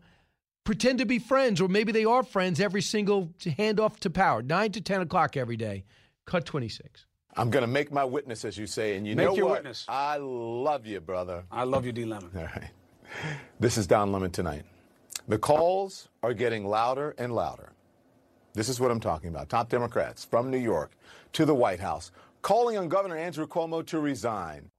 pretend 0.64 1.00
to 1.00 1.06
be 1.06 1.20
friends, 1.20 1.60
or 1.60 1.68
maybe 1.68 1.92
they 1.92 2.06
are 2.06 2.24
friends 2.24 2.62
every 2.62 2.82
single 2.82 3.34
handoff 3.42 4.00
to 4.00 4.10
power, 4.10 4.42
9 4.42 4.72
to 4.72 4.80
10 4.80 5.02
o'clock 5.02 5.36
every 5.36 5.58
day. 5.58 5.84
Cut 6.26 6.46
26. 6.46 7.08
I'm 7.40 7.50
going 7.50 7.62
to 7.62 7.68
make 7.68 7.90
my 7.90 8.04
witness, 8.04 8.44
as 8.44 8.58
you 8.58 8.68
say, 8.68 8.98
and 8.98 9.08
you 9.08 9.16
Make 9.16 9.28
know 9.28 9.34
your 9.34 9.46
what? 9.46 9.60
witness. 9.60 9.86
I 9.88 10.18
love 10.18 10.86
you, 10.86 11.00
brother. 11.00 11.46
I 11.50 11.64
love 11.64 11.86
you, 11.86 11.94
D. 11.94 12.04
Lemon. 12.04 12.32
All 12.36 12.44
right. 12.44 12.70
This 13.62 13.78
is 13.78 13.88
Don 13.88 14.12
Lemon 14.12 14.30
tonight. 14.30 14.64
The 15.30 15.38
calls 15.38 16.10
are 16.22 16.34
getting 16.34 16.68
louder 16.68 17.16
and 17.18 17.34
louder. 17.34 17.72
This 18.56 18.68
is 18.68 18.82
what 18.82 18.92
I'm 18.92 19.00
talking 19.00 19.30
about. 19.30 19.48
Top 19.48 19.70
Democrats 19.70 20.26
from 20.26 20.52
New 20.52 20.58
York 20.58 20.92
to 21.32 21.46
the 21.46 21.56
White 21.56 21.80
House 21.80 22.12
calling 22.42 22.78
on 22.78 22.90
Governor 22.90 23.16
Andrew 23.16 23.48
Cuomo 23.48 23.86
to 23.86 24.02
resign. 24.02 24.70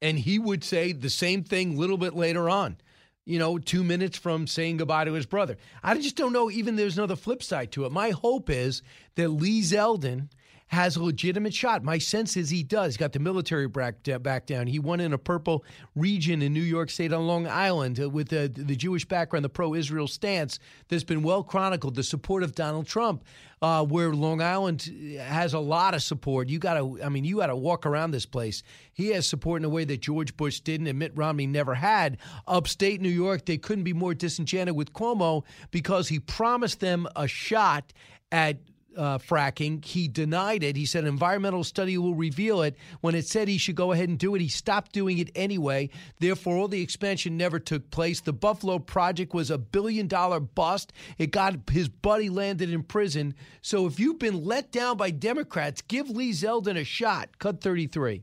And 0.00 0.18
he 0.18 0.40
would 0.40 0.64
say 0.64 0.90
the 0.90 1.08
same 1.08 1.44
thing 1.44 1.76
a 1.76 1.78
little 1.78 1.98
bit 1.98 2.16
later 2.16 2.50
on. 2.50 2.78
You 3.24 3.38
know, 3.38 3.58
two 3.58 3.84
minutes 3.84 4.18
from 4.18 4.48
saying 4.48 4.78
goodbye 4.78 5.04
to 5.04 5.12
his 5.12 5.26
brother. 5.26 5.56
I 5.84 5.96
just 5.96 6.16
don't 6.16 6.32
know. 6.32 6.50
Even 6.50 6.74
there's 6.74 6.98
another 6.98 7.14
flip 7.14 7.44
side 7.44 7.70
to 7.72 7.84
it. 7.84 7.92
My 7.92 8.10
hope 8.10 8.50
is 8.50 8.82
that 9.14 9.28
Lee 9.28 9.60
Zeldin 9.62 10.30
has 10.72 10.96
a 10.96 11.04
legitimate 11.04 11.52
shot. 11.52 11.84
My 11.84 11.98
sense 11.98 12.34
is 12.34 12.48
he 12.48 12.62
does. 12.62 12.94
He's 12.94 12.96
got 12.96 13.12
the 13.12 13.18
military 13.18 13.68
back, 13.68 13.96
back 14.22 14.46
down. 14.46 14.66
He 14.66 14.78
won 14.78 15.00
in 15.00 15.12
a 15.12 15.18
purple 15.18 15.66
region 15.94 16.40
in 16.40 16.54
New 16.54 16.62
York 16.62 16.88
State 16.88 17.12
on 17.12 17.26
Long 17.26 17.46
Island 17.46 18.00
uh, 18.00 18.08
with 18.08 18.30
the, 18.30 18.50
the 18.52 18.74
Jewish 18.74 19.04
background, 19.04 19.44
the 19.44 19.50
pro 19.50 19.74
Israel 19.74 20.08
stance 20.08 20.58
that's 20.88 21.04
been 21.04 21.22
well 21.22 21.42
chronicled, 21.42 21.94
the 21.94 22.02
support 22.02 22.42
of 22.42 22.54
Donald 22.54 22.86
Trump, 22.86 23.22
uh, 23.60 23.84
where 23.84 24.14
Long 24.14 24.40
Island 24.40 24.90
has 25.20 25.52
a 25.52 25.58
lot 25.58 25.92
of 25.92 26.02
support. 26.02 26.48
You 26.48 26.58
got 26.58 26.74
to, 26.74 26.98
I 27.04 27.10
mean, 27.10 27.24
you 27.24 27.36
got 27.36 27.48
to 27.48 27.56
walk 27.56 27.84
around 27.84 28.12
this 28.12 28.24
place. 28.24 28.62
He 28.94 29.08
has 29.08 29.28
support 29.28 29.60
in 29.60 29.66
a 29.66 29.68
way 29.68 29.84
that 29.84 30.00
George 30.00 30.38
Bush 30.38 30.60
didn't 30.60 30.86
and 30.86 30.98
Mitt 30.98 31.12
Romney 31.14 31.46
never 31.46 31.74
had. 31.74 32.16
Upstate 32.48 33.02
New 33.02 33.10
York, 33.10 33.44
they 33.44 33.58
couldn't 33.58 33.84
be 33.84 33.92
more 33.92 34.14
disenchanted 34.14 34.74
with 34.74 34.94
Cuomo 34.94 35.44
because 35.70 36.08
he 36.08 36.18
promised 36.18 36.80
them 36.80 37.06
a 37.14 37.28
shot 37.28 37.92
at 38.32 38.56
uh, 38.96 39.18
fracking. 39.18 39.84
He 39.84 40.08
denied 40.08 40.62
it. 40.62 40.76
He 40.76 40.86
said 40.86 41.04
an 41.04 41.08
environmental 41.08 41.64
study 41.64 41.96
will 41.98 42.14
reveal 42.14 42.62
it. 42.62 42.76
When 43.00 43.14
it 43.14 43.26
said 43.26 43.48
he 43.48 43.58
should 43.58 43.76
go 43.76 43.92
ahead 43.92 44.08
and 44.08 44.18
do 44.18 44.34
it, 44.34 44.40
he 44.40 44.48
stopped 44.48 44.92
doing 44.92 45.18
it 45.18 45.30
anyway. 45.34 45.90
Therefore, 46.20 46.56
all 46.56 46.68
the 46.68 46.82
expansion 46.82 47.36
never 47.36 47.58
took 47.58 47.90
place. 47.90 48.20
The 48.20 48.32
Buffalo 48.32 48.78
Project 48.78 49.34
was 49.34 49.50
a 49.50 49.58
billion 49.58 50.06
dollar 50.06 50.40
bust. 50.40 50.92
It 51.18 51.30
got 51.30 51.70
his 51.70 51.88
buddy 51.88 52.28
landed 52.28 52.70
in 52.70 52.82
prison. 52.82 53.34
So 53.60 53.86
if 53.86 53.98
you've 53.98 54.18
been 54.18 54.44
let 54.44 54.72
down 54.72 54.96
by 54.96 55.10
Democrats, 55.10 55.82
give 55.82 56.10
Lee 56.10 56.32
Zeldin 56.32 56.78
a 56.78 56.84
shot. 56.84 57.38
Cut 57.38 57.60
33. 57.60 58.22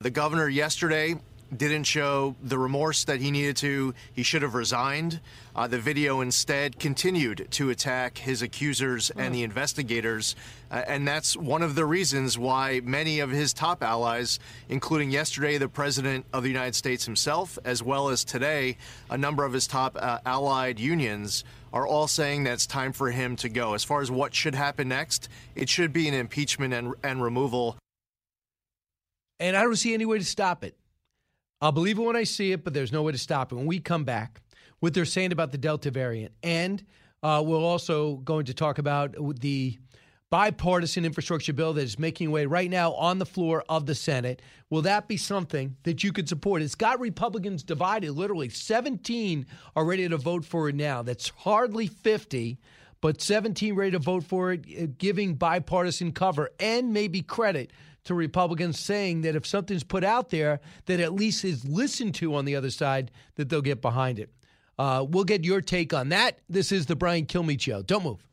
The 0.00 0.10
governor 0.10 0.48
yesterday 0.48 1.16
didn't 1.56 1.84
show 1.84 2.36
the 2.42 2.58
remorse 2.58 3.04
that 3.04 3.20
he 3.20 3.30
needed 3.30 3.56
to. 3.58 3.94
He 4.12 4.22
should 4.22 4.42
have 4.42 4.54
resigned. 4.54 5.20
Uh, 5.54 5.66
the 5.66 5.78
video 5.78 6.20
instead 6.20 6.78
continued 6.78 7.48
to 7.50 7.70
attack 7.70 8.18
his 8.18 8.40
accusers 8.42 9.10
and 9.10 9.34
the 9.34 9.42
investigators. 9.42 10.36
Uh, 10.70 10.82
and 10.86 11.06
that's 11.06 11.36
one 11.36 11.62
of 11.62 11.74
the 11.74 11.84
reasons 11.84 12.38
why 12.38 12.80
many 12.84 13.20
of 13.20 13.30
his 13.30 13.52
top 13.52 13.82
allies, 13.82 14.38
including 14.68 15.10
yesterday 15.10 15.58
the 15.58 15.68
President 15.68 16.24
of 16.32 16.44
the 16.44 16.48
United 16.48 16.74
States 16.74 17.04
himself, 17.04 17.58
as 17.64 17.82
well 17.82 18.08
as 18.08 18.24
today 18.24 18.76
a 19.10 19.18
number 19.18 19.44
of 19.44 19.52
his 19.52 19.66
top 19.66 19.96
uh, 20.00 20.18
allied 20.24 20.78
unions, 20.78 21.44
are 21.72 21.86
all 21.86 22.08
saying 22.08 22.44
that 22.44 22.54
it's 22.54 22.66
time 22.66 22.92
for 22.92 23.10
him 23.10 23.36
to 23.36 23.48
go. 23.48 23.74
As 23.74 23.84
far 23.84 24.00
as 24.00 24.10
what 24.10 24.34
should 24.34 24.54
happen 24.54 24.88
next, 24.88 25.28
it 25.54 25.68
should 25.68 25.92
be 25.92 26.08
an 26.08 26.14
impeachment 26.14 26.74
and, 26.74 26.94
and 27.02 27.22
removal. 27.22 27.76
And 29.38 29.56
I 29.56 29.62
don't 29.62 29.76
see 29.76 29.94
any 29.94 30.04
way 30.04 30.18
to 30.18 30.24
stop 30.24 30.64
it. 30.64 30.76
I'll 31.62 31.72
believe 31.72 31.98
it 31.98 32.02
when 32.02 32.16
I 32.16 32.24
see 32.24 32.52
it, 32.52 32.64
but 32.64 32.72
there's 32.72 32.92
no 32.92 33.02
way 33.02 33.12
to 33.12 33.18
stop 33.18 33.52
it. 33.52 33.56
When 33.56 33.66
we 33.66 33.80
come 33.80 34.04
back, 34.04 34.40
what 34.78 34.94
they're 34.94 35.04
saying 35.04 35.32
about 35.32 35.52
the 35.52 35.58
Delta 35.58 35.90
variant, 35.90 36.32
and 36.42 36.82
uh, 37.22 37.42
we're 37.44 37.58
also 37.58 38.16
going 38.16 38.46
to 38.46 38.54
talk 38.54 38.78
about 38.78 39.14
the 39.40 39.78
bipartisan 40.30 41.04
infrastructure 41.04 41.52
bill 41.52 41.74
that 41.74 41.82
is 41.82 41.98
making 41.98 42.30
way 42.30 42.46
right 42.46 42.70
now 42.70 42.92
on 42.92 43.18
the 43.18 43.26
floor 43.26 43.62
of 43.68 43.84
the 43.84 43.94
Senate. 43.94 44.40
Will 44.70 44.82
that 44.82 45.06
be 45.06 45.18
something 45.18 45.76
that 45.82 46.02
you 46.02 46.12
could 46.12 46.28
support? 46.28 46.62
It's 46.62 46.76
got 46.76 46.98
Republicans 46.98 47.62
divided. 47.62 48.12
Literally, 48.12 48.48
17 48.48 49.44
are 49.76 49.84
ready 49.84 50.08
to 50.08 50.16
vote 50.16 50.44
for 50.46 50.68
it 50.68 50.76
now. 50.76 51.02
That's 51.02 51.28
hardly 51.30 51.88
50, 51.88 52.58
but 53.02 53.20
17 53.20 53.74
ready 53.74 53.90
to 53.90 53.98
vote 53.98 54.24
for 54.24 54.52
it, 54.52 54.64
uh, 54.80 54.86
giving 54.96 55.34
bipartisan 55.34 56.12
cover 56.12 56.48
and 56.58 56.92
maybe 56.92 57.20
credit 57.20 57.72
to 58.04 58.14
Republicans 58.14 58.78
saying 58.78 59.22
that 59.22 59.36
if 59.36 59.46
something's 59.46 59.84
put 59.84 60.04
out 60.04 60.30
there 60.30 60.60
that 60.86 61.00
at 61.00 61.12
least 61.12 61.44
is 61.44 61.64
listened 61.64 62.14
to 62.16 62.34
on 62.34 62.44
the 62.44 62.56
other 62.56 62.70
side, 62.70 63.10
that 63.36 63.48
they'll 63.48 63.62
get 63.62 63.82
behind 63.82 64.18
it. 64.18 64.30
Uh, 64.78 65.04
we'll 65.08 65.24
get 65.24 65.44
your 65.44 65.60
take 65.60 65.92
on 65.92 66.08
that. 66.08 66.38
This 66.48 66.72
is 66.72 66.86
the 66.86 66.96
Brian 66.96 67.26
Kilmeade 67.26 67.60
Show. 67.60 67.82
Don't 67.82 68.04
move. 68.04 68.26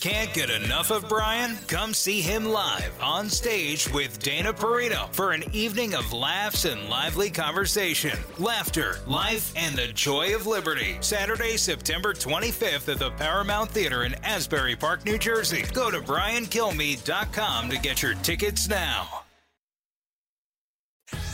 Can't 0.00 0.32
get 0.32 0.48
enough 0.48 0.90
of 0.90 1.10
Brian? 1.10 1.58
Come 1.68 1.92
see 1.92 2.22
him 2.22 2.46
live 2.46 2.90
on 3.02 3.28
stage 3.28 3.86
with 3.92 4.18
Dana 4.18 4.50
Perino 4.50 5.12
for 5.12 5.32
an 5.32 5.44
evening 5.52 5.94
of 5.94 6.10
laughs 6.14 6.64
and 6.64 6.88
lively 6.88 7.28
conversation, 7.28 8.18
laughter, 8.38 9.00
life, 9.06 9.52
and 9.56 9.76
the 9.76 9.88
joy 9.88 10.34
of 10.34 10.46
liberty. 10.46 10.96
Saturday, 11.02 11.58
September 11.58 12.14
25th 12.14 12.90
at 12.90 12.98
the 12.98 13.10
Paramount 13.10 13.72
Theater 13.72 14.04
in 14.04 14.14
Asbury 14.24 14.74
Park, 14.74 15.04
New 15.04 15.18
Jersey. 15.18 15.64
Go 15.74 15.90
to 15.90 16.00
briankilmeade.com 16.00 17.68
to 17.68 17.78
get 17.78 18.02
your 18.02 18.14
tickets 18.14 18.70
now. 18.70 19.24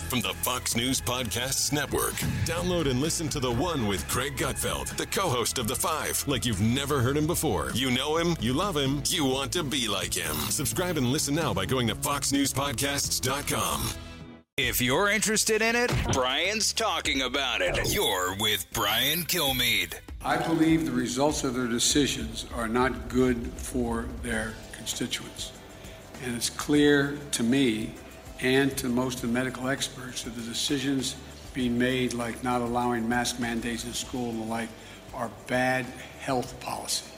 From 0.09 0.21
the 0.21 0.35
Fox 0.35 0.77
News 0.77 1.01
Podcasts 1.01 1.73
Network. 1.73 2.13
Download 2.45 2.89
and 2.89 3.01
listen 3.01 3.29
to 3.31 3.41
The 3.41 3.51
One 3.51 3.89
with 3.89 4.07
Greg 4.09 4.37
Gutfeld, 4.37 4.97
the 4.97 5.07
co 5.07 5.29
host 5.29 5.59
of 5.59 5.67
The 5.67 5.75
Five, 5.75 6.23
like 6.29 6.47
you've 6.47 6.61
never 6.61 7.01
heard 7.01 7.17
him 7.17 7.27
before. 7.27 7.73
You 7.75 7.91
know 7.91 8.17
him, 8.17 8.37
you 8.41 8.53
love 8.53 8.77
him, 8.77 9.03
you 9.07 9.25
want 9.25 9.53
to 9.55 9.65
be 9.65 9.89
like 9.89 10.15
him. 10.15 10.37
Subscribe 10.49 10.97
and 10.97 11.09
listen 11.09 11.35
now 11.35 11.53
by 11.53 11.67
going 11.67 11.89
to 11.89 11.97
FoxNewsPodcasts.com. 11.97 13.89
If 14.57 14.81
you're 14.81 15.11
interested 15.11 15.61
in 15.61 15.75
it, 15.75 15.93
Brian's 16.13 16.73
talking 16.73 17.23
about 17.23 17.61
it. 17.61 17.93
You're 17.93 18.37
with 18.37 18.65
Brian 18.73 19.25
Kilmeade. 19.25 19.95
I 20.25 20.37
believe 20.37 20.87
the 20.87 20.93
results 20.93 21.43
of 21.43 21.55
their 21.55 21.67
decisions 21.67 22.47
are 22.55 22.69
not 22.69 23.09
good 23.09 23.37
for 23.55 24.07
their 24.23 24.55
constituents. 24.73 25.53
And 26.25 26.37
it's 26.37 26.49
clear 26.49 27.19
to 27.33 27.43
me 27.43 27.91
and 28.41 28.77
to 28.79 28.89
most 28.89 29.17
of 29.17 29.23
the 29.23 29.29
medical 29.29 29.69
experts 29.69 30.23
that 30.23 30.35
the 30.37 30.43
decisions 30.43 31.17
being 31.55 31.79
made, 31.79 32.13
like 32.13 32.45
not 32.45 32.61
allowing 32.61 33.09
mask 33.09 33.41
mandates 33.41 33.85
in 33.85 33.93
school 33.95 34.31
and 34.31 34.43
the 34.43 34.47
like, 34.47 34.69
are 35.15 35.31
bad 35.47 35.87
health 36.21 36.59
policy. 36.61 37.11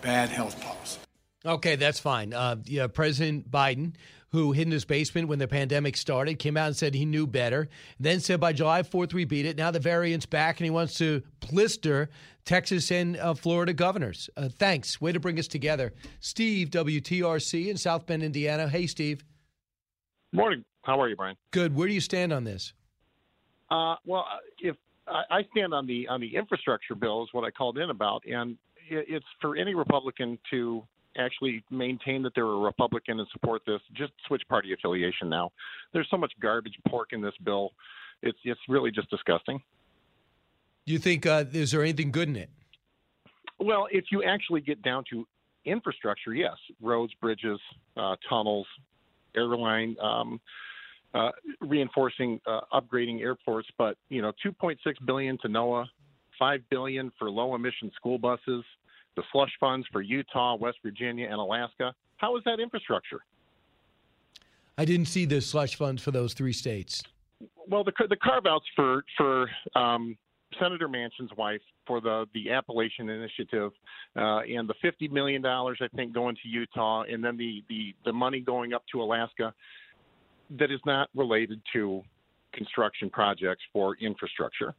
Bad 0.00 0.30
health 0.30 0.60
policy. 0.60 0.98
Okay, 1.44 1.76
that's 1.76 1.98
fine. 1.98 2.32
Uh, 2.32 2.56
yeah, 2.64 2.86
President 2.86 3.50
Biden, 3.50 3.92
who 4.30 4.52
hid 4.52 4.66
in 4.66 4.72
his 4.72 4.86
basement 4.86 5.28
when 5.28 5.38
the 5.38 5.46
pandemic 5.46 5.96
started, 5.96 6.38
came 6.38 6.56
out 6.56 6.68
and 6.68 6.76
said 6.76 6.94
he 6.94 7.04
knew 7.04 7.26
better. 7.26 7.68
Then 8.00 8.20
said 8.20 8.40
by 8.40 8.54
July 8.54 8.82
4th 8.82 9.12
we 9.12 9.26
beat 9.26 9.44
it. 9.44 9.58
Now 9.58 9.70
the 9.70 9.78
variant's 9.78 10.26
back, 10.26 10.58
and 10.58 10.64
he 10.64 10.70
wants 10.70 10.96
to 10.98 11.22
blister 11.40 12.08
Texas 12.46 12.90
and 12.90 13.18
uh, 13.18 13.34
Florida 13.34 13.74
governors. 13.74 14.30
Uh, 14.36 14.48
thanks. 14.48 15.00
Way 15.00 15.12
to 15.12 15.20
bring 15.20 15.38
us 15.38 15.46
together, 15.46 15.92
Steve 16.20 16.70
WTRC 16.70 17.68
in 17.68 17.76
South 17.76 18.06
Bend, 18.06 18.22
Indiana. 18.22 18.66
Hey, 18.66 18.86
Steve. 18.86 19.22
Morning. 20.34 20.64
How 20.82 21.00
are 21.00 21.08
you, 21.08 21.14
Brian? 21.14 21.36
Good. 21.52 21.76
Where 21.76 21.86
do 21.86 21.94
you 21.94 22.00
stand 22.00 22.32
on 22.32 22.42
this? 22.42 22.72
Uh, 23.70 23.94
well, 24.04 24.26
if 24.58 24.74
I, 25.06 25.22
I 25.30 25.42
stand 25.52 25.72
on 25.72 25.86
the 25.86 26.08
on 26.08 26.20
the 26.20 26.34
infrastructure 26.34 26.96
bill 26.96 27.22
is 27.22 27.28
what 27.32 27.44
I 27.44 27.52
called 27.52 27.78
in 27.78 27.90
about, 27.90 28.24
and 28.26 28.58
it, 28.90 29.06
it's 29.08 29.26
for 29.40 29.56
any 29.56 29.74
Republican 29.74 30.36
to 30.50 30.82
actually 31.16 31.62
maintain 31.70 32.20
that 32.24 32.34
they're 32.34 32.44
a 32.44 32.58
Republican 32.58 33.20
and 33.20 33.28
support 33.32 33.62
this. 33.64 33.80
Just 33.92 34.12
switch 34.26 34.42
party 34.48 34.72
affiliation 34.72 35.28
now. 35.28 35.52
There's 35.92 36.08
so 36.10 36.16
much 36.16 36.32
garbage 36.40 36.74
pork 36.88 37.12
in 37.12 37.22
this 37.22 37.34
bill. 37.44 37.70
It's 38.20 38.38
it's 38.44 38.60
really 38.68 38.90
just 38.90 39.08
disgusting. 39.10 39.62
Do 40.84 40.92
you 40.92 40.98
think 40.98 41.26
uh, 41.26 41.44
is 41.52 41.70
there 41.70 41.82
anything 41.82 42.10
good 42.10 42.28
in 42.28 42.34
it? 42.36 42.50
Well, 43.60 43.86
if 43.92 44.06
you 44.10 44.24
actually 44.24 44.62
get 44.62 44.82
down 44.82 45.04
to 45.10 45.28
infrastructure, 45.64 46.34
yes, 46.34 46.56
roads, 46.82 47.12
bridges, 47.20 47.60
uh, 47.96 48.16
tunnels, 48.28 48.66
airline, 49.36 49.96
um, 50.00 50.40
uh, 51.14 51.30
reinforcing, 51.60 52.40
uh, 52.46 52.60
upgrading 52.72 53.20
airports. 53.20 53.68
But 53.78 53.96
you 54.08 54.22
know, 54.22 54.32
2.6 54.44 54.76
billion 55.06 55.38
to 55.38 55.48
NOAA, 55.48 55.86
5 56.38 56.60
billion 56.70 57.12
for 57.18 57.30
low 57.30 57.54
emission 57.54 57.90
school 57.96 58.18
buses, 58.18 58.64
the 59.16 59.22
slush 59.32 59.52
funds 59.60 59.86
for 59.92 60.02
Utah, 60.02 60.56
West 60.56 60.78
Virginia, 60.82 61.26
and 61.26 61.36
Alaska. 61.36 61.94
How 62.16 62.36
is 62.36 62.42
that 62.44 62.60
infrastructure? 62.60 63.20
I 64.76 64.84
didn't 64.84 65.06
see 65.06 65.24
the 65.24 65.40
slush 65.40 65.76
funds 65.76 66.02
for 66.02 66.10
those 66.10 66.34
three 66.34 66.52
states. 66.52 67.02
Well, 67.68 67.84
the 67.84 67.92
the 68.08 68.16
carve 68.16 68.46
outs 68.46 68.66
for 68.74 69.04
for 69.16 69.48
um, 69.74 70.16
Senator 70.60 70.88
Manchin's 70.88 71.30
wife 71.36 71.60
for 71.86 72.00
the 72.00 72.26
the 72.34 72.50
Appalachian 72.50 73.08
Initiative, 73.08 73.72
uh, 74.16 74.40
and 74.40 74.68
the 74.68 74.74
fifty 74.82 75.08
million 75.08 75.42
dollars 75.42 75.78
I 75.80 75.88
think 75.96 76.12
going 76.12 76.36
to 76.42 76.48
Utah, 76.48 77.02
and 77.02 77.24
then 77.24 77.36
the 77.36 77.62
the 77.68 77.94
the 78.04 78.12
money 78.12 78.40
going 78.40 78.72
up 78.72 78.84
to 78.92 79.02
Alaska, 79.02 79.54
that 80.50 80.70
is 80.70 80.80
not 80.84 81.08
related 81.14 81.60
to 81.72 82.02
construction 82.52 83.10
projects 83.10 83.62
for 83.72 83.96
infrastructure. 84.00 84.74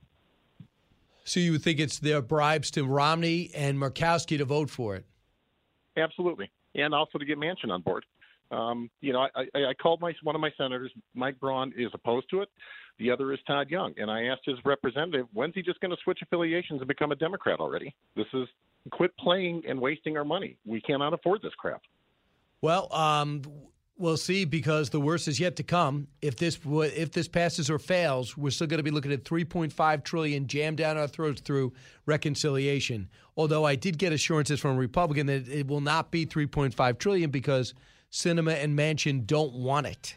So 1.24 1.40
you 1.40 1.54
would 1.54 1.64
think 1.64 1.80
it's 1.80 2.00
their 2.00 2.22
bribes 2.22 2.70
to 2.72 2.86
Romney 2.86 3.50
and 3.56 3.78
Murkowski 3.78 4.38
to 4.38 4.46
vote 4.46 4.70
for 4.70 4.96
it? 4.96 5.06
Absolutely, 5.98 6.52
and 6.76 6.94
also 6.94 7.18
to 7.18 7.26
get 7.26 7.38
Manchin 7.38 7.72
on 7.72 7.82
board. 7.82 8.06
Um, 8.52 8.90
you 9.02 9.14
know, 9.14 9.20
I, 9.20 9.42
I, 9.56 9.66
I 9.70 9.74
called 9.74 10.02
my 10.02 10.14
one 10.24 10.36
of 10.36 10.42
my 10.42 10.52
senators, 10.58 10.92
Mike 11.14 11.40
Braun, 11.40 11.74
is 11.76 11.90
opposed 11.94 12.30
to 12.32 12.42
it. 12.42 12.50
The 13.00 13.12
other 13.12 13.34
is 13.34 13.40
Todd 13.46 13.70
Young. 13.70 13.94
And 13.98 14.10
I 14.10 14.26
asked 14.26 14.44
his 14.46 14.58
representative, 14.64 15.28
when's 15.34 15.54
he 15.54 15.62
just 15.62 15.80
going 15.82 15.92
to 15.92 15.98
switch 16.04 16.20
affiliations 16.22 16.80
and 16.80 16.88
become 16.88 17.12
a 17.12 17.16
Democrat 17.16 17.60
already? 17.60 17.94
This 18.16 18.28
is 18.34 18.48
quit 18.92 19.16
playing 19.18 19.64
and 19.68 19.80
wasting 19.80 20.18
our 20.18 20.24
money. 20.24 20.58
We 20.66 20.82
cannot 20.82 21.14
afford 21.14 21.42
this 21.42 21.54
crap. 21.58 21.82
Well, 22.62 22.94
um, 22.94 23.42
we'll 23.98 24.18
see 24.18 24.46
because 24.46 24.90
the 24.90 25.00
worst 25.00 25.28
is 25.28 25.40
yet 25.40 25.56
to 25.58 25.64
come. 25.64 26.08
If 26.22 26.38
this 26.38 26.58
if 26.66 27.12
this 27.12 27.28
passes 27.28 27.70
or 27.70 27.80
fails, 27.80 28.38
we're 28.38 28.52
still 28.52 28.68
going 28.68 28.80
to 28.80 28.84
be 28.84 28.92
looking 28.92 29.12
at 29.12 29.24
3.5 29.24 30.04
trillion 30.04 30.48
jammed 30.48 30.78
down 30.78 30.98
our 30.98 31.08
throats 31.08 31.42
through 31.42 31.74
reconciliation. 32.06 33.10
Although 33.38 33.66
I 33.66 33.76
did 33.76 33.98
get 33.98 34.14
assurances 34.14 34.60
from 34.60 34.78
a 34.78 34.80
Republican 34.80 35.28
that 35.28 35.48
it 35.50 35.68
will 35.68 35.82
not 35.82 36.12
be 36.12 36.26
3.5 36.26 36.98
trillion 36.98 37.30
because 37.30 37.74
Sinema 38.16 38.64
and 38.64 38.80
Manchin 38.80 39.28
don't 39.28 39.54
want 39.56 39.88
it. 39.88 40.16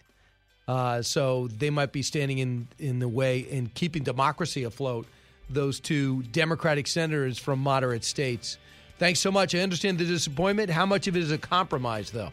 Uh, 0.68 1.02
so 1.02 1.48
they 1.48 1.68
might 1.68 1.90
be 1.90 2.00
standing 2.00 2.38
in, 2.38 2.68
in 2.78 3.00
the 3.00 3.08
way 3.08 3.40
in 3.40 3.66
keeping 3.74 4.04
democracy 4.04 4.62
afloat, 4.62 5.04
those 5.50 5.80
two 5.80 6.22
Democratic 6.30 6.86
senators 6.86 7.38
from 7.38 7.58
moderate 7.58 8.04
states. 8.04 8.56
Thanks 9.00 9.18
so 9.18 9.32
much. 9.32 9.52
I 9.52 9.58
understand 9.58 9.98
the 9.98 10.04
disappointment. 10.04 10.70
How 10.70 10.86
much 10.86 11.08
of 11.08 11.16
it 11.16 11.22
is 11.24 11.32
a 11.32 11.38
compromise, 11.38 12.12
though? 12.12 12.30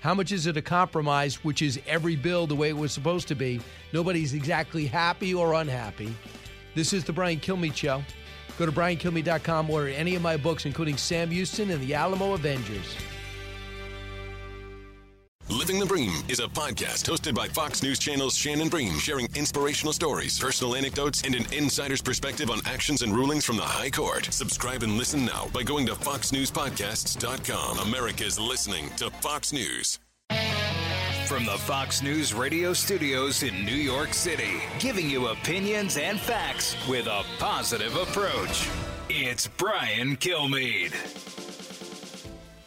How 0.00 0.14
much 0.14 0.32
is 0.32 0.46
it 0.46 0.56
a 0.56 0.62
compromise, 0.62 1.44
which 1.44 1.60
is 1.60 1.78
every 1.86 2.16
bill 2.16 2.46
the 2.46 2.56
way 2.56 2.70
it 2.70 2.76
was 2.76 2.92
supposed 2.92 3.28
to 3.28 3.34
be? 3.34 3.60
Nobody's 3.92 4.32
exactly 4.32 4.86
happy 4.86 5.34
or 5.34 5.52
unhappy. 5.54 6.14
This 6.74 6.94
is 6.94 7.04
the 7.04 7.12
Brian 7.12 7.38
Kilmeade 7.38 7.76
Show. 7.76 8.02
Go 8.58 8.64
to 8.64 8.72
briankilmeade.com, 8.72 9.68
order 9.68 9.88
any 9.88 10.14
of 10.14 10.22
my 10.22 10.38
books, 10.38 10.64
including 10.64 10.96
Sam 10.96 11.30
Houston 11.30 11.70
and 11.70 11.82
the 11.82 11.92
Alamo 11.92 12.32
Avengers. 12.32 12.96
Living 15.48 15.78
the 15.78 15.86
Bream 15.86 16.12
is 16.28 16.40
a 16.40 16.44
podcast 16.44 17.04
hosted 17.08 17.34
by 17.34 17.48
Fox 17.48 17.82
News 17.82 17.98
Channel's 17.98 18.36
Shannon 18.36 18.68
Bream, 18.68 18.98
sharing 18.98 19.28
inspirational 19.34 19.92
stories, 19.92 20.38
personal 20.38 20.74
anecdotes, 20.76 21.22
and 21.22 21.34
an 21.34 21.44
insider's 21.52 22.00
perspective 22.00 22.50
on 22.50 22.60
actions 22.64 23.02
and 23.02 23.14
rulings 23.14 23.44
from 23.44 23.56
the 23.56 23.62
High 23.62 23.90
Court. 23.90 24.26
Subscribe 24.30 24.82
and 24.82 24.96
listen 24.96 25.26
now 25.26 25.48
by 25.52 25.62
going 25.62 25.84
to 25.86 25.94
FoxNewsPodcasts.com. 25.94 27.78
America's 27.80 28.38
listening 28.38 28.88
to 28.96 29.10
Fox 29.10 29.52
News. 29.52 29.98
From 31.26 31.44
the 31.44 31.58
Fox 31.58 32.02
News 32.02 32.32
radio 32.34 32.72
studios 32.72 33.42
in 33.42 33.64
New 33.64 33.74
York 33.74 34.14
City, 34.14 34.60
giving 34.78 35.08
you 35.08 35.28
opinions 35.28 35.96
and 35.96 36.18
facts 36.20 36.76
with 36.88 37.06
a 37.06 37.24
positive 37.38 37.96
approach. 37.96 38.68
It's 39.08 39.48
Brian 39.48 40.16
Kilmeade. 40.16 41.51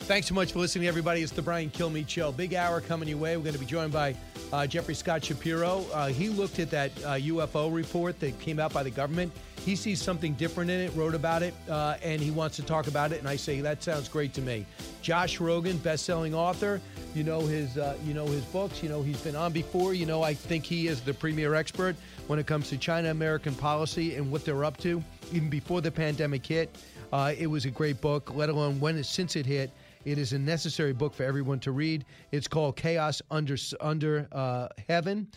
Thanks 0.05 0.27
so 0.27 0.35
much 0.35 0.51
for 0.51 0.59
listening, 0.59 0.87
everybody. 0.87 1.23
It's 1.23 1.31
the 1.31 1.41
Brian 1.41 1.71
Kilmeade 1.71 2.07
Show. 2.07 2.31
Big 2.31 2.53
hour 2.53 2.79
coming 2.79 3.09
your 3.09 3.17
way. 3.17 3.35
We're 3.37 3.41
going 3.41 3.55
to 3.55 3.59
be 3.59 3.65
joined 3.65 3.91
by 3.91 4.15
uh, 4.53 4.67
Jeffrey 4.67 4.93
Scott 4.93 5.25
Shapiro. 5.25 5.83
Uh, 5.91 6.09
he 6.09 6.29
looked 6.29 6.59
at 6.59 6.69
that 6.69 6.91
uh, 7.03 7.13
UFO 7.15 7.73
report 7.73 8.19
that 8.19 8.37
came 8.37 8.59
out 8.59 8.71
by 8.71 8.83
the 8.83 8.91
government. 8.91 9.31
He 9.61 9.75
sees 9.75 9.99
something 9.99 10.35
different 10.35 10.69
in 10.69 10.79
it, 10.79 10.93
wrote 10.93 11.15
about 11.15 11.41
it, 11.41 11.55
uh, 11.67 11.97
and 12.03 12.21
he 12.21 12.29
wants 12.29 12.55
to 12.57 12.61
talk 12.61 12.85
about 12.85 13.13
it. 13.13 13.19
And 13.19 13.27
I 13.27 13.35
say 13.35 13.61
that 13.61 13.81
sounds 13.81 14.07
great 14.07 14.31
to 14.35 14.43
me. 14.43 14.67
Josh 15.01 15.39
Rogin, 15.39 15.81
best-selling 15.81 16.35
author. 16.35 16.81
You 17.15 17.23
know 17.23 17.39
his, 17.39 17.79
uh, 17.79 17.97
you 18.05 18.13
know 18.13 18.27
his 18.27 18.43
books. 18.45 18.83
You 18.83 18.89
know 18.89 19.01
he's 19.01 19.21
been 19.21 19.35
on 19.35 19.53
before. 19.53 19.95
You 19.95 20.05
know 20.05 20.21
I 20.21 20.35
think 20.35 20.65
he 20.65 20.85
is 20.87 21.01
the 21.01 21.15
premier 21.15 21.55
expert 21.55 21.95
when 22.27 22.37
it 22.37 22.45
comes 22.45 22.69
to 22.69 22.77
China-American 22.77 23.55
policy 23.55 24.17
and 24.17 24.31
what 24.31 24.45
they're 24.45 24.65
up 24.65 24.77
to, 24.77 25.03
even 25.33 25.49
before 25.49 25.81
the 25.81 25.91
pandemic 25.91 26.45
hit. 26.45 26.77
Uh, 27.11 27.33
it 27.35 27.47
was 27.47 27.65
a 27.65 27.71
great 27.71 27.99
book, 28.01 28.35
let 28.35 28.49
alone 28.49 28.79
when 28.79 28.97
it, 28.97 29.05
since 29.05 29.35
it 29.35 29.47
hit. 29.47 29.71
It 30.05 30.19
is 30.19 30.33
a 30.33 30.39
necessary 30.39 30.93
book 30.93 31.15
for 31.15 31.23
everyone 31.23 31.59
to 31.61 31.71
read. 31.71 32.05
It's 32.31 32.47
called 32.47 32.75
Chaos 32.75 33.23
Under 33.31 33.57
Under 33.81 34.27
uh, 34.31 34.67
Heaven, 34.87 35.27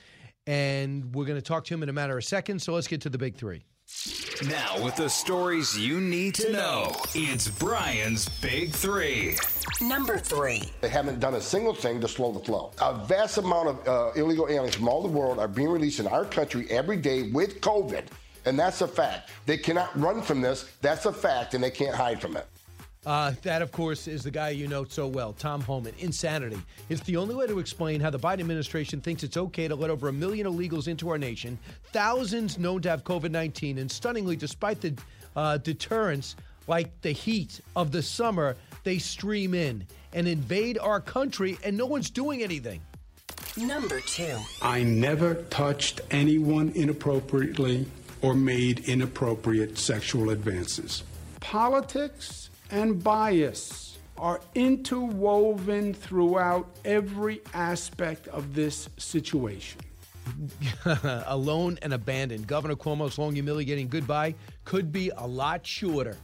and 0.47 1.15
we're 1.15 1.24
going 1.24 1.39
to 1.39 1.43
talk 1.43 1.65
to 1.65 1.74
him 1.74 1.82
in 1.82 1.89
a 1.89 1.93
matter 1.93 2.19
of 2.19 2.24
seconds. 2.24 2.65
So 2.65 2.74
let's 2.74 2.86
get 2.86 3.01
to 3.03 3.09
the 3.09 3.16
big 3.16 3.35
three. 3.35 3.65
Now, 4.47 4.85
with 4.85 4.95
the 4.97 5.09
stories 5.09 5.77
you 5.77 6.01
need 6.01 6.35
to 6.35 6.53
know, 6.53 6.95
it's 7.15 7.49
Brian's 7.49 8.28
Big 8.40 8.70
Three. 8.70 9.36
Number 9.81 10.19
three. 10.19 10.70
They 10.82 10.90
haven't 10.90 11.19
done 11.19 11.35
a 11.35 11.40
single 11.40 11.74
thing 11.74 11.99
to 12.03 12.09
slow 12.09 12.32
the 12.32 12.40
flow. 12.40 12.73
A 12.82 12.95
vast 13.07 13.39
amount 13.39 13.69
of 13.69 13.89
uh, 13.89 14.12
illegal 14.20 14.49
aliens 14.51 14.74
from 14.74 14.86
all 14.86 15.03
the 15.03 15.09
world 15.09 15.39
are 15.39 15.49
being 15.49 15.70
released 15.70 15.99
in 15.99 16.07
our 16.07 16.27
country 16.27 16.66
every 16.70 16.99
day 16.99 17.31
with 17.31 17.62
COVID, 17.62 18.05
and 18.45 18.59
that's 18.59 18.82
a 18.82 18.86
fact. 18.86 19.31
They 19.47 19.57
cannot 19.57 19.99
run 19.99 20.20
from 20.20 20.43
this. 20.43 20.70
That's 20.82 21.07
a 21.07 21.12
fact, 21.12 21.55
and 21.55 21.65
they 21.65 21.70
can't 21.70 21.97
hide 21.97 22.20
from 22.20 22.36
it. 22.36 22.47
Uh, 23.07 23.33
that, 23.43 23.62
of 23.62 23.73
course, 23.73 24.09
is 24.09 24.23
the 24.23 24.31
guy 24.31 24.51
you 24.51 24.66
know 24.66 24.85
so 24.85 25.07
well, 25.07 25.33
Tom 25.33 25.61
Homan. 25.61 25.95
Insanity. 25.99 26.61
It's 26.89 27.01
the 27.03 27.16
only 27.16 27.35
way 27.35 27.47
to 27.47 27.59
explain 27.59 28.01
how 28.01 28.11
the 28.11 28.19
Biden 28.19 28.41
administration 28.41 29.01
thinks 29.01 29.23
it's 29.23 29.37
okay 29.37 29.69
to 29.69 29.75
let 29.75 29.91
over 29.91 30.09
a 30.09 30.12
million 30.12 30.47
illegals 30.47 30.89
into 30.89 31.09
our 31.09 31.19
nation, 31.19 31.59
thousands 31.93 32.59
known 32.59 32.83
to 32.83 32.91
have 32.91 33.05
COVID 33.05 33.31
19, 33.31 33.79
and 33.79 33.91
stunningly, 33.91 34.37
despite 34.37 34.81
the 34.81 34.95
uh, 35.37 35.59
deterrence 35.59 36.37
like 36.66 37.01
the 37.01 37.12
heat 37.12 37.61
of 37.77 37.93
the 37.93 38.03
summer, 38.03 38.57
they 38.85 38.99
stream 38.99 39.55
in 39.55 39.87
and 40.12 40.29
invade 40.29 40.79
our 40.79 41.01
country, 41.01 41.59
and 41.65 41.77
no 41.77 41.87
one's 41.87 42.11
doing 42.11 42.43
anything. 42.43 42.81
Number 43.57 44.01
two. 44.01 44.37
I 44.62 44.83
never 44.83 45.35
touched 45.35 46.01
anyone 46.11 46.73
inappropriately 46.75 47.87
or 48.23 48.35
made 48.35 48.89
inappropriate 48.89 49.79
sexual 49.79 50.31
advances. 50.31 51.03
Politics 51.41 52.51
and 52.70 53.03
bias 53.03 53.99
are 54.16 54.40
interwoven 54.55 55.95
throughout 55.95 56.69
every 56.85 57.40
aspect 57.55 58.28
of 58.28 58.55
this 58.55 58.89
situation. 58.97 59.81
Alone 61.27 61.78
and 61.82 61.95
abandoned. 61.95 62.47
Governor 62.47 62.74
Cuomo's 62.74 63.19
long, 63.19 63.35
humiliating 63.35 63.89
goodbye 63.89 64.35
could 64.65 64.93
be 64.93 65.11
a 65.16 65.27
lot 65.27 65.66
shorter. 65.66 66.16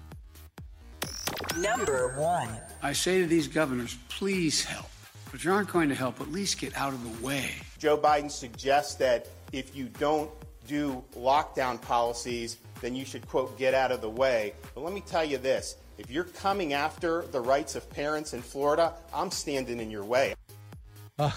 Number 1.59 2.15
one. 2.19 2.49
I 2.83 2.93
say 2.93 3.21
to 3.21 3.27
these 3.27 3.49
governors, 3.49 3.97
please 4.09 4.65
help. 4.65 4.91
But 5.31 5.45
you 5.45 5.53
aren't 5.53 5.73
going 5.73 5.89
to 5.89 5.95
help, 5.95 6.21
at 6.21 6.31
least 6.31 6.61
get 6.61 6.77
out 6.77 6.93
of 6.93 7.03
the 7.03 7.25
way. 7.25 7.51
Joe 7.79 7.97
Biden 7.97 8.31
suggests 8.31 8.95
that 8.97 9.29
if 9.53 9.75
you 9.75 9.87
don't 9.99 10.31
do 10.67 11.03
lockdown 11.17 11.81
policies, 11.81 12.59
then 12.81 12.95
you 12.95 13.05
should, 13.05 13.27
quote, 13.27 13.59
get 13.59 13.75
out 13.75 13.91
of 13.91 14.01
the 14.01 14.09
way. 14.09 14.55
But 14.75 14.85
let 14.85 14.93
me 14.93 15.01
tell 15.01 15.25
you 15.25 15.39
this 15.39 15.77
if 15.99 16.11
you're 16.11 16.25
coming 16.25 16.73
after 16.73 17.23
the 17.33 17.41
rights 17.41 17.77
of 17.77 17.89
parents 17.91 18.35
in 18.35 18.43
Florida, 18.43 18.93
I'm 19.13 19.31
standing 19.31 19.81
in 19.81 19.91
your 19.91 20.05
way. 20.05 20.35
Uh, 21.19 21.31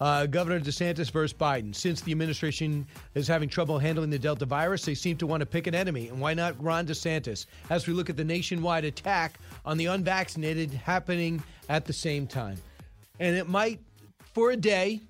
uh, 0.00 0.26
Governor 0.26 0.60
DeSantis 0.60 1.10
versus 1.10 1.36
Biden. 1.36 1.74
Since 1.74 2.02
the 2.02 2.12
administration 2.12 2.86
is 3.14 3.26
having 3.26 3.48
trouble 3.48 3.78
handling 3.78 4.10
the 4.10 4.18
Delta 4.18 4.44
virus, 4.44 4.84
they 4.84 4.94
seem 4.94 5.16
to 5.18 5.26
want 5.26 5.40
to 5.40 5.46
pick 5.46 5.66
an 5.66 5.74
enemy. 5.74 6.08
And 6.08 6.20
why 6.20 6.34
not 6.34 6.62
Ron 6.62 6.86
DeSantis? 6.86 7.46
As 7.70 7.86
we 7.86 7.94
look 7.94 8.10
at 8.10 8.16
the 8.16 8.24
nationwide 8.24 8.84
attack 8.84 9.38
on 9.64 9.78
the 9.78 9.86
unvaccinated 9.86 10.70
happening 10.72 11.42
at 11.68 11.86
the 11.86 11.92
same 11.92 12.26
time. 12.26 12.58
And 13.18 13.34
it 13.34 13.48
might, 13.48 13.80
for 14.34 14.50
a 14.50 14.56
day, 14.56 15.00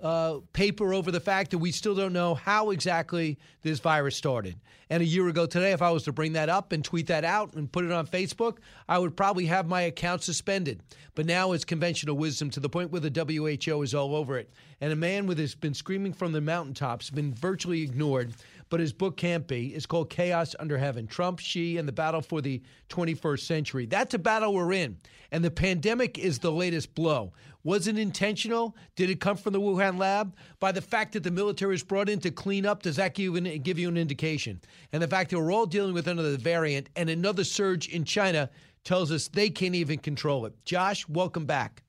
uh, 0.00 0.38
paper 0.52 0.92
over 0.92 1.10
the 1.10 1.20
fact 1.20 1.50
that 1.50 1.58
we 1.58 1.72
still 1.72 1.94
don't 1.94 2.12
know 2.12 2.34
how 2.34 2.70
exactly 2.70 3.38
this 3.62 3.78
virus 3.78 4.16
started. 4.16 4.56
And 4.88 5.02
a 5.02 5.06
year 5.06 5.26
ago 5.26 5.46
today, 5.46 5.72
if 5.72 5.82
I 5.82 5.90
was 5.90 6.04
to 6.04 6.12
bring 6.12 6.34
that 6.34 6.48
up 6.48 6.72
and 6.72 6.84
tweet 6.84 7.08
that 7.08 7.24
out 7.24 7.54
and 7.54 7.70
put 7.70 7.84
it 7.84 7.90
on 7.90 8.06
Facebook, 8.06 8.58
I 8.88 8.98
would 8.98 9.16
probably 9.16 9.46
have 9.46 9.66
my 9.66 9.82
account 9.82 10.22
suspended. 10.22 10.80
But 11.16 11.26
now 11.26 11.52
it's 11.52 11.64
conventional 11.64 12.16
wisdom 12.16 12.50
to 12.50 12.60
the 12.60 12.68
point 12.68 12.92
where 12.92 13.00
the 13.00 13.10
WHO 13.10 13.82
is 13.82 13.94
all 13.94 14.14
over 14.14 14.38
it. 14.38 14.50
And 14.80 14.92
a 14.92 14.96
man 14.96 15.26
with 15.26 15.38
has 15.38 15.54
been 15.54 15.74
screaming 15.74 16.12
from 16.12 16.32
the 16.32 16.40
mountaintops, 16.40 17.08
has 17.08 17.14
been 17.14 17.34
virtually 17.34 17.82
ignored. 17.82 18.34
But 18.68 18.80
his 18.80 18.92
book 18.92 19.16
can't 19.16 19.46
be. 19.46 19.68
It's 19.68 19.86
called 19.86 20.10
Chaos 20.10 20.54
Under 20.58 20.76
Heaven 20.76 21.06
Trump, 21.06 21.38
Xi, 21.38 21.78
and 21.78 21.86
the 21.86 21.92
Battle 21.92 22.20
for 22.20 22.40
the 22.40 22.60
21st 22.88 23.40
Century. 23.40 23.86
That's 23.86 24.14
a 24.14 24.18
battle 24.18 24.54
we're 24.54 24.72
in. 24.72 24.96
And 25.30 25.44
the 25.44 25.50
pandemic 25.50 26.18
is 26.18 26.38
the 26.38 26.50
latest 26.50 26.94
blow. 26.94 27.32
Was 27.62 27.86
it 27.86 27.98
intentional? 27.98 28.76
Did 28.94 29.10
it 29.10 29.20
come 29.20 29.36
from 29.36 29.52
the 29.52 29.60
Wuhan 29.60 29.98
lab? 29.98 30.34
By 30.60 30.72
the 30.72 30.80
fact 30.80 31.12
that 31.12 31.22
the 31.22 31.30
military 31.30 31.72
was 31.72 31.82
brought 31.82 32.08
in 32.08 32.20
to 32.20 32.30
clean 32.30 32.64
up, 32.66 32.82
does 32.82 32.96
that 32.96 33.14
give, 33.14 33.34
an, 33.34 33.44
give 33.62 33.78
you 33.78 33.88
an 33.88 33.96
indication? 33.96 34.60
And 34.92 35.02
the 35.02 35.08
fact 35.08 35.30
that 35.30 35.38
we're 35.38 35.52
all 35.52 35.66
dealing 35.66 35.94
with 35.94 36.08
another 36.08 36.36
variant 36.36 36.88
and 36.96 37.10
another 37.10 37.44
surge 37.44 37.88
in 37.88 38.04
China 38.04 38.50
tells 38.84 39.10
us 39.10 39.28
they 39.28 39.50
can't 39.50 39.74
even 39.74 39.98
control 39.98 40.46
it. 40.46 40.54
Josh, 40.64 41.08
welcome 41.08 41.44
back. 41.44 41.82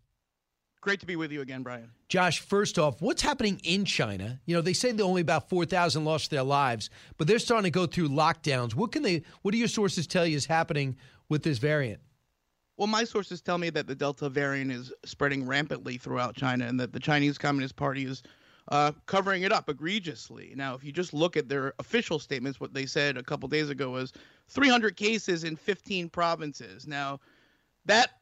Great 0.88 1.02
to 1.02 1.06
be 1.06 1.18
with 1.18 1.34
you 1.34 1.42
again, 1.42 1.64
Brian. 1.64 1.92
Josh, 2.08 2.40
first 2.40 2.80
off, 2.80 3.02
what's 3.02 3.22
happening 3.22 3.60
in 3.66 3.84
China? 3.84 4.40
You 4.46 4.56
know, 4.56 4.62
they 4.62 4.72
say 4.72 4.94
that 4.94 5.04
only 5.04 5.20
about 5.20 5.50
4,000 5.50 6.06
lost 6.06 6.32
their 6.32 6.44
lives, 6.44 6.90
but 7.18 7.28
they're 7.28 7.40
starting 7.40 7.66
to 7.66 7.70
go 7.78 7.86
through 7.88 8.08
lockdowns. 8.08 8.74
What 8.74 8.94
can 8.94 9.04
they 9.04 9.24
what 9.42 9.52
do 9.52 9.58
your 9.58 9.68
sources 9.68 10.08
tell 10.08 10.26
you 10.26 10.38
is 10.38 10.46
happening 10.46 10.96
with 11.28 11.44
this 11.44 11.58
variant? 11.58 12.00
Well, 12.78 12.88
my 12.88 13.04
sources 13.04 13.42
tell 13.42 13.58
me 13.58 13.70
that 13.72 13.86
the 13.86 13.96
Delta 13.96 14.30
variant 14.30 14.72
is 14.72 14.94
spreading 15.04 15.46
rampantly 15.46 15.98
throughout 15.98 16.38
China 16.38 16.66
and 16.66 16.80
that 16.80 16.94
the 16.94 17.02
Chinese 17.02 17.38
Communist 17.38 17.76
Party 17.76 18.06
is 18.06 18.24
uh, 18.70 18.94
covering 19.08 19.44
it 19.44 19.52
up 19.52 19.68
egregiously. 19.68 20.54
Now, 20.56 20.74
if 20.74 20.86
you 20.86 20.94
just 20.94 21.14
look 21.14 21.36
at 21.36 21.50
their 21.50 21.74
official 21.80 22.18
statements, 22.18 22.62
what 22.62 22.74
they 22.74 22.86
said 22.86 23.18
a 23.18 23.24
couple 23.24 23.50
days 23.50 23.70
ago 23.70 23.90
was 23.90 24.14
300 24.48 24.96
cases 24.96 25.44
in 25.44 25.58
15 25.58 26.08
provinces. 26.08 26.88
Now, 26.88 27.20
that 27.88 28.17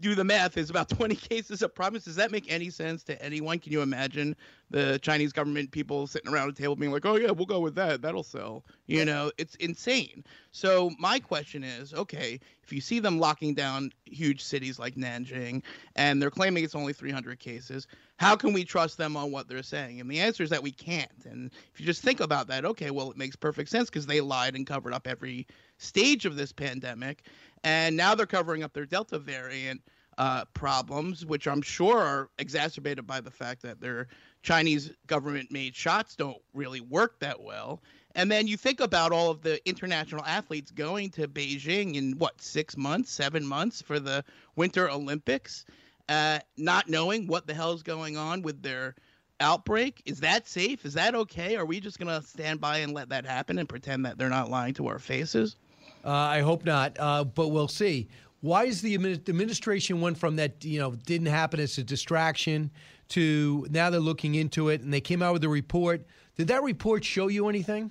do 0.00 0.14
the 0.14 0.24
math 0.24 0.56
is 0.56 0.70
about 0.70 0.88
20 0.90 1.14
cases 1.16 1.62
a 1.62 1.68
province. 1.68 2.04
Does 2.04 2.16
that 2.16 2.30
make 2.30 2.50
any 2.52 2.70
sense 2.70 3.02
to 3.04 3.22
anyone? 3.22 3.58
Can 3.58 3.72
you 3.72 3.82
imagine 3.82 4.36
the 4.70 4.98
Chinese 5.00 5.32
government 5.32 5.70
people 5.70 6.06
sitting 6.06 6.32
around 6.32 6.50
a 6.50 6.52
table 6.52 6.76
being 6.76 6.92
like, 6.92 7.06
"Oh 7.06 7.16
yeah, 7.16 7.30
we'll 7.30 7.46
go 7.46 7.60
with 7.60 7.74
that. 7.76 8.02
That'll 8.02 8.22
sell." 8.22 8.64
You 8.86 9.04
know, 9.04 9.30
it's 9.38 9.54
insane. 9.56 10.24
So 10.50 10.90
my 10.98 11.18
question 11.18 11.62
is, 11.62 11.94
okay, 11.94 12.40
if 12.62 12.72
you 12.72 12.80
see 12.80 12.98
them 12.98 13.20
locking 13.20 13.54
down 13.54 13.92
huge 14.06 14.42
cities 14.42 14.78
like 14.78 14.96
Nanjing 14.96 15.62
and 15.94 16.20
they're 16.20 16.30
claiming 16.30 16.64
it's 16.64 16.74
only 16.74 16.92
300 16.92 17.38
cases, 17.38 17.86
how 18.16 18.34
can 18.34 18.52
we 18.52 18.64
trust 18.64 18.98
them 18.98 19.16
on 19.16 19.30
what 19.30 19.48
they're 19.48 19.62
saying? 19.62 20.00
And 20.00 20.10
the 20.10 20.18
answer 20.18 20.42
is 20.42 20.50
that 20.50 20.62
we 20.62 20.72
can't. 20.72 21.26
And 21.26 21.52
if 21.72 21.80
you 21.80 21.86
just 21.86 22.02
think 22.02 22.20
about 22.20 22.48
that, 22.48 22.64
okay, 22.64 22.90
well, 22.90 23.10
it 23.10 23.16
makes 23.16 23.36
perfect 23.36 23.70
sense 23.70 23.88
because 23.88 24.06
they 24.06 24.20
lied 24.20 24.56
and 24.56 24.66
covered 24.66 24.94
up 24.94 25.06
every 25.06 25.46
stage 25.78 26.24
of 26.24 26.36
this 26.36 26.52
pandemic 26.52 27.24
and 27.64 27.96
now 27.96 28.14
they're 28.14 28.26
covering 28.26 28.62
up 28.62 28.72
their 28.72 28.86
Delta 28.86 29.18
variant 29.18 29.82
uh, 30.18 30.44
problems, 30.54 31.26
which 31.26 31.46
I'm 31.46 31.62
sure 31.62 31.98
are 31.98 32.30
exacerbated 32.38 33.06
by 33.06 33.20
the 33.20 33.30
fact 33.30 33.62
that 33.62 33.80
their 33.80 34.08
Chinese 34.42 34.92
government 35.06 35.50
made 35.50 35.74
shots 35.74 36.16
don't 36.16 36.38
really 36.54 36.80
work 36.80 37.18
that 37.20 37.40
well. 37.40 37.82
And 38.14 38.30
then 38.30 38.46
you 38.46 38.56
think 38.56 38.80
about 38.80 39.12
all 39.12 39.30
of 39.30 39.42
the 39.42 39.60
international 39.68 40.24
athletes 40.24 40.70
going 40.70 41.10
to 41.10 41.28
Beijing 41.28 41.96
in 41.96 42.12
what, 42.12 42.40
six 42.40 42.76
months, 42.76 43.10
seven 43.10 43.46
months 43.46 43.82
for 43.82 44.00
the 44.00 44.24
Winter 44.54 44.88
Olympics, 44.88 45.66
uh, 46.08 46.38
not 46.56 46.88
knowing 46.88 47.26
what 47.26 47.46
the 47.46 47.52
hell 47.52 47.72
is 47.72 47.82
going 47.82 48.16
on 48.16 48.40
with 48.40 48.62
their 48.62 48.94
outbreak. 49.38 50.00
Is 50.06 50.20
that 50.20 50.48
safe? 50.48 50.86
Is 50.86 50.94
that 50.94 51.14
okay? 51.14 51.56
Are 51.56 51.66
we 51.66 51.78
just 51.78 51.98
to 52.00 52.26
stand 52.26 52.58
by 52.58 52.78
and 52.78 52.94
let 52.94 53.10
that 53.10 53.26
happen 53.26 53.58
and 53.58 53.68
pretend 53.68 54.06
that 54.06 54.16
they're 54.16 54.30
not 54.30 54.48
lying 54.48 54.72
to 54.74 54.86
our 54.86 54.98
faces? 54.98 55.56
Uh, 56.06 56.10
I 56.10 56.40
hope 56.40 56.64
not, 56.64 56.96
uh, 57.00 57.24
but 57.24 57.48
we'll 57.48 57.66
see. 57.66 58.08
Why 58.40 58.64
is 58.64 58.80
the 58.80 58.94
administration 58.94 60.00
went 60.00 60.16
from 60.16 60.36
that 60.36 60.64
you 60.64 60.78
know 60.78 60.92
didn't 60.94 61.26
happen 61.26 61.58
as 61.58 61.76
a 61.78 61.82
distraction 61.82 62.70
to 63.08 63.66
now 63.70 63.90
they're 63.90 63.98
looking 63.98 64.36
into 64.36 64.68
it 64.68 64.82
and 64.82 64.92
they 64.92 65.00
came 65.00 65.20
out 65.20 65.32
with 65.32 65.42
a 65.42 65.48
report? 65.48 66.06
Did 66.36 66.46
that 66.48 66.62
report 66.62 67.04
show 67.04 67.26
you 67.26 67.48
anything? 67.48 67.90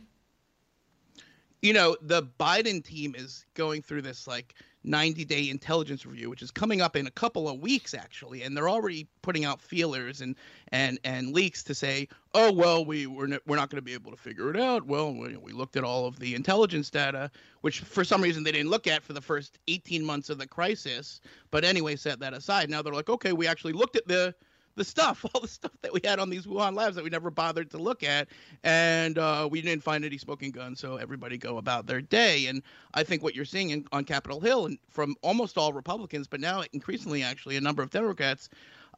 You 1.62 1.74
know, 1.74 1.98
the 2.02 2.24
Biden 2.40 2.84
team 2.84 3.16
is 3.18 3.46
going 3.54 3.82
through 3.82 4.04
this 4.04 4.28
like 4.28 4.56
90 4.86 5.26
day 5.26 5.50
intelligence 5.50 6.06
review, 6.06 6.30
which 6.30 6.42
is 6.42 6.52
coming 6.52 6.82
up 6.82 6.96
in 6.96 7.08
a 7.08 7.12
couple 7.12 7.50
of 7.50 7.60
weeks 7.60 7.94
actually, 7.94 8.44
and 8.44 8.56
they're 8.56 8.70
already 8.70 9.08
putting 9.22 9.46
out 9.46 9.62
feelers 9.62 10.22
and 10.22 10.36
and 10.70 11.00
and 11.04 11.34
leaks 11.34 11.64
to 11.64 11.76
say, 11.76 12.08
oh 12.34 12.52
well, 12.52 12.86
we 12.86 13.08
we're, 13.08 13.40
we're 13.46 13.56
not 13.56 13.70
going 13.70 13.78
to 13.78 13.82
be 13.82 13.94
able 13.94 14.12
to 14.12 14.18
figure 14.18 14.50
it 14.50 14.60
out. 14.60 14.86
Well, 14.86 15.14
we, 15.14 15.36
we 15.38 15.52
looked 15.52 15.76
at 15.76 15.84
all 15.84 16.06
of 16.06 16.20
the 16.20 16.36
intelligence 16.36 16.90
data, 16.90 17.32
which 17.62 17.80
for 17.80 18.04
some 18.04 18.22
reason 18.22 18.44
they 18.44 18.52
didn't 18.52 18.70
look 18.70 18.88
at 18.88 19.04
for 19.04 19.14
the 19.14 19.22
first 19.22 19.60
18 19.68 20.04
months 20.04 20.30
of 20.30 20.38
the 20.38 20.48
crisis. 20.48 21.22
But 21.52 21.64
anyway, 21.64 21.96
set 21.96 22.20
that 22.20 22.34
aside. 22.34 22.70
Now 22.70 22.82
they're 22.82 22.94
like, 22.94 23.10
okay, 23.10 23.34
we 23.34 23.48
actually 23.48 23.74
looked 23.74 23.96
at 23.96 24.08
the 24.08 24.36
the 24.76 24.84
stuff, 24.84 25.26
all 25.34 25.42
the 25.42 25.48
stuff 25.48 25.72
that 25.82 25.94
we 25.94 26.02
had 26.04 26.20
on 26.20 26.30
these 26.30 26.46
Wuhan 26.46 26.76
labs 26.76 26.96
that 26.96 27.04
we 27.04 27.10
never 27.10 27.32
bothered 27.32 27.72
to 27.72 27.78
look 27.78 28.04
at, 28.04 28.28
and 28.64 29.18
uh, 29.18 29.48
we 29.50 29.62
didn't 29.62 29.84
find 29.84 30.06
any 30.06 30.18
smoking 30.18 30.52
guns. 30.52 30.80
So 30.80 30.98
everybody 30.98 31.38
go 31.38 31.58
about 31.58 31.88
their 31.88 32.02
day. 32.02 32.48
And 32.48 32.62
I 32.94 33.04
think 33.04 33.24
what 33.24 33.36
you're 33.36 33.46
seeing 33.46 33.72
in, 33.72 33.86
on 33.92 34.06
Capitol 34.06 34.40
Hill, 34.40 34.66
and 34.66 34.78
from 34.90 35.16
almost 35.22 35.58
all 35.58 35.74
Republicans, 35.74 36.28
but 36.28 36.40
now 36.40 36.64
increasingly 36.74 37.24
actually 37.24 37.58
a 37.58 37.62
number 37.62 37.82
of 37.82 37.90
Democrats, 37.90 38.50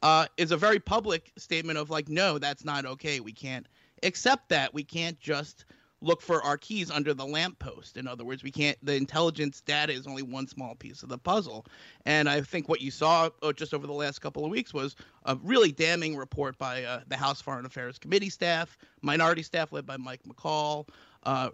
uh, 0.02 0.26
is 0.36 0.52
a 0.52 0.56
very 0.56 0.78
public 0.78 1.32
statement 1.36 1.78
of 1.78 1.90
like, 1.90 2.08
no, 2.08 2.38
that's 2.38 2.64
not 2.64 2.86
okay. 2.86 3.20
We 3.20 3.32
can't 3.32 3.66
accept 4.02 4.48
that. 4.50 4.72
We 4.72 4.84
can't 4.84 5.18
just 5.18 5.64
look 6.00 6.22
for 6.22 6.42
our 6.42 6.56
keys 6.56 6.90
under 6.90 7.12
the 7.12 7.26
lamppost. 7.26 7.96
In 7.96 8.06
other 8.06 8.24
words, 8.24 8.42
we 8.42 8.50
can't. 8.50 8.78
The 8.84 8.94
intelligence 8.94 9.60
data 9.60 9.92
is 9.92 10.06
only 10.06 10.22
one 10.22 10.46
small 10.46 10.74
piece 10.74 11.02
of 11.02 11.08
the 11.08 11.18
puzzle. 11.18 11.66
And 12.06 12.28
I 12.28 12.40
think 12.40 12.68
what 12.68 12.80
you 12.80 12.90
saw 12.90 13.30
oh, 13.42 13.52
just 13.52 13.74
over 13.74 13.86
the 13.86 13.92
last 13.92 14.20
couple 14.20 14.44
of 14.44 14.50
weeks 14.50 14.72
was 14.72 14.96
a 15.24 15.36
really 15.42 15.72
damning 15.72 16.16
report 16.16 16.56
by 16.58 16.84
uh, 16.84 17.00
the 17.08 17.16
House 17.16 17.40
Foreign 17.40 17.66
Affairs 17.66 17.98
Committee 17.98 18.30
staff, 18.30 18.78
minority 19.02 19.42
staff 19.42 19.72
led 19.72 19.86
by 19.86 19.96
Mike 19.96 20.22
McCaul, 20.22 20.88
uh, 21.24 21.50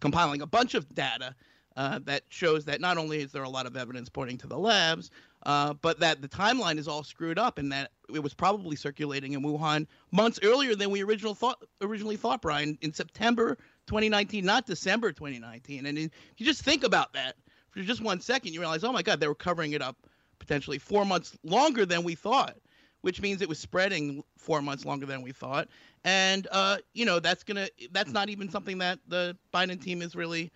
compiling 0.00 0.42
a 0.42 0.46
bunch 0.46 0.74
of 0.74 0.92
data. 0.94 1.34
Uh, 1.76 2.00
that 2.04 2.24
shows 2.30 2.64
that 2.64 2.80
not 2.80 2.98
only 2.98 3.20
is 3.20 3.30
there 3.30 3.44
a 3.44 3.48
lot 3.48 3.64
of 3.64 3.76
evidence 3.76 4.08
pointing 4.08 4.36
to 4.36 4.48
the 4.48 4.58
labs, 4.58 5.10
uh, 5.44 5.74
but 5.74 6.00
that 6.00 6.20
the 6.20 6.28
timeline 6.28 6.78
is 6.78 6.86
all 6.86 7.02
screwed 7.02 7.38
up 7.38 7.58
and 7.58 7.72
that 7.72 7.90
it 8.12 8.22
was 8.22 8.34
probably 8.34 8.76
circulating 8.76 9.32
in 9.32 9.42
Wuhan 9.42 9.86
months 10.12 10.38
earlier 10.42 10.74
than 10.74 10.90
we 10.90 11.02
original 11.02 11.34
thought, 11.34 11.62
originally 11.80 12.16
thought, 12.16 12.42
Brian, 12.42 12.76
in 12.82 12.92
September 12.92 13.56
2019, 13.86 14.44
not 14.44 14.66
December 14.66 15.12
2019. 15.12 15.86
And 15.86 15.98
if 15.98 16.10
you 16.36 16.44
just 16.44 16.62
think 16.62 16.84
about 16.84 17.14
that 17.14 17.36
for 17.70 17.80
just 17.80 18.02
one 18.02 18.20
second, 18.20 18.52
you 18.52 18.60
realize, 18.60 18.84
oh 18.84 18.92
my 18.92 19.02
God, 19.02 19.20
they 19.20 19.28
were 19.28 19.34
covering 19.34 19.72
it 19.72 19.82
up 19.82 19.96
potentially 20.38 20.78
four 20.78 21.04
months 21.04 21.38
longer 21.44 21.86
than 21.86 22.02
we 22.02 22.14
thought, 22.14 22.56
which 23.00 23.22
means 23.22 23.40
it 23.40 23.48
was 23.48 23.58
spreading 23.58 24.22
four 24.36 24.60
months 24.60 24.84
longer 24.84 25.06
than 25.06 25.22
we 25.22 25.32
thought. 25.32 25.68
And 26.04 26.46
uh, 26.50 26.78
you 26.92 27.04
know, 27.04 27.20
that's 27.20 27.44
gonna 27.44 27.68
that's 27.92 28.12
not 28.12 28.28
even 28.28 28.50
something 28.50 28.78
that 28.78 28.98
the 29.06 29.36
Biden 29.54 29.80
team 29.80 30.02
is 30.02 30.16
really 30.16 30.50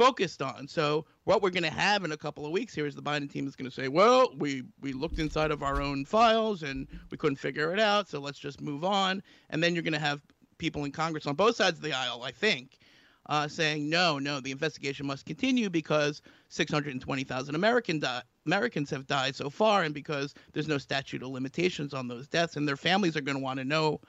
focused 0.00 0.40
on. 0.40 0.66
So 0.66 1.04
what 1.24 1.42
we're 1.42 1.50
going 1.50 1.62
to 1.62 1.68
have 1.68 2.04
in 2.04 2.12
a 2.12 2.16
couple 2.16 2.46
of 2.46 2.52
weeks 2.52 2.74
here 2.74 2.86
is 2.86 2.94
the 2.94 3.02
Biden 3.02 3.30
team 3.30 3.46
is 3.46 3.54
going 3.54 3.70
to 3.70 3.74
say, 3.74 3.88
"Well, 3.88 4.32
we 4.34 4.62
we 4.80 4.94
looked 4.94 5.18
inside 5.18 5.50
of 5.50 5.62
our 5.62 5.82
own 5.82 6.06
files 6.06 6.62
and 6.62 6.88
we 7.10 7.18
couldn't 7.18 7.36
figure 7.36 7.70
it 7.74 7.78
out, 7.78 8.08
so 8.08 8.18
let's 8.18 8.38
just 8.38 8.62
move 8.62 8.82
on." 8.82 9.22
And 9.50 9.62
then 9.62 9.74
you're 9.74 9.82
going 9.82 9.92
to 9.92 9.98
have 9.98 10.22
people 10.56 10.84
in 10.84 10.90
Congress 10.90 11.26
on 11.26 11.34
both 11.34 11.56
sides 11.56 11.76
of 11.76 11.84
the 11.84 11.92
aisle, 11.92 12.22
I 12.22 12.30
think, 12.30 12.78
uh, 13.26 13.46
saying, 13.46 13.90
"No, 13.90 14.18
no, 14.18 14.40
the 14.40 14.52
investigation 14.52 15.04
must 15.04 15.26
continue 15.26 15.68
because 15.68 16.22
620,000 16.48 17.54
American 17.54 17.98
di- 17.98 18.22
Americans 18.46 18.88
have 18.88 19.06
died 19.06 19.36
so 19.36 19.50
far, 19.50 19.82
and 19.82 19.92
because 19.92 20.32
there's 20.54 20.66
no 20.66 20.78
statute 20.78 21.22
of 21.22 21.28
limitations 21.28 21.92
on 21.92 22.08
those 22.08 22.26
deaths, 22.26 22.56
and 22.56 22.66
their 22.66 22.78
families 22.78 23.18
are 23.18 23.20
going 23.20 23.36
to 23.36 23.44
want 23.44 23.58
to 23.58 23.66
know 23.66 24.00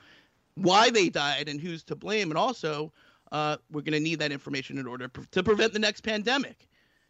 why 0.55 0.89
they 0.89 1.09
died 1.09 1.49
and 1.49 1.59
who's 1.59 1.83
to 1.83 1.97
blame, 1.97 2.31
and 2.31 2.37
also." 2.37 2.93
Uh, 3.31 3.57
we're 3.71 3.81
going 3.81 3.93
to 3.93 3.99
need 3.99 4.19
that 4.19 4.31
information 4.31 4.77
in 4.77 4.87
order 4.87 5.07
to 5.07 5.43
prevent 5.43 5.73
the 5.73 5.79
next 5.79 6.01
pandemic. 6.01 6.67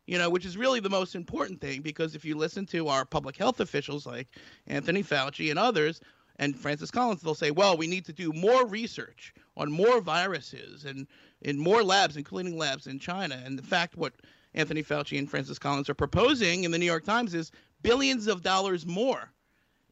You 0.08 0.18
know, 0.18 0.30
which 0.30 0.46
is 0.46 0.58
really 0.58 0.80
the 0.80 0.90
most 0.90 1.16
important 1.16 1.62
thing 1.62 1.82
because 1.82 2.16
if 2.16 2.26
you 2.26 2.36
listen 2.36 2.66
to 2.68 2.88
our 2.88 3.06
public 3.06 3.38
health 3.38 3.60
officials 3.60 4.06
like 4.06 4.28
Anthony 4.68 5.04
Fauci 5.04 5.52
and 5.52 5.60
others 5.60 6.02
and 6.38 6.58
Francis 6.58 6.92
Collins, 6.92 7.22
they'll 7.22 7.36
say, 7.36 7.52
well, 7.52 7.78
we 7.78 7.88
need 7.88 8.06
to 8.06 8.14
do 8.14 8.34
more 8.34 8.66
research 8.66 9.34
on 9.56 9.72
more 9.72 10.02
viruses 10.02 10.86
and 10.86 11.08
in 11.42 11.58
more 11.58 11.84
labs, 11.84 12.18
including 12.18 12.58
labs 12.58 12.88
in 12.88 13.00
China. 13.00 13.42
And 13.46 13.58
the 13.58 13.64
fact 13.64 13.96
what 13.96 14.14
Anthony 14.54 14.84
Fauci 14.84 15.20
and 15.20 15.30
Francis 15.30 15.60
Collins 15.60 15.90
are 15.90 15.94
proposing 15.94 16.64
in 16.64 16.72
the 16.72 16.80
New 16.80 16.86
York 16.86 17.06
Times 17.06 17.34
is 17.36 17.52
billions 17.84 18.28
of 18.28 18.42
dollars 18.42 18.86
more 18.86 19.32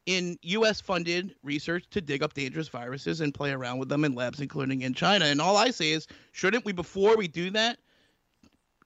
in 0.10 0.40
US 0.42 0.82
funded 0.82 1.36
research 1.44 1.86
to 1.92 2.02
dig 2.02 2.24
up 2.24 2.34
dangerous 2.34 2.68
viruses 2.68 3.22
and 3.22 3.32
play 3.32 3.52
around 3.52 3.78
with 3.78 3.90
them 3.90 4.04
in 4.04 4.16
labs, 4.16 4.40
including 4.40 4.82
in 4.82 4.96
China. 4.96 5.26
And 5.26 5.40
all 5.40 5.56
I 5.56 5.70
say 5.70 5.92
is, 5.92 6.08
shouldn't 6.32 6.66
we, 6.66 6.72
before 6.72 7.16
we 7.16 7.28
do 7.28 7.52
that, 7.52 7.78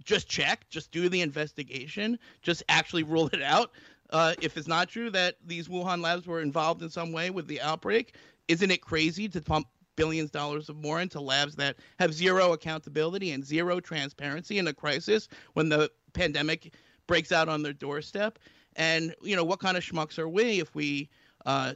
just 0.03 0.27
check, 0.27 0.69
just 0.69 0.91
do 0.91 1.07
the 1.07 1.21
investigation, 1.21 2.19
just 2.41 2.61
actually 2.67 3.03
rule 3.03 3.29
it 3.31 3.41
out? 3.41 3.71
Uh, 4.09 4.33
if 4.41 4.57
it's 4.57 4.67
not 4.67 4.89
true 4.89 5.09
that 5.11 5.37
these 5.45 5.69
Wuhan 5.69 6.01
labs 6.01 6.27
were 6.27 6.41
involved 6.41 6.81
in 6.81 6.89
some 6.89 7.13
way 7.13 7.29
with 7.29 7.47
the 7.47 7.61
outbreak, 7.61 8.15
isn't 8.49 8.69
it 8.69 8.81
crazy 8.81 9.29
to 9.29 9.39
pump 9.41 9.67
billions 9.95 10.27
of 10.27 10.33
dollars 10.33 10.67
of 10.67 10.75
more 10.75 10.99
into 10.99 11.21
labs 11.21 11.55
that 11.55 11.77
have 11.99 12.13
zero 12.13 12.51
accountability 12.51 13.31
and 13.31 13.45
zero 13.45 13.79
transparency 13.79 14.57
in 14.57 14.67
a 14.67 14.73
crisis 14.73 15.29
when 15.53 15.69
the 15.69 15.89
pandemic 16.11 16.73
breaks 17.07 17.31
out 17.31 17.47
on 17.47 17.63
their 17.63 17.71
doorstep? 17.71 18.39
And 18.75 19.15
you 19.21 19.35
know, 19.35 19.43
what 19.43 19.59
kind 19.59 19.77
of 19.77 19.83
schmucks 19.83 20.17
are 20.19 20.29
we 20.29 20.59
if 20.59 20.73
we 20.75 21.09
uh, 21.45 21.73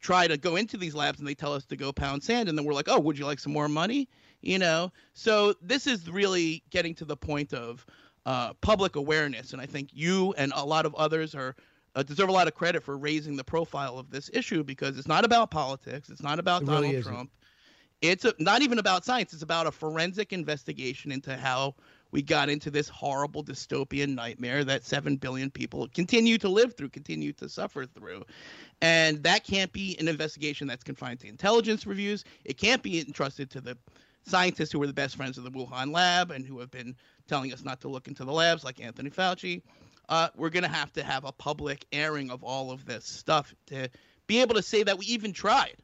try 0.00 0.26
to 0.26 0.36
go 0.36 0.56
into 0.56 0.76
these 0.76 0.94
labs 0.94 1.18
and 1.18 1.28
they 1.28 1.34
tell 1.34 1.52
us 1.52 1.64
to 1.66 1.76
go 1.76 1.92
pound 1.92 2.22
sand, 2.22 2.48
and 2.48 2.58
then 2.58 2.64
we're 2.64 2.74
like, 2.74 2.88
oh, 2.88 2.98
would 3.00 3.18
you 3.18 3.26
like 3.26 3.38
some 3.38 3.52
more 3.52 3.68
money? 3.68 4.08
You 4.40 4.58
know, 4.58 4.92
so 5.14 5.54
this 5.62 5.86
is 5.86 6.10
really 6.10 6.64
getting 6.70 6.94
to 6.96 7.04
the 7.04 7.16
point 7.16 7.54
of 7.54 7.86
uh, 8.26 8.54
public 8.54 8.96
awareness, 8.96 9.52
and 9.52 9.62
I 9.62 9.66
think 9.66 9.90
you 9.92 10.34
and 10.36 10.52
a 10.56 10.64
lot 10.64 10.84
of 10.84 10.94
others 10.96 11.34
are 11.34 11.54
uh, 11.94 12.02
deserve 12.02 12.28
a 12.28 12.32
lot 12.32 12.48
of 12.48 12.54
credit 12.54 12.82
for 12.82 12.96
raising 12.96 13.36
the 13.36 13.44
profile 13.44 13.98
of 13.98 14.10
this 14.10 14.30
issue 14.32 14.64
because 14.64 14.98
it's 14.98 15.08
not 15.08 15.24
about 15.24 15.50
politics, 15.50 16.08
it's 16.08 16.22
not 16.22 16.38
about 16.38 16.62
It 16.62 16.66
Donald 16.66 16.84
really. 16.84 17.02
Trump. 17.02 17.30
It's 18.00 18.24
a, 18.24 18.34
not 18.40 18.62
even 18.62 18.80
about 18.80 19.04
science. 19.04 19.32
It's 19.32 19.42
about 19.42 19.68
a 19.68 19.70
forensic 19.70 20.32
investigation 20.32 21.12
into 21.12 21.36
how 21.36 21.76
we 22.12 22.22
got 22.22 22.50
into 22.50 22.70
this 22.70 22.88
horrible 22.88 23.42
dystopian 23.42 24.14
nightmare 24.14 24.62
that 24.64 24.84
7 24.84 25.16
billion 25.16 25.50
people 25.50 25.88
continue 25.92 26.38
to 26.38 26.48
live 26.48 26.74
through, 26.74 26.90
continue 26.90 27.32
to 27.32 27.48
suffer 27.48 27.86
through. 27.86 28.24
And 28.82 29.22
that 29.24 29.44
can't 29.44 29.72
be 29.72 29.96
an 29.98 30.06
investigation 30.06 30.68
that's 30.68 30.84
confined 30.84 31.20
to 31.20 31.28
intelligence 31.28 31.86
reviews. 31.86 32.24
It 32.44 32.58
can't 32.58 32.82
be 32.82 33.00
entrusted 33.00 33.50
to 33.50 33.60
the 33.60 33.78
scientists 34.24 34.70
who 34.70 34.82
are 34.82 34.86
the 34.86 34.92
best 34.92 35.16
friends 35.16 35.38
of 35.38 35.44
the 35.44 35.50
Wuhan 35.50 35.92
lab 35.92 36.30
and 36.30 36.46
who 36.46 36.60
have 36.60 36.70
been 36.70 36.94
telling 37.26 37.52
us 37.52 37.64
not 37.64 37.80
to 37.80 37.88
look 37.88 38.06
into 38.06 38.24
the 38.24 38.32
labs, 38.32 38.62
like 38.62 38.80
Anthony 38.80 39.10
Fauci. 39.10 39.62
Uh, 40.08 40.28
we're 40.36 40.50
going 40.50 40.64
to 40.64 40.68
have 40.68 40.92
to 40.92 41.02
have 41.02 41.24
a 41.24 41.32
public 41.32 41.86
airing 41.92 42.30
of 42.30 42.44
all 42.44 42.70
of 42.70 42.84
this 42.84 43.06
stuff 43.06 43.54
to 43.66 43.88
be 44.26 44.42
able 44.42 44.54
to 44.54 44.62
say 44.62 44.82
that 44.82 44.98
we 44.98 45.06
even 45.06 45.32
tried, 45.32 45.76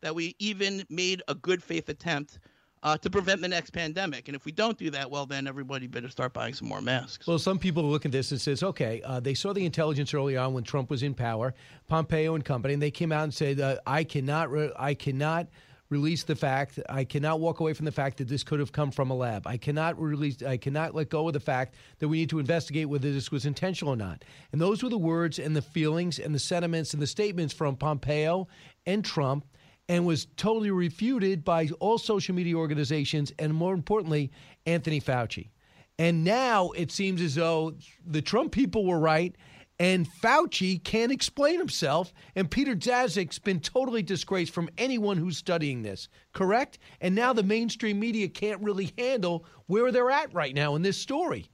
that 0.00 0.14
we 0.14 0.34
even 0.40 0.84
made 0.90 1.22
a 1.28 1.34
good 1.34 1.62
faith 1.62 1.88
attempt 1.88 2.40
uh, 2.82 2.96
to 2.98 3.10
prevent 3.10 3.40
the 3.40 3.48
next 3.48 3.70
pandemic. 3.70 4.28
And 4.28 4.36
if 4.36 4.44
we 4.44 4.52
don't 4.52 4.78
do 4.78 4.90
that, 4.90 5.10
well, 5.10 5.26
then 5.26 5.46
everybody 5.46 5.86
better 5.86 6.08
start 6.08 6.32
buying 6.32 6.54
some 6.54 6.68
more 6.68 6.80
masks. 6.80 7.26
Well, 7.26 7.38
some 7.38 7.58
people 7.58 7.82
look 7.84 8.04
at 8.04 8.12
this 8.12 8.30
and 8.30 8.40
says, 8.40 8.62
okay, 8.62 9.02
uh, 9.04 9.20
they 9.20 9.34
saw 9.34 9.52
the 9.52 9.64
intelligence 9.64 10.14
early 10.14 10.36
on 10.36 10.54
when 10.54 10.64
Trump 10.64 10.90
was 10.90 11.02
in 11.02 11.14
power, 11.14 11.54
Pompeo 11.88 12.34
and 12.34 12.44
company, 12.44 12.74
and 12.74 12.82
they 12.82 12.90
came 12.90 13.12
out 13.12 13.24
and 13.24 13.34
said, 13.34 13.60
uh, 13.60 13.76
I 13.86 14.04
cannot, 14.04 14.50
re- 14.50 14.72
I 14.78 14.94
cannot 14.94 15.48
release 15.88 16.24
the 16.24 16.34
fact, 16.34 16.80
I 16.88 17.04
cannot 17.04 17.38
walk 17.38 17.60
away 17.60 17.72
from 17.72 17.84
the 17.84 17.92
fact 17.92 18.18
that 18.18 18.28
this 18.28 18.42
could 18.42 18.58
have 18.58 18.72
come 18.72 18.90
from 18.90 19.10
a 19.10 19.14
lab. 19.14 19.46
I 19.46 19.56
cannot 19.56 20.00
release, 20.00 20.42
I 20.42 20.56
cannot 20.56 20.94
let 20.94 21.10
go 21.10 21.28
of 21.28 21.32
the 21.32 21.40
fact 21.40 21.74
that 22.00 22.08
we 22.08 22.18
need 22.18 22.30
to 22.30 22.40
investigate 22.40 22.88
whether 22.88 23.12
this 23.12 23.30
was 23.30 23.46
intentional 23.46 23.94
or 23.94 23.96
not. 23.96 24.24
And 24.52 24.60
those 24.60 24.82
were 24.82 24.88
the 24.88 24.98
words 24.98 25.38
and 25.38 25.54
the 25.54 25.62
feelings 25.62 26.18
and 26.18 26.34
the 26.34 26.40
sentiments 26.40 26.92
and 26.92 27.00
the 27.00 27.06
statements 27.06 27.54
from 27.54 27.76
Pompeo 27.76 28.48
and 28.84 29.04
Trump 29.04 29.46
and 29.88 30.06
was 30.06 30.26
totally 30.36 30.70
refuted 30.70 31.44
by 31.44 31.68
all 31.80 31.98
social 31.98 32.34
media 32.34 32.56
organizations 32.56 33.32
and 33.38 33.54
more 33.54 33.74
importantly, 33.74 34.30
Anthony 34.66 35.00
Fauci. 35.00 35.50
And 35.98 36.24
now 36.24 36.70
it 36.70 36.90
seems 36.90 37.22
as 37.22 37.36
though 37.36 37.74
the 38.04 38.22
Trump 38.22 38.52
people 38.52 38.84
were 38.84 38.98
right 38.98 39.34
and 39.78 40.08
Fauci 40.22 40.82
can't 40.82 41.12
explain 41.12 41.58
himself. 41.58 42.12
And 42.34 42.50
Peter 42.50 42.74
Daszak's 42.74 43.38
been 43.38 43.60
totally 43.60 44.02
disgraced 44.02 44.52
from 44.52 44.70
anyone 44.78 45.18
who's 45.18 45.36
studying 45.36 45.82
this, 45.82 46.08
correct? 46.32 46.78
And 47.00 47.14
now 47.14 47.32
the 47.32 47.42
mainstream 47.42 48.00
media 48.00 48.28
can't 48.28 48.62
really 48.62 48.92
handle 48.96 49.44
where 49.66 49.92
they're 49.92 50.10
at 50.10 50.32
right 50.34 50.54
now 50.54 50.74
in 50.74 50.82
this 50.82 50.96
story. 50.96 51.50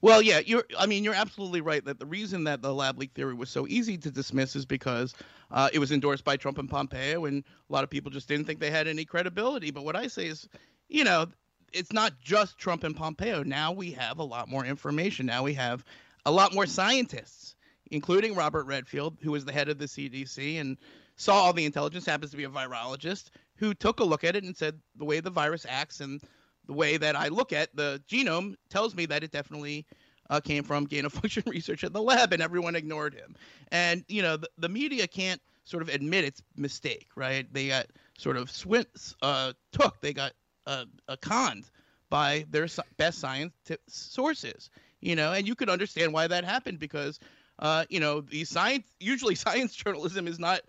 Well, 0.00 0.20
yeah, 0.20 0.40
you're. 0.44 0.64
I 0.78 0.84
mean, 0.84 1.02
you're 1.02 1.14
absolutely 1.14 1.62
right 1.62 1.82
that 1.86 1.98
the 1.98 2.04
reason 2.04 2.44
that 2.44 2.60
the 2.60 2.74
lab 2.74 2.98
leak 2.98 3.12
theory 3.14 3.32
was 3.32 3.48
so 3.48 3.66
easy 3.66 3.96
to 3.96 4.10
dismiss 4.10 4.54
is 4.54 4.66
because 4.66 5.14
uh, 5.54 5.70
it 5.72 5.78
was 5.78 5.92
endorsed 5.92 6.24
by 6.24 6.36
Trump 6.36 6.58
and 6.58 6.68
Pompeo, 6.68 7.26
and 7.26 7.44
a 7.70 7.72
lot 7.72 7.84
of 7.84 7.90
people 7.90 8.10
just 8.10 8.26
didn't 8.26 8.44
think 8.44 8.58
they 8.58 8.72
had 8.72 8.88
any 8.88 9.04
credibility. 9.04 9.70
But 9.70 9.84
what 9.84 9.94
I 9.94 10.08
say 10.08 10.26
is, 10.26 10.48
you 10.88 11.04
know, 11.04 11.28
it's 11.72 11.92
not 11.92 12.20
just 12.20 12.58
Trump 12.58 12.82
and 12.82 12.94
Pompeo. 12.94 13.44
Now 13.44 13.70
we 13.70 13.92
have 13.92 14.18
a 14.18 14.24
lot 14.24 14.48
more 14.48 14.64
information. 14.64 15.26
Now 15.26 15.44
we 15.44 15.54
have 15.54 15.84
a 16.26 16.32
lot 16.32 16.52
more 16.52 16.66
scientists, 16.66 17.54
including 17.92 18.34
Robert 18.34 18.66
Redfield, 18.66 19.16
who 19.22 19.30
was 19.30 19.44
the 19.44 19.52
head 19.52 19.68
of 19.68 19.78
the 19.78 19.86
CDC 19.86 20.60
and 20.60 20.76
saw 21.14 21.34
all 21.34 21.52
the 21.52 21.64
intelligence, 21.64 22.04
happens 22.04 22.32
to 22.32 22.36
be 22.36 22.44
a 22.44 22.48
virologist, 22.48 23.30
who 23.54 23.74
took 23.74 24.00
a 24.00 24.04
look 24.04 24.24
at 24.24 24.34
it 24.34 24.42
and 24.42 24.56
said 24.56 24.80
the 24.96 25.04
way 25.04 25.20
the 25.20 25.30
virus 25.30 25.64
acts 25.68 26.00
and 26.00 26.20
the 26.66 26.72
way 26.72 26.96
that 26.96 27.14
I 27.14 27.28
look 27.28 27.52
at 27.52 27.74
the 27.76 28.02
genome 28.08 28.56
tells 28.70 28.96
me 28.96 29.06
that 29.06 29.22
it 29.22 29.30
definitely 29.30 29.86
uh, 30.34 30.40
came 30.40 30.64
from 30.64 30.84
gain 30.84 31.04
of 31.06 31.12
function 31.12 31.42
research 31.46 31.84
at 31.84 31.92
the 31.92 32.02
lab, 32.02 32.32
and 32.32 32.42
everyone 32.42 32.76
ignored 32.76 33.14
him. 33.14 33.34
And 33.70 34.04
you 34.08 34.22
know, 34.22 34.36
the, 34.36 34.48
the 34.58 34.68
media 34.68 35.06
can't 35.06 35.40
sort 35.64 35.82
of 35.82 35.88
admit 35.88 36.24
its 36.24 36.42
mistake, 36.56 37.08
right? 37.16 37.46
They 37.52 37.68
got 37.68 37.86
sort 38.18 38.36
of 38.36 38.50
swin- 38.50 38.86
uh, 39.22 39.52
took, 39.72 40.00
they 40.00 40.12
got 40.12 40.32
uh, 40.66 40.84
uh, 41.08 41.16
conned 41.20 41.70
by 42.10 42.44
their 42.50 42.68
best 42.96 43.18
science 43.18 43.52
sources, 43.88 44.70
you 45.00 45.16
know, 45.16 45.32
and 45.32 45.48
you 45.48 45.54
could 45.54 45.70
understand 45.70 46.12
why 46.12 46.26
that 46.26 46.44
happened 46.44 46.78
because, 46.78 47.18
uh, 47.58 47.84
you 47.88 48.00
know, 48.00 48.20
the 48.20 48.44
science 48.44 48.86
usually 49.00 49.34
science 49.46 49.74
journalism 49.74 50.28
is 50.28 50.38
not 50.38 50.60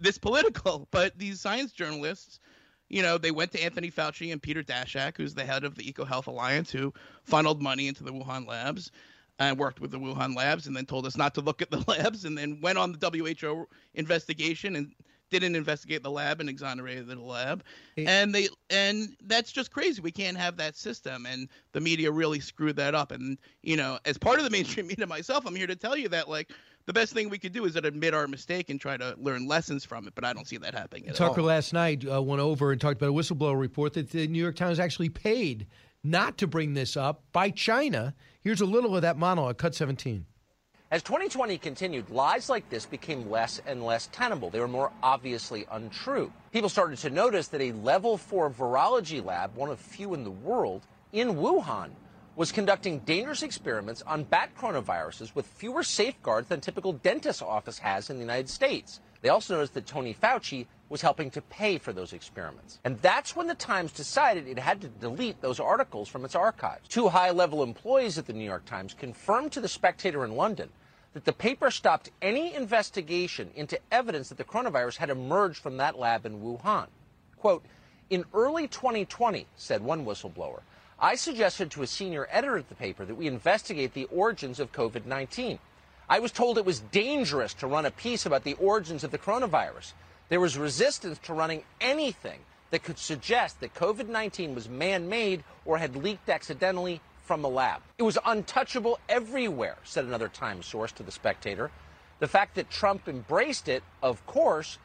this 0.00 0.18
political, 0.18 0.88
but 0.90 1.18
these 1.18 1.40
science 1.40 1.72
journalists 1.72 2.38
you 2.88 3.02
know, 3.02 3.18
they 3.18 3.30
went 3.30 3.52
to 3.52 3.62
Anthony 3.62 3.90
Fauci 3.90 4.32
and 4.32 4.42
Peter 4.42 4.62
Daszak, 4.62 5.16
who's 5.16 5.34
the 5.34 5.44
head 5.44 5.64
of 5.64 5.74
the 5.74 5.92
EcoHealth 5.92 6.26
Alliance, 6.26 6.70
who 6.70 6.92
funneled 7.24 7.60
money 7.62 7.88
into 7.88 8.04
the 8.04 8.12
Wuhan 8.12 8.46
labs 8.46 8.90
and 9.38 9.58
worked 9.58 9.80
with 9.80 9.90
the 9.90 9.98
Wuhan 9.98 10.34
labs, 10.34 10.66
and 10.66 10.76
then 10.76 10.86
told 10.86 11.06
us 11.06 11.16
not 11.16 11.34
to 11.34 11.40
look 11.40 11.60
at 11.62 11.70
the 11.70 11.84
labs, 11.88 12.24
and 12.24 12.36
then 12.36 12.60
went 12.60 12.78
on 12.78 12.92
the 12.92 13.10
WHO 13.10 13.68
investigation 13.94 14.76
and 14.76 14.92
didn't 15.30 15.56
investigate 15.56 16.02
the 16.02 16.10
lab 16.10 16.40
and 16.40 16.48
exonerated 16.48 17.08
the 17.08 17.16
lab. 17.16 17.64
And 17.96 18.34
they 18.34 18.48
and 18.70 19.16
that's 19.24 19.52
just 19.52 19.72
crazy. 19.72 20.00
We 20.00 20.12
can't 20.12 20.36
have 20.36 20.56
that 20.58 20.76
system, 20.76 21.26
and 21.26 21.48
the 21.72 21.80
media 21.80 22.10
really 22.10 22.40
screwed 22.40 22.76
that 22.76 22.94
up. 22.94 23.10
And 23.10 23.38
you 23.62 23.76
know, 23.76 23.98
as 24.04 24.18
part 24.18 24.38
of 24.38 24.44
the 24.44 24.50
mainstream 24.56 24.86
media 24.86 25.06
myself, 25.06 25.46
I'm 25.46 25.56
here 25.56 25.66
to 25.66 25.76
tell 25.76 25.96
you 25.96 26.08
that 26.10 26.28
like 26.28 26.50
the 26.86 26.92
best 26.92 27.12
thing 27.12 27.28
we 27.28 27.38
could 27.38 27.52
do 27.52 27.64
is 27.64 27.74
that 27.74 27.84
admit 27.84 28.14
our 28.14 28.26
mistake 28.26 28.70
and 28.70 28.80
try 28.80 28.96
to 28.96 29.14
learn 29.18 29.46
lessons 29.46 29.84
from 29.84 30.06
it. 30.06 30.14
But 30.14 30.24
I 30.24 30.32
don't 30.32 30.46
see 30.46 30.56
that 30.58 30.74
happening 30.74 31.08
at 31.08 31.16
Tucker 31.16 31.40
all. 31.40 31.48
last 31.48 31.72
night 31.72 32.04
uh, 32.08 32.22
went 32.22 32.40
over 32.40 32.72
and 32.72 32.80
talked 32.80 33.02
about 33.02 33.10
a 33.10 33.12
whistleblower 33.12 33.58
report 33.58 33.94
that 33.94 34.10
the 34.10 34.26
New 34.28 34.42
York 34.42 34.56
Times 34.56 34.78
actually 34.78 35.08
paid 35.08 35.66
not 36.04 36.38
to 36.38 36.46
bring 36.46 36.74
this 36.74 36.96
up 36.96 37.24
by 37.32 37.50
China. 37.50 38.14
Here's 38.40 38.60
a 38.60 38.66
little 38.66 38.94
of 38.94 39.02
that 39.02 39.18
monologue, 39.18 39.58
cut 39.58 39.74
17. 39.74 40.24
As 40.92 41.02
2020 41.02 41.58
continued, 41.58 42.10
lies 42.10 42.48
like 42.48 42.68
this 42.70 42.86
became 42.86 43.28
less 43.28 43.60
and 43.66 43.84
less 43.84 44.08
tenable. 44.12 44.50
They 44.50 44.60
were 44.60 44.68
more 44.68 44.92
obviously 45.02 45.66
untrue. 45.72 46.32
People 46.52 46.68
started 46.68 46.98
to 46.98 47.10
notice 47.10 47.48
that 47.48 47.60
a 47.60 47.72
level 47.72 48.16
4 48.16 48.50
virology 48.50 49.24
lab, 49.24 49.56
one 49.56 49.68
of 49.68 49.80
few 49.80 50.14
in 50.14 50.22
the 50.22 50.30
world, 50.30 50.86
in 51.12 51.34
Wuhan, 51.34 51.90
was 52.36 52.52
conducting 52.52 52.98
dangerous 53.00 53.42
experiments 53.42 54.02
on 54.02 54.22
bat 54.22 54.50
coronaviruses 54.58 55.34
with 55.34 55.46
fewer 55.46 55.82
safeguards 55.82 56.48
than 56.48 56.60
typical 56.60 56.92
dentist's 56.92 57.40
office 57.40 57.78
has 57.78 58.10
in 58.10 58.16
the 58.16 58.22
United 58.22 58.50
States. 58.50 59.00
They 59.22 59.30
also 59.30 59.54
noticed 59.54 59.72
that 59.72 59.86
Tony 59.86 60.12
Fauci 60.14 60.66
was 60.90 61.00
helping 61.00 61.30
to 61.30 61.40
pay 61.40 61.78
for 61.78 61.94
those 61.94 62.12
experiments. 62.12 62.78
And 62.84 62.98
that's 63.00 63.34
when 63.34 63.46
the 63.46 63.54
Times 63.54 63.90
decided 63.90 64.46
it 64.46 64.58
had 64.58 64.82
to 64.82 64.88
delete 64.88 65.40
those 65.40 65.58
articles 65.58 66.10
from 66.10 66.26
its 66.26 66.34
archives. 66.34 66.86
Two 66.88 67.08
high 67.08 67.30
level 67.30 67.62
employees 67.62 68.18
at 68.18 68.26
the 68.26 68.34
New 68.34 68.44
York 68.44 68.66
Times 68.66 68.94
confirmed 68.94 69.50
to 69.52 69.60
the 69.62 69.68
Spectator 69.68 70.22
in 70.22 70.36
London 70.36 70.68
that 71.14 71.24
the 71.24 71.32
paper 71.32 71.70
stopped 71.70 72.10
any 72.20 72.54
investigation 72.54 73.50
into 73.54 73.80
evidence 73.90 74.28
that 74.28 74.36
the 74.36 74.44
coronavirus 74.44 74.98
had 74.98 75.08
emerged 75.08 75.58
from 75.62 75.78
that 75.78 75.98
lab 75.98 76.26
in 76.26 76.42
Wuhan. 76.42 76.88
Quote, 77.38 77.64
in 78.10 78.26
early 78.34 78.68
2020, 78.68 79.46
said 79.56 79.82
one 79.82 80.04
whistleblower, 80.04 80.60
I 80.98 81.14
suggested 81.14 81.70
to 81.70 81.82
a 81.82 81.86
senior 81.86 82.26
editor 82.30 82.56
at 82.56 82.70
the 82.70 82.74
paper 82.74 83.04
that 83.04 83.16
we 83.16 83.26
investigate 83.26 83.92
the 83.92 84.06
origins 84.06 84.58
of 84.58 84.72
COVID 84.72 85.04
19. 85.04 85.58
I 86.08 86.20
was 86.20 86.32
told 86.32 86.56
it 86.56 86.64
was 86.64 86.80
dangerous 86.80 87.52
to 87.54 87.66
run 87.66 87.84
a 87.84 87.90
piece 87.90 88.24
about 88.24 88.44
the 88.44 88.54
origins 88.54 89.04
of 89.04 89.10
the 89.10 89.18
coronavirus. 89.18 89.92
There 90.30 90.40
was 90.40 90.56
resistance 90.56 91.18
to 91.24 91.34
running 91.34 91.64
anything 91.82 92.40
that 92.70 92.82
could 92.82 92.98
suggest 92.98 93.60
that 93.60 93.74
COVID 93.74 94.08
19 94.08 94.54
was 94.54 94.70
man 94.70 95.06
made 95.06 95.44
or 95.66 95.76
had 95.76 95.96
leaked 95.96 96.30
accidentally 96.30 97.02
from 97.24 97.44
a 97.44 97.48
lab. 97.48 97.82
It 97.98 98.02
was 98.02 98.16
untouchable 98.24 98.98
everywhere, 99.06 99.76
said 99.84 100.06
another 100.06 100.28
Times 100.28 100.64
source 100.64 100.92
to 100.92 101.02
The 101.02 101.12
Spectator. 101.12 101.70
The 102.20 102.28
fact 102.28 102.54
that 102.54 102.70
Trump 102.70 103.06
embraced 103.06 103.68
it, 103.68 103.82
of 104.02 104.24
course, 104.26 104.78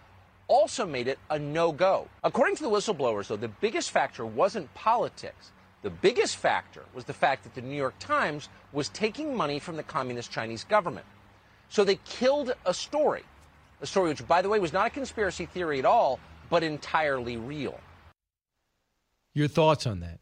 also 0.49 0.85
made 0.85 1.07
it 1.07 1.19
a 1.29 1.39
no 1.39 1.71
go. 1.71 2.09
According 2.21 2.57
to 2.57 2.63
the 2.63 2.69
whistleblowers, 2.69 3.27
though, 3.27 3.37
the 3.37 3.47
biggest 3.47 3.91
factor 3.91 4.25
wasn't 4.25 4.73
politics. 4.73 5.51
The 5.81 5.89
biggest 5.89 6.37
factor 6.37 6.83
was 6.93 7.05
the 7.05 7.13
fact 7.13 7.43
that 7.43 7.55
the 7.55 7.61
New 7.61 7.75
York 7.75 7.95
Times 7.99 8.49
was 8.71 8.89
taking 8.89 9.35
money 9.35 9.57
from 9.59 9.77
the 9.77 9.83
communist 9.83 10.31
Chinese 10.31 10.63
government. 10.63 11.05
So 11.69 11.83
they 11.83 11.99
killed 12.05 12.53
a 12.65 12.73
story, 12.73 13.23
a 13.81 13.87
story 13.87 14.09
which, 14.09 14.27
by 14.27 14.41
the 14.41 14.49
way, 14.49 14.59
was 14.59 14.73
not 14.73 14.87
a 14.87 14.89
conspiracy 14.89 15.45
theory 15.45 15.79
at 15.79 15.85
all, 15.85 16.19
but 16.49 16.61
entirely 16.63 17.37
real. 17.37 17.79
Your 19.33 19.47
thoughts 19.47 19.87
on 19.87 20.01
that? 20.01 20.19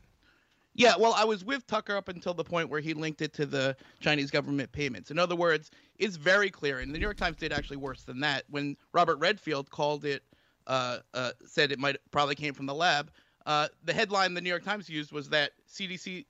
Yeah, 0.76 0.94
well, 0.98 1.14
I 1.18 1.26
was 1.26 1.44
with 1.44 1.68
Tucker 1.68 1.98
up 1.98 2.07
until 2.07 2.34
the 2.34 2.44
point 2.44 2.69
where 2.69 2.80
he 2.80 2.94
linked 2.94 3.22
it 3.22 3.34
to 3.34 3.45
the 3.45 3.76
Chinese 3.99 4.31
government 4.31 4.72
payments. 4.72 5.11
In 5.11 5.19
other 5.19 5.36
words, 5.36 5.72
it's 5.98 6.15
very 6.15 6.49
clear, 6.49 6.80
and 6.80 6.94
the 6.94 6.98
New 6.98 7.03
York 7.03 7.18
Times 7.18 7.36
did 7.36 7.52
actually 7.52 7.77
worse 7.77 8.03
than 8.03 8.22
that 8.22 8.45
when 8.49 8.77
Robert 8.94 9.18
Redfield 9.18 9.69
called 9.72 10.06
it, 10.06 10.23
uh, 10.68 10.99
uh, 11.14 11.31
said 11.45 11.73
it 11.73 11.80
might 11.80 11.98
probably 12.11 12.36
came 12.36 12.53
from 12.53 12.68
the 12.68 12.76
lab. 12.76 13.11
Uh, 13.49 13.67
the 13.84 13.91
headline 13.91 14.35
the 14.35 14.41
New 14.41 14.49
York 14.49 14.63
Times 14.63 14.88
used 14.88 15.11
was 15.11 15.27
that 15.30 15.53
CDC 15.67 16.23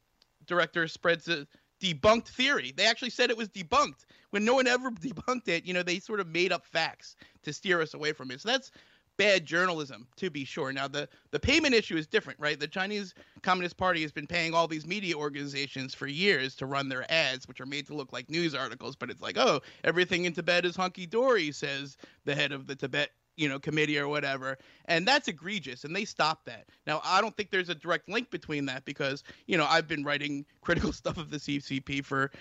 director 0.47 0.87
spreads 0.87 1.27
a 1.27 1.45
debunked 1.81 2.29
theory. 2.29 2.73
They 2.73 2.85
actually 2.85 3.09
said 3.09 3.29
it 3.29 3.35
was 3.35 3.49
debunked 3.49 4.05
when 4.29 4.45
no 4.45 4.53
one 4.53 4.67
ever 4.67 4.89
debunked 4.91 5.49
it. 5.49 5.65
You 5.65 5.73
know, 5.73 5.83
they 5.83 5.99
sort 5.99 6.21
of 6.21 6.27
made 6.29 6.53
up 6.53 6.65
facts 6.65 7.17
to 7.43 7.51
steer 7.51 7.81
us 7.81 7.93
away 7.93 8.13
from 8.13 8.31
it. 8.31 8.39
So 8.39 8.47
that's 8.47 8.71
bad 9.17 9.45
journalism, 9.45 10.07
to 10.15 10.29
be 10.29 10.45
sure. 10.45 10.71
Now, 10.71 10.87
the, 10.87 11.09
the 11.31 11.39
payment 11.41 11.75
issue 11.75 11.97
is 11.97 12.07
different, 12.07 12.39
right? 12.39 12.57
The 12.57 12.69
Chinese 12.69 13.13
Communist 13.41 13.75
Party 13.75 14.01
has 14.01 14.13
been 14.13 14.25
paying 14.25 14.53
all 14.53 14.69
these 14.69 14.87
media 14.87 15.15
organizations 15.15 15.93
for 15.93 16.07
years 16.07 16.55
to 16.55 16.65
run 16.67 16.87
their 16.87 17.05
ads, 17.11 17.49
which 17.49 17.59
are 17.59 17.65
made 17.65 17.85
to 17.87 17.95
look 17.95 18.13
like 18.13 18.29
news 18.29 18.55
articles, 18.55 18.95
but 18.95 19.09
it's 19.09 19.21
like, 19.21 19.37
oh, 19.37 19.59
everything 19.83 20.23
in 20.23 20.31
Tibet 20.31 20.63
is 20.63 20.77
hunky 20.77 21.05
dory, 21.05 21.51
says 21.51 21.97
the 22.23 22.33
head 22.33 22.53
of 22.53 22.65
the 22.65 22.77
Tibet 22.77 23.09
you 23.39 23.47
know 23.47 23.57
committee 23.57 23.97
or 23.97 24.07
whatever 24.07 24.57
and 24.85 25.07
that's 25.07 25.27
egregious 25.27 25.83
and 25.83 25.95
they 25.95 26.05
stopped 26.05 26.45
that. 26.45 26.65
Now 26.85 27.01
i 27.03 27.21
don't 27.21 27.35
think 27.35 27.49
there's 27.49 27.69
a 27.69 27.75
direct 27.75 28.09
link 28.09 28.29
between 28.29 28.65
that 28.65 28.85
because 28.85 29.23
you 29.47 29.57
know 29.57 29.65
i've 29.65 29.87
been 29.87 30.03
writing 30.03 30.45
critical 30.61 30.91
stuff 30.91 31.17
of 31.17 31.29
the 31.31 31.37
ccp 31.37 32.03
for 32.03 32.31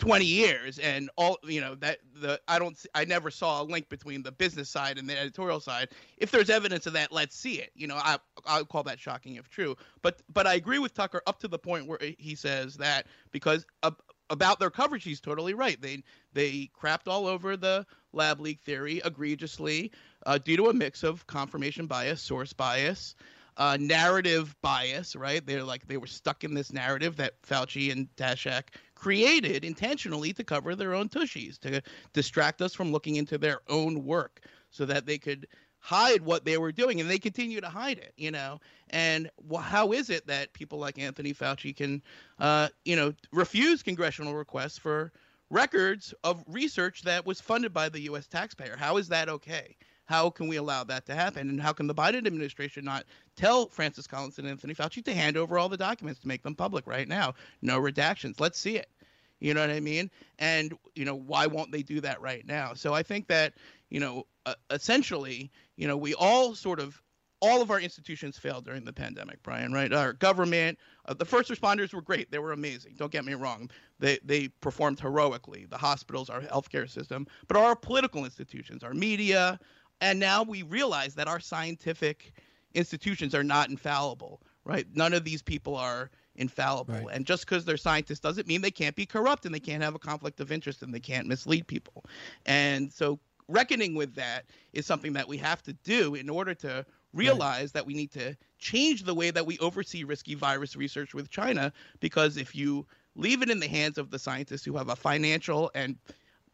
20 0.00 0.24
years 0.24 0.78
and 0.78 1.10
all 1.16 1.38
you 1.44 1.60
know 1.60 1.74
that 1.74 1.98
the 2.20 2.40
i 2.48 2.58
don't 2.58 2.86
i 2.94 3.04
never 3.04 3.30
saw 3.30 3.62
a 3.62 3.64
link 3.64 3.88
between 3.90 4.22
the 4.22 4.32
business 4.32 4.68
side 4.68 4.98
and 4.98 5.08
the 5.08 5.16
editorial 5.16 5.60
side. 5.60 5.88
If 6.16 6.30
there's 6.30 6.48
evidence 6.48 6.86
of 6.86 6.94
that 6.94 7.12
let's 7.12 7.36
see 7.36 7.60
it. 7.60 7.70
You 7.74 7.86
know 7.86 7.96
i 7.96 8.18
i'll 8.46 8.64
call 8.64 8.82
that 8.84 8.98
shocking 8.98 9.36
if 9.36 9.48
true. 9.50 9.76
But 10.02 10.22
but 10.32 10.46
i 10.46 10.54
agree 10.54 10.78
with 10.78 10.94
tucker 10.94 11.20
up 11.26 11.38
to 11.40 11.48
the 11.48 11.58
point 11.58 11.86
where 11.86 11.98
he 12.18 12.34
says 12.34 12.76
that 12.78 13.06
because 13.30 13.66
uh, 13.82 13.90
about 14.30 14.58
their 14.58 14.70
coverage 14.70 15.04
he's 15.04 15.20
totally 15.20 15.54
right 15.54 15.80
they 15.82 16.02
they 16.32 16.70
crapped 16.80 17.08
all 17.08 17.26
over 17.26 17.56
the 17.56 17.84
lab 18.12 18.40
leak 18.40 18.60
theory 18.62 19.00
egregiously 19.04 19.90
uh, 20.26 20.38
due 20.38 20.56
to 20.56 20.68
a 20.68 20.72
mix 20.72 21.02
of 21.02 21.26
confirmation 21.26 21.86
bias 21.86 22.22
source 22.22 22.52
bias 22.52 23.14
uh, 23.56 23.76
narrative 23.78 24.56
bias, 24.62 25.14
right? 25.14 25.44
They're 25.44 25.62
like 25.62 25.86
they 25.86 25.98
were 25.98 26.06
stuck 26.06 26.44
in 26.44 26.54
this 26.54 26.72
narrative 26.72 27.16
that 27.16 27.40
Fauci 27.42 27.92
and 27.92 28.08
Daszak 28.16 28.74
created 28.94 29.64
intentionally 29.66 30.32
to 30.32 30.44
cover 30.44 30.74
their 30.74 30.94
own 30.94 31.10
tushies, 31.10 31.58
to 31.60 31.82
distract 32.14 32.62
us 32.62 32.74
from 32.74 32.90
looking 32.90 33.16
into 33.16 33.36
their 33.36 33.60
own 33.68 34.04
work 34.04 34.40
so 34.70 34.86
that 34.86 35.04
they 35.04 35.18
could 35.18 35.46
hide 35.80 36.22
what 36.22 36.44
they 36.44 36.58
were 36.58 36.72
doing 36.72 37.00
and 37.00 37.08
they 37.08 37.18
continue 37.18 37.60
to 37.60 37.68
hide 37.68 37.98
it 37.98 38.12
you 38.16 38.30
know 38.30 38.60
and 38.90 39.30
how 39.60 39.92
is 39.92 40.10
it 40.10 40.26
that 40.26 40.52
people 40.52 40.78
like 40.78 40.98
anthony 40.98 41.32
fauci 41.32 41.74
can 41.74 42.02
uh, 42.38 42.68
you 42.84 42.96
know 42.96 43.12
refuse 43.32 43.82
congressional 43.82 44.34
requests 44.34 44.78
for 44.78 45.12
records 45.48 46.14
of 46.22 46.44
research 46.46 47.02
that 47.02 47.24
was 47.26 47.40
funded 47.40 47.72
by 47.72 47.88
the 47.88 48.00
us 48.02 48.26
taxpayer 48.26 48.76
how 48.76 48.98
is 48.98 49.08
that 49.08 49.28
okay 49.28 49.76
how 50.10 50.28
can 50.28 50.48
we 50.48 50.56
allow 50.56 50.82
that 50.82 51.06
to 51.06 51.14
happen? 51.14 51.48
And 51.48 51.62
how 51.62 51.72
can 51.72 51.86
the 51.86 51.94
Biden 51.94 52.26
administration 52.26 52.84
not 52.84 53.04
tell 53.36 53.66
Francis 53.66 54.08
Collins 54.08 54.40
and 54.40 54.48
Anthony 54.48 54.74
Fauci 54.74 55.04
to 55.04 55.14
hand 55.14 55.36
over 55.36 55.56
all 55.56 55.68
the 55.68 55.76
documents 55.76 56.18
to 56.20 56.26
make 56.26 56.42
them 56.42 56.56
public 56.56 56.84
right 56.88 57.06
now? 57.06 57.34
No 57.62 57.80
redactions. 57.80 58.40
Let's 58.40 58.58
see 58.58 58.76
it. 58.76 58.88
You 59.38 59.54
know 59.54 59.60
what 59.60 59.70
I 59.70 59.78
mean? 59.78 60.10
And 60.40 60.76
you 60.96 61.04
know 61.04 61.14
why 61.14 61.46
won't 61.46 61.70
they 61.70 61.82
do 61.82 62.00
that 62.00 62.20
right 62.20 62.44
now? 62.44 62.74
So 62.74 62.92
I 62.92 63.04
think 63.04 63.28
that 63.28 63.54
you 63.88 64.00
know 64.00 64.26
uh, 64.50 64.74
essentially 64.74 65.50
you 65.76 65.86
know 65.86 65.96
we 65.96 66.14
all 66.14 66.54
sort 66.54 66.80
of 66.80 67.00
all 67.42 67.62
of 67.62 67.70
our 67.70 67.80
institutions 67.80 68.36
failed 68.36 68.66
during 68.66 68.84
the 68.84 68.92
pandemic, 68.92 69.42
Brian. 69.42 69.72
Right? 69.72 69.92
Our 69.92 70.12
government, 70.12 70.78
uh, 71.06 71.14
the 71.14 71.24
first 71.24 71.50
responders 71.50 71.94
were 71.94 72.02
great; 72.02 72.30
they 72.30 72.38
were 72.38 72.52
amazing. 72.52 72.94
Don't 72.96 73.12
get 73.12 73.24
me 73.24 73.34
wrong; 73.34 73.70
they 73.98 74.18
they 74.24 74.48
performed 74.48 75.00
heroically. 75.00 75.66
The 75.66 75.78
hospitals, 75.78 76.30
our 76.30 76.40
healthcare 76.40 76.88
system, 76.88 77.26
but 77.48 77.56
our 77.56 77.74
political 77.74 78.24
institutions, 78.24 78.84
our 78.84 78.94
media, 78.94 79.58
and 80.00 80.18
now 80.18 80.42
we 80.42 80.62
realize 80.62 81.14
that 81.14 81.28
our 81.28 81.40
scientific 81.40 82.32
institutions 82.74 83.34
are 83.34 83.44
not 83.44 83.70
infallible, 83.70 84.42
right? 84.64 84.86
None 84.94 85.12
of 85.12 85.24
these 85.24 85.42
people 85.42 85.76
are 85.76 86.10
infallible. 86.36 86.94
Right. 86.94 87.06
And 87.12 87.26
just 87.26 87.44
because 87.44 87.64
they're 87.64 87.76
scientists 87.76 88.20
doesn't 88.20 88.46
mean 88.46 88.60
they 88.60 88.70
can't 88.70 88.96
be 88.96 89.06
corrupt 89.06 89.44
and 89.44 89.54
they 89.54 89.60
can't 89.60 89.82
have 89.82 89.94
a 89.94 89.98
conflict 89.98 90.40
of 90.40 90.52
interest 90.52 90.82
and 90.82 90.94
they 90.94 91.00
can't 91.00 91.26
mislead 91.26 91.66
people. 91.66 92.04
And 92.46 92.92
so 92.92 93.18
reckoning 93.50 93.94
with 93.94 94.14
that 94.14 94.44
is 94.72 94.86
something 94.86 95.14
that 95.14 95.28
we 95.28 95.36
have 95.38 95.62
to 95.64 95.72
do 95.72 96.14
in 96.14 96.28
order 96.28 96.54
to 96.54 96.84
realize 97.12 97.60
right. 97.60 97.72
that 97.72 97.86
we 97.86 97.94
need 97.94 98.12
to 98.12 98.36
change 98.58 99.02
the 99.02 99.14
way 99.14 99.30
that 99.30 99.46
we 99.46 99.58
oversee 99.58 100.04
risky 100.04 100.34
virus 100.34 100.76
research 100.76 101.14
with 101.14 101.30
China 101.30 101.72
because 101.98 102.36
if 102.36 102.54
you 102.54 102.86
leave 103.16 103.42
it 103.42 103.50
in 103.50 103.60
the 103.60 103.68
hands 103.68 103.98
of 103.98 104.10
the 104.10 104.18
scientists 104.18 104.64
who 104.64 104.76
have 104.76 104.88
a 104.88 104.96
financial 104.96 105.70
and 105.74 105.96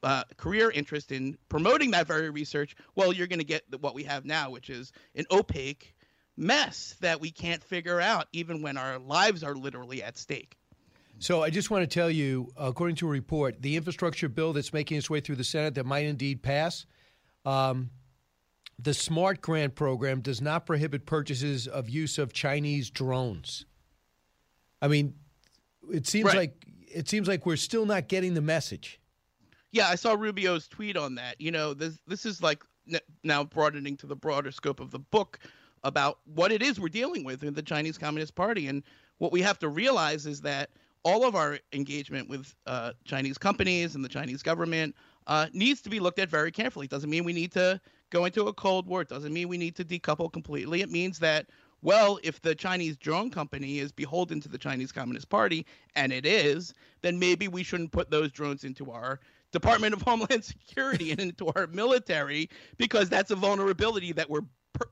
uh, 0.03 0.25
career 0.37 0.71
interest 0.71 1.13
in 1.13 1.37
promoting 1.49 1.91
that 1.91 2.07
very 2.07 2.31
research, 2.31 2.77
well, 2.95 3.13
you're 3.13 3.27
going 3.27 3.39
to 3.39 3.45
get 3.45 3.65
what 3.81 3.95
we 3.95 4.05
have 4.05 4.25
now, 4.25 4.51
which 4.51 4.71
is 4.71 4.93
an 5.15 5.25
opaque 5.31 5.95
mess 6.37 6.95
that 7.01 7.21
we 7.21 7.31
can't 7.31 7.65
figure 7.65 8.01
out, 8.01 8.27
even 8.33 8.63
when 8.63 8.77
our 8.77 8.99
lives 8.99 9.43
are 9.43 9.55
literally 9.55 10.03
at 10.03 10.19
stake. 10.19 10.57
So 11.19 11.43
I 11.43 11.51
just 11.51 11.71
want 11.71 11.83
to 11.83 11.87
tell 11.87 12.11
you, 12.11 12.51
according 12.57 12.97
to 12.97 13.07
a 13.07 13.11
report, 13.11 13.63
the 13.63 13.77
infrastructure 13.77 14.29
bill 14.29 14.53
that's 14.53 14.73
making 14.73 14.99
its 14.99 15.09
way 15.09 15.21
through 15.21 15.37
the 15.37 15.45
Senate 15.45 15.75
that 15.75 15.87
might 15.87 16.05
indeed 16.05 16.43
pass, 16.43 16.87
um, 17.45 17.91
the 18.79 18.93
SMART 18.93 19.41
grant 19.41 19.75
program 19.75 20.21
does 20.21 20.43
not 20.43 20.67
prohibit 20.67 21.07
purchases 21.07 21.67
of 21.67 21.89
use 21.89 22.19
of 22.19 22.33
Chinese 22.35 22.91
drones. 22.91 23.65
I 24.83 24.89
mean, 24.89 25.15
it 25.91 26.07
seems 26.07 26.27
right. 26.27 26.37
like 26.37 26.67
it 26.87 27.09
seems 27.09 27.29
like 27.29 27.47
we're 27.47 27.57
still 27.57 27.87
not 27.87 28.09
getting 28.09 28.35
the 28.35 28.43
message 28.43 29.01
yeah, 29.77 29.89
I 29.89 29.95
saw 29.95 30.15
Rubio's 30.15 30.69
tweet 30.69 30.97
on 30.97 31.17
that. 31.17 31.39
You 31.39 31.51
know, 31.51 31.75
this 31.75 31.99
this 32.07 32.25
is 32.25 32.43
like 32.43 32.65
now 33.23 33.45
broadening 33.45 33.97
to 33.99 34.07
the 34.07 34.17
broader 34.17 34.51
scope 34.51 34.81
of 34.81 34.91
the 34.91 34.99
book 34.99 35.39
about 35.85 36.21
what 36.25 36.51
it 36.51 36.63
is 36.63 36.81
we're 36.81 36.89
dealing 36.89 37.25
with 37.25 37.43
in 37.43 37.53
the 37.53 37.63
Chinese 37.63 37.99
Communist 37.99 38.35
Party, 38.35 38.69
and 38.69 38.83
what 39.19 39.33
we 39.33 39.43
have 39.43 39.59
to 39.59 39.69
realize 39.69 40.27
is 40.27 40.41
that 40.41 40.71
all 41.07 41.25
of 41.25 41.37
our 41.37 41.61
engagement 41.73 42.29
with 42.29 42.53
uh, 42.67 42.91
Chinese 43.05 43.39
companies 43.39 43.95
and 43.95 44.05
the 44.05 44.09
Chinese 44.09 44.43
government 44.43 44.93
uh, 45.29 45.47
needs 45.53 45.81
to 45.83 45.89
be 45.89 46.01
looked 46.01 46.19
at 46.19 46.29
very 46.29 46.51
carefully. 46.51 46.87
It 46.87 46.91
doesn't 46.91 47.09
mean 47.09 47.23
we 47.23 47.33
need 47.33 47.53
to 47.53 47.81
go 48.11 48.25
into 48.25 48.49
a 48.49 48.53
cold 48.53 48.89
war. 48.89 49.03
It 49.03 49.09
doesn't 49.09 49.33
mean 49.33 49.47
we 49.47 49.57
need 49.57 49.77
to 49.77 49.85
decouple 49.85 50.33
completely. 50.33 50.81
It 50.81 50.91
means 50.91 51.21
that 51.21 51.47
well, 51.81 52.19
if 52.25 52.43
the 52.43 52.57
Chinese 52.57 52.97
drone 52.97 53.31
company 53.31 53.79
is 53.79 53.93
beholden 53.93 54.41
to 54.41 54.49
the 54.49 54.59
Chinese 54.59 54.91
Communist 54.91 55.29
Party, 55.29 55.65
and 55.95 56.13
it 56.13 56.27
is, 56.27 56.75
then 57.03 57.21
maybe 57.21 57.47
we 57.47 57.63
shouldn't 57.63 57.93
put 57.93 58.11
those 58.11 58.33
drones 58.33 58.65
into 58.65 58.91
our 58.91 59.21
Department 59.53 59.95
of 59.95 60.03
Homeland 60.07 60.43
Security 60.43 61.13
and 61.13 61.21
into 61.21 61.47
our 61.55 61.69
military 61.69 62.51
because 62.79 63.09
that's 63.09 63.31
a 63.31 63.37
vulnerability 63.37 64.11
that 64.11 64.29
we're 64.29 64.41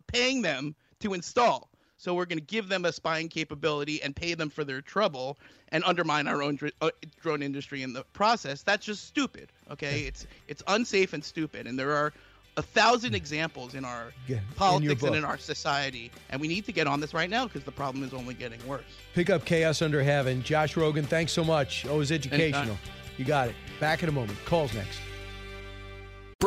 paying 0.07 0.43
them 0.43 0.77
to 1.01 1.13
install. 1.13 1.71
So 1.97 2.15
we're 2.15 2.27
going 2.27 2.39
to 2.39 2.45
give 2.45 2.69
them 2.69 2.85
a 2.85 2.93
spying 2.93 3.29
capability 3.29 4.03
and 4.03 4.15
pay 4.15 4.35
them 4.35 4.51
for 4.51 4.65
their 4.65 4.81
trouble 4.81 5.39
and 5.69 5.83
undermine 5.85 6.27
our 6.27 6.43
own 6.43 6.57
dr- 6.57 6.73
uh, 6.81 6.91
drone 7.21 7.43
industry 7.43 7.83
in 7.83 7.93
the 7.93 8.03
process. 8.13 8.63
That's 8.63 8.85
just 8.85 9.07
stupid. 9.07 9.51
Okay, 9.71 10.03
it's 10.03 10.27
it's 10.49 10.63
unsafe 10.67 11.13
and 11.13 11.25
stupid, 11.25 11.67
and 11.67 11.79
there 11.79 11.93
are 11.93 12.13
a 12.57 12.63
thousand 12.63 13.15
examples 13.15 13.75
in 13.75 13.85
our 13.85 14.13
Yeah, 14.27 14.37
in 14.37 14.43
politics 14.57 15.03
and 15.03 15.17
in 15.17 15.25
our 15.25 15.39
society, 15.39 16.11
and 16.31 16.41
we 16.41 16.49
need 16.49 16.65
to 16.67 16.73
get 16.73 16.87
on 16.87 17.01
this 17.01 17.15
right 17.15 17.31
now 17.31 17.47
because 17.47 17.65
the 17.65 17.73
problem 17.73 18.05
is 18.05 18.13
only 18.13 18.35
getting 18.35 18.65
worse. 18.67 18.85
Pick 19.15 19.31
up 19.31 19.45
Chaos 19.45 19.83
Under 19.83 20.03
Heaven. 20.03 20.43
Josh 20.43 20.75
Rogin, 20.75 21.07
thanks 21.07 21.33
so 21.33 21.43
much. 21.43 21.87
Always 21.87 22.13
educational. 22.13 22.63
Anytime. 22.63 22.79
You 23.17 23.25
got 23.25 23.49
it. 23.49 23.55
Back 23.81 24.03
in 24.03 24.09
a 24.09 24.13
moment. 24.13 24.39
Calls 24.45 24.75
next. 24.75 25.01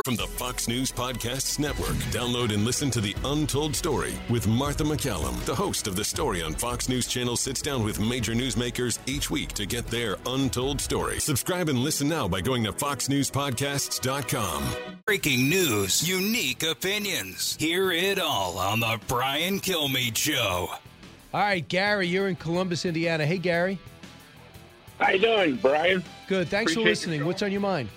From 0.06 0.15
the 0.15 0.28
Fox 0.28 0.68
News 0.68 0.91
Podcasts 0.91 1.60
Network, 1.60 1.95
download 2.11 2.53
and 2.53 2.65
listen 2.65 2.91
to 2.91 3.02
The 3.02 3.15
Untold 3.26 3.76
Story 3.76 4.14
with 4.30 4.48
Martha 4.48 4.84
McCallum. 4.84 5.44
The 5.45 5.56
host 5.56 5.88
of 5.88 5.95
The 5.95 6.03
Story 6.03 6.41
on 6.44 6.53
Fox 6.53 6.88
News 6.90 7.07
Channel 7.07 7.38
sits 7.38 7.61
down 7.61 7.84
with 7.84 7.99
major 7.99 8.34
newsmakers 8.34 8.99
each 9.06 9.32
week 9.32 9.53
to 9.53 9.65
get 9.65 9.88
their 9.88 10.18
untold 10.26 10.82
story. 10.82 11.19
Subscribe 11.19 11.69
and 11.69 11.80
listen 11.80 12.07
now 12.07 12.28
by 12.28 12.41
going 12.41 12.64
to 12.65 12.74
foxnewspodcasts.com. 12.74 14.64
Breaking 15.06 15.49
news, 15.49 16.07
unique 16.07 16.64
opinions. 16.64 17.56
Hear 17.60 17.91
it 17.91 18.19
all 18.19 18.57
on 18.57 18.80
The 18.80 18.99
Brian 19.07 19.60
Kilmeade 19.60 20.18
Show. 20.18 20.69
All 21.34 21.41
right, 21.41 21.68
Gary, 21.68 22.07
you're 22.07 22.28
in 22.28 22.36
Columbus, 22.36 22.86
Indiana. 22.86 23.26
Hey, 23.26 23.38
Gary. 23.38 23.80
How 24.99 25.11
you 25.11 25.19
doing, 25.19 25.56
Brian? 25.56 26.03
Good. 26.28 26.49
Thanks 26.49 26.72
Appreciate 26.74 26.84
for 26.84 26.90
listening. 26.90 27.26
What's 27.26 27.41
on 27.41 27.52
your 27.52 27.61
mind? 27.61 27.90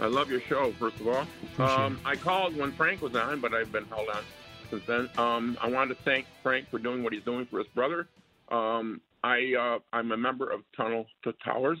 I 0.00 0.06
love 0.06 0.30
your 0.30 0.40
show, 0.40 0.72
first 0.72 0.96
of 1.00 1.08
all. 1.08 1.26
Um, 1.58 2.00
I 2.04 2.16
called 2.16 2.56
when 2.56 2.72
Frank 2.72 3.00
was 3.00 3.14
on, 3.14 3.40
but 3.40 3.54
I've 3.54 3.70
been 3.70 3.84
held 3.86 4.08
on 4.08 4.22
since 4.70 4.82
then. 4.86 5.08
Um, 5.16 5.56
I 5.60 5.68
wanted 5.68 5.96
to 5.96 6.02
thank 6.02 6.26
Frank 6.42 6.68
for 6.70 6.78
doing 6.78 7.02
what 7.02 7.12
he's 7.12 7.22
doing 7.22 7.46
for 7.46 7.58
his 7.58 7.68
brother. 7.68 8.08
Um, 8.50 9.00
I, 9.22 9.54
uh, 9.58 9.78
I'm 9.92 10.12
a 10.12 10.16
member 10.16 10.50
of 10.50 10.60
Tunnel 10.76 11.06
to 11.22 11.32
Towers. 11.44 11.78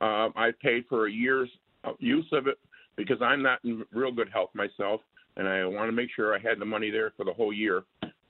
Uh, 0.00 0.28
I 0.36 0.52
paid 0.62 0.84
for 0.88 1.06
a 1.06 1.10
year's 1.10 1.48
uh, 1.84 1.92
use 1.98 2.26
of 2.32 2.46
it 2.46 2.58
because 2.96 3.20
I'm 3.22 3.42
not 3.42 3.60
in 3.64 3.84
real 3.92 4.12
good 4.12 4.28
health 4.32 4.50
myself, 4.54 5.00
and 5.36 5.48
I 5.48 5.64
want 5.64 5.88
to 5.88 5.92
make 5.92 6.10
sure 6.14 6.34
I 6.34 6.38
had 6.38 6.58
the 6.60 6.64
money 6.66 6.90
there 6.90 7.12
for 7.16 7.24
the 7.24 7.32
whole 7.32 7.52
year. 7.52 7.84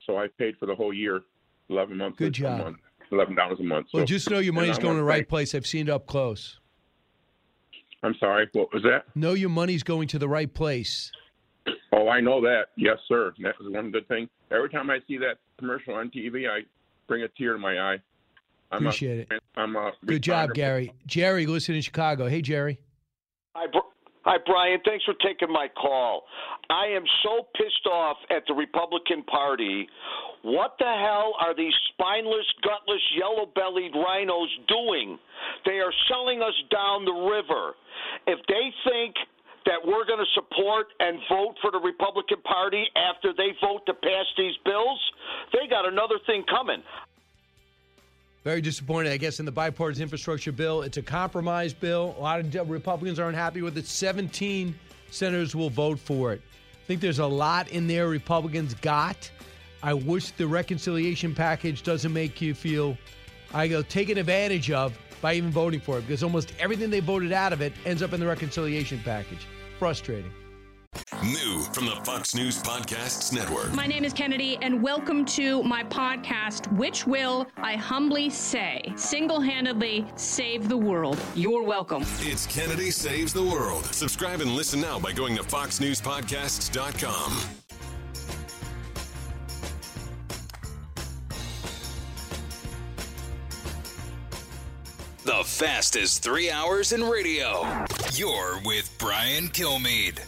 So 0.06 0.16
I 0.16 0.28
paid 0.38 0.56
for 0.58 0.66
the 0.66 0.74
whole 0.74 0.92
year, 0.94 1.22
11 1.68 1.96
months 1.96 2.18
Good 2.18 2.28
a 2.28 2.30
job. 2.30 2.58
month, 2.58 2.76
$11 3.12 3.60
a 3.60 3.62
month. 3.62 3.88
Well, 3.92 4.02
So- 4.02 4.06
just 4.06 4.30
know 4.30 4.38
your 4.38 4.54
money's 4.54 4.78
going 4.78 4.94
to 4.94 5.00
the 5.00 5.04
right 5.04 5.28
place. 5.28 5.54
I've 5.54 5.66
seen 5.66 5.88
it 5.88 5.90
up 5.90 6.06
close. 6.06 6.60
I'm 8.02 8.14
sorry, 8.20 8.48
what 8.52 8.72
was 8.72 8.82
that? 8.84 9.04
Know 9.16 9.34
your 9.34 9.48
money's 9.48 9.82
going 9.82 10.08
to 10.08 10.18
the 10.18 10.28
right 10.28 10.52
place. 10.52 11.10
Oh, 11.92 12.08
I 12.08 12.20
know 12.20 12.40
that. 12.42 12.66
Yes, 12.76 12.98
sir. 13.08 13.34
That 13.42 13.58
was 13.58 13.72
one 13.72 13.90
good 13.90 14.06
thing. 14.08 14.28
Every 14.50 14.70
time 14.70 14.88
I 14.90 14.98
see 15.06 15.18
that 15.18 15.38
commercial 15.58 15.94
on 15.94 16.10
TV, 16.10 16.48
I 16.48 16.60
bring 17.06 17.22
a 17.22 17.28
tear 17.28 17.54
to 17.54 17.58
my 17.58 17.78
eye. 17.78 17.96
I'm 18.70 18.86
Appreciate 18.86 19.28
a, 19.30 19.34
it. 19.34 19.42
I'm 19.56 19.74
a 19.76 19.92
Good 20.04 20.22
job. 20.22 20.54
Gary. 20.54 20.92
Jerry, 21.06 21.46
listen 21.46 21.74
in 21.74 21.80
Chicago. 21.82 22.28
Hey, 22.28 22.42
Jerry. 22.42 22.78
Hi, 23.54 23.66
Br- 23.66 23.78
Hi, 24.24 24.36
Brian. 24.44 24.80
Thanks 24.84 25.04
for 25.04 25.14
taking 25.24 25.52
my 25.52 25.68
call. 25.80 26.24
I 26.70 26.86
am 26.86 27.04
so 27.22 27.46
pissed 27.56 27.86
off 27.86 28.16
at 28.30 28.42
the 28.46 28.54
Republican 28.54 29.22
Party. 29.24 29.88
What 30.42 30.74
the 30.78 30.90
hell 30.90 31.34
are 31.40 31.54
these 31.54 31.74
spineless, 31.92 32.46
gutless, 32.62 33.02
yellow 33.16 33.46
bellied 33.54 33.92
rhinos 33.94 34.50
doing? 34.68 35.18
They 35.64 35.78
are 35.78 35.92
selling 36.10 36.42
us 36.42 36.54
down 36.70 37.04
the 37.04 37.12
river. 37.12 37.74
If 38.26 38.38
they 38.48 38.70
think 38.90 39.14
that 39.66 39.78
we're 39.84 40.06
going 40.06 40.22
to 40.22 40.32
support 40.34 40.86
and 41.00 41.18
vote 41.28 41.54
for 41.60 41.70
the 41.70 41.80
Republican 41.80 42.42
Party 42.42 42.84
after 42.96 43.32
they 43.36 43.54
vote 43.60 43.84
to 43.86 43.94
pass 43.94 44.26
these 44.36 44.54
bills, 44.64 45.00
they 45.52 45.68
got 45.68 45.86
another 45.86 46.18
thing 46.26 46.44
coming. 46.48 46.82
Very 48.44 48.60
disappointed, 48.60 49.12
I 49.12 49.16
guess, 49.16 49.40
in 49.40 49.46
the 49.46 49.52
bipartisan 49.52 50.04
infrastructure 50.04 50.52
bill. 50.52 50.82
It's 50.82 50.96
a 50.96 51.02
compromise 51.02 51.74
bill. 51.74 52.14
A 52.18 52.20
lot 52.20 52.40
of 52.40 52.70
Republicans 52.70 53.18
aren't 53.18 53.36
happy 53.36 53.62
with 53.62 53.76
it. 53.76 53.86
17 53.86 54.74
senators 55.10 55.54
will 55.54 55.70
vote 55.70 55.98
for 55.98 56.32
it. 56.32 56.40
I 56.72 56.86
think 56.86 57.00
there's 57.00 57.18
a 57.18 57.26
lot 57.26 57.68
in 57.68 57.86
there 57.86 58.08
Republicans 58.08 58.74
got. 58.74 59.30
I 59.82 59.92
wish 59.92 60.30
the 60.32 60.46
reconciliation 60.46 61.34
package 61.34 61.82
doesn't 61.82 62.12
make 62.12 62.40
you 62.40 62.54
feel, 62.54 62.96
I 63.52 63.68
go, 63.68 63.82
taken 63.82 64.18
advantage 64.18 64.70
of 64.70 64.98
by 65.20 65.34
even 65.34 65.50
voting 65.50 65.80
for 65.80 65.98
it 65.98 66.02
because 66.02 66.22
almost 66.22 66.52
everything 66.58 66.90
they 66.90 67.00
voted 67.00 67.32
out 67.32 67.52
of 67.52 67.60
it 67.60 67.72
ends 67.84 68.02
up 68.02 68.12
in 68.12 68.20
the 68.20 68.26
reconciliation 68.26 69.00
package. 69.04 69.46
Frustrating. 69.78 70.32
New 71.24 71.62
from 71.72 71.84
the 71.84 71.96
Fox 72.04 72.34
News 72.34 72.62
Podcasts 72.62 73.32
Network. 73.32 73.72
My 73.74 73.86
name 73.86 74.04
is 74.04 74.12
Kennedy, 74.12 74.56
and 74.62 74.82
welcome 74.82 75.24
to 75.26 75.62
my 75.62 75.82
podcast, 75.84 76.72
which 76.76 77.06
will, 77.06 77.46
I 77.56 77.76
humbly 77.76 78.30
say, 78.30 78.80
single 78.96 79.40
handedly 79.40 80.06
save 80.16 80.68
the 80.68 80.76
world. 80.76 81.18
You're 81.34 81.62
welcome. 81.64 82.04
It's 82.20 82.46
Kennedy 82.46 82.90
Saves 82.90 83.32
the 83.32 83.42
World. 83.42 83.84
Subscribe 83.86 84.40
and 84.40 84.52
listen 84.52 84.80
now 84.80 84.98
by 84.98 85.12
going 85.12 85.36
to 85.36 85.42
foxnewspodcasts.com. 85.42 87.42
The 95.24 95.42
fastest 95.44 96.22
three 96.22 96.50
hours 96.50 96.92
in 96.92 97.04
radio. 97.04 97.66
You're 98.14 98.60
with 98.64 98.90
Brian 98.98 99.48
Kilmeade. 99.48 100.20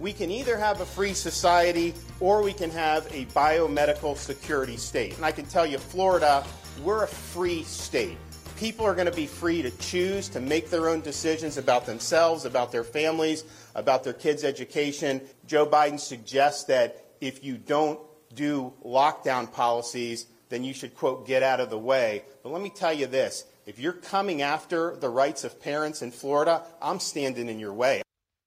We 0.00 0.14
can 0.14 0.30
either 0.30 0.56
have 0.56 0.80
a 0.80 0.86
free 0.86 1.12
society 1.12 1.92
or 2.20 2.42
we 2.42 2.54
can 2.54 2.70
have 2.70 3.06
a 3.12 3.26
biomedical 3.26 4.16
security 4.16 4.78
state. 4.78 5.14
And 5.16 5.26
I 5.26 5.30
can 5.30 5.44
tell 5.44 5.66
you, 5.66 5.76
Florida, 5.76 6.42
we're 6.82 7.04
a 7.04 7.08
free 7.08 7.64
state. 7.64 8.16
People 8.56 8.86
are 8.86 8.94
going 8.94 9.10
to 9.10 9.14
be 9.14 9.26
free 9.26 9.60
to 9.60 9.70
choose 9.72 10.28
to 10.30 10.40
make 10.40 10.70
their 10.70 10.88
own 10.88 11.02
decisions 11.02 11.58
about 11.58 11.84
themselves, 11.84 12.46
about 12.46 12.72
their 12.72 12.84
families, 12.84 13.44
about 13.74 14.02
their 14.02 14.14
kids' 14.14 14.42
education. 14.42 15.20
Joe 15.46 15.66
Biden 15.66 16.00
suggests 16.00 16.64
that 16.64 17.04
if 17.20 17.44
you 17.44 17.58
don't 17.58 18.00
do 18.34 18.72
lockdown 18.82 19.52
policies, 19.52 20.26
then 20.48 20.64
you 20.64 20.72
should, 20.72 20.94
quote, 20.96 21.26
get 21.26 21.42
out 21.42 21.60
of 21.60 21.68
the 21.68 21.78
way. 21.78 22.24
But 22.42 22.52
let 22.52 22.62
me 22.62 22.70
tell 22.70 22.92
you 22.92 23.06
this 23.06 23.44
if 23.66 23.78
you're 23.78 23.92
coming 23.92 24.40
after 24.40 24.96
the 24.96 25.10
rights 25.10 25.44
of 25.44 25.60
parents 25.60 26.00
in 26.00 26.10
Florida, 26.10 26.64
I'm 26.80 27.00
standing 27.00 27.48
in 27.48 27.58
your 27.58 27.74
way. 27.74 28.02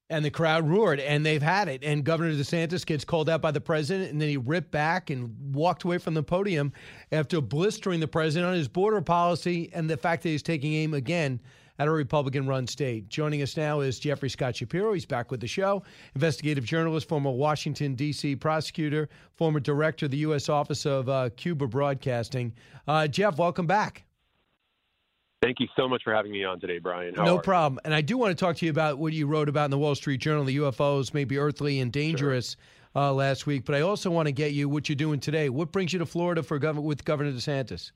And 0.10 0.24
the 0.24 0.30
crowd 0.30 0.70
roared, 0.70 1.00
and 1.00 1.26
they've 1.26 1.42
had 1.42 1.68
it. 1.68 1.84
And 1.84 2.04
Governor 2.04 2.34
DeSantis 2.34 2.86
gets 2.86 3.06
called 3.06 3.30
out 3.30 3.42
by 3.42 3.52
the 3.52 3.62
president, 3.62 4.12
and 4.12 4.22
then 4.22 4.30
he 4.30 4.38
ripped 4.38 4.70
back 4.70 5.10
and 5.10 5.56
walked 5.56 5.84
away 5.84 5.98
from 5.98 6.14
the 6.14 6.22
podium 6.22 6.74
after 7.12 7.42
blistering 7.42 8.00
the 8.00 8.08
president 8.08 8.50
on 8.50 8.56
his 8.56 8.68
border 8.68 9.02
policy 9.02 9.72
and 9.74 9.90
the 9.90 9.98
fact 9.98 10.24
that 10.24 10.30
he's 10.30 10.44
taking 10.44 10.74
aim 10.74 10.94
again 10.94 11.40
at 11.80 11.88
a 11.88 11.92
Republican 11.92 12.48
run 12.48 12.68
state. 12.68 13.10
Joining 13.10 13.42
us 13.42 13.58
now 13.58 13.80
is 13.80 14.00
Jeffrey 14.00 14.30
Scott 14.30 14.56
Shapiro. 14.56 14.94
He's 14.94 15.06
back 15.06 15.32
with 15.32 15.40
the 15.40 15.48
show. 15.48 15.84
Investigative 16.16 16.66
journalist, 16.66 17.08
former 17.08 17.32
Washington, 17.32 17.96
D.C. 17.96 18.36
prosecutor, 18.36 19.10
former 19.36 19.60
director 19.60 20.06
of 20.06 20.12
the 20.12 20.18
U.S. 20.18 20.50
Office 20.50 20.86
of 20.86 21.10
uh, 21.10 21.30
Cuba 21.36 21.68
Broadcasting. 21.68 22.54
Uh, 22.88 23.08
Jeff, 23.08 23.38
welcome 23.38 23.66
back. 23.66 24.06
Thank 25.44 25.60
you 25.60 25.68
so 25.76 25.90
much 25.90 26.04
for 26.06 26.14
having 26.14 26.32
me 26.32 26.46
on 26.46 26.62
today, 26.62 26.80
Brian. 26.80 27.16
How 27.16 27.26
no 27.26 27.36
you? 27.36 27.42
problem. 27.42 27.78
And 27.84 27.94
I 27.94 28.00
do 28.00 28.18
want 28.18 28.32
to 28.32 28.46
talk 28.46 28.56
to 28.58 28.66
you 28.66 28.72
about 28.72 28.98
what 28.98 29.12
you 29.12 29.28
wrote 29.28 29.50
about 29.50 29.66
in 29.66 29.72
the 29.72 29.78
Wall 29.78 29.94
Street 29.94 30.22
Journal, 30.22 30.46
the 30.46 30.56
UFOs 30.56 31.14
may 31.14 31.26
be 31.26 31.38
earthly 31.38 31.82
and 31.82 31.92
dangerous 31.92 32.56
uh, 32.96 33.12
last 33.12 33.46
week. 33.46 33.66
But 33.66 33.76
I 33.76 33.82
also 33.82 34.10
want 34.10 34.28
to 34.28 34.32
get 34.32 34.54
you 34.54 34.70
what 34.70 34.88
you're 34.88 34.96
doing 34.96 35.20
today. 35.20 35.50
What 35.50 35.74
brings 35.74 35.92
you 35.92 36.00
to 36.00 36.06
Florida 36.06 36.44
for 36.44 36.62
gov- 36.62 36.82
with 36.82 37.04
Governor 37.04 37.34
DeSantis? 37.34 37.92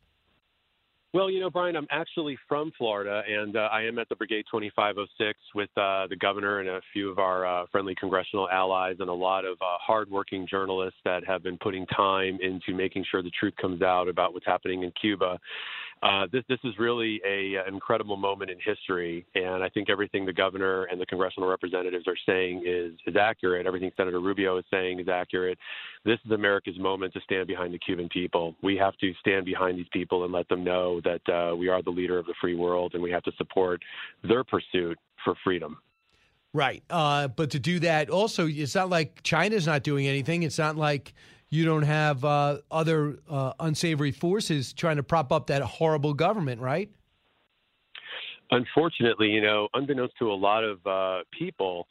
Well, 1.13 1.31
you 1.31 1.39
know, 1.39 1.49
Brian, 1.49 1.77
I'm 1.77 1.87
actually 1.89 2.37
from 2.49 2.69
Florida, 2.77 3.23
and 3.25 3.55
uh, 3.55 3.69
I 3.71 3.83
am 3.83 3.97
at 3.97 4.09
the 4.09 4.15
Brigade 4.17 4.43
2506 4.51 5.39
with 5.55 5.69
uh, 5.77 6.05
the 6.07 6.17
governor 6.17 6.59
and 6.59 6.67
a 6.67 6.81
few 6.91 7.09
of 7.09 7.17
our 7.17 7.45
uh, 7.45 7.65
friendly 7.71 7.95
congressional 7.95 8.49
allies, 8.49 8.97
and 8.99 9.09
a 9.09 9.13
lot 9.13 9.45
of 9.45 9.53
uh, 9.61 9.77
hardworking 9.79 10.45
journalists 10.47 10.99
that 11.05 11.25
have 11.25 11.43
been 11.43 11.57
putting 11.59 11.85
time 11.87 12.37
into 12.41 12.75
making 12.75 13.05
sure 13.09 13.23
the 13.23 13.31
truth 13.31 13.53
comes 13.59 13.81
out 13.81 14.09
about 14.09 14.33
what's 14.33 14.45
happening 14.45 14.83
in 14.83 14.91
Cuba. 14.99 15.39
Uh, 16.03 16.27
this 16.31 16.43
this 16.47 16.59
is 16.63 16.73
really 16.77 17.19
a 17.25 17.55
an 17.55 17.73
incredible 17.73 18.17
moment 18.17 18.51
in 18.51 18.57
history, 18.63 19.25
and 19.33 19.63
I 19.63 19.69
think 19.69 19.89
everything 19.89 20.25
the 20.25 20.33
governor 20.33 20.83
and 20.85 21.01
the 21.01 21.05
congressional 21.05 21.49
representatives 21.49 22.07
are 22.07 22.17
saying 22.25 22.63
is 22.65 22.93
is 23.07 23.15
accurate. 23.15 23.65
Everything 23.65 23.91
Senator 23.97 24.19
Rubio 24.19 24.57
is 24.57 24.65
saying 24.69 24.99
is 24.99 25.07
accurate. 25.07 25.57
This 26.05 26.19
is 26.25 26.31
America's 26.31 26.77
moment 26.77 27.13
to 27.13 27.21
stand 27.21 27.47
behind 27.47 27.73
the 27.73 27.79
Cuban 27.79 28.09
people. 28.09 28.55
We 28.61 28.77
have 28.77 28.95
to 28.97 29.11
stand 29.19 29.45
behind 29.45 29.77
these 29.79 29.87
people 29.91 30.23
and 30.23 30.31
let 30.31 30.47
them 30.49 30.63
know 30.63 31.01
that 31.01 31.33
uh, 31.33 31.55
we 31.55 31.67
are 31.67 31.81
the 31.81 31.89
leader 31.89 32.19
of 32.19 32.27
the 32.27 32.35
free 32.39 32.55
world, 32.55 32.93
and 32.93 33.01
we 33.01 33.11
have 33.11 33.23
to 33.23 33.31
support 33.37 33.81
their 34.23 34.43
pursuit 34.43 34.99
for 35.23 35.33
freedom. 35.43 35.77
Right. 36.53 36.83
Uh, 36.89 37.27
but 37.27 37.51
to 37.51 37.59
do 37.59 37.79
that, 37.79 38.09
also, 38.09 38.47
it's 38.47 38.75
not 38.75 38.89
like 38.89 39.21
China's 39.23 39.67
not 39.67 39.83
doing 39.83 40.07
anything. 40.07 40.43
It's 40.43 40.57
not 40.57 40.75
like 40.75 41.13
you 41.49 41.65
don't 41.65 41.83
have 41.83 42.25
uh, 42.25 42.57
other 42.71 43.19
uh, 43.29 43.53
unsavory 43.59 44.11
forces 44.11 44.73
trying 44.73 44.97
to 44.97 45.03
prop 45.03 45.31
up 45.31 45.47
that 45.47 45.61
horrible 45.61 46.13
government, 46.13 46.61
right? 46.61 46.89
Unfortunately, 48.51 49.29
you 49.29 49.41
know, 49.41 49.67
unbeknownst 49.73 50.17
to 50.19 50.31
a 50.31 50.33
lot 50.33 50.63
of 50.63 50.85
uh, 50.85 51.23
people, 51.37 51.87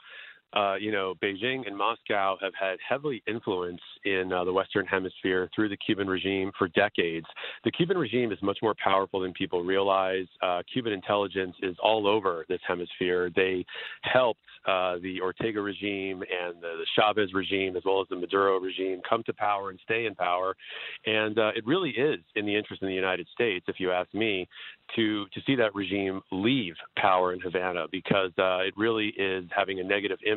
uh, 0.55 0.77
you 0.77 0.91
know, 0.93 1.15
Beijing 1.23 1.67
and 1.67 1.77
Moscow 1.77 2.37
have 2.41 2.53
had 2.59 2.79
heavily 2.87 3.23
influence 3.27 3.81
in 4.05 4.33
uh, 4.33 4.45
the 4.45 4.53
Western 4.53 4.87
Hemisphere 4.87 5.51
through 5.55 5.69
the 5.69 5.77
Cuban 5.77 6.07
regime 6.07 6.53
for 6.59 6.69
decades. 6.69 7.27
The 7.65 7.71
Cuban 7.71 7.99
regime 7.99 8.33
is 8.33 8.39
much 8.43 8.59
more 8.63 8.75
powerful 8.83 9.21
than 9.21 9.33
people 9.33 9.63
realize. 9.63 10.27
Uh, 10.43 10.63
Cuban 10.73 10.93
intelligence 10.93 11.55
is 11.63 11.77
all 11.83 12.07
over 12.07 12.47
this 12.49 12.61
hemisphere. 12.67 13.31
They 13.35 13.65
helped 14.03 14.41
uh, 14.67 14.97
the 15.03 15.21
Ortega 15.21 15.61
regime 15.61 16.23
and 16.23 16.57
the, 16.63 16.79
the, 16.79 16.87
Chavez 16.97 17.33
regime, 17.35 17.77
as 17.77 17.83
well 17.85 18.01
as 18.01 18.07
the 18.09 18.17
Maduro 18.17 18.59
regime, 18.59 19.01
come 19.09 19.23
to 19.25 19.33
power 19.35 19.71
and 19.71 19.79
stay 19.85 20.07
in 20.07 20.15
power. 20.15 20.57
And 21.05 21.39
uh, 21.39 21.51
it 21.55 21.67
really 21.67 21.91
is 21.91 22.21
in 22.35 22.47
the 22.47 22.57
interest 22.57 22.83
of 22.83 22.89
the 22.89 22.95
United 22.95 23.29
States, 23.35 23.67
if 23.69 23.79
you 23.79 23.93
ask 23.93 24.13
me, 24.15 24.49
to 24.95 25.27
to 25.35 25.41
see 25.47 25.57
that 25.57 25.75
regime 25.75 26.21
leave 26.31 26.75
power 26.97 27.33
in 27.33 27.41
Havana 27.41 27.87
because 27.91 28.31
uh, 28.39 28.59
it 28.59 28.73
really 28.77 29.09
is 29.19 29.45
having 29.55 29.81
a 29.81 29.85
negative 29.85 30.19
impact 30.25 30.36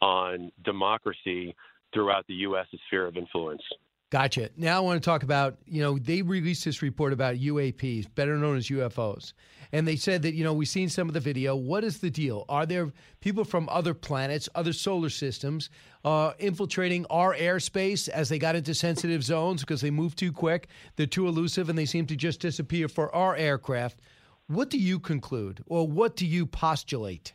on 0.00 0.52
democracy 0.64 1.54
throughout 1.92 2.26
the 2.26 2.34
U.S. 2.34 2.66
sphere 2.86 3.06
of 3.06 3.16
influence. 3.16 3.62
Gotcha. 4.10 4.48
Now 4.56 4.78
I 4.78 4.80
want 4.80 5.02
to 5.02 5.04
talk 5.04 5.22
about, 5.22 5.58
you 5.66 5.82
know, 5.82 5.98
they 5.98 6.22
released 6.22 6.64
this 6.64 6.80
report 6.80 7.12
about 7.12 7.36
UAPs, 7.36 8.06
better 8.14 8.38
known 8.38 8.56
as 8.56 8.68
UFOs. 8.68 9.34
And 9.70 9.86
they 9.86 9.96
said 9.96 10.22
that, 10.22 10.32
you 10.32 10.44
know, 10.44 10.54
we've 10.54 10.66
seen 10.66 10.88
some 10.88 11.08
of 11.08 11.14
the 11.14 11.20
video. 11.20 11.54
What 11.54 11.84
is 11.84 11.98
the 11.98 12.08
deal? 12.08 12.46
Are 12.48 12.64
there 12.64 12.90
people 13.20 13.44
from 13.44 13.68
other 13.68 13.92
planets, 13.92 14.48
other 14.54 14.72
solar 14.72 15.10
systems, 15.10 15.68
uh, 16.06 16.32
infiltrating 16.38 17.04
our 17.10 17.34
airspace 17.34 18.08
as 18.08 18.30
they 18.30 18.38
got 18.38 18.56
into 18.56 18.72
sensitive 18.72 19.22
zones 19.22 19.60
because 19.60 19.82
they 19.82 19.90
move 19.90 20.16
too 20.16 20.32
quick? 20.32 20.68
They're 20.96 21.04
too 21.04 21.28
elusive 21.28 21.68
and 21.68 21.78
they 21.78 21.84
seem 21.84 22.06
to 22.06 22.16
just 22.16 22.40
disappear 22.40 22.88
for 22.88 23.14
our 23.14 23.36
aircraft. 23.36 24.00
What 24.46 24.70
do 24.70 24.78
you 24.78 24.98
conclude 25.00 25.62
or 25.66 25.86
what 25.86 26.16
do 26.16 26.24
you 26.24 26.46
postulate? 26.46 27.34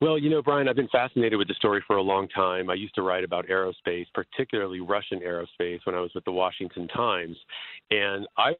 Well, 0.00 0.16
you 0.18 0.30
know, 0.30 0.40
Brian, 0.40 0.66
I've 0.66 0.76
been 0.76 0.88
fascinated 0.88 1.38
with 1.38 1.48
the 1.48 1.54
story 1.54 1.84
for 1.86 1.96
a 1.96 2.02
long 2.02 2.26
time. 2.28 2.70
I 2.70 2.74
used 2.74 2.94
to 2.94 3.02
write 3.02 3.22
about 3.22 3.46
aerospace, 3.48 4.06
particularly 4.14 4.80
Russian 4.80 5.20
aerospace, 5.20 5.80
when 5.84 5.94
I 5.94 6.00
was 6.00 6.10
with 6.14 6.24
the 6.24 6.32
Washington 6.32 6.88
Times. 6.88 7.36
And 7.90 8.26
I've 8.38 8.54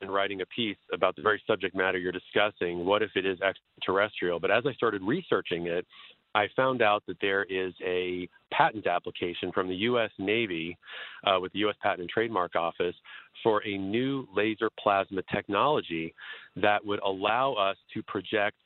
been 0.00 0.10
writing 0.10 0.40
a 0.40 0.46
piece 0.46 0.78
about 0.94 1.14
the 1.14 1.20
very 1.20 1.42
subject 1.46 1.76
matter 1.76 1.98
you're 1.98 2.10
discussing 2.10 2.86
what 2.86 3.02
if 3.02 3.10
it 3.16 3.26
is 3.26 3.38
extraterrestrial? 3.42 4.40
But 4.40 4.50
as 4.50 4.64
I 4.66 4.72
started 4.72 5.02
researching 5.02 5.66
it, 5.66 5.86
I 6.34 6.46
found 6.56 6.80
out 6.80 7.02
that 7.06 7.18
there 7.20 7.44
is 7.44 7.74
a 7.84 8.26
patent 8.50 8.86
application 8.86 9.52
from 9.52 9.68
the 9.68 9.74
U.S. 9.74 10.10
Navy 10.18 10.78
uh, 11.26 11.38
with 11.38 11.52
the 11.52 11.58
U.S. 11.60 11.76
Patent 11.82 12.00
and 12.00 12.08
Trademark 12.08 12.56
Office 12.56 12.94
for 13.42 13.62
a 13.66 13.76
new 13.76 14.26
laser 14.34 14.70
plasma 14.82 15.20
technology 15.34 16.14
that 16.56 16.82
would 16.82 17.00
allow 17.00 17.52
us 17.54 17.76
to 17.92 18.02
project 18.04 18.56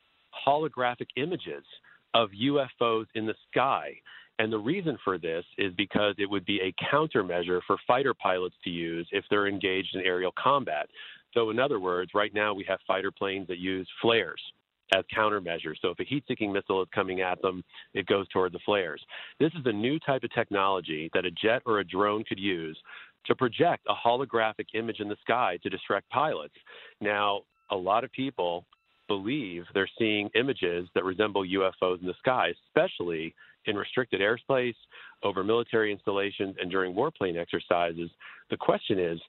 holographic 0.47 1.09
images 1.17 1.65
of 2.15 2.31
UFOs 2.31 3.07
in 3.15 3.27
the 3.27 3.35
sky. 3.51 3.95
And 4.39 4.53
the 4.53 4.59
reason 4.59 4.99
for 5.05 5.19
this 5.19 5.45
is 5.59 5.73
because 5.77 6.15
it 6.19 6.29
would 6.29 6.45
be 6.45 6.61
a 6.61 6.75
countermeasure 6.93 7.61
for 7.67 7.77
fighter 7.87 8.15
pilots 8.15 8.57
to 8.65 8.71
use 8.71 9.07
if 9.13 9.25
they're 9.31 9.47
engaged 9.47 9.95
in 9.95 10.01
aerial 10.03 10.33
combat. 10.39 10.89
So, 11.35 11.51
in 11.51 11.59
other 11.59 11.81
words, 11.81 12.13
right 12.15 12.33
now 12.35 12.53
we 12.53 12.65
have 12.69 12.79
fighter 12.87 13.11
planes 13.11 13.47
that 13.49 13.59
use 13.59 13.89
flares 14.01 14.41
as 14.95 15.05
countermeasures. 15.17 15.77
So, 15.81 15.91
if 15.91 16.01
a 16.01 16.05
heat 16.05 16.25
seeking 16.27 16.53
missile 16.53 16.83
is 16.83 16.89
coming 16.95 17.21
at 17.21 17.41
them, 17.43 17.63
it 17.95 18.07
goes 18.07 18.27
toward 18.29 18.53
the 18.53 18.61
flares. 18.65 19.03
This 19.39 19.53
is 19.53 19.65
a 19.67 19.73
new 19.73 19.99
type 20.01 20.25
of 20.25 20.33
technology 20.33 21.11
that 21.15 21.25
a 21.25 21.31
jet 21.31 21.63
or 21.65 21.81
a 21.81 21.85
drone 21.85 22.25
could 22.25 22.41
use 22.41 22.79
to 23.27 23.37
project 23.37 23.87
a 23.89 23.95
holographic 23.95 24.67
image 24.75 25.01
in 25.01 25.09
the 25.09 25.17
sky 25.23 25.59
to 25.63 25.71
distract 25.71 26.09
pilots. 26.11 26.55
Now, 27.01 27.43
a 27.71 27.77
lot 27.77 28.05
of 28.05 28.13
people 28.13 28.67
believe 29.17 29.65
they're 29.75 29.91
seeing 29.99 30.31
images 30.35 30.89
that 30.95 31.05
resemble 31.05 31.45
UFOs 31.45 32.01
in 32.01 32.07
the 32.07 32.15
sky, 32.19 32.53
especially 32.67 33.35
in 33.67 33.77
restricted 33.77 34.21
airspace, 34.21 34.75
over 35.23 35.45
military 35.45 35.93
installations, 35.93 36.57
and 36.61 36.71
during 36.71 36.95
warplane 36.95 37.37
exercises. 37.39 38.11
The 38.51 38.57
question 38.57 38.99
is 38.99 39.21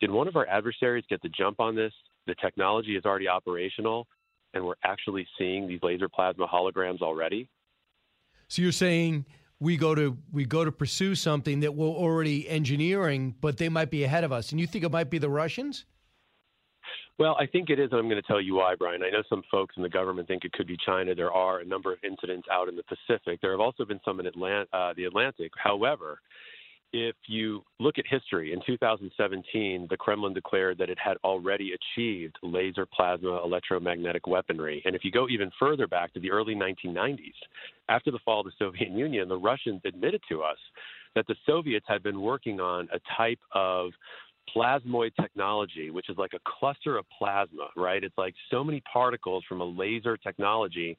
did 0.00 0.10
one 0.10 0.28
of 0.28 0.36
our 0.36 0.46
adversaries 0.46 1.04
get 1.08 1.22
the 1.22 1.30
jump 1.30 1.58
on 1.58 1.74
this? 1.74 1.92
The 2.26 2.34
technology 2.36 2.96
is 2.96 3.04
already 3.04 3.28
operational, 3.28 4.06
and 4.52 4.64
we're 4.64 4.82
actually 4.84 5.26
seeing 5.38 5.66
these 5.66 5.80
laser 5.82 6.08
plasma 6.08 6.46
holograms 6.46 7.00
already. 7.00 7.48
So 8.48 8.62
you're 8.62 8.72
saying 8.72 9.24
we 9.58 9.76
go 9.76 9.94
to 9.94 10.16
we 10.32 10.44
go 10.44 10.64
to 10.64 10.72
pursue 10.72 11.14
something 11.14 11.60
that 11.60 11.74
we're 11.74 11.88
already 11.88 12.48
engineering, 12.48 13.34
but 13.40 13.56
they 13.56 13.70
might 13.70 13.90
be 13.90 14.04
ahead 14.04 14.24
of 14.24 14.32
us, 14.32 14.50
and 14.50 14.60
you 14.60 14.66
think 14.66 14.84
it 14.84 14.92
might 14.92 15.08
be 15.08 15.18
the 15.18 15.30
Russians? 15.30 15.86
Well, 17.20 17.36
I 17.38 17.44
think 17.44 17.68
it 17.68 17.78
is, 17.78 17.90
and 17.90 18.00
I'm 18.00 18.08
going 18.08 18.20
to 18.20 18.26
tell 18.26 18.40
you 18.40 18.54
why, 18.54 18.76
Brian. 18.78 19.02
I 19.02 19.10
know 19.10 19.22
some 19.28 19.42
folks 19.50 19.76
in 19.76 19.82
the 19.82 19.90
government 19.90 20.26
think 20.26 20.46
it 20.46 20.54
could 20.54 20.66
be 20.66 20.78
China. 20.86 21.14
There 21.14 21.30
are 21.30 21.58
a 21.60 21.64
number 21.66 21.92
of 21.92 21.98
incidents 22.02 22.48
out 22.50 22.66
in 22.66 22.76
the 22.76 22.82
Pacific. 22.84 23.42
There 23.42 23.50
have 23.50 23.60
also 23.60 23.84
been 23.84 24.00
some 24.06 24.20
in 24.20 24.26
Atlant- 24.26 24.68
uh, 24.72 24.94
the 24.96 25.04
Atlantic. 25.04 25.52
However, 25.62 26.18
if 26.94 27.14
you 27.28 27.62
look 27.78 27.98
at 27.98 28.06
history, 28.08 28.54
in 28.54 28.60
2017, 28.64 29.86
the 29.90 29.98
Kremlin 29.98 30.32
declared 30.32 30.78
that 30.78 30.88
it 30.88 30.98
had 30.98 31.18
already 31.22 31.72
achieved 31.74 32.36
laser 32.42 32.86
plasma 32.86 33.44
electromagnetic 33.44 34.26
weaponry. 34.26 34.80
And 34.86 34.96
if 34.96 35.04
you 35.04 35.10
go 35.10 35.28
even 35.28 35.50
further 35.58 35.86
back 35.86 36.14
to 36.14 36.20
the 36.20 36.30
early 36.30 36.54
1990s, 36.54 37.34
after 37.90 38.10
the 38.10 38.18
fall 38.24 38.40
of 38.40 38.46
the 38.46 38.52
Soviet 38.58 38.90
Union, 38.90 39.28
the 39.28 39.36
Russians 39.36 39.82
admitted 39.84 40.22
to 40.30 40.40
us 40.40 40.58
that 41.14 41.26
the 41.26 41.36
Soviets 41.44 41.84
had 41.86 42.02
been 42.02 42.22
working 42.22 42.60
on 42.60 42.88
a 42.94 43.00
type 43.14 43.40
of 43.52 43.90
plasmoid 44.54 45.12
technology, 45.20 45.90
which 45.90 46.08
is 46.08 46.16
like 46.16 46.32
a 46.34 46.40
cluster 46.44 46.96
of 46.96 47.04
plasma, 47.16 47.68
right? 47.76 48.02
It's 48.02 48.16
like 48.16 48.34
so 48.50 48.62
many 48.64 48.82
particles 48.92 49.44
from 49.48 49.60
a 49.60 49.64
laser 49.64 50.16
technology 50.16 50.96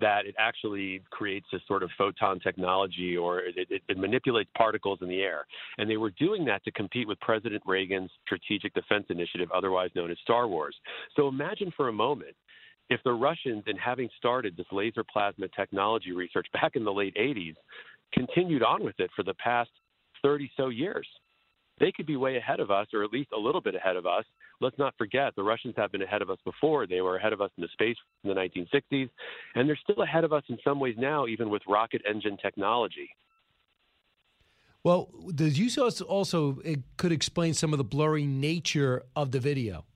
that 0.00 0.26
it 0.26 0.34
actually 0.38 1.02
creates 1.10 1.46
this 1.52 1.62
sort 1.66 1.82
of 1.82 1.90
photon 1.96 2.40
technology 2.40 3.16
or 3.16 3.40
it, 3.40 3.54
it, 3.70 3.82
it, 3.88 3.98
manipulates 3.98 4.50
particles 4.56 4.98
in 5.02 5.08
the 5.08 5.20
air. 5.20 5.46
And 5.78 5.88
they 5.88 5.96
were 5.96 6.10
doing 6.10 6.44
that 6.46 6.64
to 6.64 6.72
compete 6.72 7.06
with 7.06 7.20
President 7.20 7.62
Reagan's 7.66 8.10
Strategic 8.24 8.74
Defense 8.74 9.06
Initiative, 9.10 9.48
otherwise 9.54 9.90
known 9.94 10.10
as 10.10 10.18
Star 10.22 10.48
Wars. 10.48 10.74
So 11.16 11.28
imagine 11.28 11.72
for 11.76 11.88
a 11.88 11.92
moment 11.92 12.34
if 12.90 13.00
the 13.04 13.12
Russians, 13.12 13.64
in 13.66 13.76
having 13.76 14.08
started 14.18 14.56
this 14.56 14.66
laser 14.70 15.04
plasma 15.04 15.46
technology 15.56 16.12
research 16.12 16.46
back 16.52 16.76
in 16.76 16.84
the 16.84 16.92
late 16.92 17.14
80s, 17.16 17.54
continued 18.12 18.62
on 18.62 18.84
with 18.84 18.98
it 18.98 19.10
for 19.16 19.22
the 19.22 19.34
past 19.34 19.70
30 20.22 20.50
so 20.56 20.68
years 20.68 21.06
they 21.78 21.92
could 21.92 22.06
be 22.06 22.16
way 22.16 22.36
ahead 22.36 22.60
of 22.60 22.70
us, 22.70 22.86
or 22.92 23.02
at 23.04 23.12
least 23.12 23.30
a 23.34 23.38
little 23.38 23.60
bit 23.60 23.74
ahead 23.74 23.96
of 23.96 24.06
us. 24.06 24.24
Let's 24.60 24.78
not 24.78 24.94
forget 24.96 25.34
the 25.34 25.42
Russians 25.42 25.74
have 25.76 25.90
been 25.90 26.02
ahead 26.02 26.22
of 26.22 26.30
us 26.30 26.38
before. 26.44 26.86
They 26.86 27.00
were 27.00 27.16
ahead 27.16 27.32
of 27.32 27.40
us 27.40 27.50
in 27.56 27.62
the 27.62 27.68
space 27.72 27.96
in 28.22 28.28
the 28.28 28.34
1960s, 28.34 29.10
and 29.54 29.68
they're 29.68 29.78
still 29.82 30.02
ahead 30.02 30.24
of 30.24 30.32
us 30.32 30.44
in 30.48 30.58
some 30.62 30.78
ways 30.78 30.94
now, 30.98 31.26
even 31.26 31.50
with 31.50 31.62
rocket 31.68 32.02
engine 32.08 32.36
technology. 32.36 33.10
Well, 34.84 35.08
does 35.34 35.58
you 35.58 35.68
also 36.08 36.60
it 36.64 36.80
could 36.96 37.10
explain 37.10 37.54
some 37.54 37.72
of 37.72 37.78
the 37.78 37.84
blurry 37.84 38.26
nature 38.26 39.02
of 39.16 39.32
the 39.32 39.40
video? 39.40 39.86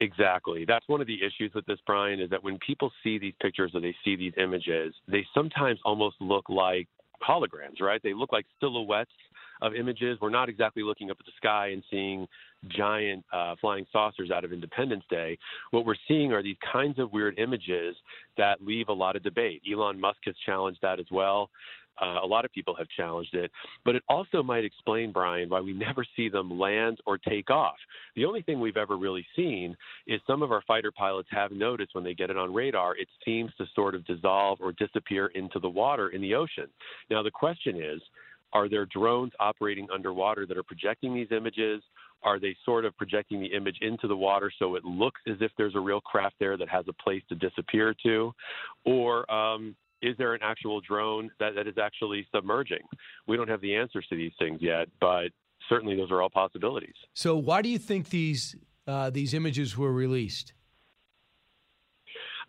Exactly. 0.00 0.64
That's 0.66 0.86
one 0.88 1.00
of 1.00 1.06
the 1.06 1.18
issues 1.22 1.52
with 1.54 1.64
this, 1.66 1.78
Brian, 1.86 2.20
is 2.20 2.28
that 2.30 2.42
when 2.42 2.58
people 2.66 2.90
see 3.02 3.18
these 3.18 3.34
pictures 3.40 3.70
or 3.74 3.80
they 3.80 3.94
see 4.04 4.16
these 4.16 4.32
images, 4.36 4.94
they 5.08 5.26
sometimes 5.34 5.78
almost 5.84 6.16
look 6.20 6.48
like 6.48 6.88
holograms, 7.26 7.80
right? 7.80 8.02
They 8.02 8.12
look 8.14 8.32
like 8.32 8.44
silhouettes 8.60 9.10
of 9.62 9.74
images. 9.74 10.18
We're 10.20 10.30
not 10.30 10.48
exactly 10.48 10.82
looking 10.82 11.10
up 11.10 11.18
at 11.20 11.26
the 11.26 11.32
sky 11.36 11.68
and 11.68 11.82
seeing 11.90 12.26
giant 12.68 13.24
uh, 13.32 13.54
flying 13.60 13.86
saucers 13.92 14.30
out 14.30 14.44
of 14.44 14.52
Independence 14.52 15.04
Day. 15.10 15.38
What 15.70 15.84
we're 15.84 15.94
seeing 16.08 16.32
are 16.32 16.42
these 16.42 16.56
kinds 16.72 16.98
of 16.98 17.12
weird 17.12 17.38
images 17.38 17.96
that 18.36 18.64
leave 18.64 18.88
a 18.88 18.92
lot 18.92 19.16
of 19.16 19.22
debate. 19.22 19.62
Elon 19.70 20.00
Musk 20.00 20.18
has 20.24 20.34
challenged 20.44 20.80
that 20.82 21.00
as 21.00 21.06
well. 21.10 21.50
Uh, 22.00 22.18
a 22.22 22.26
lot 22.26 22.44
of 22.44 22.52
people 22.52 22.74
have 22.76 22.86
challenged 22.94 23.34
it, 23.34 23.50
but 23.84 23.94
it 23.94 24.02
also 24.08 24.42
might 24.42 24.64
explain, 24.64 25.12
Brian, 25.12 25.48
why 25.48 25.60
we 25.60 25.72
never 25.72 26.04
see 26.14 26.28
them 26.28 26.58
land 26.58 26.98
or 27.06 27.16
take 27.16 27.50
off. 27.50 27.76
The 28.16 28.24
only 28.24 28.42
thing 28.42 28.60
we've 28.60 28.76
ever 28.76 28.96
really 28.96 29.26
seen 29.34 29.76
is 30.06 30.20
some 30.26 30.42
of 30.42 30.52
our 30.52 30.62
fighter 30.66 30.92
pilots 30.92 31.28
have 31.30 31.52
noticed 31.52 31.94
when 31.94 32.04
they 32.04 32.14
get 32.14 32.30
it 32.30 32.36
on 32.36 32.52
radar, 32.52 32.96
it 32.96 33.08
seems 33.24 33.50
to 33.56 33.64
sort 33.74 33.94
of 33.94 34.04
dissolve 34.04 34.58
or 34.60 34.72
disappear 34.72 35.28
into 35.28 35.58
the 35.58 35.68
water 35.68 36.10
in 36.10 36.20
the 36.20 36.34
ocean. 36.34 36.66
Now, 37.10 37.22
the 37.22 37.30
question 37.30 37.82
is, 37.82 38.02
are 38.56 38.70
there 38.70 38.86
drones 38.86 39.32
operating 39.38 39.86
underwater 39.92 40.46
that 40.46 40.56
are 40.56 40.62
projecting 40.62 41.14
these 41.14 41.28
images? 41.30 41.82
Are 42.22 42.40
they 42.40 42.56
sort 42.64 42.86
of 42.86 42.96
projecting 42.96 43.38
the 43.38 43.48
image 43.48 43.76
into 43.82 44.08
the 44.08 44.16
water 44.16 44.50
so 44.58 44.76
it 44.76 44.84
looks 44.84 45.20
as 45.28 45.36
if 45.40 45.50
there's 45.58 45.74
a 45.74 45.80
real 45.80 46.00
craft 46.00 46.36
there 46.40 46.56
that 46.56 46.68
has 46.70 46.86
a 46.88 46.92
place 46.94 47.22
to 47.28 47.34
disappear 47.34 47.94
to? 48.04 48.32
Or 48.86 49.30
um, 49.30 49.76
is 50.00 50.16
there 50.16 50.32
an 50.32 50.40
actual 50.42 50.80
drone 50.80 51.30
that, 51.38 51.54
that 51.54 51.66
is 51.66 51.76
actually 51.76 52.26
submerging? 52.34 52.80
We 53.26 53.36
don't 53.36 53.48
have 53.48 53.60
the 53.60 53.74
answers 53.74 54.06
to 54.08 54.16
these 54.16 54.32
things 54.38 54.60
yet, 54.62 54.88
but 55.02 55.28
certainly 55.68 55.94
those 55.94 56.10
are 56.10 56.22
all 56.22 56.30
possibilities. 56.30 56.94
So, 57.12 57.36
why 57.36 57.60
do 57.60 57.68
you 57.68 57.78
think 57.78 58.08
these 58.08 58.56
uh, 58.86 59.10
these 59.10 59.34
images 59.34 59.76
were 59.76 59.92
released? 59.92 60.54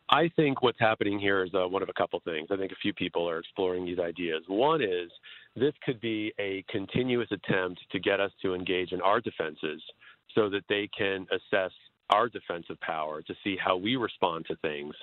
I 0.09 0.29
think 0.35 0.61
what's 0.61 0.79
happening 0.79 1.19
here 1.19 1.43
is 1.43 1.51
uh, 1.53 1.67
one 1.67 1.83
of 1.83 1.89
a 1.89 1.93
couple 1.93 2.21
things. 2.23 2.47
I 2.49 2.55
think 2.55 2.71
a 2.71 2.75
few 2.81 2.93
people 2.93 3.29
are 3.29 3.39
exploring 3.39 3.85
these 3.85 3.99
ideas. 3.99 4.43
One 4.47 4.81
is 4.81 5.11
this 5.59 5.73
could 5.83 5.99
be 5.99 6.33
a 6.39 6.63
continuous 6.69 7.29
attempt 7.31 7.81
to 7.91 7.99
get 7.99 8.19
us 8.19 8.31
to 8.41 8.53
engage 8.53 8.91
in 8.91 9.01
our 9.01 9.19
defenses 9.19 9.81
so 10.35 10.49
that 10.49 10.63
they 10.69 10.89
can 10.97 11.25
assess 11.31 11.71
our 12.09 12.29
defensive 12.29 12.79
power 12.79 13.21
to 13.21 13.33
see 13.43 13.57
how 13.61 13.75
we 13.75 13.95
respond 13.95 14.45
to 14.45 14.55
things. 14.57 14.93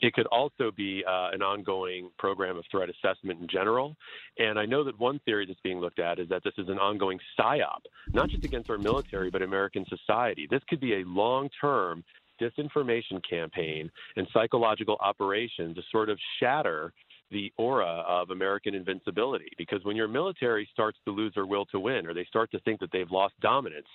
It 0.00 0.12
could 0.12 0.26
also 0.26 0.70
be 0.76 1.02
uh, 1.06 1.30
an 1.32 1.42
ongoing 1.42 2.10
program 2.18 2.58
of 2.58 2.64
threat 2.70 2.90
assessment 2.90 3.40
in 3.40 3.48
general. 3.48 3.96
And 4.38 4.58
I 4.58 4.66
know 4.66 4.84
that 4.84 4.98
one 4.98 5.20
theory 5.24 5.46
that's 5.46 5.60
being 5.62 5.80
looked 5.80 6.00
at 6.00 6.18
is 6.18 6.28
that 6.28 6.44
this 6.44 6.52
is 6.58 6.68
an 6.68 6.78
ongoing 6.78 7.18
psyop, 7.38 7.80
not 8.12 8.28
just 8.28 8.44
against 8.44 8.68
our 8.68 8.78
military, 8.78 9.30
but 9.30 9.42
American 9.42 9.86
society. 9.88 10.46
This 10.50 10.62
could 10.68 10.80
be 10.80 10.94
a 10.94 11.04
long 11.04 11.48
term 11.60 12.04
disinformation 12.40 13.22
campaign 13.28 13.90
and 14.16 14.26
psychological 14.32 14.96
operation 15.00 15.74
to 15.74 15.82
sort 15.90 16.10
of 16.10 16.18
shatter 16.40 16.92
the 17.34 17.52
aura 17.58 18.04
of 18.08 18.30
American 18.30 18.74
invincibility. 18.74 19.50
Because 19.58 19.84
when 19.84 19.96
your 19.96 20.08
military 20.08 20.66
starts 20.72 20.98
to 21.04 21.10
lose 21.10 21.34
their 21.34 21.44
will 21.44 21.66
to 21.66 21.80
win, 21.80 22.06
or 22.06 22.14
they 22.14 22.24
start 22.24 22.50
to 22.52 22.60
think 22.60 22.80
that 22.80 22.90
they've 22.92 23.10
lost 23.10 23.34
dominance, 23.42 23.88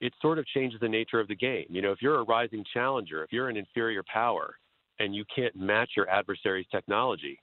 it 0.00 0.14
sort 0.22 0.38
of 0.38 0.46
changes 0.46 0.80
the 0.80 0.88
nature 0.88 1.20
of 1.20 1.28
the 1.28 1.34
game. 1.34 1.66
You 1.68 1.82
know, 1.82 1.92
if 1.92 2.00
you're 2.00 2.20
a 2.20 2.24
rising 2.24 2.64
challenger, 2.72 3.22
if 3.22 3.32
you're 3.32 3.50
an 3.50 3.58
inferior 3.58 4.02
power, 4.10 4.54
and 5.00 5.14
you 5.14 5.24
can't 5.34 5.56
match 5.56 5.90
your 5.96 6.08
adversary's 6.08 6.66
technology, 6.70 7.38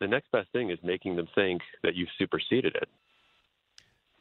the 0.00 0.08
next 0.08 0.32
best 0.32 0.50
thing 0.52 0.70
is 0.70 0.78
making 0.82 1.16
them 1.16 1.28
think 1.34 1.62
that 1.82 1.94
you've 1.94 2.08
superseded 2.18 2.74
it. 2.74 2.88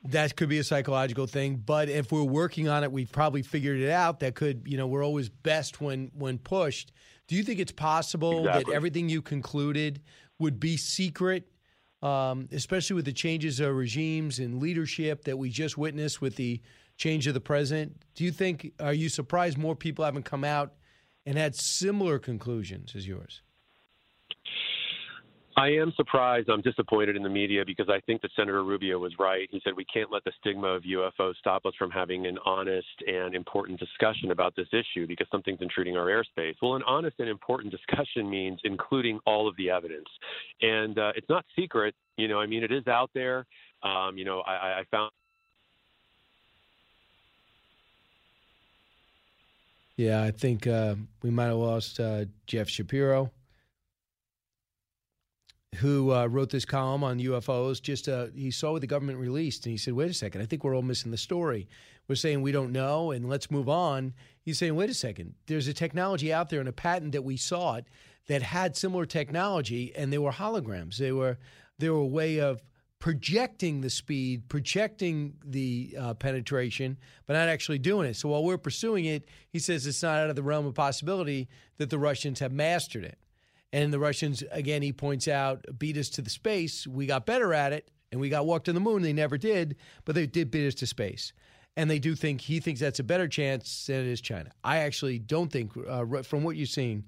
That 0.05 0.35
could 0.35 0.49
be 0.49 0.59
a 0.59 0.65
psychological 0.65 1.27
thing, 1.27 1.63
but 1.65 1.87
if 1.87 2.11
we're 2.11 2.23
working 2.23 2.67
on 2.67 2.83
it, 2.83 2.91
we've 2.91 3.11
probably 3.11 3.41
figured 3.41 3.79
it 3.79 3.89
out. 3.89 4.19
That 4.19 4.35
could, 4.35 4.63
you 4.65 4.77
know, 4.77 4.85
we're 4.85 5.03
always 5.03 5.29
best 5.29 5.79
when 5.79 6.11
when 6.13 6.37
pushed. 6.37 6.91
Do 7.27 7.35
you 7.35 7.43
think 7.43 7.59
it's 7.59 7.71
possible 7.71 8.39
exactly. 8.39 8.71
that 8.71 8.75
everything 8.75 9.09
you 9.09 9.21
concluded 9.21 10.01
would 10.39 10.59
be 10.59 10.77
secret, 10.77 11.47
um, 12.01 12.49
especially 12.51 12.95
with 12.95 13.05
the 13.05 13.13
changes 13.13 13.59
of 13.59 13.75
regimes 13.75 14.39
and 14.39 14.61
leadership 14.61 15.23
that 15.25 15.37
we 15.37 15.49
just 15.49 15.77
witnessed 15.77 16.21
with 16.21 16.35
the 16.35 16.61
change 16.97 17.27
of 17.27 17.33
the 17.33 17.41
president? 17.41 18.03
Do 18.15 18.23
you 18.23 18.31
think, 18.31 18.71
are 18.79 18.93
you 18.93 19.09
surprised 19.09 19.57
more 19.57 19.75
people 19.75 20.05
haven't 20.05 20.23
come 20.23 20.43
out 20.43 20.73
and 21.25 21.37
had 21.37 21.55
similar 21.55 22.19
conclusions 22.19 22.95
as 22.95 23.07
yours? 23.07 23.41
I 25.55 25.67
am 25.69 25.93
surprised. 25.95 26.49
I'm 26.49 26.61
disappointed 26.61 27.15
in 27.15 27.21
the 27.21 27.29
media 27.29 27.63
because 27.65 27.87
I 27.87 27.99
think 28.01 28.21
that 28.23 28.31
Senator 28.35 28.63
Rubio 28.63 28.97
was 28.97 29.13
right. 29.19 29.47
He 29.51 29.61
said 29.63 29.73
we 29.75 29.85
can't 29.85 30.11
let 30.11 30.23
the 30.23 30.31
stigma 30.39 30.67
of 30.67 30.83
UFOs 30.83 31.35
stop 31.37 31.65
us 31.65 31.73
from 31.77 31.91
having 31.91 32.25
an 32.25 32.39
honest 32.45 32.87
and 33.05 33.35
important 33.35 33.79
discussion 33.79 34.31
about 34.31 34.55
this 34.55 34.67
issue 34.71 35.05
because 35.05 35.27
something's 35.31 35.61
intruding 35.61 35.95
our 35.95 36.07
airspace. 36.07 36.55
Well, 36.61 36.75
an 36.75 36.83
honest 36.87 37.19
and 37.19 37.29
important 37.29 37.71
discussion 37.71 38.29
means 38.29 38.59
including 38.63 39.19
all 39.25 39.47
of 39.47 39.55
the 39.57 39.69
evidence. 39.69 40.07
And 40.61 40.97
uh, 40.97 41.11
it's 41.15 41.29
not 41.29 41.45
secret. 41.55 41.93
You 42.17 42.27
know, 42.27 42.39
I 42.39 42.47
mean, 42.47 42.63
it 42.63 42.71
is 42.71 42.87
out 42.87 43.11
there. 43.13 43.45
Um, 43.83 44.17
you 44.17 44.25
know, 44.25 44.39
I, 44.41 44.79
I 44.79 44.83
found 44.89 45.11
Yeah, 49.95 50.23
I 50.23 50.31
think 50.31 50.65
uh, 50.65 50.95
we 51.21 51.29
might 51.29 51.45
have 51.45 51.57
lost 51.57 51.99
uh, 51.99 52.25
Jeff 52.47 52.67
Shapiro, 52.67 53.31
who 55.75 56.11
uh, 56.13 56.25
wrote 56.27 56.49
this 56.49 56.65
column 56.65 57.03
on 57.03 57.19
UFOs. 57.19 57.81
Just 57.81 58.07
uh, 58.07 58.27
he 58.35 58.51
saw 58.51 58.71
what 58.73 58.81
the 58.81 58.87
government 58.87 59.19
released, 59.19 59.65
and 59.65 59.71
he 59.71 59.77
said, 59.77 59.93
"Wait 59.93 60.09
a 60.09 60.13
second, 60.13 60.41
I 60.41 60.45
think 60.45 60.63
we're 60.63 60.75
all 60.75 60.81
missing 60.81 61.11
the 61.11 61.17
story. 61.17 61.67
We're 62.07 62.15
saying 62.15 62.41
we 62.41 62.51
don't 62.51 62.71
know, 62.71 63.11
and 63.11 63.29
let's 63.29 63.51
move 63.51 63.69
on." 63.69 64.13
He's 64.41 64.57
saying, 64.57 64.75
"Wait 64.75 64.89
a 64.89 64.93
second, 64.93 65.35
there's 65.47 65.67
a 65.67 65.73
technology 65.73 66.31
out 66.31 66.49
there 66.49 66.59
and 66.59 66.69
a 66.69 66.73
patent 66.73 67.13
that 67.13 67.23
we 67.23 67.37
sought 67.37 67.85
that 68.27 68.41
had 68.41 68.75
similar 68.75 69.05
technology, 69.05 69.93
and 69.95 70.11
they 70.11 70.17
were 70.17 70.31
holograms. 70.31 70.97
They 70.97 71.11
were 71.11 71.37
they 71.79 71.89
were 71.89 71.99
a 71.99 72.05
way 72.05 72.39
of 72.39 72.61
projecting 72.99 73.81
the 73.81 73.89
speed, 73.89 74.47
projecting 74.47 75.33
the 75.43 75.93
uh, 75.99 76.13
penetration, 76.13 76.97
but 77.25 77.33
not 77.33 77.49
actually 77.49 77.77
doing 77.77 78.07
it. 78.07 78.15
So 78.15 78.29
while 78.29 78.45
we're 78.45 78.57
pursuing 78.57 79.03
it, 79.03 79.27
he 79.49 79.59
says 79.59 79.85
it's 79.85 80.01
not 80.01 80.19
out 80.19 80.29
of 80.29 80.37
the 80.37 80.43
realm 80.43 80.65
of 80.65 80.73
possibility 80.73 81.49
that 81.79 81.89
the 81.89 81.99
Russians 81.99 82.39
have 82.39 82.53
mastered 82.53 83.03
it. 83.03 83.17
And 83.73 83.91
the 83.91 83.99
Russians, 83.99 84.43
again, 84.51 84.81
he 84.81 84.93
points 84.93 85.27
out, 85.27 85.65
beat 85.77 85.97
us 85.97 86.07
to 86.11 86.21
the 86.21 86.29
space. 86.29 86.87
We 86.87 87.05
got 87.05 87.25
better 87.25 87.53
at 87.53 87.73
it, 87.73 87.91
and 88.11 88.21
we 88.21 88.29
got 88.29 88.45
walked 88.45 88.65
to 88.65 88.73
the 88.73 88.79
moon. 88.79 89.01
They 89.01 89.13
never 89.13 89.37
did, 89.37 89.75
but 90.05 90.15
they 90.15 90.27
did 90.27 90.49
beat 90.49 90.67
us 90.67 90.75
to 90.75 90.87
space. 90.87 91.33
And 91.75 91.89
they 91.89 91.99
do 91.99 92.15
think 92.15 92.39
he 92.39 92.61
thinks 92.61 92.79
that's 92.79 92.99
a 92.99 93.03
better 93.03 93.27
chance 93.27 93.87
than 93.87 94.01
it 94.01 94.07
is 94.07 94.21
China. 94.21 94.51
I 94.63 94.77
actually 94.77 95.19
don't 95.19 95.51
think, 95.51 95.71
uh, 95.75 96.05
from 96.21 96.43
what 96.43 96.55
you're 96.55 96.67
seeing. 96.67 97.03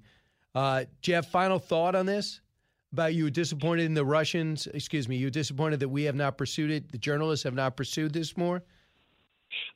Uh, 0.54 0.84
Jeff, 1.00 1.30
final 1.30 1.58
thought 1.58 1.94
on 1.94 2.04
this? 2.04 2.40
about 2.92 3.14
you 3.14 3.24
were 3.24 3.30
disappointed 3.30 3.84
in 3.84 3.92
the 3.92 4.04
Russians. 4.04 4.66
Excuse 4.68 5.06
me, 5.06 5.16
you 5.16 5.26
were 5.26 5.30
disappointed 5.30 5.80
that 5.80 5.88
we 5.88 6.04
have 6.04 6.14
not 6.14 6.38
pursued 6.38 6.70
it. 6.70 6.90
The 6.92 6.96
journalists 6.96 7.44
have 7.44 7.52
not 7.52 7.76
pursued 7.76 8.14
this 8.14 8.38
more. 8.38 8.62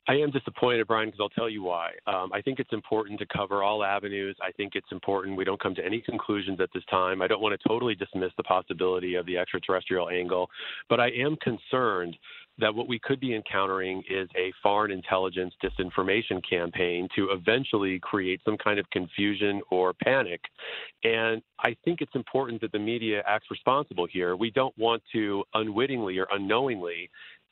I 0.07 0.13
am 0.15 0.31
disappointed, 0.31 0.87
Brian, 0.87 1.09
because 1.09 1.19
I'll 1.21 1.29
tell 1.29 1.49
you 1.49 1.63
why. 1.63 1.91
Um, 2.07 2.31
I 2.33 2.41
think 2.41 2.59
it's 2.59 2.73
important 2.73 3.19
to 3.19 3.25
cover 3.25 3.63
all 3.63 3.83
avenues. 3.83 4.35
I 4.41 4.51
think 4.51 4.73
it's 4.75 4.91
important 4.91 5.37
we 5.37 5.45
don't 5.45 5.61
come 5.61 5.75
to 5.75 5.85
any 5.85 6.01
conclusions 6.01 6.59
at 6.59 6.69
this 6.73 6.83
time. 6.89 7.21
I 7.21 7.27
don't 7.27 7.41
want 7.41 7.59
to 7.59 7.67
totally 7.67 7.95
dismiss 7.95 8.31
the 8.37 8.43
possibility 8.43 9.15
of 9.15 9.25
the 9.25 9.37
extraterrestrial 9.37 10.09
angle, 10.09 10.49
but 10.89 10.99
I 10.99 11.09
am 11.09 11.35
concerned 11.37 12.17
that 12.59 12.73
what 12.73 12.87
we 12.87 12.99
could 12.99 13.19
be 13.19 13.33
encountering 13.33 14.03
is 14.09 14.29
a 14.35 14.53
foreign 14.61 14.91
intelligence 14.91 15.53
disinformation 15.63 16.41
campaign 16.47 17.07
to 17.15 17.29
eventually 17.31 17.99
create 17.99 18.41
some 18.45 18.57
kind 18.57 18.79
of 18.79 18.89
confusion 18.91 19.61
or 19.71 19.93
panic. 19.93 20.41
And 21.03 21.41
I 21.59 21.75
think 21.83 22.01
it's 22.01 22.15
important 22.15 22.61
that 22.61 22.71
the 22.71 22.79
media 22.79 23.23
acts 23.25 23.47
responsible 23.49 24.05
here. 24.05 24.35
We 24.35 24.51
don't 24.51 24.77
want 24.77 25.01
to 25.13 25.43
unwittingly 25.53 26.17
or 26.19 26.27
unknowingly 26.31 27.09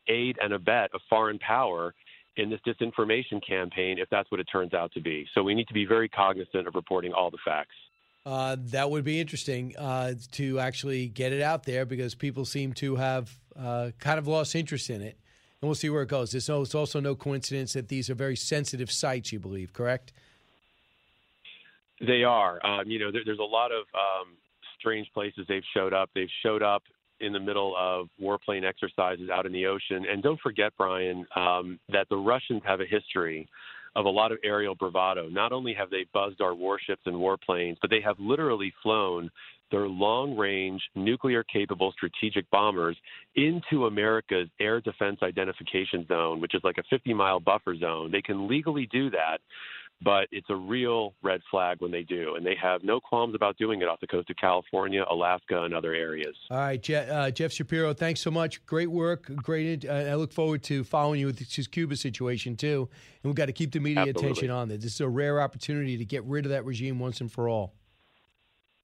aid 0.08 0.38
and 0.42 0.54
abet 0.54 0.90
a 0.94 1.00
foreign 1.10 1.40
power 1.40 1.94
in 2.38 2.50
this 2.50 2.60
disinformation 2.66 3.46
campaign 3.46 3.98
if 4.00 4.10
that's 4.10 4.30
what 4.32 4.40
it 4.40 4.46
turns 4.52 4.74
out 4.74 4.92
to 4.94 5.02
be. 5.02 5.26
So 5.34 5.44
we 5.44 5.54
need 5.54 5.68
to 5.68 5.74
be 5.74 5.86
very 5.86 6.10
cognizant 6.10 6.68
of 6.68 6.76
reporting 6.76 7.14
all 7.14 7.30
the 7.30 7.38
facts. 7.44 7.76
Uh, 8.26 8.58
that 8.60 8.92
would 8.92 9.04
be 9.04 9.20
interesting 9.20 9.76
uh, 9.78 10.14
to 10.32 10.60
actually 10.60 11.08
get 11.08 11.34
it 11.34 11.42
out 11.42 11.64
there 11.64 11.86
because 11.86 12.16
people 12.16 12.46
seem 12.46 12.74
to 12.74 12.96
have 12.96 13.32
uh, 13.58 13.92
kind 14.00 14.20
of 14.20 14.28
lost 14.28 14.56
interest 14.56 14.90
in 14.90 15.02
it. 15.02 15.18
And 15.62 15.68
we'll 15.68 15.76
see 15.76 15.90
where 15.90 16.04
it 16.04 16.10
goes. 16.10 16.34
It's, 16.34 16.48
no, 16.48 16.62
it's 16.62 16.76
also 16.76 17.00
no 17.00 17.16
coincidence 17.16 17.74
that 17.74 17.90
these 17.90 18.10
are 18.10 18.16
very 18.16 18.36
sensitive 18.36 18.92
sites, 18.92 19.32
you 19.32 19.40
believe, 19.40 19.74
correct? 19.74 20.14
They 22.00 22.24
are. 22.24 22.66
Um, 22.66 22.90
you 22.90 23.00
know, 23.00 23.12
there, 23.12 23.22
there's 23.26 23.40
a 23.40 23.44
lot 23.44 23.72
of 23.72 23.86
um, 23.94 24.38
strange 24.80 25.08
places 25.14 25.46
they've 25.50 25.64
showed 25.74 25.94
up. 25.94 26.10
They've 26.16 26.30
showed 26.44 26.64
up 26.64 26.84
in 27.22 27.34
the 27.34 27.40
middle 27.40 27.76
of 27.78 28.08
warplane 28.22 28.64
exercises 28.64 29.30
out 29.30 29.46
in 29.46 29.52
the 29.52 29.66
ocean. 29.66 30.06
And 30.10 30.24
don't 30.24 30.40
forget, 30.40 30.74
Brian, 30.78 31.26
um, 31.36 31.80
that 31.92 32.08
the 32.10 32.18
Russians 32.18 32.62
have 32.66 32.82
a 32.82 32.86
history 32.86 33.48
of 33.96 34.06
a 34.06 34.10
lot 34.10 34.32
of 34.32 34.38
aerial 34.44 34.76
bravado. 34.76 35.30
Not 35.30 35.52
only 35.52 35.74
have 35.74 35.90
they 35.90 36.06
buzzed 36.14 36.42
our 36.42 36.54
warships 36.54 37.02
and 37.06 37.16
warplanes, 37.16 37.78
but 37.82 37.90
they 37.90 38.02
have 38.02 38.20
literally 38.20 38.74
flown 38.84 39.30
their 39.72 39.88
long 39.88 40.36
range, 40.36 40.82
nuclear 40.96 41.44
capable 41.44 41.92
strategic 41.92 42.50
bombers 42.50 42.98
into 43.36 43.86
America's 43.86 44.48
air 44.60 44.82
defense 44.82 45.20
identification 45.22 46.06
zone, 46.08 46.42
which 46.42 46.56
is 46.56 46.62
like 46.64 46.78
a 46.78 46.84
50 46.90 47.14
mile 47.14 47.40
buffer 47.40 47.76
zone. 47.76 48.12
They 48.12 48.22
can 48.22 48.48
legally 48.48 48.88
do 48.92 49.10
that 49.12 49.40
but 50.02 50.28
it's 50.32 50.50
a 50.50 50.56
real 50.56 51.14
red 51.22 51.42
flag 51.52 51.78
when 51.82 51.92
they 51.92 52.04
do, 52.04 52.36
and 52.36 52.46
they 52.46 52.56
have 52.62 52.84
no 52.84 53.00
qualms 53.00 53.36
about 53.36 53.58
doing 53.58 53.82
it 53.82 53.88
off 53.88 54.00
the 54.00 54.08
coast 54.08 54.30
of 54.30 54.38
California, 54.38 55.04
Alaska, 55.10 55.64
and 55.64 55.74
other 55.74 55.94
areas. 55.94 56.36
All 56.50 56.58
right, 56.58 56.82
Je- 56.82 56.96
uh, 56.96 57.32
Jeff 57.32 57.52
Shapiro, 57.52 57.94
thanks 57.94 58.22
so 58.22 58.32
much. 58.32 58.66
Great 58.66 58.92
work. 58.92 59.30
Great. 59.44 59.86
Uh, 59.86 59.92
I 59.92 60.16
look 60.16 60.32
forward 60.32 60.64
to 60.64 60.84
following 60.84 61.20
you 61.20 61.26
with 61.26 61.40
this 61.40 61.68
Cuba 61.68 61.96
situation 61.96 62.56
too, 62.56 62.90
and 63.24 63.30
we've 63.30 63.36
got 63.36 63.48
to 63.48 63.54
keep 63.54 63.72
the 63.72 63.80
media 63.80 64.02
Absolutely. 64.02 64.30
attention 64.30 64.52
on 64.52 64.70
this. 64.70 64.84
This 64.84 64.94
is 64.96 65.02
a 65.02 65.10
rare 65.10 65.42
opportunity 65.42 65.98
to 65.98 66.06
get 66.06 66.24
rid 66.24 66.46
of 66.46 66.52
that 66.52 66.66
regime 66.66 67.00
once 67.00 67.20
and 67.22 67.32
for 67.32 67.50
all. 67.50 67.74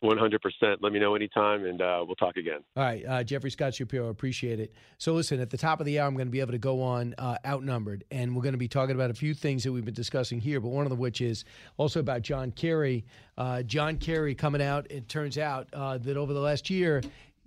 100%. 0.03 0.77
Let 0.81 0.91
me 0.91 0.99
know 0.99 1.15
anytime, 1.15 1.65
and 1.65 1.81
uh, 1.81 2.03
we'll 2.05 2.15
talk 2.15 2.37
again. 2.37 2.59
All 2.75 2.83
right. 2.83 3.03
Uh, 3.05 3.23
Jeffrey 3.23 3.49
Scott 3.49 3.73
Shapiro, 3.73 4.09
appreciate 4.09 4.59
it. 4.59 4.73
So, 4.97 5.13
listen, 5.13 5.39
at 5.39 5.49
the 5.49 5.57
top 5.57 5.79
of 5.79 5.85
the 5.85 5.99
hour, 5.99 6.07
I'm 6.07 6.15
going 6.15 6.27
to 6.27 6.31
be 6.31 6.41
able 6.41 6.51
to 6.51 6.57
go 6.57 6.81
on 6.81 7.15
uh, 7.17 7.37
outnumbered, 7.45 8.03
and 8.11 8.35
we're 8.35 8.43
going 8.43 8.53
to 8.53 8.59
be 8.59 8.67
talking 8.67 8.95
about 8.95 9.09
a 9.09 9.15
few 9.15 9.33
things 9.33 9.63
that 9.63 9.71
we've 9.71 9.85
been 9.85 9.93
discussing 9.93 10.39
here, 10.39 10.59
but 10.59 10.69
one 10.69 10.85
of 10.85 10.97
which 10.97 11.21
is 11.21 11.45
also 11.77 11.99
about 11.99 12.21
John 12.21 12.51
Kerry. 12.51 13.05
Uh, 13.37 13.63
John 13.63 13.97
Kerry 13.97 14.35
coming 14.35 14.61
out, 14.61 14.85
it 14.89 15.07
turns 15.07 15.37
out 15.37 15.67
uh, 15.73 15.97
that 15.99 16.17
over 16.17 16.33
the 16.33 16.39
last 16.39 16.69
year, 16.69 17.01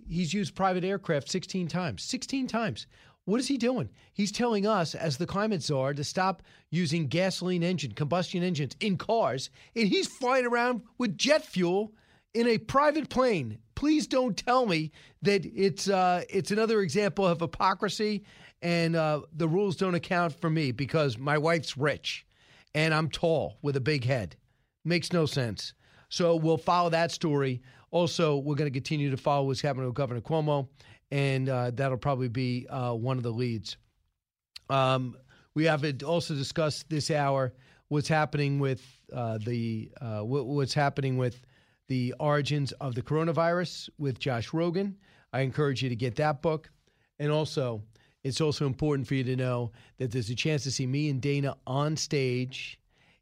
he's 0.07 0.33
used 0.33 0.55
private 0.55 0.83
aircraft 0.83 1.29
16 1.29 1.67
times. 1.67 2.03
16 2.03 2.47
times. 2.47 2.87
What 3.25 3.39
is 3.39 3.47
he 3.47 3.57
doing? 3.57 3.89
He's 4.13 4.31
telling 4.31 4.65
us, 4.65 4.95
as 4.95 5.17
the 5.17 5.27
climate 5.27 5.61
czar, 5.61 5.93
to 5.93 6.03
stop 6.03 6.41
using 6.71 7.07
gasoline 7.07 7.61
engine, 7.61 7.91
combustion 7.91 8.41
engines 8.41 8.75
in 8.79 8.97
cars, 8.97 9.51
and 9.75 9.87
he's 9.87 10.07
flying 10.07 10.47
around 10.47 10.81
with 10.97 11.15
jet 11.15 11.45
fuel 11.45 11.93
in 12.33 12.47
a 12.47 12.57
private 12.57 13.09
plane. 13.09 13.57
Please 13.75 14.07
don't 14.07 14.35
tell 14.35 14.65
me 14.65 14.91
that 15.21 15.45
it's 15.45 15.89
uh, 15.89 16.23
it's 16.29 16.51
another 16.51 16.81
example 16.81 17.25
of 17.25 17.39
hypocrisy 17.39 18.23
and 18.61 18.95
uh, 18.95 19.21
the 19.33 19.47
rules 19.47 19.75
don't 19.75 19.95
account 19.95 20.33
for 20.39 20.49
me 20.49 20.71
because 20.71 21.17
my 21.17 21.37
wife's 21.37 21.77
rich 21.77 22.25
and 22.75 22.93
I'm 22.93 23.09
tall 23.09 23.57
with 23.61 23.75
a 23.77 23.81
big 23.81 24.03
head. 24.03 24.35
Makes 24.85 25.13
no 25.13 25.25
sense. 25.25 25.73
So 26.09 26.35
we'll 26.35 26.57
follow 26.57 26.89
that 26.89 27.11
story. 27.11 27.61
Also, 27.91 28.37
we're 28.37 28.55
going 28.55 28.71
to 28.71 28.75
continue 28.75 29.09
to 29.11 29.17
follow 29.17 29.45
what's 29.45 29.61
happening 29.61 29.85
with 29.85 29.95
Governor 29.95 30.21
Cuomo, 30.21 30.67
and 31.11 31.49
uh, 31.49 31.71
that'll 31.73 31.97
probably 31.97 32.27
be 32.27 32.67
uh, 32.69 32.93
one 32.93 33.17
of 33.17 33.23
the 33.23 33.31
leads. 33.31 33.77
Um, 34.69 35.15
we 35.55 35.65
have 35.65 35.83
also 36.03 36.35
discussed 36.35 36.89
this 36.89 37.09
hour 37.09 37.53
what's 37.87 38.07
happening 38.07 38.59
with 38.59 38.85
uh, 39.11 39.39
the 39.43 39.91
uh, 39.99 40.19
what's 40.21 40.73
happening 40.73 41.17
with 41.17 41.41
the 41.89 42.13
origins 42.19 42.71
of 42.73 42.95
the 42.95 43.01
coronavirus 43.01 43.89
with 43.97 44.19
Josh 44.19 44.49
Rogin. 44.51 44.93
I 45.33 45.41
encourage 45.41 45.83
you 45.83 45.89
to 45.89 45.95
get 45.95 46.15
that 46.15 46.41
book, 46.41 46.71
and 47.19 47.31
also 47.31 47.83
it's 48.23 48.41
also 48.41 48.65
important 48.65 49.07
for 49.07 49.15
you 49.15 49.23
to 49.25 49.35
know 49.35 49.71
that 49.97 50.11
there's 50.11 50.29
a 50.29 50.35
chance 50.35 50.63
to 50.63 50.71
see 50.71 50.85
me 50.85 51.09
and 51.09 51.21
Dana 51.21 51.55
on 51.65 51.97
stage 51.97 52.79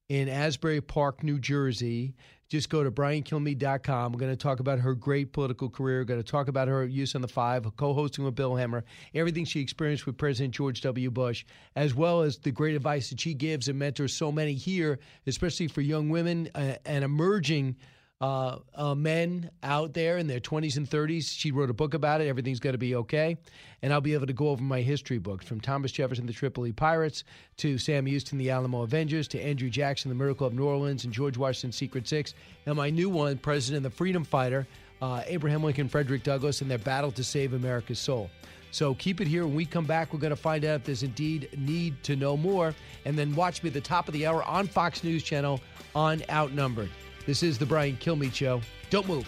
in 0.10 0.28
Asbury 0.28 0.82
Park, 0.82 1.24
New 1.24 1.40
Jersey. 1.40 2.16
Just 2.50 2.70
go 2.70 2.82
to 2.84 2.90
briankilmeade.com. 2.90 4.12
We're 4.14 4.20
going 4.20 4.32
to 4.32 4.38
talk 4.38 4.62
about 4.62 4.80
her 4.80 4.96
great 4.96 5.34
political 5.34 5.70
career. 5.70 6.00
We're 6.00 6.06
going 6.06 6.24
to 6.24 6.32
talk 6.32 6.48
about 6.48 6.70
her 6.70 6.86
use 6.86 7.14
on 7.14 7.22
the 7.22 7.28
five, 7.28 7.70
co 7.76 7.94
hosting 7.94 8.24
with 8.24 8.36
Bill 8.36 8.54
Hemmer, 8.54 8.84
everything 9.14 9.44
she 9.44 9.60
experienced 9.60 10.06
with 10.06 10.18
President 10.18 10.54
George 10.54 10.80
W. 10.82 11.12
Bush, 11.12 11.46
as 11.76 11.94
well 11.94 12.22
as 12.22 12.38
the 12.38 12.52
great 12.52 12.76
advice 12.76 13.10
that 13.10 13.20
she 13.20 13.34
gives 13.34 13.68
and 13.68 13.78
mentors 13.78 14.14
so 14.14 14.32
many 14.32 14.54
here, 14.54 15.00
especially 15.26 15.68
for 15.68 15.82
young 15.82 16.10
women 16.10 16.50
uh, 16.56 16.76
and 16.86 17.04
emerging 17.04 17.76
uh, 18.20 18.58
uh, 18.74 18.96
men 18.96 19.50
out 19.62 19.94
there 19.94 20.18
in 20.18 20.28
their 20.28 20.40
20s 20.40 20.78
and 20.78 20.90
30s. 20.90 21.30
She 21.30 21.52
wrote 21.52 21.70
a 21.70 21.74
book 21.74 21.94
about 21.94 22.20
it. 22.22 22.28
Everything's 22.28 22.60
going 22.60 22.74
to 22.74 22.80
be 22.80 22.96
okay. 22.96 23.38
And 23.84 23.94
I'll 23.94 24.02
be 24.02 24.14
able 24.14 24.26
to 24.26 24.34
go 24.34 24.50
over 24.50 24.64
my 24.64 24.82
history 24.82 25.20
books 25.20 25.46
from 25.46 25.62
Thomas 25.62 25.92
Jefferson, 25.92 26.26
the 26.26 26.34
Tripoli 26.34 26.72
Pirates, 26.72 27.24
to 27.58 27.78
Sam 27.78 28.08
Houston, 28.08 28.40
the 28.40 28.50
Alamo 28.50 28.82
Avengers, 28.82 29.28
to 29.30 29.42
Andrew 29.42 29.70
Jackson, 29.70 30.10
the 30.10 30.16
Miracle 30.16 30.48
of 30.48 30.54
New 30.54 30.66
Orleans, 30.66 31.04
and 31.04 31.14
George 31.14 31.38
Washington's 31.38 31.76
Secret 31.76 32.08
Six. 32.08 32.34
And 32.66 32.76
my 32.76 32.90
new 32.90 33.10
one, 33.10 33.38
President, 33.38 33.84
the 33.84 33.92
Freedom 33.92 34.24
Fighter, 34.24 34.68
uh, 35.02 35.22
Abraham 35.28 35.64
Lincoln, 35.64 35.88
Frederick 35.88 36.24
Douglass, 36.24 36.62
and 36.62 36.72
their 36.72 36.80
battle 36.80 37.12
to 37.12 37.24
save 37.24 37.54
America's 37.54 38.00
soul. 38.00 38.32
So 38.72 38.96
keep 38.96 39.22
it 39.22 39.28
here. 39.28 39.46
When 39.46 39.56
we 39.56 39.66
come 39.66 39.86
back, 39.86 40.12
we're 40.12 40.20
going 40.20 40.32
to 40.32 40.36
find 40.36 40.66
out 40.66 40.82
if 40.82 40.84
there's 40.86 41.04
indeed 41.04 41.50
need 41.56 42.02
to 42.04 42.16
know 42.16 42.36
more. 42.36 42.74
And 43.06 43.18
then 43.18 43.36
watch 43.36 43.62
me 43.62 43.70
at 43.70 43.74
the 43.76 43.82
top 43.82 44.08
of 44.08 44.14
the 44.14 44.26
hour 44.26 44.44
on 44.44 44.68
Fox 44.68 45.04
News 45.04 45.24
Channel 45.24 45.62
on 45.96 46.24
Outnumbered. 46.30 46.90
This 47.28 47.44
is 47.44 47.58
the 47.58 47.66
Brian 47.66 47.98
Kilmeade 47.98 48.34
Show. 48.34 48.62
Don't 48.90 49.06
move. 49.06 49.28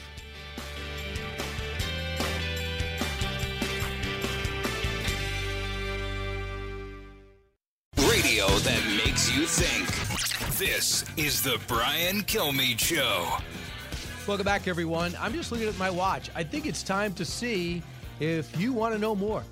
Radio 7.97 8.47
that 8.47 9.03
makes 9.05 9.35
you 9.35 9.45
think. 9.45 10.57
This 10.57 11.03
is 11.17 11.43
the 11.43 11.59
Brian 11.67 12.21
Kilmeade 12.21 12.79
Show. 12.79 13.27
Welcome 14.25 14.45
back, 14.45 14.69
everyone. 14.69 15.13
I'm 15.19 15.33
just 15.33 15.51
looking 15.51 15.67
at 15.67 15.77
my 15.77 15.89
watch. 15.89 16.29
I 16.33 16.41
think 16.45 16.67
it's 16.67 16.83
time 16.83 17.13
to 17.15 17.25
see 17.25 17.83
if 18.21 18.57
you 18.57 18.71
want 18.71 18.93
to 18.93 18.97
know 18.97 19.13
more. 19.13 19.43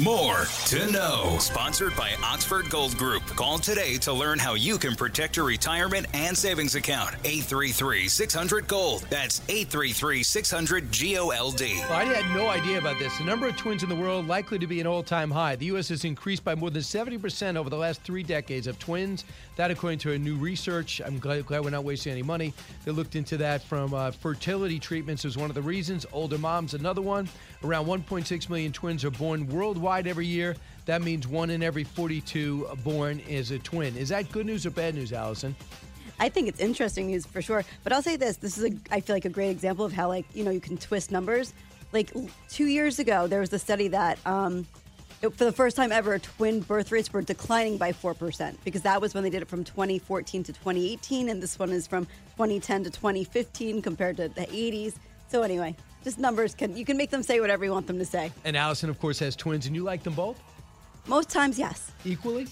More 0.00 0.46
to 0.68 0.90
know. 0.90 1.36
Sponsored 1.38 1.94
by 1.96 2.12
Oxford 2.24 2.70
Gold 2.70 2.96
Group. 2.96 3.26
Call 3.26 3.58
today 3.58 3.98
to 3.98 4.12
learn 4.14 4.38
how 4.38 4.54
you 4.54 4.78
can 4.78 4.94
protect 4.94 5.36
your 5.36 5.44
retirement 5.44 6.06
and 6.14 6.36
savings 6.36 6.74
account. 6.76 7.14
833 7.24 8.08
600 8.08 8.66
Gold. 8.66 9.04
That's 9.10 9.42
833 9.50 10.22
600 10.22 10.90
GOLD. 10.90 11.62
I 11.90 12.04
had 12.04 12.34
no 12.34 12.48
idea 12.48 12.78
about 12.78 12.98
this. 12.98 13.18
The 13.18 13.24
number 13.24 13.46
of 13.46 13.56
twins 13.58 13.82
in 13.82 13.90
the 13.90 13.94
world 13.94 14.26
likely 14.26 14.58
to 14.60 14.66
be 14.66 14.80
an 14.80 14.86
all 14.86 15.02
time 15.02 15.30
high. 15.30 15.56
The 15.56 15.66
U.S. 15.66 15.90
has 15.90 16.06
increased 16.06 16.42
by 16.42 16.54
more 16.54 16.70
than 16.70 16.80
70% 16.80 17.56
over 17.56 17.68
the 17.68 17.76
last 17.76 18.00
three 18.00 18.22
decades 18.22 18.66
of 18.66 18.78
twins. 18.78 19.26
That, 19.56 19.70
according 19.70 19.98
to 20.00 20.12
a 20.12 20.18
new 20.18 20.36
research, 20.36 21.02
I'm 21.04 21.18
glad, 21.18 21.44
glad 21.44 21.64
we're 21.64 21.70
not 21.70 21.84
wasting 21.84 22.12
any 22.12 22.22
money. 22.22 22.54
They 22.86 22.92
looked 22.92 23.14
into 23.14 23.36
that 23.36 23.62
from 23.62 23.92
uh, 23.92 24.12
fertility 24.12 24.78
treatments 24.78 25.26
as 25.26 25.36
one 25.36 25.50
of 25.50 25.54
the 25.54 25.60
reasons. 25.60 26.06
Older 26.14 26.38
moms, 26.38 26.72
another 26.72 27.02
one. 27.02 27.28
Around 27.64 27.86
1.6 27.86 28.48
million 28.48 28.72
twins 28.72 29.04
are 29.04 29.10
born 29.10 29.46
worldwide 29.46 30.08
every 30.08 30.26
year. 30.26 30.56
That 30.86 31.00
means 31.00 31.28
one 31.28 31.50
in 31.50 31.62
every 31.62 31.84
42 31.84 32.68
born 32.82 33.20
is 33.20 33.52
a 33.52 33.58
twin. 33.60 33.96
Is 33.96 34.08
that 34.08 34.32
good 34.32 34.46
news 34.46 34.66
or 34.66 34.70
bad 34.70 34.96
news, 34.96 35.12
Allison? 35.12 35.54
I 36.18 36.28
think 36.28 36.48
it's 36.48 36.60
interesting 36.60 37.06
news 37.06 37.24
for 37.24 37.40
sure. 37.40 37.64
But 37.84 37.92
I'll 37.92 38.02
say 38.02 38.16
this: 38.16 38.36
this 38.36 38.58
is, 38.58 38.64
a, 38.64 38.76
I 38.90 39.00
feel 39.00 39.14
like, 39.14 39.24
a 39.24 39.30
great 39.30 39.50
example 39.50 39.84
of 39.84 39.92
how, 39.92 40.08
like, 40.08 40.24
you 40.34 40.44
know, 40.44 40.50
you 40.50 40.60
can 40.60 40.76
twist 40.76 41.12
numbers. 41.12 41.54
Like 41.92 42.12
two 42.48 42.66
years 42.66 42.98
ago, 42.98 43.26
there 43.26 43.40
was 43.40 43.52
a 43.52 43.58
study 43.58 43.88
that, 43.88 44.18
um, 44.26 44.66
for 45.20 45.44
the 45.44 45.52
first 45.52 45.76
time 45.76 45.92
ever, 45.92 46.18
twin 46.18 46.60
birth 46.60 46.90
rates 46.90 47.12
were 47.12 47.22
declining 47.22 47.76
by 47.76 47.92
four 47.92 48.14
percent 48.14 48.58
because 48.64 48.82
that 48.82 49.00
was 49.00 49.14
when 49.14 49.22
they 49.22 49.30
did 49.30 49.42
it 49.42 49.48
from 49.48 49.62
2014 49.62 50.42
to 50.44 50.52
2018, 50.52 51.28
and 51.28 51.42
this 51.42 51.58
one 51.58 51.70
is 51.70 51.86
from 51.86 52.06
2010 52.36 52.84
to 52.84 52.90
2015 52.90 53.82
compared 53.82 54.16
to 54.16 54.28
the 54.28 54.46
80s. 54.46 54.94
So 55.28 55.42
anyway, 55.42 55.76
just 56.04 56.18
numbers 56.18 56.54
can 56.54 56.76
you 56.76 56.84
can 56.84 56.96
make 56.96 57.10
them 57.10 57.22
say 57.22 57.40
whatever 57.40 57.64
you 57.64 57.70
want 57.72 57.86
them 57.86 57.98
to 57.98 58.04
say. 58.04 58.32
And 58.44 58.56
Allison, 58.56 58.90
of 58.90 58.98
course, 59.00 59.18
has 59.20 59.36
twins, 59.36 59.66
and 59.66 59.74
you 59.76 59.82
like 59.82 60.02
them 60.02 60.14
both 60.14 60.40
Most 61.06 61.30
times, 61.30 61.58
yes. 61.58 61.90
equally. 62.04 62.46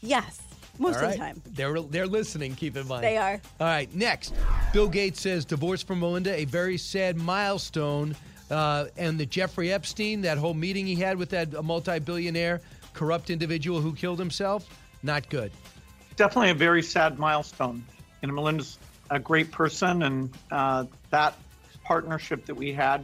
Yes. 0.00 0.40
Most 0.80 0.98
All 0.98 1.06
of 1.06 1.10
the 1.12 1.16
time. 1.18 1.42
They're 1.44 1.80
they're 1.82 2.06
listening. 2.06 2.54
Keep 2.54 2.76
in 2.76 2.86
mind. 2.86 3.02
They 3.02 3.16
are. 3.16 3.40
All 3.60 3.66
right. 3.66 3.92
Next, 3.94 4.32
Bill 4.72 4.88
Gates 4.88 5.20
says 5.20 5.44
divorce 5.44 5.82
from 5.82 5.98
Melinda 6.00 6.32
a 6.34 6.44
very 6.44 6.78
sad 6.78 7.16
milestone, 7.16 8.14
uh, 8.50 8.86
and 8.96 9.18
the 9.18 9.26
Jeffrey 9.26 9.72
Epstein 9.72 10.22
that 10.22 10.38
whole 10.38 10.54
meeting 10.54 10.86
he 10.86 10.94
had 10.94 11.16
with 11.16 11.30
that 11.30 11.64
multi-billionaire 11.64 12.60
corrupt 12.94 13.30
individual 13.30 13.80
who 13.80 13.92
killed 13.92 14.18
himself, 14.20 14.68
not 15.02 15.28
good. 15.30 15.50
definitely 16.16 16.50
a 16.50 16.54
very 16.54 16.82
sad 16.82 17.18
milestone. 17.18 17.84
You 18.22 18.28
know, 18.28 18.34
Melinda's 18.34 18.78
a 19.10 19.18
great 19.18 19.50
person, 19.50 20.02
and 20.04 20.30
uh, 20.52 20.84
that 21.10 21.34
partnership 21.88 22.44
that 22.44 22.54
we 22.54 22.70
had 22.70 23.02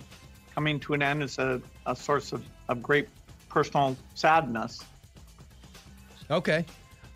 coming 0.55 0.79
to 0.79 0.93
an 0.93 1.01
end 1.01 1.23
is 1.23 1.39
a, 1.39 1.61
a 1.87 1.97
source 1.97 2.35
of, 2.35 2.45
of 2.69 2.83
great 2.83 3.09
personal 3.49 3.97
sadness. 4.15 4.85
Okay. 6.31 6.67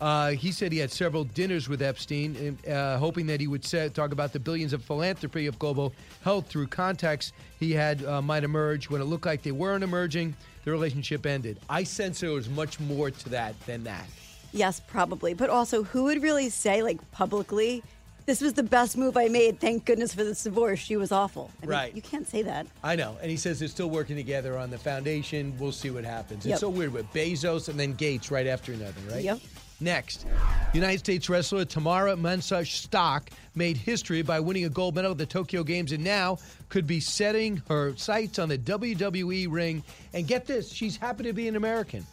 Uh, 0.01 0.31
he 0.31 0.51
said 0.51 0.71
he 0.71 0.79
had 0.79 0.89
several 0.89 1.25
dinners 1.25 1.69
with 1.69 1.81
Epstein, 1.81 2.57
uh, 2.67 2.97
hoping 2.97 3.27
that 3.27 3.39
he 3.39 3.47
would 3.47 3.63
say, 3.63 3.87
talk 3.89 4.11
about 4.13 4.33
the 4.33 4.39
billions 4.39 4.73
of 4.73 4.81
philanthropy 4.81 5.45
of 5.45 5.59
global 5.59 5.93
health 6.23 6.47
through 6.47 6.65
contacts 6.65 7.33
he 7.59 7.71
had 7.73 8.03
uh, 8.05 8.21
might 8.21 8.43
emerge. 8.43 8.89
When 8.89 9.01
it 9.01 9.05
looked 9.05 9.25
like 9.25 9.43
they 9.43 9.51
weren't 9.51 9.83
emerging, 9.83 10.35
the 10.63 10.71
relationship 10.71 11.25
ended. 11.25 11.59
I 11.69 11.83
sense 11.83 12.21
there 12.21 12.31
was 12.31 12.49
much 12.49 12.79
more 12.79 13.11
to 13.11 13.29
that 13.29 13.59
than 13.67 13.83
that. 13.83 14.07
Yes, 14.53 14.79
probably. 14.79 15.35
But 15.35 15.49
also, 15.51 15.83
who 15.83 16.05
would 16.05 16.23
really 16.23 16.49
say, 16.49 16.81
like, 16.81 16.99
publicly, 17.11 17.83
this 18.25 18.41
was 18.41 18.53
the 18.53 18.63
best 18.63 18.97
move 18.97 19.17
I 19.17 19.27
made. 19.27 19.59
Thank 19.59 19.85
goodness 19.85 20.13
for 20.13 20.23
this 20.23 20.43
divorce. 20.43 20.79
She 20.79 20.97
was 20.97 21.11
awful. 21.11 21.49
I 21.61 21.65
mean, 21.65 21.69
Right. 21.71 21.95
You 21.95 22.01
can't 22.01 22.27
say 22.27 22.41
that. 22.43 22.67
I 22.83 22.95
know. 22.95 23.17
And 23.21 23.31
he 23.31 23.37
says 23.37 23.59
they're 23.59 23.67
still 23.67 23.89
working 23.89 24.15
together 24.15 24.57
on 24.57 24.69
the 24.69 24.77
foundation. 24.77 25.55
We'll 25.59 25.71
see 25.71 25.89
what 25.89 26.03
happens. 26.03 26.45
Yep. 26.45 26.53
It's 26.53 26.61
so 26.61 26.69
weird 26.69 26.93
with 26.93 27.11
Bezos 27.13 27.69
and 27.69 27.79
then 27.79 27.93
Gates 27.93 28.29
right 28.31 28.47
after 28.47 28.71
another, 28.73 29.01
right? 29.09 29.23
Yep. 29.23 29.39
Next, 29.81 30.25
United 30.73 30.99
States 30.99 31.29
wrestler 31.29 31.63
Tamara 31.63 32.13
Mensah 32.17 32.67
Stock 32.67 33.29
made 33.55 33.77
history 33.77 34.21
by 34.21 34.37
winning 34.37 34.65
a 34.65 34.69
gold 34.69 34.93
medal 34.95 35.11
at 35.11 35.17
the 35.17 35.25
Tokyo 35.25 35.63
Games 35.63 35.93
and 35.93 36.03
now 36.03 36.37
could 36.67 36.85
be 36.85 36.99
setting 36.99 37.61
her 37.69 37.95
sights 37.95 38.39
on 38.39 38.49
the 38.49 38.57
WWE 38.57 39.47
ring. 39.49 39.81
And 40.13 40.27
get 40.27 40.45
this, 40.45 40.69
she's 40.69 40.97
happy 40.97 41.23
to 41.23 41.31
be 41.33 41.47
an 41.47 41.55
American. 41.55 42.05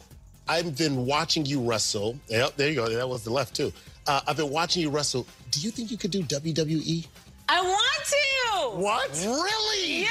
I've 0.47 0.77
been 0.77 1.05
watching 1.05 1.45
you 1.45 1.61
wrestle. 1.61 2.17
Yep, 2.29 2.55
there 2.55 2.69
you 2.69 2.75
go. 2.75 2.87
That 2.87 3.09
was 3.09 3.25
the 3.25 3.31
left 3.31 3.53
too. 3.53 3.73
Uh, 4.07 4.21
I've 4.25 4.37
been 4.37 4.49
watching 4.49 4.81
you 4.81 4.89
wrestle. 4.89 5.27
Do 5.59 5.65
you 5.65 5.71
think 5.71 5.89
you 5.91 5.97
could 5.97 6.11
do 6.11 6.21
WWE? 6.23 7.07
I 7.49 7.61
want 7.61 8.05
to. 8.05 8.77
What? 8.79 9.09
Really? 9.25 10.01
Yeah. 10.01 10.07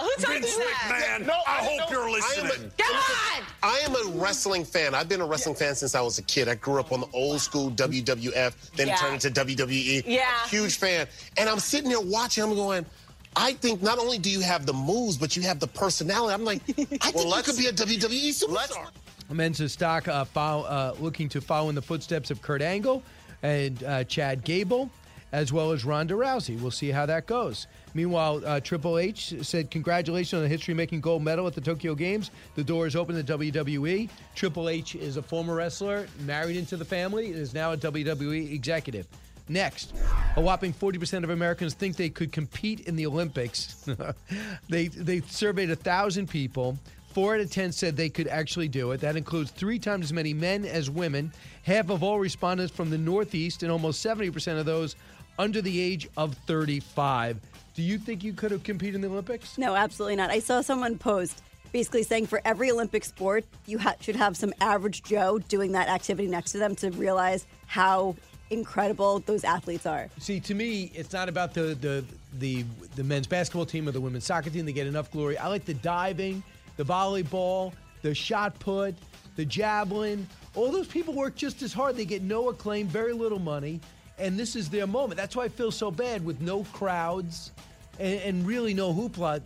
Who 0.00 0.08
told 0.22 0.34
Vince 0.40 0.52
you 0.52 0.58
that? 0.58 1.20
McMahon, 1.20 1.30
I 1.46 1.58
hope 1.64 1.90
you're 1.90 2.00
I 2.00 2.04
am 2.04 2.08
a- 2.08 2.12
listening. 2.12 2.70
God. 2.78 3.42
I 3.62 3.78
am 3.84 3.94
a 3.94 4.18
wrestling 4.18 4.64
fan. 4.64 4.94
I've 4.94 5.08
been 5.08 5.20
a 5.20 5.26
wrestling 5.26 5.54
fan 5.56 5.74
since 5.74 5.94
I 5.94 6.00
was 6.00 6.18
a 6.18 6.22
kid. 6.22 6.48
I 6.48 6.54
grew 6.54 6.78
up 6.80 6.92
on 6.92 7.00
the 7.00 7.08
old 7.12 7.40
school 7.40 7.70
WWF, 7.72 8.70
then 8.76 8.86
Yeah. 8.88 8.94
it 8.94 8.98
turned 8.98 9.14
into 9.24 9.30
WWE. 9.30 10.04
Yeah. 10.06 10.26
Huge 10.48 10.76
fan. 10.76 11.06
And 11.36 11.48
I'm 11.48 11.58
sitting 11.58 11.90
there 11.90 12.00
watching, 12.00 12.44
I'm 12.44 12.54
going, 12.54 12.86
I 13.34 13.54
think 13.54 13.82
not 13.82 13.98
only 13.98 14.18
do 14.18 14.30
you 14.30 14.40
have 14.40 14.64
the 14.64 14.72
moves, 14.72 15.16
but 15.18 15.36
you 15.36 15.42
have 15.42 15.58
the 15.60 15.66
personality. 15.68 16.32
I'm 16.32 16.44
like, 16.44 16.62
I 16.68 16.72
think 17.10 17.36
you 17.36 17.42
could 17.42 17.56
be 17.58 17.66
a 17.66 17.72
WWE 17.72 18.28
superstar. 18.30 18.86
Mensah 19.30 19.68
Stock 19.68 20.06
uh, 20.08 20.24
follow, 20.24 20.64
uh, 20.64 20.94
looking 21.00 21.28
to 21.30 21.40
follow 21.40 21.68
in 21.68 21.74
the 21.74 21.82
footsteps 21.82 22.30
of 22.30 22.40
Kurt 22.40 22.62
Angle 22.62 23.02
and 23.42 23.82
uh, 23.84 24.04
Chad 24.04 24.44
Gable, 24.44 24.90
as 25.32 25.52
well 25.52 25.72
as 25.72 25.84
Ronda 25.84 26.14
Rousey. 26.14 26.60
We'll 26.60 26.70
see 26.70 26.90
how 26.90 27.06
that 27.06 27.26
goes. 27.26 27.66
Meanwhile, 27.94 28.42
uh, 28.44 28.60
Triple 28.60 28.98
H 28.98 29.34
said, 29.42 29.70
Congratulations 29.70 30.34
on 30.34 30.42
the 30.42 30.48
history 30.48 30.74
making 30.74 31.00
gold 31.00 31.22
medal 31.22 31.46
at 31.46 31.54
the 31.54 31.60
Tokyo 31.60 31.94
Games. 31.94 32.30
The 32.54 32.64
door 32.64 32.86
is 32.86 32.94
open 32.94 33.22
to 33.22 33.38
WWE. 33.38 34.08
Triple 34.34 34.68
H 34.68 34.94
is 34.94 35.16
a 35.16 35.22
former 35.22 35.54
wrestler, 35.54 36.06
married 36.20 36.56
into 36.56 36.76
the 36.76 36.84
family, 36.84 37.26
and 37.26 37.36
is 37.36 37.54
now 37.54 37.72
a 37.72 37.76
WWE 37.76 38.52
executive. 38.52 39.06
Next, 39.48 39.94
a 40.36 40.40
whopping 40.40 40.72
40% 40.72 41.22
of 41.22 41.30
Americans 41.30 41.74
think 41.74 41.96
they 41.96 42.08
could 42.08 42.32
compete 42.32 42.80
in 42.80 42.96
the 42.96 43.06
Olympics. 43.06 43.88
they, 44.68 44.88
they 44.88 45.20
surveyed 45.20 45.68
1,000 45.68 46.28
people. 46.28 46.76
Four 47.16 47.36
out 47.36 47.40
of 47.40 47.50
10 47.50 47.72
said 47.72 47.96
they 47.96 48.10
could 48.10 48.28
actually 48.28 48.68
do 48.68 48.90
it. 48.90 49.00
That 49.00 49.16
includes 49.16 49.50
three 49.50 49.78
times 49.78 50.04
as 50.04 50.12
many 50.12 50.34
men 50.34 50.66
as 50.66 50.90
women. 50.90 51.32
Half 51.62 51.88
of 51.88 52.02
all 52.02 52.18
respondents 52.18 52.70
from 52.70 52.90
the 52.90 52.98
Northeast, 52.98 53.62
and 53.62 53.72
almost 53.72 54.04
70% 54.04 54.58
of 54.58 54.66
those 54.66 54.96
under 55.38 55.62
the 55.62 55.80
age 55.80 56.10
of 56.18 56.34
35. 56.46 57.40
Do 57.72 57.82
you 57.82 57.96
think 57.96 58.22
you 58.22 58.34
could 58.34 58.50
have 58.50 58.62
competed 58.64 58.96
in 58.96 59.00
the 59.00 59.08
Olympics? 59.08 59.56
No, 59.56 59.74
absolutely 59.74 60.16
not. 60.16 60.28
I 60.28 60.40
saw 60.40 60.60
someone 60.60 60.98
post 60.98 61.42
basically 61.72 62.02
saying 62.02 62.26
for 62.26 62.42
every 62.44 62.70
Olympic 62.70 63.02
sport, 63.02 63.46
you 63.64 63.78
ha- 63.78 63.94
should 63.98 64.16
have 64.16 64.36
some 64.36 64.52
average 64.60 65.02
Joe 65.02 65.38
doing 65.38 65.72
that 65.72 65.88
activity 65.88 66.28
next 66.28 66.52
to 66.52 66.58
them 66.58 66.76
to 66.76 66.90
realize 66.90 67.46
how 67.66 68.14
incredible 68.50 69.20
those 69.20 69.42
athletes 69.42 69.86
are. 69.86 70.10
See, 70.18 70.38
to 70.40 70.54
me, 70.54 70.92
it's 70.94 71.14
not 71.14 71.30
about 71.30 71.54
the 71.54 71.74
the 71.80 72.04
the 72.38 72.66
the 72.94 73.04
men's 73.04 73.26
basketball 73.26 73.64
team 73.64 73.88
or 73.88 73.92
the 73.92 74.02
women's 74.02 74.24
soccer 74.24 74.50
team. 74.50 74.66
They 74.66 74.74
get 74.74 74.86
enough 74.86 75.10
glory. 75.10 75.38
I 75.38 75.48
like 75.48 75.64
the 75.64 75.74
diving, 75.74 76.42
the 76.76 76.84
volleyball, 76.84 77.72
the 78.02 78.14
shot 78.14 78.58
put, 78.58 78.94
the 79.36 79.44
javelin. 79.44 80.26
All 80.54 80.70
those 80.70 80.86
people 80.86 81.14
work 81.14 81.34
just 81.34 81.62
as 81.62 81.72
hard. 81.72 81.96
They 81.96 82.04
get 82.04 82.22
no 82.22 82.48
acclaim, 82.48 82.86
very 82.86 83.12
little 83.12 83.38
money, 83.38 83.80
and 84.18 84.38
this 84.38 84.56
is 84.56 84.70
their 84.70 84.86
moment. 84.86 85.18
That's 85.18 85.36
why 85.36 85.44
I 85.44 85.48
feel 85.48 85.70
so 85.70 85.90
bad 85.90 86.24
with 86.24 86.40
no 86.40 86.64
crowds 86.72 87.52
and, 87.98 88.20
and 88.20 88.46
really 88.46 88.74
no 88.74 88.92
hoopla. 88.94 89.42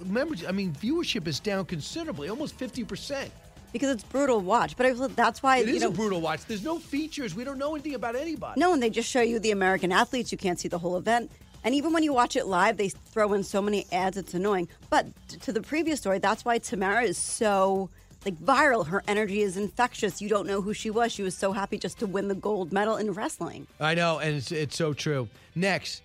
Remember, 0.00 0.34
I 0.46 0.52
mean, 0.52 0.72
viewership 0.72 1.26
is 1.26 1.40
down 1.40 1.64
considerably, 1.66 2.28
almost 2.28 2.54
fifty 2.54 2.84
percent. 2.84 3.30
Because 3.72 3.90
it's 3.90 4.04
brutal 4.04 4.40
watch, 4.40 4.74
but 4.76 4.86
I, 4.86 4.92
that's 5.08 5.42
why 5.42 5.58
It 5.58 5.68
you 5.68 5.74
is 5.74 5.82
know, 5.82 5.88
a 5.88 5.92
brutal 5.92 6.20
watch. 6.22 6.46
There's 6.46 6.64
no 6.64 6.78
features. 6.78 7.34
We 7.34 7.44
don't 7.44 7.58
know 7.58 7.74
anything 7.74 7.94
about 7.94 8.16
anybody. 8.16 8.58
No, 8.58 8.72
and 8.72 8.82
they 8.82 8.88
just 8.88 9.10
show 9.10 9.20
you 9.20 9.38
the 9.38 9.50
American 9.50 9.92
athletes. 9.92 10.32
You 10.32 10.38
can't 10.38 10.58
see 10.58 10.68
the 10.68 10.78
whole 10.78 10.96
event. 10.96 11.30
And 11.64 11.74
even 11.74 11.92
when 11.92 12.02
you 12.02 12.12
watch 12.12 12.36
it 12.36 12.46
live, 12.46 12.76
they 12.76 12.88
throw 12.88 13.32
in 13.32 13.42
so 13.42 13.60
many 13.60 13.86
ads, 13.92 14.16
it's 14.16 14.34
annoying. 14.34 14.68
But 14.90 15.06
to 15.42 15.52
the 15.52 15.62
previous 15.62 16.00
story, 16.00 16.18
that's 16.18 16.44
why 16.44 16.58
Tamara 16.58 17.02
is 17.02 17.18
so 17.18 17.90
like 18.24 18.36
viral. 18.40 18.86
Her 18.86 19.02
energy 19.06 19.40
is 19.40 19.56
infectious. 19.56 20.20
You 20.20 20.28
don't 20.28 20.46
know 20.46 20.60
who 20.60 20.74
she 20.74 20.90
was. 20.90 21.12
She 21.12 21.22
was 21.22 21.36
so 21.36 21.52
happy 21.52 21.78
just 21.78 21.98
to 22.00 22.06
win 22.06 22.28
the 22.28 22.34
gold 22.34 22.72
medal 22.72 22.96
in 22.96 23.12
wrestling. 23.12 23.66
I 23.80 23.94
know, 23.94 24.18
and 24.18 24.36
it's, 24.36 24.52
it's 24.52 24.76
so 24.76 24.92
true. 24.92 25.28
Next, 25.54 26.02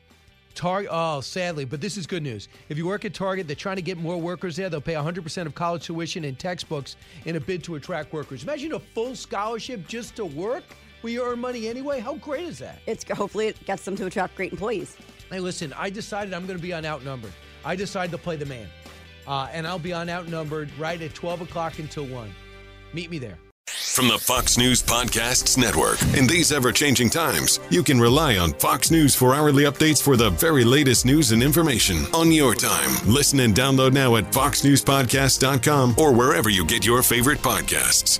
Target. 0.54 0.90
Oh, 0.94 1.22
sadly, 1.22 1.66
but 1.66 1.82
this 1.82 1.98
is 1.98 2.06
good 2.06 2.24
news. 2.24 2.48
If 2.70 2.78
you 2.78 2.86
work 2.86 3.06
at 3.06 3.14
Target, 3.14 3.48
they're 3.48 3.56
trying 3.56 3.78
to 3.78 3.82
get 3.82 3.98
more 3.98 4.20
workers 4.20 4.56
there. 4.56 4.70
They'll 4.70 4.82
pay 4.82 4.94
100% 4.94 5.46
of 5.46 5.56
college 5.56 5.86
tuition 5.86 6.26
and 6.26 6.38
textbooks 6.38 6.96
in 7.26 7.36
a 7.36 7.40
bid 7.40 7.64
to 7.66 7.76
attract 7.76 8.14
workers. 8.14 8.44
Imagine 8.44 8.74
a 8.74 8.80
full 8.80 9.16
scholarship 9.16 9.88
just 9.88 10.16
to 10.18 10.26
work 10.26 10.64
where 11.02 11.12
you 11.12 11.24
earn 11.24 11.40
money 11.40 11.68
anyway. 11.68 12.00
How 12.00 12.16
great 12.16 12.46
is 12.46 12.60
that? 12.60 12.80
It's 12.86 13.04
hopefully 13.10 13.48
it 13.48 13.66
gets 13.66 13.84
them 13.86 13.96
to 13.96 14.06
attract 14.06 14.36
great 14.36 14.52
employees. 14.52 14.98
Hey, 15.32 15.40
listen, 15.40 15.74
I 15.78 15.90
decided 15.90 16.34
I'm 16.34 16.46
going 16.46 16.60
to 16.60 16.62
be 16.62 16.74
on 16.74 16.86
Outnumbered. 16.86 17.32
I 17.64 17.78
decided 17.78 18.12
to 18.12 18.18
play 18.18 18.36
the 18.36 18.46
man, 18.46 18.68
uh, 19.26 19.48
and 19.54 19.66
I'll 19.66 19.80
be 19.80 19.94
on 19.94 20.10
Outnumbered 20.10 20.70
right 20.78 21.02
at 21.02 21.14
12 21.14 21.42
o'clock 21.42 21.80
until 21.80 22.06
one. 22.06 22.34
Meet 22.94 23.10
me 23.10 23.18
there. 23.18 23.38
From 23.68 24.10
the 24.10 24.18
Fox 24.18 24.58
News 24.58 24.84
Podcasts 24.84 25.58
Network. 25.58 26.02
In 26.18 26.28
these 26.28 26.52
ever 26.52 26.74
changing 26.74 27.10
times, 27.10 27.62
you 27.70 27.84
can 27.84 28.00
rely 28.00 28.38
on 28.38 28.52
Fox 28.54 28.92
News 28.92 29.16
for 29.16 29.34
hourly 29.34 29.64
updates 29.64 30.04
for 30.04 30.18
the 30.18 30.32
very 30.32 30.66
latest 30.66 31.06
news 31.06 31.32
and 31.32 31.42
information 31.42 32.06
on 32.14 32.32
your 32.32 32.54
time. 32.54 32.90
Listen 33.06 33.40
and 33.42 33.56
download 33.56 33.94
now 33.94 34.18
at 34.18 34.32
foxnewspodcast.com 34.32 35.96
or 35.98 36.14
wherever 36.14 36.50
you 36.50 36.66
get 36.66 36.86
your 36.86 37.02
favorite 37.04 37.40
podcasts. 37.40 38.20